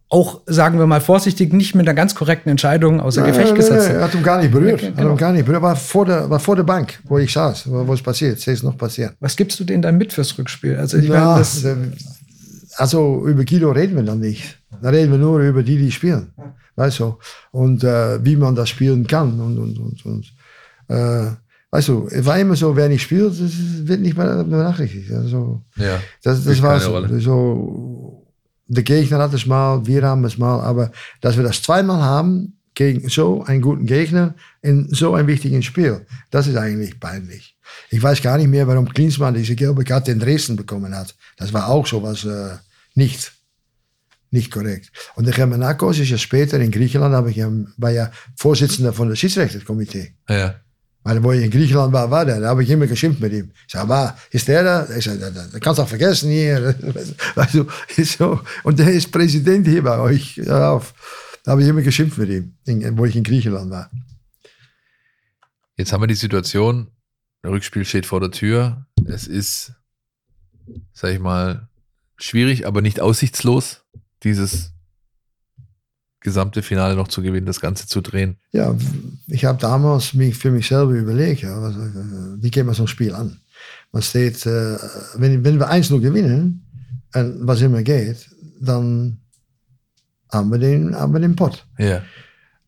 auch, 0.10 0.42
sagen 0.46 0.78
wir 0.78 0.88
mal 0.88 1.00
vorsichtig, 1.00 1.54
nicht 1.54 1.74
mit 1.74 1.88
einer 1.88 1.96
ganz 1.96 2.16
korrekten 2.16 2.50
Entscheidung 2.50 3.00
außer 3.00 3.24
Gefecht 3.24 3.48
Nein, 3.48 3.56
gesetzt 3.56 3.88
nein, 3.88 3.96
hat. 3.96 3.96
Er 3.96 4.04
hat 4.04 4.16
ihn 4.16 4.24
gar 4.24 4.42
nicht 4.42 4.52
berührt. 4.52 4.76
Okay, 4.76 4.88
Hat 4.88 4.98
genau. 4.98 5.12
ihn 5.12 5.18
gar 5.18 5.32
nicht 5.32 5.46
berührt. 5.46 5.62
War 5.62 5.76
vor 5.76 6.06
der, 6.06 6.30
war 6.30 6.40
vor 6.40 6.58
der 6.58 6.64
Bank, 6.64 7.00
wo 7.06 7.18
ich 7.18 7.32
saß, 7.32 7.72
wo 7.72 7.94
es 7.94 8.02
passiert. 8.02 8.38
Es 8.38 8.46
ist 8.46 8.64
noch 8.64 8.78
passiert. 8.78 9.16
Was 9.22 9.38
gibst 9.38 9.58
du 9.60 9.64
denen 9.64 9.82
dann 9.82 9.98
mit 9.98 10.12
fürs 10.12 10.38
Rückspiel? 10.38 10.76
Also 10.76 10.98
ich 10.98 11.08
Ja, 11.08 11.26
meine, 11.26 11.40
das, 11.40 11.66
also 12.76 13.26
über 13.26 13.46
Guido 13.46 13.72
reden 13.72 13.96
wir 13.96 14.04
dann 14.04 14.20
nicht. 14.20 14.60
Da 14.82 14.90
reden 14.90 15.12
wir 15.12 15.18
nur 15.18 15.40
über 15.40 15.64
die, 15.64 15.78
die 15.78 15.92
spielen. 15.92 16.34
Weißt 16.76 17.00
du? 17.00 17.18
Und 17.52 17.84
äh, 17.86 18.24
wie 18.24 18.36
man 18.36 18.54
das 18.54 18.68
spielen 18.68 19.08
kann. 19.08 19.40
Und, 19.40 19.58
und, 19.58 19.80
und, 19.80 20.06
und 20.06 20.34
äh, 20.90 21.32
weißt 21.72 21.88
du, 21.88 22.08
es 22.12 22.26
war 22.26 22.38
immer 22.38 22.56
so, 22.56 22.76
wer 22.76 22.90
nicht 22.90 23.02
spielt, 23.02 23.32
das 23.32 23.52
wird 23.88 24.02
nicht 24.02 24.18
mehr 24.18 24.44
benachrichtigt. 24.44 25.12
Also, 25.12 25.64
Ja. 25.78 26.00
das, 26.22 26.44
das 26.44 26.62
war 26.62 26.80
so. 26.80 27.20
So. 27.20 28.28
Der 28.68 28.84
Gegner 28.84 29.18
hat 29.18 29.34
es 29.34 29.46
mal, 29.46 29.86
wir 29.86 30.04
haben 30.04 30.24
es 30.24 30.38
mal, 30.38 30.62
aber 30.62 30.92
dass 31.20 31.36
wir 31.36 31.44
das 31.44 31.62
zweimal 31.62 32.02
haben 32.02 32.58
gegen 32.74 33.10
so 33.10 33.44
einen 33.44 33.62
guten 33.62 33.86
Gegner 33.86 34.34
in 34.62 34.88
so 34.90 35.14
einem 35.14 35.28
wichtigen 35.28 35.62
Spiel, 35.62 36.06
das 36.30 36.48
ist 36.48 36.56
eigentlich 36.56 36.98
peinlich. 37.00 37.58
Ich 37.90 38.02
weiß 38.02 38.22
gar 38.22 38.38
nicht 38.38 38.48
mehr, 38.48 38.68
warum 38.68 38.88
Klinsmann 38.88 39.34
diese 39.34 39.56
gelbe 39.56 39.84
Karte 39.84 40.12
in 40.12 40.20
Dresden 40.20 40.56
bekommen 40.56 40.96
hat. 40.96 41.16
Das 41.36 41.52
war 41.52 41.68
auch 41.68 41.86
sowas 41.86 42.24
äh, 42.24 42.56
nicht, 42.96 43.34
nicht 44.30 44.52
korrekt. 44.52 44.90
Und 45.16 45.26
der 45.26 45.34
Germanakos 45.34 46.00
ist 46.00 46.10
ja 46.10 46.18
später 46.18 46.58
in 46.60 46.72
Griechenland, 46.72 47.14
habe 47.14 47.32
ich 47.32 47.42
war 47.78 47.92
ja 47.92 48.10
Vorsitzender 48.38 48.94
von 48.94 49.10
der 49.10 49.16
Schiedsrichterkomitee. 49.18 50.14
Ja. 50.30 50.56
Weil 51.04 51.24
wo 51.24 51.32
ich 51.32 51.44
in 51.44 51.50
Griechenland 51.50 51.92
war, 51.94 52.12
war 52.12 52.26
der. 52.26 52.40
Da 52.40 52.50
habe 52.50 52.64
ich 52.64 52.70
immer 52.70 52.86
geschimpft 52.86 53.20
mit 53.20 53.34
ihm. 53.34 53.52
Ich 53.66 53.74
sage, 53.74 53.90
war, 53.90 54.18
ist 54.30 54.48
der 54.48 54.64
da? 54.64 54.88
Ich 54.96 55.06
sage, 55.06 55.20
da, 55.20 55.60
kannst 55.60 55.80
du 55.80 55.84
auch 55.84 55.88
vergessen 55.88 56.30
hier. 56.30 56.76
Weißt 57.36 58.18
so. 58.18 58.40
Und 58.64 58.78
der 58.78 58.92
ist 58.92 59.12
Präsident 59.12 59.68
hier 59.68 59.84
bei 59.84 59.98
euch. 59.98 60.40
Da 60.46 60.82
habe 61.48 61.64
ich 61.64 61.68
immer 61.68 61.82
geschimpft 61.82 62.20
mit 62.20 62.30
ihm, 62.30 62.98
wo 62.98 63.06
ich 63.06 63.16
in 63.16 63.24
Griechenland 63.24 63.72
war. 63.72 63.90
Jetzt 65.76 65.92
haben 65.92 66.02
wir 66.02 66.08
die 66.08 66.14
Situation, 66.14 66.92
der 67.44 67.52
Rückspiel 67.52 67.84
steht 67.86 68.06
vor 68.06 68.20
der 68.20 68.30
Tür. 68.30 68.86
Es 69.06 69.26
ist, 69.26 69.74
sag 70.94 71.12
ich 71.12 71.20
mal, 71.20 71.68
schwierig, 72.18 72.68
aber 72.68 72.82
nicht 72.82 73.00
aussichtslos, 73.00 73.84
dieses 74.22 74.74
gesamte 76.22 76.62
Finale 76.62 76.96
noch 76.96 77.08
zu 77.08 77.22
gewinnen, 77.22 77.46
das 77.48 77.60
Ganze 77.60 77.88
zu 77.88 78.02
drehen? 78.02 78.38
Ja, 78.52 78.76
ich 79.28 79.46
habe 79.46 79.60
damals 79.60 80.14
mich 80.14 80.38
für 80.38 80.52
mich 80.52 80.68
selber 80.68 80.94
überlegt, 80.94 81.42
ja, 81.42 81.62
was, 81.62 81.76
äh, 81.76 82.42
wie 82.42 82.52
geht 82.52 82.66
man 82.66 82.76
so 82.76 82.84
ein 82.84 82.88
Spiel 82.88 83.14
an? 83.14 83.40
Man 83.92 84.02
steht, 84.02 84.46
äh, 84.46 84.78
wenn, 85.16 85.44
wenn 85.44 85.60
wir 85.60 85.70
1-0 85.70 86.00
gewinnen, 86.00 86.66
und 87.14 87.40
was 87.46 87.62
immer 87.62 87.82
geht, 87.84 88.30
dann 88.62 89.18
haben 90.32 90.50
wir 90.50 90.60
den, 90.60 90.96
haben 90.96 91.14
wir 91.14 91.20
den 91.20 91.36
Pott. 91.36 91.66
Ja. 91.78 92.02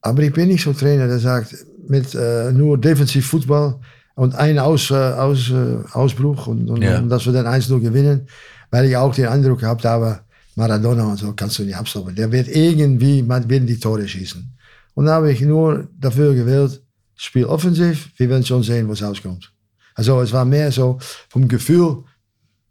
Aber 0.01 0.22
ich 0.22 0.34
bin 0.34 0.49
nicht 0.49 0.64
so 0.64 0.74
Trainer, 0.74 1.08
der 1.08 1.20
sagt, 1.20 1.56
mit 1.88 2.14
äh, 2.14 2.51
nur 2.51 2.78
defensiv 2.78 3.26
Fußball 3.28 3.80
und 4.16 4.36
ein 4.36 4.60
Aus, 4.60 4.91
äh, 4.91 4.95
Aus, 4.95 5.49
äh, 5.49 5.78
Ausbruch 5.93 6.47
und, 6.47 6.70
und, 6.70 6.82
Ja. 6.82 6.99
und 6.99 7.10
dass 7.10 7.26
wir 7.26 7.34
dann 7.34 7.45
1-0 7.47 7.80
gewinnen, 7.80 8.28
weil 8.70 8.86
ich 8.86 8.97
auch 8.97 9.16
den 9.16 9.28
Eindruck 9.28 9.60
gehabt 9.60 9.86
habe, 9.86 10.20
Maradona 10.56 11.04
und 11.04 11.18
so 11.18 11.34
kannst 11.34 11.58
du 11.60 11.64
nicht 11.64 11.76
abstoppen. 11.76 12.16
Der 12.16 12.32
wird 12.32 12.47
irgendwie, 12.47 13.24
man 13.24 13.49
wird 13.49 13.68
die 13.68 13.80
Tore 13.80 14.08
schießen. 14.08 14.49
Und 14.95 15.06
da 15.06 15.14
habe 15.16 15.32
ich 15.32 15.41
nur 15.41 15.88
dafür 15.99 16.34
gewählt, 16.36 16.82
Spiel 17.16 17.45
offensiv, 17.45 18.10
wir 18.18 18.28
werden 18.30 18.43
schon 18.45 18.64
sehen, 18.64 18.89
was 18.89 19.01
rauskommt. 19.01 19.51
Also 19.95 20.20
es 20.22 20.32
war 20.34 20.45
mehr 20.45 20.72
so 20.72 20.97
vom 21.30 21.47
Gefühl, 21.47 22.04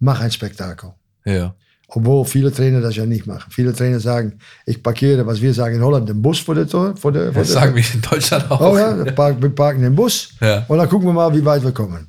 mach 0.01 0.21
ein 0.21 0.31
Spektakel. 0.33 0.91
Ja. 1.25 1.55
Obwohl 1.89 2.25
viele 2.25 2.51
Trainer 2.51 2.81
das 2.81 2.97
ja 2.97 3.07
nicht 3.07 3.27
machen. 3.27 3.51
Viele 3.53 3.73
Trainer 3.73 4.01
sagen, 4.01 4.39
ich 4.67 4.83
parkiere, 4.83 5.27
was 5.27 5.41
wir 5.41 5.53
sagen 5.55 5.77
in 5.77 5.83
Holland, 5.83 6.09
den 6.09 6.21
Bus 6.23 6.39
vor 6.41 6.55
der 6.55 6.67
Tor. 6.67 6.97
Vor 6.97 7.13
der, 7.13 7.33
vor 7.33 7.43
Das 7.43 7.53
der, 7.53 7.61
sagen 7.61 7.75
wir 7.77 7.85
in 7.95 8.01
Deutschland 8.01 8.51
auch. 8.51 8.61
Oh 8.73 8.77
ja, 8.77 9.05
wir 9.05 9.13
parken, 9.13 9.43
wir 9.43 9.51
parken 9.51 9.83
den 9.83 9.95
Bus 9.95 10.31
Ja. 10.41 10.65
und 10.69 10.79
dann 10.79 10.89
gucken 10.89 11.07
wir 11.09 11.13
mal, 11.13 11.33
wie 11.35 11.45
weit 11.45 11.63
wir 11.63 11.73
kommen. 11.73 12.09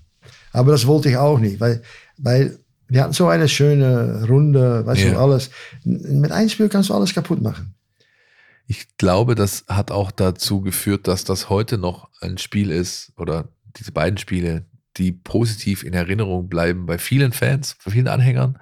Aber 0.54 0.72
das 0.72 0.86
wollte 0.88 1.10
ich 1.10 1.18
auch 1.18 1.38
nicht, 1.40 1.60
weil, 1.60 1.82
weil 2.18 2.58
wir 2.88 3.02
hatten 3.04 3.14
so 3.14 3.28
eine 3.28 3.48
schöne 3.50 4.26
Runde, 4.28 4.86
weißt 4.86 5.02
Ja. 5.04 5.12
du, 5.12 5.20
alles. 5.20 5.50
Mit 5.84 6.32
einem 6.32 6.50
Spiel 6.50 6.70
kannst 6.70 6.90
du 6.90 6.94
alles 6.94 7.14
kaputt 7.14 7.42
machen. 7.42 7.76
Ich 8.68 8.98
glaube, 8.98 9.36
das 9.36 9.66
hat 9.68 9.92
auch 9.92 10.12
dazu 10.12 10.62
geführt, 10.62 11.08
dass 11.08 11.24
das 11.24 11.50
heute 11.50 11.78
noch 11.78 12.10
ein 12.22 12.38
Spiel 12.38 12.72
ist 12.72 13.12
oder 13.18 13.50
diese 13.78 13.92
beiden 13.92 14.18
Spiele, 14.18 14.66
die 14.98 15.12
positiv 15.12 15.84
in 15.84 15.94
Erinnerung 15.94 16.48
bleiben 16.48 16.86
bei 16.86 16.98
vielen 16.98 17.34
Fans, 17.34 17.76
bei 17.84 17.92
vielen 17.92 18.08
Anhängern, 18.08 18.60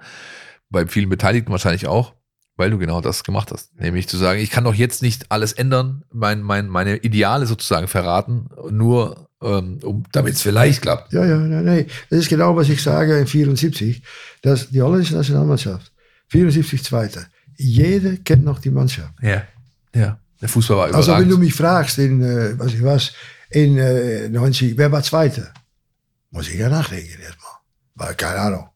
bei 0.70 0.86
vielen 0.86 1.08
Beteiligten 1.08 1.52
wahrscheinlich 1.52 1.86
auch, 1.86 2.14
weil 2.56 2.70
du 2.70 2.78
genau 2.78 3.00
das 3.00 3.22
gemacht 3.22 3.52
hast. 3.52 3.78
Nämlich 3.78 4.08
zu 4.08 4.16
sagen, 4.16 4.40
ich 4.40 4.50
kann 4.50 4.64
doch 4.64 4.74
jetzt 4.74 5.02
nicht 5.02 5.30
alles 5.30 5.52
ändern, 5.52 6.04
mein, 6.10 6.42
mein, 6.42 6.68
meine 6.68 6.96
Ideale 6.96 7.46
sozusagen 7.46 7.86
verraten, 7.88 8.48
nur 8.70 9.28
um, 9.42 10.04
damit 10.12 10.34
es 10.34 10.42
vielleicht 10.42 10.82
klappt. 10.82 11.12
Ja, 11.12 11.24
ja, 11.24 11.38
nee, 11.38 11.62
nee. 11.62 11.86
Das 12.10 12.20
ist 12.20 12.28
genau, 12.28 12.56
was 12.56 12.68
ich 12.68 12.82
sage 12.82 13.18
in 13.18 13.26
74. 13.26 14.02
dass 14.42 14.70
die 14.70 14.80
holländische 14.80 15.14
Nationalmannschaft, 15.14 15.92
74 16.28 16.82
Zweite. 16.84 17.26
Jeder 17.56 18.16
kennt 18.16 18.44
noch 18.44 18.60
die 18.60 18.70
Mannschaft. 18.70 19.12
Ja. 19.20 19.42
Ja. 19.94 20.18
Der 20.40 20.48
Fußball 20.48 20.76
war 20.76 20.94
Also 20.94 21.12
wenn 21.12 21.18
du 21.18 21.22
überragend. 21.22 21.40
mich 21.40 21.54
fragst, 21.54 21.98
in, 21.98 22.22
äh, 22.22 22.58
was 22.58 22.74
ich 22.74 22.82
was, 22.82 23.12
in 23.50 23.78
äh, 23.78 24.28
90, 24.28 24.76
wer 24.76 24.90
war 24.90 25.02
Zweiter? 25.02 25.52
Muss 26.30 26.48
ich 26.48 26.58
ja 26.58 26.68
nachdenken 26.68 27.20
erstmal. 27.20 27.52
Weil 27.94 28.14
keine 28.14 28.40
Ahnung. 28.40 28.68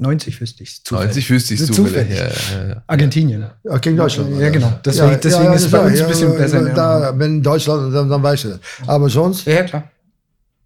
90 0.00 0.40
wüsste 0.40 0.62
ich. 0.62 0.80
90 0.90 1.28
wüsste 1.30 1.54
ich 1.54 1.66
Zufällig. 1.66 2.08
zufällig. 2.16 2.18
Ja, 2.52 2.58
ja, 2.62 2.68
ja. 2.68 2.82
Argentinien. 2.86 3.46
Ja, 3.64 3.78
gegen 3.78 3.96
Deutschland. 3.96 4.38
Ja, 4.40 4.48
genau. 4.50 4.72
Deswegen- 4.84 5.18
deswegen 5.20 5.52
ist 5.52 5.64
es 5.64 5.70
bei 5.70 5.80
uns 5.80 6.00
ein 6.00 6.08
bisschen 6.08 6.36
besser. 6.36 6.64
Da, 6.70 7.12
wenn 7.18 7.42
Deutschland, 7.42 7.92
dann, 7.94 8.08
dann 8.08 8.22
weißt 8.22 8.44
du 8.44 8.48
das. 8.50 8.60
Aber 8.86 9.08
sonst, 9.10 9.44
Ja, 9.46 9.64
klar. 9.64 9.90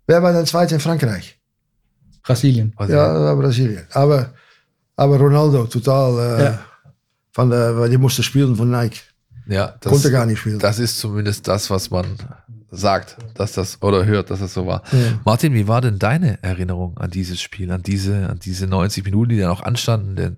wer 0.07 0.22
war 0.22 0.33
dann 0.35 0.45
Zweiter 0.47 0.74
in 0.74 0.80
Frankreich? 0.80 1.39
Brasilien. 2.22 2.74
Ja, 2.89 3.35
Brasilien. 3.35 3.83
Aber, 3.93 4.30
aber 4.97 5.16
Ronaldo, 5.18 5.64
total, 5.64 6.18
äh, 6.41 6.45
Ja. 6.45 6.59
von 7.33 7.49
der, 7.51 7.76
weil 7.78 7.89
die 7.91 7.97
musste 7.99 8.22
spielen 8.22 8.55
von 8.55 8.70
Nike. 8.70 9.01
ja 9.49 9.74
das, 9.80 9.91
Konnte 9.93 10.11
gar 10.11 10.26
nicht 10.26 10.39
spielen. 10.41 10.59
Das 10.59 10.78
ist 10.78 10.99
zumindest 10.99 11.49
das, 11.49 11.68
was 11.70 11.91
man 11.91 12.07
sagt, 12.72 13.18
dass 13.34 13.52
das 13.52 13.80
oder 13.82 14.06
hört, 14.06 14.30
dass 14.30 14.40
das 14.40 14.54
so 14.54 14.66
war. 14.66 14.82
Ja. 14.90 15.20
Martin, 15.24 15.54
wie 15.54 15.68
war 15.68 15.80
denn 15.80 15.98
deine 15.98 16.42
Erinnerung 16.42 16.98
an 16.98 17.10
dieses 17.10 17.40
Spiel, 17.40 17.70
an 17.70 17.82
diese, 17.82 18.28
an 18.28 18.38
diese 18.38 18.66
90 18.66 19.04
Minuten, 19.04 19.30
die 19.30 19.38
da 19.38 19.48
noch 19.48 19.62
anstanden? 19.62 20.16
Denn 20.16 20.36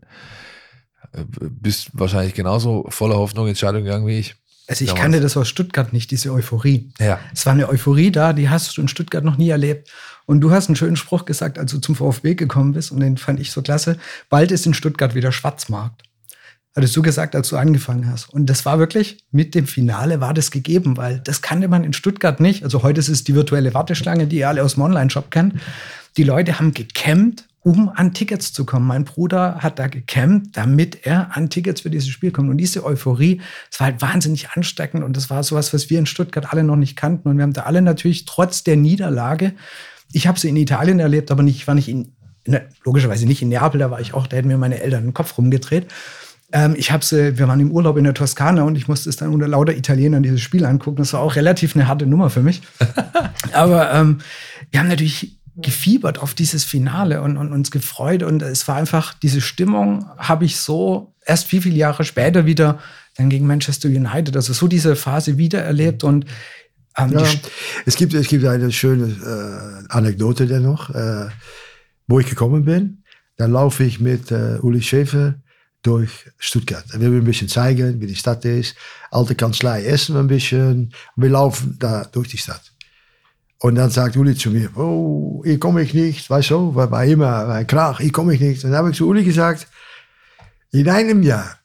äh, 1.12 1.24
bist 1.30 1.90
wahrscheinlich 1.94 2.34
genauso 2.34 2.86
voller 2.88 3.16
Hoffnung 3.16 3.46
Entscheidung 3.46 3.84
gegangen 3.84 4.06
wie 4.06 4.18
ich. 4.18 4.34
Also 4.66 4.82
ich 4.82 4.90
Damals. 4.90 5.02
kannte 5.02 5.20
das 5.20 5.36
aus 5.36 5.48
Stuttgart 5.48 5.92
nicht, 5.92 6.10
diese 6.10 6.32
Euphorie. 6.32 6.90
Ja. 6.98 7.20
Es 7.32 7.46
war 7.46 7.52
eine 7.52 7.68
Euphorie 7.68 8.10
da, 8.10 8.32
die 8.32 8.48
hast 8.48 8.76
du 8.76 8.80
in 8.80 8.88
Stuttgart 8.88 9.22
noch 9.22 9.36
nie 9.36 9.50
erlebt. 9.50 9.90
Und 10.26 10.40
du 10.40 10.50
hast 10.50 10.68
einen 10.68 10.76
schönen 10.76 10.96
Spruch 10.96 11.26
gesagt, 11.26 11.58
als 11.58 11.70
du 11.70 11.78
zum 11.78 11.94
VfB 11.94 12.34
gekommen 12.34 12.72
bist, 12.72 12.90
und 12.90 13.00
den 13.00 13.18
fand 13.18 13.40
ich 13.40 13.52
so 13.52 13.60
klasse. 13.60 13.98
Bald 14.30 14.50
ist 14.50 14.66
in 14.66 14.74
Stuttgart 14.74 15.14
wieder 15.14 15.32
Schwarzmarkt. 15.32 16.02
Hattest 16.76 16.96
du 16.96 17.02
gesagt, 17.02 17.36
als 17.36 17.50
du 17.50 17.56
angefangen 17.56 18.10
hast. 18.10 18.28
Und 18.30 18.46
das 18.46 18.66
war 18.66 18.80
wirklich, 18.80 19.24
mit 19.30 19.54
dem 19.54 19.66
Finale 19.66 20.20
war 20.20 20.34
das 20.34 20.50
gegeben, 20.50 20.96
weil 20.96 21.20
das 21.20 21.40
kannte 21.40 21.68
man 21.68 21.84
in 21.84 21.92
Stuttgart 21.92 22.40
nicht. 22.40 22.64
Also 22.64 22.82
heute 22.82 22.98
ist 22.98 23.08
es 23.08 23.22
die 23.22 23.34
virtuelle 23.34 23.74
Warteschlange, 23.74 24.26
die 24.26 24.38
ihr 24.38 24.48
alle 24.48 24.64
aus 24.64 24.74
dem 24.74 24.82
Online-Shop 24.82 25.30
kennt. 25.30 25.54
Die 26.16 26.24
Leute 26.24 26.58
haben 26.58 26.74
gecampt, 26.74 27.48
um 27.60 27.90
an 27.94 28.12
Tickets 28.12 28.52
zu 28.52 28.66
kommen. 28.66 28.86
Mein 28.86 29.04
Bruder 29.04 29.58
hat 29.60 29.78
da 29.78 29.86
gecampt, 29.86 30.56
damit 30.56 31.06
er 31.06 31.36
an 31.36 31.48
Tickets 31.48 31.82
für 31.82 31.90
dieses 31.90 32.08
Spiel 32.08 32.32
kommt. 32.32 32.50
Und 32.50 32.58
diese 32.58 32.84
Euphorie, 32.84 33.40
es 33.70 33.78
war 33.78 33.86
halt 33.86 34.02
wahnsinnig 34.02 34.50
ansteckend 34.50 35.04
und 35.04 35.16
das 35.16 35.30
war 35.30 35.44
sowas, 35.44 35.72
was 35.72 35.90
wir 35.90 36.00
in 36.00 36.06
Stuttgart 36.06 36.52
alle 36.52 36.64
noch 36.64 36.76
nicht 36.76 36.96
kannten. 36.96 37.28
Und 37.28 37.36
wir 37.36 37.44
haben 37.44 37.52
da 37.52 37.62
alle 37.62 37.82
natürlich 37.82 38.24
trotz 38.24 38.64
der 38.64 38.76
Niederlage, 38.76 39.54
ich 40.12 40.26
habe 40.26 40.38
sie 40.38 40.48
in 40.48 40.56
Italien 40.56 41.00
erlebt, 41.00 41.30
aber 41.30 41.42
nicht, 41.42 41.56
ich 41.56 41.66
war 41.66 41.74
nicht 41.74 41.88
in, 41.88 42.12
ne, 42.46 42.68
logischerweise 42.84 43.26
nicht 43.26 43.42
in 43.42 43.48
Neapel, 43.48 43.80
da 43.80 43.90
war 43.90 44.00
ich 44.00 44.14
auch, 44.14 44.26
da 44.26 44.36
hätten 44.36 44.48
mir 44.48 44.58
meine 44.58 44.80
Eltern 44.80 45.04
den 45.04 45.14
Kopf 45.14 45.38
rumgedreht. 45.38 45.86
Ähm, 46.54 46.76
ich 46.78 46.92
habe 46.92 47.04
sie, 47.04 47.36
wir 47.36 47.48
waren 47.48 47.58
im 47.58 47.72
Urlaub 47.72 47.96
in 47.96 48.04
der 48.04 48.14
Toskana 48.14 48.62
und 48.62 48.76
ich 48.76 48.86
musste 48.86 49.10
es 49.10 49.16
dann 49.16 49.34
unter 49.34 49.48
lauter 49.48 49.76
Italienern 49.76 50.22
dieses 50.22 50.40
Spiel 50.40 50.64
angucken. 50.64 50.98
Das 50.98 51.12
war 51.12 51.20
auch 51.20 51.34
relativ 51.34 51.74
eine 51.74 51.88
harte 51.88 52.06
Nummer 52.06 52.30
für 52.30 52.42
mich. 52.42 52.62
Aber 53.52 53.92
ähm, 53.92 54.18
wir 54.70 54.78
haben 54.78 54.88
natürlich 54.88 55.40
gefiebert 55.56 56.20
auf 56.20 56.32
dieses 56.34 56.64
Finale 56.64 57.22
und, 57.22 57.36
und 57.36 57.52
uns 57.52 57.72
gefreut 57.72 58.22
und 58.22 58.42
es 58.42 58.66
war 58.66 58.76
einfach 58.76 59.14
diese 59.14 59.40
Stimmung 59.40 60.04
habe 60.16 60.44
ich 60.44 60.56
so 60.56 61.14
erst 61.24 61.52
wie 61.52 61.60
viele 61.60 61.76
Jahre 61.76 62.04
später 62.04 62.46
wieder 62.46 62.80
dann 63.16 63.30
gegen 63.30 63.46
Manchester 63.46 63.88
United, 63.88 64.34
also 64.34 64.52
so 64.52 64.66
diese 64.66 64.96
Phase 64.96 65.38
wieder 65.38 65.62
erlebt 65.62 66.02
und 66.02 66.26
ähm, 66.96 67.12
Ja, 67.12 67.26
es, 67.86 67.96
gibt, 67.96 68.14
es 68.14 68.28
gibt 68.28 68.44
eine 68.44 68.70
schöne 68.72 69.06
äh, 69.06 69.92
Anekdote 69.92 70.46
dennoch, 70.46 70.90
äh, 70.90 71.26
wo 72.06 72.20
ich 72.20 72.28
gekommen 72.28 72.64
bin. 72.64 73.02
Da 73.36 73.46
laufe 73.46 73.84
ich 73.84 74.00
mit 74.00 74.30
äh, 74.30 74.58
Uli 74.60 74.82
Schäfer 74.82 75.34
durch 75.84 76.10
Stuttgart. 76.38 76.84
Er 76.92 77.00
will 77.00 77.12
ein 77.12 77.24
bisschen 77.24 77.48
zeigen, 77.48 78.00
wie 78.00 78.06
die 78.06 78.16
Stadt 78.16 78.44
ist. 78.44 78.74
Alte 79.10 79.34
Kanzlei 79.34 79.84
essen 79.84 80.14
wir 80.14 80.20
ein 80.20 80.26
bisschen. 80.26 80.92
Wir 81.14 81.28
laufen 81.28 81.76
da 81.78 82.04
durch 82.04 82.28
die 82.28 82.38
Stadt. 82.38 82.72
Und 83.58 83.76
dann 83.76 83.90
sagt 83.90 84.16
Uli 84.16 84.34
zu 84.34 84.50
mir, 84.50 84.76
oh, 84.76 85.42
hier 85.44 85.60
komme 85.60 85.82
ich 85.82 85.94
nicht, 85.94 86.28
weißt 86.28 86.50
du, 86.50 86.74
weil 86.74 86.90
war 86.90 87.04
immer 87.04 87.48
ein 87.48 87.66
Krach, 87.66 88.00
hier 88.00 88.12
komme 88.12 88.34
ich 88.34 88.40
nicht. 88.40 88.64
Und 88.64 88.70
dann 88.70 88.78
habe 88.78 88.90
ich 88.90 88.96
zu 88.96 89.08
Uli 89.08 89.24
gesagt, 89.24 89.68
in 90.72 90.88
einem 90.88 91.22
Jahr 91.22 91.58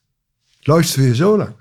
läufst 0.66 0.98
du 0.98 1.02
hier 1.02 1.16
so 1.16 1.36
lang. 1.36 1.56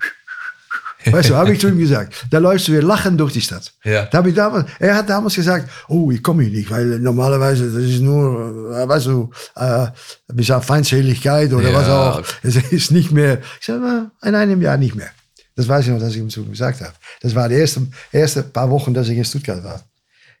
Weißt 1.05 1.29
du, 1.29 1.35
habe 1.35 1.53
ich 1.53 1.61
zu 1.61 1.69
ihm 1.69 1.77
gesagt. 1.77 2.13
Da 2.29 2.39
läufst 2.39 2.67
du 2.67 2.73
hier 2.73 2.81
lachend 2.81 3.19
durch 3.19 3.31
die 3.33 3.41
Stadt. 3.41 3.71
Ja. 3.85 4.05
Da 4.05 4.23
ich 4.25 4.35
damals, 4.35 4.65
er 4.79 4.95
hat 4.95 5.09
damals 5.09 5.35
gesagt, 5.35 5.69
oh, 5.87 6.11
ich 6.11 6.21
komme 6.21 6.43
hier 6.43 6.51
nicht, 6.59 6.69
weil 6.69 6.99
normalerweise, 6.99 7.71
das 7.71 7.83
ist 7.83 8.01
nur, 8.01 8.75
äh, 8.75 8.87
weißt 8.87 9.05
du, 9.05 9.29
äh, 9.55 9.87
wie 10.27 10.37
gesagt, 10.37 10.65
Feindseligkeit 10.65 11.53
oder 11.53 11.69
Ja. 11.69 11.75
was 11.77 11.87
auch. 11.87 12.23
Es 12.43 12.55
ist 12.57 12.91
nicht 12.91 13.11
mehr, 13.11 13.39
ich 13.59 13.65
sag 13.65 13.79
mal, 13.79 14.11
in 14.23 14.35
einem 14.35 14.61
Jahr 14.61 14.77
nicht 14.77 14.95
mehr. 14.95 15.09
Das 15.55 15.67
weiß 15.67 15.85
ich 15.85 15.91
noch, 15.91 15.99
dass 15.99 16.11
ich 16.11 16.17
ihm 16.17 16.29
zu 16.29 16.41
ihm 16.41 16.51
gesagt 16.51 16.81
habe. 16.81 16.93
Das 17.21 17.33
war 17.35 17.47
die 17.49 17.55
erste, 17.55 17.87
erste 18.11 18.43
paar 18.43 18.69
Wochen, 18.69 18.93
dass 18.93 19.07
ich 19.09 19.17
in 19.17 19.25
Stuttgart 19.25 19.63
war. 19.63 19.81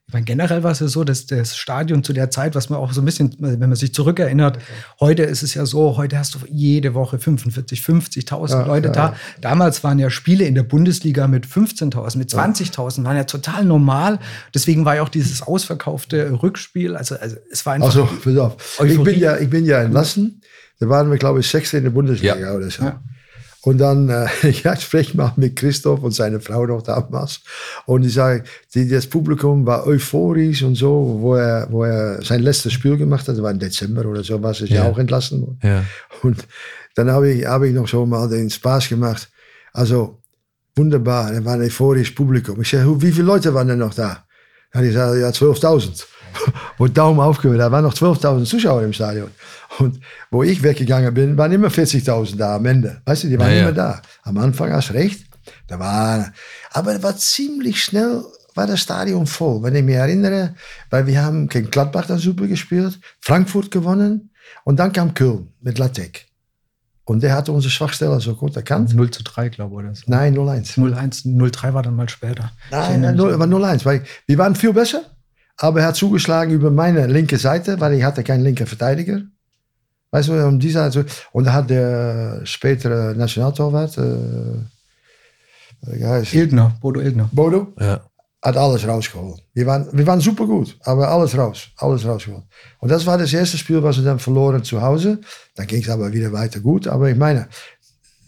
Ich 0.09 0.13
meine, 0.13 0.25
generell 0.25 0.63
war 0.63 0.71
es 0.71 0.79
ja 0.79 0.87
so, 0.87 1.03
dass 1.03 1.27
das 1.27 1.55
Stadion 1.55 2.03
zu 2.03 2.13
der 2.13 2.31
Zeit, 2.31 2.55
was 2.55 2.71
man 2.71 2.79
auch 2.79 2.93
so 2.93 3.01
ein 3.03 3.05
bisschen, 3.05 3.35
wenn 3.37 3.59
man 3.59 3.75
sich 3.75 3.93
zurückerinnert, 3.93 4.57
heute 4.99 5.21
ist 5.21 5.43
es 5.43 5.53
ja 5.53 5.67
so, 5.67 5.97
heute 5.97 6.17
hast 6.17 6.33
du 6.33 6.39
jede 6.49 6.95
Woche 6.95 7.19
45, 7.19 7.81
50.000 7.81 8.49
Ja, 8.49 8.65
Leute 8.65 8.87
ja, 8.87 8.93
da. 8.93 9.05
ja. 9.09 9.15
Damals 9.39 9.83
waren 9.83 9.99
ja 9.99 10.09
Spiele 10.09 10.45
in 10.45 10.55
der 10.55 10.63
Bundesliga 10.63 11.27
mit 11.27 11.45
15.000, 11.45 12.17
mit 12.17 12.31
20.000, 12.33 13.03
waren 13.03 13.17
ja 13.17 13.25
total 13.25 13.65
normal. 13.65 14.17
Deswegen 14.55 14.83
war 14.83 14.95
ja 14.95 15.03
auch 15.03 15.09
dieses 15.09 15.43
ausverkaufte 15.43 16.41
Rückspiel, 16.41 16.95
also, 16.95 17.15
also 17.15 17.35
es 17.51 17.63
war 17.67 17.73
einfach. 17.73 17.89
Also, 17.89 18.09
pass 18.23 18.35
auf. 18.37 18.81
Ich 18.83 19.03
bin 19.03 19.19
ja, 19.19 19.37
ich 19.37 19.51
bin 19.51 19.63
ja 19.63 19.83
in 19.83 19.91
Lassen. 19.91 20.41
Da 20.79 20.89
waren 20.89 21.11
wir, 21.11 21.19
glaube 21.19 21.41
ich, 21.41 21.47
Sechste 21.47 21.77
in 21.77 21.83
der 21.83 21.91
Bundesliga 21.91 22.55
oder 22.55 22.71
so. 22.71 22.91
Und 23.63 23.77
dann, 23.77 24.07
äh, 24.09 24.27
ja, 24.63 24.73
ich 24.73 24.81
spreche 24.81 25.17
mal 25.17 25.33
mit 25.35 25.55
Christoph 25.55 26.01
und 26.01 26.11
seine 26.11 26.39
Frau 26.39 26.65
noch 26.65 26.81
damals. 26.81 27.41
Und 27.85 28.05
ich 28.05 28.13
sage, 28.13 28.43
die, 28.73 28.87
das 28.87 29.07
Publikum 29.07 29.65
war 29.65 29.85
euphorisch 29.85 30.63
und 30.63 30.75
so, 30.75 31.17
wo 31.19 31.35
er, 31.35 31.67
wo 31.69 31.83
er 31.83 32.21
sein 32.23 32.41
letztes 32.41 32.71
Spiel 32.73 32.95
gemacht 32.97 33.27
hat. 33.27 33.35
Das 33.35 33.43
war 33.43 33.51
im 33.51 33.59
Dezember 33.59 34.05
oder 34.05 34.23
so, 34.23 34.41
was 34.41 34.61
ist 34.61 34.69
ja, 34.69 34.83
Ja. 34.85 34.89
auch 34.89 34.97
entlassen 34.97 35.41
worden. 35.41 35.59
Ja. 35.63 35.83
Und 36.23 36.47
dann 36.95 37.11
habe 37.11 37.31
ich, 37.31 37.45
habe 37.45 37.67
ich 37.67 37.73
noch 37.73 37.87
so 37.87 38.05
mal 38.05 38.29
den 38.29 38.49
Spaß 38.49 38.89
gemacht. 38.89 39.29
Also, 39.73 40.19
wunderbar. 40.75 41.33
Er 41.33 41.43
war 41.43 41.55
ein 41.55 41.61
euphorisches 41.61 42.15
Publikum. 42.15 42.61
Ich 42.61 42.69
sage, 42.69 43.01
wie 43.01 43.11
viele 43.11 43.25
Leute 43.25 43.53
waren 43.53 43.67
denn 43.67 43.79
noch 43.79 43.93
da? 43.93 44.25
Ja, 44.73 44.81
die 44.81 44.91
sagen, 44.91 45.19
ja, 45.19 45.29
12.000. 45.29 46.05
Wo 46.77 46.87
Daumen 46.87 47.19
aufgehört, 47.19 47.59
da 47.59 47.71
waren 47.71 47.83
noch 47.83 47.93
12.000 47.93 48.45
Zuschauer 48.45 48.83
im 48.83 48.93
Stadion. 48.93 49.29
Und 49.79 49.99
wo 50.31 50.43
ich 50.43 50.63
weggegangen 50.63 51.13
bin, 51.13 51.37
waren 51.37 51.51
immer 51.51 51.67
40.000 51.67 52.37
da 52.37 52.55
am 52.55 52.65
Ende. 52.65 53.01
Weißt 53.05 53.23
du, 53.23 53.27
die 53.27 53.39
waren 53.39 53.49
Ja, 53.49 53.55
ja. 53.55 53.61
immer 53.63 53.71
da. 53.73 54.01
Am 54.23 54.37
Anfang 54.37 54.71
hast 54.71 54.89
du 54.89 54.93
recht. 54.93 55.25
Da 55.67 55.79
war, 55.79 56.31
aber 56.71 57.01
war 57.01 57.15
ziemlich 57.17 57.83
schnell 57.83 58.23
war 58.55 58.67
das 58.67 58.81
Stadion 58.81 59.25
voll. 59.25 59.63
Wenn 59.63 59.75
ich 59.75 59.83
mich 59.83 59.95
erinnere, 59.95 60.55
weil 60.89 61.07
wir 61.07 61.23
haben 61.23 61.47
gegen 61.47 61.69
Gladbach 61.69 62.05
dann 62.07 62.19
super 62.19 62.47
gespielt, 62.47 62.99
Frankfurt 63.21 63.71
gewonnen 63.71 64.31
und 64.65 64.77
dann 64.79 64.91
kam 64.91 65.13
Köln 65.13 65.49
mit 65.61 65.77
Latek. 65.77 66.25
Und 67.05 67.23
der 67.23 67.33
hatte 67.33 67.51
unsere 67.51 67.71
Schwachstelle 67.71 68.19
so 68.19 68.35
gut 68.35 68.55
erkannt. 68.55 68.93
0 68.93 69.09
zu 69.09 69.23
3, 69.23 69.49
glaube 69.49 69.73
ich, 69.73 69.79
oder 69.79 69.95
so. 69.95 70.03
Nein, 70.05 70.37
0-1. 70.37 70.77
0-1, 70.77 71.25
0-3 71.25 71.73
war 71.73 71.81
dann 71.81 71.95
mal 71.95 72.07
später. 72.07 72.51
Nein, 72.69 73.01
nein 73.01 73.15
0, 73.15 73.33
aber 73.33 73.45
0-1. 73.45 73.83
Weil 73.83 74.03
wir 74.27 74.37
waren 74.37 74.55
viel 74.55 74.73
besser, 74.73 75.01
aber 75.59 75.81
er 75.81 75.87
hat 75.87 75.95
zugeschlagen 75.95 76.53
über 76.53 76.71
meine 76.71 77.05
linke 77.07 77.37
Seite, 77.37 77.79
weil 77.79 77.93
ich 77.93 78.03
hatte 78.03 78.23
keinen 78.23 78.43
linken 78.43 78.65
Verteidiger. 78.65 79.21
Weißt 80.11 80.29
du, 80.29 80.33
um 80.47 80.59
die 80.59 80.71
Seite. 80.71 81.05
Und 81.33 81.43
da 81.45 81.53
hat 81.53 81.69
der 81.69 82.41
spätere 82.45 83.13
Nationaltorwart, 83.15 83.97
äh, 83.97 84.57
wie 85.97 86.05
heißt 86.05 86.33
Ilgner, 86.33 86.75
Bodo 86.81 86.99
Ilgner. 87.01 87.29
Bodo, 87.31 87.73
Ja. 87.79 88.01
hat 88.41 88.57
alles 88.57 88.87
rausgeholt. 88.87 89.43
Wir 89.53 89.65
waren, 89.65 89.87
wir 89.91 90.07
waren 90.07 90.19
super 90.21 90.45
gut, 90.47 90.77
aber 90.85 91.09
alles 91.09 91.37
raus, 91.37 91.67
alles 91.77 92.05
rausgeholt. 92.05 92.43
Und 92.79 92.89
das 92.89 93.05
war 93.05 93.17
das 93.17 93.33
erste 93.33 93.57
Spiel, 93.57 93.83
was 93.83 93.97
wir 93.97 94.03
dann 94.05 94.19
verloren 94.19 94.63
zu 94.63 94.81
Hause. 94.81 95.19
Dann 95.55 95.67
ging 95.67 95.81
es 95.81 95.89
aber 95.89 96.11
wieder 96.11 96.31
weiter 96.31 96.59
gut. 96.59 96.87
Aber 96.87 97.09
ich 97.09 97.17
meine, 97.17 97.47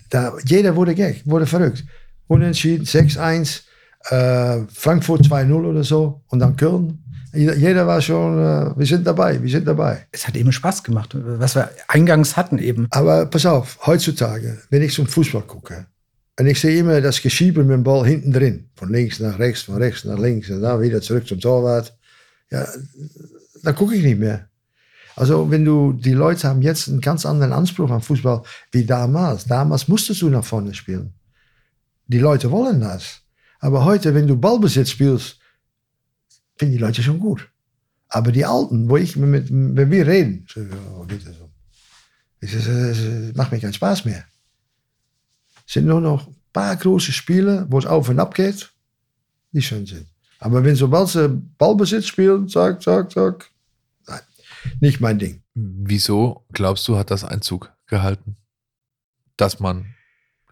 da, 0.10 0.34
jeder 0.46 0.76
wurde 0.76 0.94
gek, 0.94 1.24
wurde 1.26 1.46
verrückt. 1.46 1.84
Unentschieden, 2.28 2.86
6-1, 2.86 3.62
äh, 4.10 4.60
Frankfurt 4.74 5.24
2-0 5.26 5.66
oder 5.66 5.84
so 5.84 6.22
und 6.28 6.40
dann 6.40 6.56
Köln. 6.56 7.04
Jeder, 7.34 7.56
jeder 7.56 7.88
war 7.88 8.02
schon, 8.02 8.38
äh, 8.38 8.78
wir 8.78 8.86
sind 8.86 9.08
dabei, 9.08 9.42
wir 9.42 9.50
sind 9.50 9.68
dabei. 9.68 10.08
Es 10.12 10.28
hat 10.28 10.36
eben 10.36 10.52
Spaß 10.52 10.84
gemacht, 10.84 11.16
was 11.16 11.56
wir 11.56 11.70
eingangs 11.88 12.36
hatten 12.36 12.58
eben. 12.58 12.88
Aber 12.92 13.26
pass 13.26 13.46
auf, 13.46 13.80
heutzutage, 13.86 14.60
wenn 14.70 14.82
ich 14.82 14.94
zum 14.94 15.08
Fußball 15.08 15.44
gucke, 15.44 15.86
und 16.40 16.48
ich 16.48 16.60
sehe 16.60 16.80
immer 16.80 17.02
das 17.02 17.22
Geschiebe 17.22 17.64
mit 17.64 17.74
dem 17.74 17.84
Ball 17.84 18.06
hinten 18.08 18.32
drin. 18.32 18.70
Von 18.76 18.92
links 18.92 19.20
nach 19.20 19.38
rechts, 19.38 19.64
von 19.64 19.76
rechts 19.76 20.06
nach 20.06 20.18
links 20.18 20.50
und 20.50 20.62
dann 20.62 20.82
wieder 20.82 21.02
zurück 21.02 21.28
zum 21.28 21.40
Torwart. 21.40 21.96
Ja, 22.50 22.66
da 23.64 23.74
gucke 23.74 23.96
ich 23.96 24.04
nicht 24.04 24.18
mehr. 24.18 24.48
Also 25.16 25.52
wenn 25.52 25.66
du, 25.66 25.94
die 25.94 26.14
Leute 26.14 26.48
haben 26.48 26.62
jetzt 26.62 26.88
einen 26.88 27.02
ganz 27.02 27.26
anderen 27.26 27.54
Anspruch 27.54 27.92
an 27.92 28.02
Fußball 28.02 28.42
wie 28.72 28.86
damals. 28.86 29.46
Damals 29.46 29.88
musstest 29.88 30.22
du 30.22 30.30
nach 30.30 30.44
vorne 30.44 30.74
spielen. 30.74 31.14
Die 32.08 32.20
Leute 32.20 32.50
wollen 32.50 32.82
das. 32.82 33.22
Aber 33.60 33.86
heute, 33.86 34.16
wenn 34.16 34.26
du 34.26 34.36
Ballbesitz 34.36 34.90
spielst, 34.90 35.38
finden 36.62 36.78
die 36.78 36.84
Leute 36.84 37.02
schon 37.02 37.20
gut. 37.20 37.50
Aber 38.08 38.32
die 38.32 38.46
Alten, 38.46 38.88
wo 38.88 38.96
ich 38.96 39.16
mit, 39.16 39.50
wenn 39.50 39.90
wir 39.90 40.06
reden, 40.06 40.46
so, 40.48 40.62
oh, 40.96 41.06
geht 41.06 41.26
das 41.26 41.36
so. 41.36 41.50
Ich 42.40 42.52
sag, 42.52 42.68
es 42.68 43.36
macht 43.36 43.52
mir 43.52 43.60
keinen 43.60 43.74
Spaß 43.74 44.06
mehr. 44.06 44.24
Es 45.66 45.74
sind 45.74 45.88
nur 45.88 46.02
noch 46.02 46.28
ein 46.28 46.36
paar 46.54 46.76
große 46.76 47.14
Spiele, 47.14 47.66
wo 47.70 47.80
es 47.80 47.88
auf 47.88 48.10
und 48.10 48.20
ab 48.20 48.36
geht, 48.36 48.72
die 49.54 49.62
schön 49.64 49.88
sind. 49.88 50.06
Aber 50.38 50.64
wenn 50.64 50.76
sobald 50.76 51.10
sie 51.10 51.30
Ballbesitz 51.58 52.06
spielen, 52.06 52.48
zack, 52.48 52.84
zack, 52.84 53.12
zack, 53.12 53.50
nein, 54.06 54.22
nicht 54.82 55.02
mein 55.02 55.18
Ding. 55.18 55.42
Wieso, 55.56 56.46
glaubst 56.52 56.88
du, 56.88 56.98
hat 56.98 57.10
das 57.10 57.24
Einzug 57.24 57.72
gehalten? 57.88 58.38
Dass 59.36 59.60
man 59.60 59.96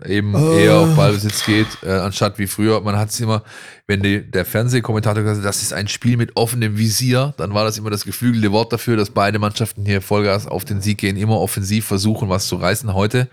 eben 0.06 0.34
Äh. 0.36 0.64
eher 0.66 0.78
auf 0.78 0.96
Ballbesitz 0.96 1.46
geht, 1.46 1.68
äh, 1.84 1.92
anstatt 1.92 2.40
wie 2.40 2.48
früher. 2.48 2.82
Man 2.82 2.98
hat 2.98 3.10
es 3.10 3.20
immer, 3.20 3.44
wenn 3.88 4.02
die, 4.02 4.22
der 4.30 4.46
Fernsehkommentator 4.46 5.24
gesagt 5.24 5.40
hat, 5.40 5.46
das 5.46 5.62
ist 5.62 5.74
ein 5.74 5.88
Spiel 5.88 6.18
mit 6.18 6.36
offenem 6.36 6.78
Visier, 6.78 7.34
dann 7.38 7.54
war 7.54 7.64
das 7.66 7.78
immer 7.78 7.90
das 7.90 8.06
geflügelte 8.06 8.52
Wort 8.52 8.72
dafür, 8.72 8.98
dass 8.98 9.10
beide 9.10 9.40
Mannschaften 9.40 9.86
hier 9.86 10.02
Vollgas 10.02 10.48
auf 10.48 10.66
den 10.66 10.82
Sieg 10.82 11.00
gehen, 11.00 11.18
immer 11.18 11.40
offensiv 11.40 11.86
versuchen, 11.86 12.30
was 12.30 12.48
zu 12.48 12.56
reißen. 12.56 12.94
Heute 12.94 13.28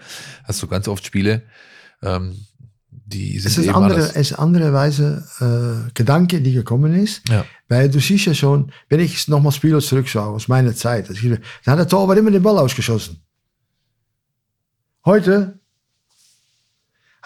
hast 0.45 0.63
du 0.63 0.67
ganz 0.67 0.89
oft 0.89 1.05
Spiele, 1.07 1.43
ähm, 2.03 2.37
die 2.91 3.39
sind 3.39 3.53
Es 3.53 3.59
ist 3.59 3.67
eben 3.67 3.75
andere, 3.77 4.01
anders. 4.01 4.11
es 4.17 4.31
ist 4.33 4.39
andere 4.39 4.73
Weise 4.73 5.25
äh, 5.41 5.91
Gedanke, 5.95 6.41
die 6.41 6.53
gekommen 6.53 6.93
ist. 6.95 7.29
Ja. 7.29 7.45
Weil 7.69 7.89
du 7.89 8.01
siehst 8.01 8.27
ja 8.27 8.35
schon, 8.35 8.73
wenn 8.89 8.99
ich 9.01 9.29
nochmal 9.29 9.53
Spieler 9.53 9.79
zurückschaue 9.81 10.35
aus 10.35 10.49
meiner 10.49 10.75
Zeit, 10.75 11.09
dann 11.09 11.41
hat 11.67 11.79
der 11.79 11.87
Torwart 11.89 12.19
immer 12.19 12.33
den 12.33 12.43
Ball 12.43 12.59
ausgeschossen. 12.59 13.23
Heute, 15.05 15.61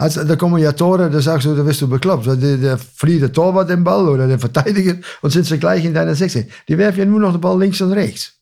hat, 0.01 0.16
da 0.28 0.36
kommen 0.36 0.59
ja 0.62 0.72
Tore, 0.72 1.10
da 1.10 1.20
sagst 1.20 1.47
du, 1.47 1.55
da 1.55 1.64
wirst 1.64 1.81
du 1.82 1.89
bekloppt. 1.89 2.27
Der, 2.27 2.56
der 2.56 2.78
verliert 2.78 3.22
der 3.22 3.32
Torwart 3.32 3.68
den 3.70 3.85
Ball 3.85 4.09
oder 4.09 4.27
der 4.27 4.39
Verteidiger 4.39 4.97
und 5.22 5.31
sind 5.31 5.44
sie 5.47 5.59
gleich 5.59 5.85
in 5.85 5.94
deiner 5.94 6.14
16. 6.14 6.48
Die 6.68 6.77
werfen 6.78 6.98
ja 6.98 7.05
nur 7.05 7.20
noch 7.20 7.32
den 7.32 7.40
Ball 7.40 7.59
links 7.60 7.81
und 7.81 7.93
rechts. 7.93 8.32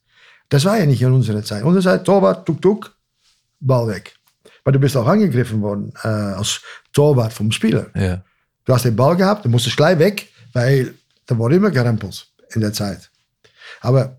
Das 0.48 0.64
war 0.64 0.78
ja 0.78 0.86
nicht 0.86 1.02
in 1.02 1.12
unserer 1.12 1.42
Zeit. 1.42 1.62
Unsere 1.64 1.84
Zeit, 1.84 2.04
Torwart, 2.04 2.46
tuk 2.46 2.62
tuk, 2.62 2.94
Ball 3.60 3.88
weg. 3.88 4.14
Maar 4.64 4.72
du 4.72 4.78
bist 4.78 4.96
auch 4.96 5.06
angegriffen 5.06 5.60
worden 5.60 5.92
äh, 6.04 6.08
als 6.08 6.60
Torwart 6.92 7.32
vom 7.32 7.50
Spieler. 7.52 7.86
Ja. 7.94 8.22
Du 8.64 8.72
hast 8.74 8.84
den 8.84 8.96
Ball 8.96 9.16
gehabt, 9.16 9.44
du 9.44 9.48
musstest 9.48 9.76
gleich 9.76 9.98
weg, 9.98 10.28
weil 10.52 10.94
da 11.26 11.36
wurde 11.36 11.56
immer 11.56 11.70
gerempelt 11.70 12.26
in 12.54 12.60
der 12.60 12.72
Zeit. 12.72 13.10
Aber 13.80 14.18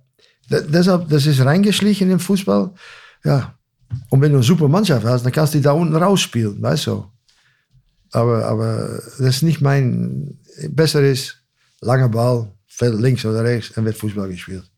de- 0.52 0.66
deshalb, 0.68 1.10
das 1.10 1.26
ist 1.26 1.40
reingeschlichen 1.44 2.10
im 2.12 2.20
Fußball. 2.20 2.72
Ja. 3.24 3.54
Und 4.10 4.22
wenn 4.22 4.32
du 4.32 4.38
eine 4.38 4.44
super 4.46 4.68
Mannschaft 4.68 5.06
hast, 5.06 5.24
dann 5.26 5.32
kannst 5.32 5.54
du 5.54 5.58
die 5.60 5.64
da 5.64 5.72
unten 5.72 5.96
rausspielen, 5.96 6.62
weißt 6.62 6.88
du. 6.88 7.06
Aber, 8.12 8.46
aber 8.46 9.02
das 9.18 9.38
ist 9.38 9.44
nicht 9.44 9.62
mein. 9.62 10.40
Besser 10.70 11.02
ist, 11.04 11.44
langer 11.82 12.10
Ball, 12.10 12.52
Feld 12.68 13.00
links 13.00 13.26
oder 13.26 13.44
rechts 13.44 13.78
und 13.78 13.86
wird 13.86 13.98
Fußball 13.98 14.30
gespielt. 14.30 14.70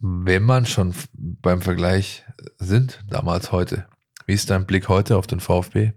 Wenn 0.00 0.42
man 0.42 0.66
schon 0.66 0.94
beim 1.14 1.62
Vergleich 1.62 2.24
sind, 2.58 3.02
damals 3.08 3.52
heute, 3.52 3.86
wie 4.26 4.34
ist 4.34 4.50
dein 4.50 4.66
Blick 4.66 4.88
heute 4.88 5.16
auf 5.16 5.26
den 5.26 5.40
VfB? 5.40 5.92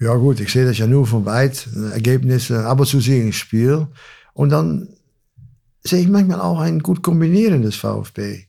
Ja 0.00 0.14
gut, 0.16 0.40
ich 0.40 0.52
sehe 0.52 0.64
das 0.64 0.78
ja 0.78 0.86
nur 0.86 1.06
von 1.06 1.24
weit, 1.26 1.68
Ergebnisse, 1.92 2.66
ab 2.66 2.80
und 2.80 2.86
zu 2.86 3.00
sehe 3.00 3.20
ich 3.20 3.26
ein 3.26 3.32
Spiel. 3.32 3.86
Und 4.32 4.48
dann 4.50 4.88
sehe 5.84 6.00
ich 6.00 6.08
manchmal 6.08 6.40
auch 6.40 6.58
ein 6.58 6.80
gut 6.80 7.02
kombinierendes 7.02 7.76
VfB. 7.76 8.46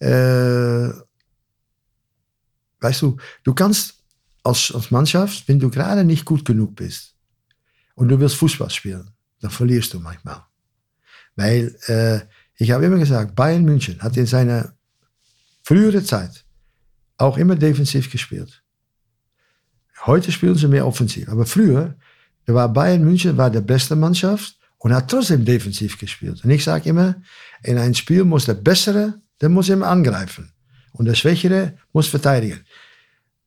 Äh, 0.00 0.90
weißt 2.80 3.02
du, 3.02 3.16
du 3.44 3.54
kannst 3.54 3.99
als, 4.42 4.72
als 4.74 4.90
Mannschaft, 4.90 5.48
wenn 5.48 5.58
du 5.58 5.70
gerade 5.70 6.04
nicht 6.04 6.24
gut 6.24 6.44
genug 6.44 6.76
bist 6.76 7.14
und 7.94 8.08
du 8.08 8.18
willst 8.18 8.36
Fußball 8.36 8.70
spielen, 8.70 9.10
dann 9.40 9.50
verlierst 9.50 9.94
du 9.94 10.00
manchmal. 10.00 10.44
Weil 11.36 11.76
äh, 11.86 12.20
ich 12.56 12.70
habe 12.70 12.84
immer 12.84 12.98
gesagt, 12.98 13.34
Bayern 13.34 13.64
München 13.64 14.00
hat 14.00 14.16
in 14.16 14.26
seiner 14.26 14.74
früheren 15.62 16.04
Zeit 16.04 16.44
auch 17.16 17.36
immer 17.36 17.56
defensiv 17.56 18.10
gespielt. 18.10 18.62
Heute 20.06 20.32
spielen 20.32 20.54
sie 20.54 20.68
mehr 20.68 20.86
offensiv. 20.86 21.28
Aber 21.28 21.44
früher, 21.44 21.96
war 22.46 22.72
Bayern 22.72 23.04
München 23.04 23.36
war 23.36 23.50
der 23.50 23.60
beste 23.60 23.96
Mannschaft 23.96 24.58
und 24.78 24.92
hat 24.94 25.10
trotzdem 25.10 25.44
defensiv 25.44 25.98
gespielt. 25.98 26.42
Und 26.44 26.50
ich 26.50 26.64
sage 26.64 26.88
immer, 26.88 27.16
in 27.62 27.78
einem 27.78 27.94
Spiel 27.94 28.24
muss 28.24 28.46
der 28.46 28.54
Bessere, 28.54 29.20
der 29.40 29.48
muss 29.48 29.68
immer 29.68 29.88
angreifen. 29.88 30.52
Und 30.92 31.04
der 31.04 31.14
Schwächere 31.14 31.78
muss 31.92 32.08
verteidigen. 32.08 32.60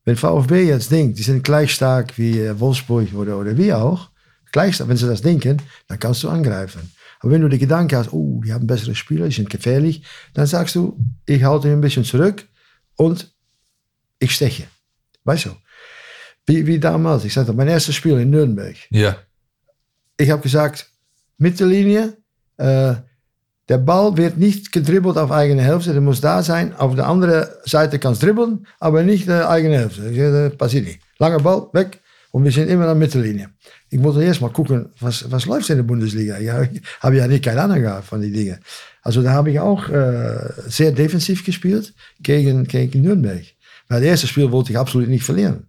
Wenn 0.05 0.15
VfB 0.15 0.63
jetzt 0.63 0.91
denkt, 0.91 1.17
die 1.17 1.23
sind 1.23 1.43
gleich 1.43 1.71
stark 1.71 2.17
wie 2.17 2.39
äh, 2.39 2.59
Wolfsburg 2.59 3.13
oder, 3.13 3.37
oder 3.37 3.57
wie 3.57 3.73
auch, 3.73 4.09
gleich, 4.51 4.79
wenn 4.85 4.97
sie 4.97 5.07
das 5.07 5.21
denken, 5.21 5.61
dann 5.87 5.99
kannst 5.99 6.23
du 6.23 6.29
angreifen. 6.29 6.91
Aber 7.19 7.31
wenn 7.31 7.41
du 7.41 7.47
die 7.47 7.57
Gedanken 7.57 7.95
hast, 7.95 8.11
oh, 8.11 8.41
die 8.45 8.51
haben 8.51 8.67
bessere 8.67 8.95
Spieler, 8.95 9.27
die 9.27 9.35
sind 9.35 9.49
gefährlich, 9.49 10.03
dann 10.33 10.45
sagst 10.45 10.75
du, 10.75 10.97
ich 11.25 11.43
halte 11.43 11.71
ein 11.71 11.79
bisschen 11.79 12.03
zurück 12.03 12.45
und 12.97 13.33
ich 14.19 14.31
steche. 14.31 14.65
Weißt 15.23 15.45
du? 15.45 15.51
Wie, 16.45 16.67
wie 16.67 16.79
damals, 16.79 17.23
ich 17.23 17.33
sagte, 17.33 17.53
mein 17.53 17.69
erstes 17.69 17.95
Spiel 17.95 18.19
in 18.19 18.29
Nürnberg. 18.29 18.75
Ja. 18.89 19.17
Ich 20.17 20.29
habe 20.29 20.41
gesagt, 20.41 20.89
Mittellinie, 21.37 22.17
äh, 22.57 22.95
der 23.69 23.77
Ball 23.77 24.17
wird 24.17 24.37
nicht 24.37 24.71
gedribbelt 24.71 25.17
auf 25.17 25.31
eigene 25.31 25.61
Hälfte, 25.61 25.93
der 25.93 26.01
muss 26.01 26.19
da 26.19 26.43
sein. 26.43 26.75
Auf 26.75 26.95
der 26.95 27.07
anderen 27.07 27.47
Seite 27.65 27.97
kann 27.97 28.13
es 28.13 28.19
dribbeln, 28.19 28.67
aber 28.79 29.03
nicht 29.03 29.27
äh, 29.29 29.43
eigene 29.43 29.77
Hälfte. 29.77 30.11
Das 30.11 30.57
passiert 30.57 30.85
nicht. 30.85 30.99
Langer 31.17 31.39
Ball, 31.39 31.67
weg. 31.71 32.01
Und 32.31 32.43
wir 32.43 32.51
sind 32.51 32.67
immer 32.67 32.87
an 32.87 32.97
Mittellinie. 32.97 33.51
Ich 33.89 33.99
muss 33.99 34.17
erst 34.17 34.41
mal 34.41 34.49
gucken, 34.49 34.89
was, 34.99 35.29
was 35.31 35.45
läuft 35.45 35.69
in 35.69 35.77
der 35.77 35.83
Bundesliga. 35.83 36.39
Ja, 36.39 36.61
ich 36.73 36.81
habe 36.99 37.15
ja 37.15 37.27
nicht 37.27 37.43
keine 37.43 37.61
Ahnung 37.61 37.79
gehabt 37.79 38.05
von 38.05 38.21
Dingen. 38.21 38.57
Also 39.01 39.21
da 39.21 39.31
habe 39.31 39.51
ich 39.51 39.59
auch 39.59 39.87
äh, 39.87 40.49
sehr 40.67 40.91
defensiv 40.91 41.45
gespielt 41.45 41.93
gegen 42.21 42.63
Nürnberg. 42.63 43.43
Weil 43.87 44.01
das 44.01 44.09
erste 44.09 44.27
Spiel 44.27 44.51
wollte 44.51 44.71
ich 44.71 44.77
absolut 44.77 45.07
nicht 45.07 45.23
verlieren. 45.23 45.67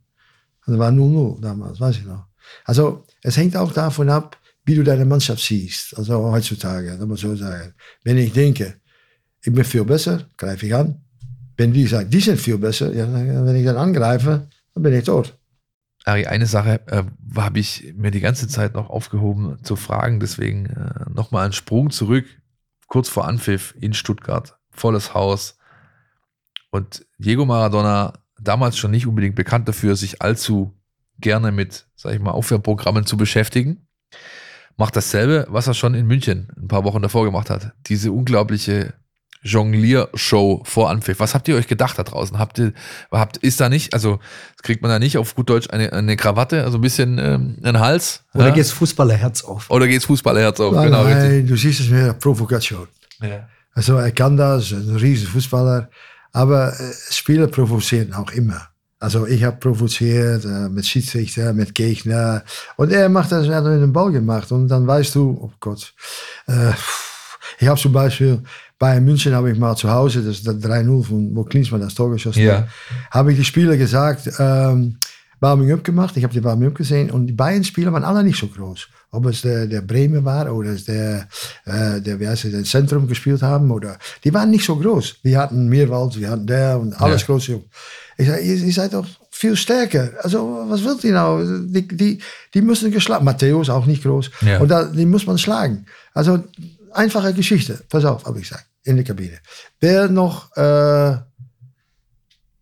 Das 0.66 0.78
war 0.78 0.90
0-0 0.90 1.40
damals, 1.40 1.78
weiß 1.78 1.96
ich 1.96 2.06
noch. 2.06 2.26
Also 2.64 3.04
es 3.22 3.36
hängt 3.36 3.56
auch 3.56 3.72
davon 3.72 4.08
ab, 4.08 4.38
wie 4.64 4.74
du 4.74 4.82
deine 4.82 5.04
Mannschaft 5.04 5.42
siehst. 5.42 5.96
Also 5.96 6.30
heutzutage, 6.30 6.96
muss 7.06 7.20
so 7.20 7.34
sagen. 7.36 7.74
Wenn 8.02 8.18
ich 8.18 8.32
denke, 8.32 8.80
ich 9.42 9.52
bin 9.52 9.64
viel 9.64 9.84
besser, 9.84 10.28
greife 10.36 10.66
ich 10.66 10.74
an. 10.74 11.02
Wenn 11.56 11.72
die 11.72 11.86
sagen, 11.86 12.10
die 12.10 12.20
sind 12.20 12.40
viel 12.40 12.58
besser, 12.58 12.92
ja, 12.92 13.06
wenn 13.12 13.56
ich 13.56 13.64
dann 13.64 13.76
angreife, 13.76 14.48
dann 14.74 14.82
bin 14.82 14.94
ich 14.94 15.04
tot. 15.04 15.38
Ari, 16.04 16.26
eine 16.26 16.46
Sache 16.46 16.80
äh, 16.86 17.04
habe 17.36 17.58
ich 17.58 17.94
mir 17.96 18.10
die 18.10 18.20
ganze 18.20 18.48
Zeit 18.48 18.74
noch 18.74 18.90
aufgehoben 18.90 19.62
zu 19.62 19.76
fragen, 19.76 20.20
deswegen 20.20 20.66
äh, 20.66 21.10
nochmal 21.10 21.44
einen 21.44 21.52
Sprung 21.52 21.90
zurück, 21.90 22.26
kurz 22.88 23.08
vor 23.08 23.26
Anpfiff 23.26 23.74
in 23.80 23.94
Stuttgart, 23.94 24.58
volles 24.70 25.14
Haus. 25.14 25.56
Und 26.70 27.06
Diego 27.18 27.46
Maradona, 27.46 28.14
damals 28.38 28.76
schon 28.76 28.90
nicht 28.90 29.06
unbedingt 29.06 29.36
bekannt 29.36 29.68
dafür, 29.68 29.96
sich 29.96 30.20
allzu 30.20 30.74
gerne 31.18 31.52
mit, 31.52 31.86
sag 31.94 32.12
ich 32.14 32.20
mal, 32.20 32.32
Aufwärmprogrammen 32.32 33.06
zu 33.06 33.16
beschäftigen. 33.16 33.86
Macht 34.76 34.96
dasselbe, 34.96 35.46
was 35.48 35.66
er 35.66 35.74
schon 35.74 35.94
in 35.94 36.06
München 36.06 36.48
ein 36.56 36.68
paar 36.68 36.84
Wochen 36.84 37.01
davor 37.01 37.24
gemacht 37.24 37.51
hat. 37.51 37.72
Diese 37.86 38.10
unglaubliche 38.10 38.94
Jonglier-Show 39.44 40.62
vor 40.64 40.90
Anpfiff. 40.90 41.20
Was 41.20 41.34
habt 41.34 41.46
ihr 41.48 41.56
euch 41.56 41.68
gedacht 41.68 41.98
da 41.98 42.02
draußen? 42.02 42.38
Habt 42.38 42.59
ihr, 42.59 42.72
habt, 43.12 43.36
ist 43.36 43.60
da 43.60 43.68
nicht, 43.68 43.92
also 43.92 44.18
kriegt 44.62 44.82
man 44.82 44.90
da 44.90 44.98
nicht 44.98 45.18
auf 45.18 45.34
gut 45.34 45.51
Deutsch 45.51 45.68
eine, 45.70 45.92
eine 45.92 46.16
Krawatte, 46.16 46.64
also 46.64 46.78
ein 46.78 46.80
bisschen 46.80 47.18
ähm, 47.18 47.59
einen 47.62 47.78
Hals? 47.78 48.24
Oder 48.32 48.48
ja? 48.48 48.55
geht's 48.55 48.72
Fußballerherz 48.72 49.44
auf? 49.44 49.70
Oder 49.70 49.86
geht's 49.86 50.06
Fußballerherz 50.06 50.59
auf? 50.60 50.74
Nein, 50.74 50.86
genau, 50.86 51.02
richtig. 51.02 51.22
nein, 51.22 51.46
du 51.46 51.56
siehst 51.56 51.80
es 51.80 51.90
mehr 51.90 52.14
Provokation. 52.14 52.88
Ja. 53.20 53.46
Also 53.74 53.96
er 53.96 54.12
kann 54.12 54.36
das, 54.36 54.72
ein 54.72 54.96
riesen 54.96 55.28
Fußballer, 55.28 55.90
aber 56.32 56.72
äh, 56.72 56.92
Spieler 57.10 57.46
provozieren 57.46 58.14
auch 58.14 58.30
immer. 58.32 58.68
Also 59.05 59.26
ich 59.26 59.44
habe 59.44 59.59
provoziert 59.59 60.47
äh, 60.47 60.70
mit 60.70 60.86
Schiedsrichter, 60.86 61.52
mit 61.52 61.74
Gegner 61.74 62.43
und 62.76 62.90
er 62.90 63.10
macht 63.10 63.32
das, 63.32 63.47
er 63.47 63.56
hat 63.56 63.66
einen 63.66 63.93
Ball 63.93 64.10
gemacht 64.10 64.51
und 64.51 64.66
dann 64.68 64.86
weißt 64.86 65.14
du, 65.14 65.39
oh 65.43 65.52
Gott, 65.60 65.93
äh, 66.47 66.72
ich 67.59 67.68
habe 67.68 67.78
zum 67.78 67.93
Beispiel 67.93 68.43
bei 68.78 68.98
München 69.01 69.35
habe 69.35 69.51
ich 69.51 69.59
mal 69.59 69.76
zu 69.76 69.90
Hause, 69.90 70.22
das 70.22 70.39
ist 70.39 70.47
das 70.47 70.56
3-0, 70.56 71.05
von 71.05 71.36
wo 71.36 71.44
Klinsmann 71.44 71.82
das 71.82 71.94
Tor 71.94 72.10
geschossen 72.12 72.43
Ja. 72.44 72.66
habe 73.10 73.32
ich 73.32 73.39
die 73.39 73.44
Spieler 73.44 73.76
gesagt, 73.76 74.31
ähm, 74.39 74.97
Warming-up 75.40 75.85
gemacht, 75.85 76.16
ich 76.16 76.24
habe 76.24 76.32
die 76.35 76.43
Warming-up 76.43 76.74
gesehen 76.74 77.11
und 77.11 77.27
die 77.27 77.32
beiden 77.32 77.65
Spieler 77.65 77.93
waren 77.93 78.05
alle 78.05 78.23
nicht 78.23 78.39
so 78.39 78.47
groß. 78.47 78.89
Ob 79.11 79.27
es 79.27 79.43
der, 79.43 79.66
der 79.66 79.81
Bremer 79.81 80.24
war 80.24 80.52
oder 80.52 80.70
es 80.70 80.85
der, 80.85 81.28
äh, 81.66 82.01
der, 82.01 82.19
wie 82.19 82.27
heißt 82.27 82.47
es, 82.47 82.52
der 82.52 82.65
Zentrum 82.65 83.06
gespielt 83.06 83.43
haben 83.43 83.70
oder, 83.70 83.97
die 84.24 84.35
waren 84.35 84.51
nicht 84.51 84.65
so 84.65 84.77
groß. 84.77 85.16
Wir 85.23 85.39
hatten 85.39 85.69
Meerwald, 85.69 86.19
wir 86.19 86.31
hatten 86.31 86.47
der 86.47 86.78
und 86.81 87.01
alles 87.01 87.27
Ja. 87.27 87.35
Jungs. 87.36 87.51
Ich 88.16 88.27
sage, 88.27 88.43
ihr, 88.43 88.56
ihr 88.56 88.73
seid 88.73 88.94
doch 88.94 89.06
viel 89.31 89.56
stärker. 89.56 90.11
Also, 90.23 90.65
was 90.69 90.85
wollt 90.85 91.02
ihr 91.05 91.12
nou? 91.12 91.43
Die, 91.44 91.86
die, 91.86 92.19
die 92.55 92.62
müssen 92.62 92.90
geschlagen. 92.90 93.24
Matteo 93.24 93.61
ist 93.61 93.70
auch 93.70 93.86
nicht 93.86 94.02
groß. 94.02 94.31
Ja. 94.43 94.61
Und 94.61 94.69
da, 94.69 94.85
die 94.85 95.06
muss 95.06 95.27
man 95.27 95.39
schlagen. 95.39 95.86
Also, 96.12 96.43
einfache 96.93 97.35
Geschichte. 97.35 97.82
Pass 97.89 98.05
auf, 98.05 98.24
habe 98.24 98.39
ich 98.39 98.48
gesagt, 98.48 98.66
in 98.85 98.97
der 98.97 99.05
Kabine. 99.05 99.39
Wer 99.81 100.09
noch 100.09 100.56
äh, 100.56 101.16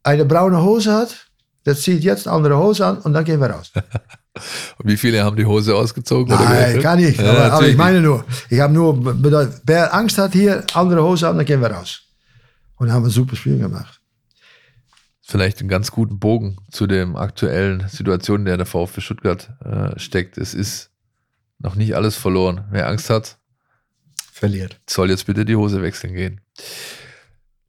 eine 0.03 0.25
braune 0.25 0.63
Hose 0.63 0.93
hat, 0.93 1.27
der 1.65 1.77
zieht 1.77 2.03
jetzt 2.03 2.27
andere 2.29 2.59
Hose 2.59 2.87
an 2.87 2.99
und 2.99 3.13
dann 3.13 3.25
gehen 3.25 3.41
wir 3.41 3.49
raus. 3.51 3.73
Und 4.79 4.89
wie 4.89 4.97
viele 4.97 5.23
haben 5.23 5.37
die 5.37 5.45
Hose 5.45 5.77
ausgezogen? 5.77 6.35
Nein, 6.35 6.81
gar 6.81 6.97
nicht. 6.97 7.21
Ja, 7.21 7.33
aber, 7.33 7.53
aber 7.53 7.69
ich 7.69 7.77
meine 7.77 8.01
nur, 8.01 8.25
ich 8.49 8.61
habe 8.61 8.73
nur 8.73 8.99
bedeutet, 8.99 9.61
wer 9.67 9.93
Angst 9.93 10.17
hat 10.17 10.33
hier, 10.33 10.65
andere 10.73 11.03
Hose 11.03 11.29
an, 11.29 11.37
dann 11.37 11.45
gehen 11.45 11.61
wir 11.61 11.71
raus. 11.71 12.01
Und 12.77 12.91
haben 12.91 13.03
wir 13.03 13.09
ein 13.09 13.13
super 13.13 13.37
Spiel 13.37 13.59
gemacht. 13.59 14.01
vielleicht 15.21 15.61
einen 15.61 15.69
ganz 15.69 15.91
guten 15.91 16.19
Bogen 16.19 16.57
zu 16.71 16.87
dem 16.87 17.15
aktuellen 17.15 17.87
Situation, 17.89 18.41
in 18.41 18.45
der 18.47 18.57
der 18.57 18.65
VfB 18.65 19.03
Stuttgart 19.03 19.51
äh, 19.63 19.99
steckt. 19.99 20.39
Es 20.39 20.55
ist 20.55 20.91
noch 21.59 21.75
nicht 21.75 21.95
alles 21.95 22.17
verloren. 22.17 22.65
Wer 22.71 22.89
Angst 22.89 23.11
hat, 23.11 23.37
Verliert. 24.33 24.81
soll 24.89 25.11
jetzt 25.11 25.27
bitte 25.27 25.45
die 25.45 25.57
Hose 25.57 25.83
wechseln 25.83 26.15
gehen. 26.15 26.41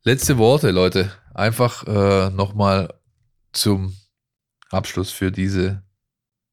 Letzte 0.03 0.38
Worte, 0.38 0.72
Leute. 0.72 1.11
Einfach 1.34 1.86
äh, 1.88 2.30
nochmal 2.30 2.88
zum 3.54 3.96
Abschluss 4.70 5.12
für 5.12 5.32
diese 5.32 5.84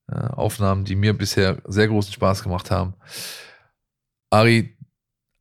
äh, 0.08 0.14
Aufnahmen, 0.14 0.84
die 0.84 0.96
mir 0.96 1.16
bisher 1.16 1.60
sehr 1.66 1.88
großen 1.88 2.12
Spaß 2.12 2.42
gemacht 2.42 2.70
haben. 2.70 2.94
Ari, 4.30 4.76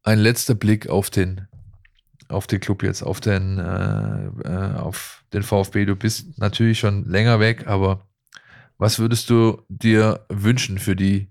ein 0.04 0.20
letzter 0.20 0.56
Blick 0.56 0.90
auf 0.90 1.10
den, 1.10 1.48
auf 2.30 2.48
den 2.48 2.60
Club 2.60 2.84
jetzt, 2.84 3.04
auf 3.04 3.20
den, 3.20 3.60
äh, 3.60 4.26
äh, 4.46 4.76
auf 4.76 5.24
den 5.34 5.44
VfB. 5.44 5.86
Du 5.86 5.96
bist 5.96 6.40
natürlich 6.40 6.80
schon 6.80 7.06
länger 7.06 7.40
weg, 7.40 7.68
aber 7.68 8.08
was 8.78 8.98
würdest 8.98 9.30
du 9.30 9.62
dir 9.68 10.26
wünschen 10.30 10.80
für 10.80 10.96
die 10.96 11.30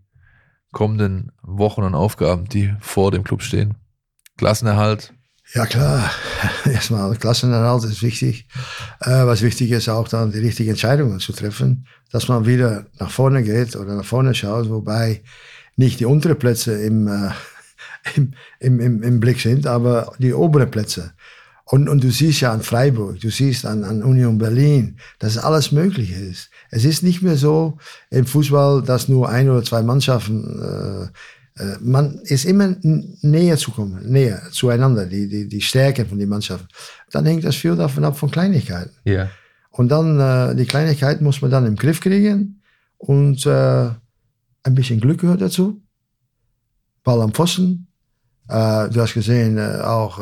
kommenden 0.73 1.33
Wochen 1.43 1.83
und 1.83 1.95
Aufgaben, 1.95 2.49
die 2.49 2.75
vor 2.81 3.11
dem 3.11 3.25
Club 3.25 3.43
stehen? 3.43 3.77
Klassenerhalt, 4.37 5.15
Ja 5.55 5.65
klar, 5.65 6.11
erstmal 6.67 7.17
Klassenerhalt 7.17 7.85
ist 7.85 8.03
wichtig. 8.03 8.47
Äh, 9.01 9.25
was 9.25 9.41
wichtig 9.41 9.71
ist 9.71 9.89
auch 9.89 10.09
dann 10.09 10.31
die 10.31 10.41
richtigen 10.41 10.71
Entscheidungen 10.71 11.21
zu 11.21 11.33
treffen, 11.33 11.87
dass 12.13 12.29
man 12.29 12.47
wieder 12.47 12.87
nach 12.99 13.11
vorne 13.11 13.43
geht 13.43 13.75
oder 13.75 13.95
nach 13.97 14.05
vorne 14.05 14.35
schaut, 14.35 14.69
wobei 14.69 15.23
nicht 15.77 16.01
die 16.01 16.05
unteren 16.05 16.39
Plätze 16.39 16.75
im, 16.83 17.09
äh, 17.09 17.31
im, 18.15 18.35
im, 18.61 18.81
im, 18.81 19.03
im 19.03 19.21
Blick 19.21 19.41
sind, 19.41 19.67
aber 19.67 20.13
die 20.19 20.35
oberen 20.35 20.71
Plätze. 20.71 21.13
Und, 21.65 21.89
und 21.89 22.03
du 22.03 22.11
siehst 22.11 22.41
ja 22.41 22.53
an 22.53 22.63
Freiburg, 22.63 23.21
du 23.21 23.31
siehst 23.31 23.67
an, 23.67 23.85
an 23.85 24.03
Union 24.03 24.39
Berlin, 24.39 24.99
dass 25.19 25.37
alles 25.37 25.71
möglich 25.71 26.13
ist. 26.13 26.51
Es 26.71 26.85
ist 26.85 27.03
nicht 27.03 27.21
mehr 27.23 27.37
so 27.37 27.77
im 28.11 28.25
Fußball, 28.25 28.83
dass 28.83 29.09
nur 29.09 29.29
ein 29.29 29.51
oder 29.51 29.63
zwei 29.63 29.83
Mannschaften 29.83 30.63
äh, 30.63 31.09
man 31.81 32.19
ist 32.25 32.45
immer 32.45 32.77
näher 32.83 33.57
zu 33.57 33.71
kommen, 33.73 34.01
näher 34.11 34.43
zueinander, 34.53 35.07
die, 35.07 35.29
die, 35.29 35.49
die 35.49 35.61
Stärken 35.61 36.07
von 36.07 36.19
den 36.19 36.29
Mannschaften. 36.29 36.69
Dann 37.11 37.27
hängt 37.27 37.45
das 37.45 37.57
viel 37.57 37.75
davon 37.77 38.05
ab 38.05 38.19
von 38.19 38.31
Kleinigkeiten. 38.31 38.93
ja. 39.05 39.29
Und 39.71 39.91
dann, 39.91 40.19
äh, 40.19 40.57
die 40.57 40.65
Kleinigkeiten 40.67 41.23
muss 41.23 41.41
man 41.41 41.53
dann 41.53 41.65
im 41.65 41.77
Griff 41.77 42.01
kriegen 42.01 42.61
und 42.97 43.47
äh, 43.47 43.91
ein 44.65 44.75
bisschen 44.75 45.01
Glück 45.01 45.21
gehört 45.21 45.41
dazu. 45.41 45.81
Ball 47.05 47.21
am 47.23 47.33
Pfosten. 47.33 47.87
Äh, 48.49 48.89
du 48.89 49.01
hast 49.01 49.15
gesehen, 49.15 49.57
auch 49.59 50.19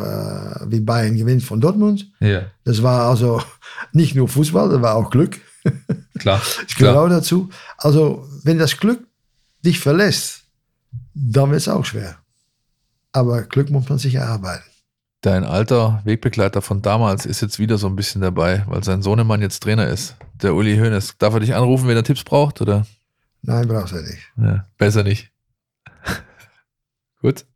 wie 0.66 0.80
Bayern 0.80 1.16
gewinnt 1.16 1.42
von 1.42 1.60
Dortmund. 1.60 2.10
Ja, 2.20 2.42
Das 2.64 2.82
war 2.82 3.08
also 3.08 3.40
nicht 3.92 4.14
nur 4.14 4.28
Fußball, 4.28 4.68
das 4.68 4.82
war 4.82 4.94
auch 4.94 5.10
Glück. 5.10 5.38
klar. 6.18 6.42
Das 6.66 6.76
gehört 6.76 6.96
auch 6.96 7.08
dazu. 7.08 7.48
Also, 7.78 8.28
wenn 8.42 8.58
das 8.58 8.76
Glück 8.76 9.06
dich 9.64 9.80
verlässt, 9.80 10.42
dann 11.16 11.51
wird 11.51 11.60
es 11.60 11.68
auch 11.68 11.84
schwer. 11.84 12.18
Aber 13.12 13.43
Glück 13.43 13.70
muss 13.70 13.88
man 13.88 13.98
sich 13.98 14.14
erarbeiten. 14.14 14.64
Dein 15.22 15.44
alter 15.44 16.02
Wegbegleiter 16.05 16.60
von 16.60 16.82
damals 16.82 17.24
ist 17.24 17.40
jetzt 17.40 17.59
wieder 17.59 17.78
so 17.78 17.86
ein 17.86 17.97
bisschen 17.97 18.20
dabei, 18.20 18.64
weil 18.66 18.84
sein 18.84 19.02
Sohnemann 19.02 19.40
jetzt 19.40 19.62
Trainer 19.62 19.88
ist. 19.88 20.14
Der 20.43 20.55
Uli 20.55 20.76
Hoeneß. 20.76 21.16
Darf 21.18 21.32
er 21.32 21.40
dich 21.40 21.55
anrufen, 21.55 21.88
wenn 21.88 21.97
er 21.97 22.05
Tipps 22.05 22.22
braucht? 22.22 22.60
Oder? 22.60 22.86
Nein, 23.40 23.66
brauchst 23.66 23.94
du 23.94 24.02
nicht. 24.02 24.30
Ja, 24.36 24.66
besser 24.76 25.02
nicht. 25.02 25.32
Gut. 27.22 27.47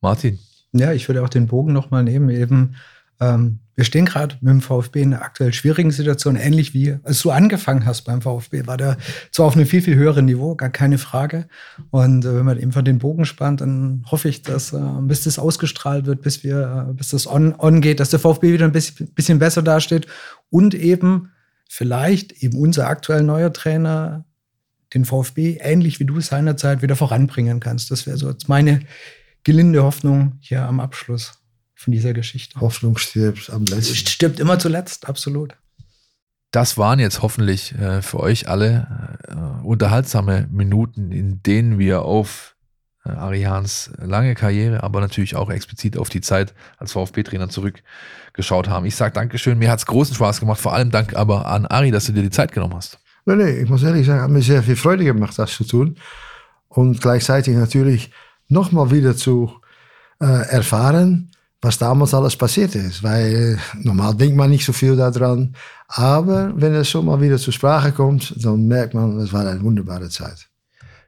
Martin. 0.00 0.40
Ja, 0.72 0.92
ich 0.92 1.08
würde 1.08 1.22
auch 1.22 1.28
den 1.28 1.46
Bogen 1.46 1.72
nochmal 1.72 2.02
nehmen. 2.02 2.30
Eben, 2.30 2.74
ähm, 3.22 3.60
wir 3.74 3.84
stehen 3.84 4.04
gerade 4.04 4.36
mit 4.42 4.50
dem 4.50 4.60
VfB 4.60 5.00
in 5.00 5.14
einer 5.14 5.24
aktuell 5.24 5.52
schwierigen 5.52 5.90
Situation, 5.90 6.36
ähnlich 6.36 6.74
wie 6.74 6.98
als 7.04 7.22
du 7.22 7.30
angefangen 7.30 7.86
hast 7.86 8.02
beim 8.02 8.20
VfB, 8.20 8.66
war 8.66 8.76
der 8.76 8.98
zwar 9.30 9.46
auf 9.46 9.56
einem 9.56 9.64
viel, 9.64 9.80
viel 9.80 9.94
höheren 9.94 10.26
Niveau, 10.26 10.54
gar 10.56 10.68
keine 10.68 10.98
Frage. 10.98 11.46
Und 11.90 12.24
äh, 12.24 12.36
wenn 12.36 12.44
man 12.44 12.58
einfach 12.58 12.82
den 12.82 12.98
Bogen 12.98 13.24
spannt, 13.24 13.62
dann 13.62 14.04
hoffe 14.10 14.28
ich, 14.28 14.42
dass 14.42 14.74
äh, 14.74 14.80
bis 15.02 15.24
das 15.24 15.38
ausgestrahlt 15.38 16.04
wird, 16.04 16.20
bis 16.20 16.44
wir, 16.44 16.88
äh, 16.90 16.92
bis 16.92 17.08
das 17.08 17.26
on, 17.26 17.54
on 17.58 17.80
geht, 17.80 18.00
dass 18.00 18.10
der 18.10 18.18
VfB 18.18 18.52
wieder 18.52 18.66
ein 18.66 18.72
bisschen, 18.72 19.08
bisschen 19.14 19.38
besser 19.38 19.62
dasteht 19.62 20.06
und 20.50 20.74
eben 20.74 21.30
vielleicht 21.68 22.42
eben 22.42 22.58
unser 22.58 22.88
aktuell 22.88 23.22
neuer 23.22 23.52
Trainer 23.52 24.26
den 24.92 25.06
VfB 25.06 25.56
ähnlich 25.60 25.98
wie 25.98 26.04
du 26.04 26.20
seinerzeit 26.20 26.82
wieder 26.82 26.96
voranbringen 26.96 27.60
kannst. 27.60 27.90
Das 27.90 28.06
wäre 28.06 28.18
so 28.18 28.28
jetzt 28.28 28.50
meine 28.50 28.80
gelinde 29.44 29.82
Hoffnung 29.82 30.34
hier 30.40 30.64
am 30.64 30.80
Abschluss 30.80 31.41
von 31.82 31.92
dieser 31.92 32.12
Geschichte. 32.12 32.60
Hoffnung 32.60 32.96
stirbt 32.96 33.50
am 33.50 33.64
Es 33.64 33.70
letzten. 33.70 33.94
stirbt 33.96 34.40
immer 34.40 34.58
zuletzt, 34.58 35.08
absolut. 35.08 35.54
Das 36.52 36.76
waren 36.76 36.98
jetzt 36.98 37.22
hoffentlich 37.22 37.74
äh, 37.74 38.02
für 38.02 38.20
euch 38.20 38.48
alle 38.48 39.18
äh, 39.28 39.66
unterhaltsame 39.66 40.48
Minuten, 40.50 41.10
in 41.10 41.42
denen 41.42 41.78
wir 41.78 42.02
auf 42.02 42.56
äh, 43.04 43.10
Arians 43.10 43.90
lange 43.98 44.34
Karriere, 44.34 44.82
aber 44.82 45.00
natürlich 45.00 45.34
auch 45.34 45.50
explizit 45.50 45.96
auf 45.96 46.10
die 46.10 46.20
Zeit 46.20 46.54
als 46.76 46.92
VfB-Trainer 46.92 47.48
zurückgeschaut 47.48 48.68
haben. 48.68 48.84
Ich 48.84 48.96
sage 48.96 49.14
Dankeschön, 49.14 49.58
mir 49.58 49.70
hat 49.70 49.78
es 49.78 49.86
großen 49.86 50.14
Spaß 50.14 50.40
gemacht, 50.40 50.60
vor 50.60 50.74
allem 50.74 50.90
Dank 50.90 51.16
aber 51.16 51.46
an 51.46 51.66
Ari, 51.66 51.90
dass 51.90 52.04
du 52.04 52.12
dir 52.12 52.22
die 52.22 52.30
Zeit 52.30 52.52
genommen 52.52 52.74
hast. 52.74 52.98
Nee, 53.24 53.36
nee, 53.36 53.50
ich 53.62 53.68
muss 53.68 53.82
ehrlich 53.82 54.06
sagen, 54.06 54.20
hat 54.20 54.30
mir 54.30 54.42
sehr 54.42 54.62
viel 54.62 54.76
Freude 54.76 55.04
gemacht, 55.04 55.38
das 55.38 55.52
zu 55.52 55.64
tun. 55.64 55.96
Und 56.68 57.00
gleichzeitig 57.00 57.56
natürlich 57.56 58.10
nochmal 58.48 58.90
wieder 58.90 59.16
zu 59.16 59.60
äh, 60.20 60.26
erfahren, 60.50 61.30
was 61.62 61.78
damals 61.78 62.12
alles 62.12 62.36
passiert 62.36 62.74
ist. 62.74 63.02
Weil 63.02 63.58
normal 63.80 64.14
denkt 64.16 64.36
man 64.36 64.50
nicht 64.50 64.64
so 64.64 64.72
viel 64.72 64.96
daran. 64.96 65.54
Aber 65.86 66.52
wenn 66.56 66.74
es 66.74 66.90
so 66.90 67.00
mal 67.00 67.20
wieder 67.20 67.38
zur 67.38 67.52
Sprache 67.52 67.92
kommt, 67.92 68.34
dann 68.44 68.66
merkt 68.66 68.94
man, 68.94 69.18
es 69.20 69.32
war 69.32 69.46
eine 69.46 69.62
wunderbare 69.62 70.10
Zeit. 70.10 70.48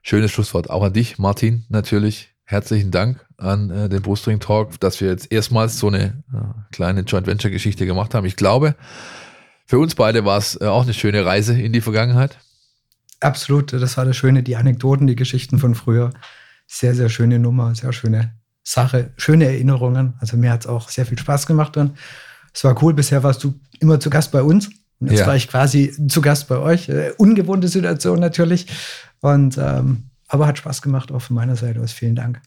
Schönes 0.02 0.30
Schlusswort. 0.30 0.70
Auch 0.70 0.84
an 0.84 0.92
dich, 0.92 1.18
Martin, 1.18 1.64
natürlich. 1.68 2.30
Herzlichen 2.44 2.90
Dank 2.90 3.24
an 3.38 3.70
äh, 3.70 3.88
den 3.88 4.02
Brustring 4.02 4.38
Talk, 4.38 4.78
dass 4.78 5.00
wir 5.00 5.08
jetzt 5.08 5.32
erstmals 5.32 5.78
so 5.78 5.88
eine 5.88 6.22
äh, 6.32 6.72
kleine 6.72 7.00
Joint 7.00 7.26
Venture 7.26 7.50
Geschichte 7.50 7.86
gemacht 7.86 8.14
haben. 8.14 8.26
Ich 8.26 8.36
glaube, 8.36 8.76
für 9.64 9.78
uns 9.78 9.94
beide 9.94 10.26
war 10.26 10.36
es 10.36 10.60
äh, 10.60 10.66
auch 10.66 10.82
eine 10.82 10.92
schöne 10.92 11.24
Reise 11.24 11.58
in 11.58 11.72
die 11.72 11.80
Vergangenheit. 11.80 12.38
Absolut, 13.20 13.72
das 13.72 13.96
war 13.96 14.04
das 14.04 14.16
Schöne, 14.16 14.42
die 14.42 14.56
Anekdoten, 14.56 15.06
die 15.06 15.16
Geschichten 15.16 15.58
von 15.58 15.74
früher. 15.74 16.10
Sehr, 16.66 16.94
sehr 16.94 17.08
schöne 17.08 17.38
Nummer, 17.38 17.74
sehr 17.74 17.94
schöne 17.94 18.34
Sache, 18.64 19.10
schöne 19.16 19.44
Erinnerungen. 19.46 20.14
Also 20.20 20.36
mir 20.36 20.50
hat 20.50 20.62
es 20.62 20.66
auch 20.66 20.88
sehr 20.88 21.06
viel 21.06 21.18
Spaß 21.18 21.46
gemacht 21.46 21.76
und 21.76 21.92
es 22.52 22.64
war 22.64 22.82
cool. 22.82 22.94
Bisher 22.94 23.22
warst 23.22 23.44
du 23.44 23.54
immer 23.80 24.00
zu 24.00 24.10
Gast 24.10 24.32
bei 24.32 24.42
uns 24.42 24.70
Und 25.00 25.10
jetzt 25.10 25.20
Ja. 25.20 25.26
war 25.26 25.36
ich 25.36 25.48
quasi 25.48 25.92
zu 26.08 26.20
Gast 26.22 26.48
bei 26.48 26.56
euch. 26.58 26.88
Äh, 26.88 27.12
ungewohnte 27.18 27.68
Situation 27.68 28.20
natürlich. 28.20 28.66
Und 29.20 29.58
ähm, 29.58 30.04
aber 30.28 30.46
hat 30.46 30.56
Spaß 30.58 30.80
gemacht, 30.82 31.12
auch 31.12 31.20
von 31.20 31.36
meiner 31.36 31.56
Seite 31.56 31.80
aus. 31.80 31.92
Vielen 31.92 32.14
Dank. 32.16 32.40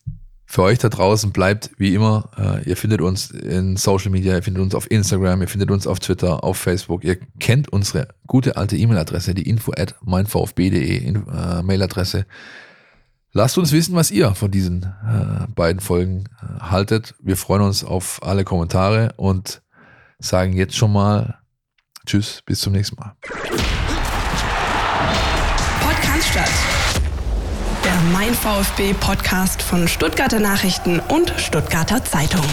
Für 0.49 0.63
euch 0.63 0.79
da 0.79 0.87
draußen 0.87 1.31
bleibt 1.31 1.71
wie 1.77 1.93
immer, 1.93 2.29
äh, 2.37 2.69
ihr 2.69 2.77
findet 2.77 3.01
uns 3.01 3.31
in 3.31 3.75
Social 3.75 4.09
Media, 4.11 4.33
ihr 4.33 4.41
findet 4.43 4.63
uns 4.63 4.73
auf 4.75 4.89
Instagram, 4.89 5.41
ihr 5.41 5.49
findet 5.49 5.69
uns 5.71 5.85
auf 5.85 5.99
Twitter, 5.99 6.41
auf 6.43 6.57
Facebook. 6.57 7.03
Ihr 7.03 7.17
kennt 7.39 7.67
unsere 7.73 8.07
gute 8.27 8.55
alte 8.55 8.77
E-Mail-Adresse, 8.77 9.33
die 9.35 9.47
info 9.49 9.73
at 9.77 9.95
meinvfb.de 10.05 10.97
in- 10.97 11.27
äh, 11.27 11.61
Mailadresse. 11.63 12.25
Lasst 13.33 13.57
uns 13.57 13.71
wissen, 13.71 13.95
was 13.95 14.09
ihr 14.11 14.33
von 14.35 14.51
diesen 14.51 14.83
äh, 14.83 15.47
beiden 15.53 15.81
Folgen 15.81 16.25
äh, 16.41 16.61
haltet. 16.61 17.13
Wir 17.19 17.37
freuen 17.37 17.61
uns 17.61 17.83
auf 17.83 18.23
alle 18.23 18.43
Kommentare 18.43 19.13
und 19.17 19.61
sagen 20.19 20.53
jetzt 20.53 20.75
schon 20.75 20.93
mal 20.93 21.37
Tschüss, 22.05 22.41
bis 22.45 22.61
zum 22.61 22.73
nächsten 22.73 22.95
Mal. 22.95 23.15
Podcast 25.81 26.27
statt. 26.29 26.49
Der 27.83 27.99
Mein 28.13 28.33
VfB 28.33 28.93
Podcast 28.93 29.61
von 29.61 29.87
Stuttgarter 29.87 30.39
Nachrichten 30.39 30.99
und 31.01 31.33
Stuttgarter 31.37 32.03
Zeitung. 32.03 32.45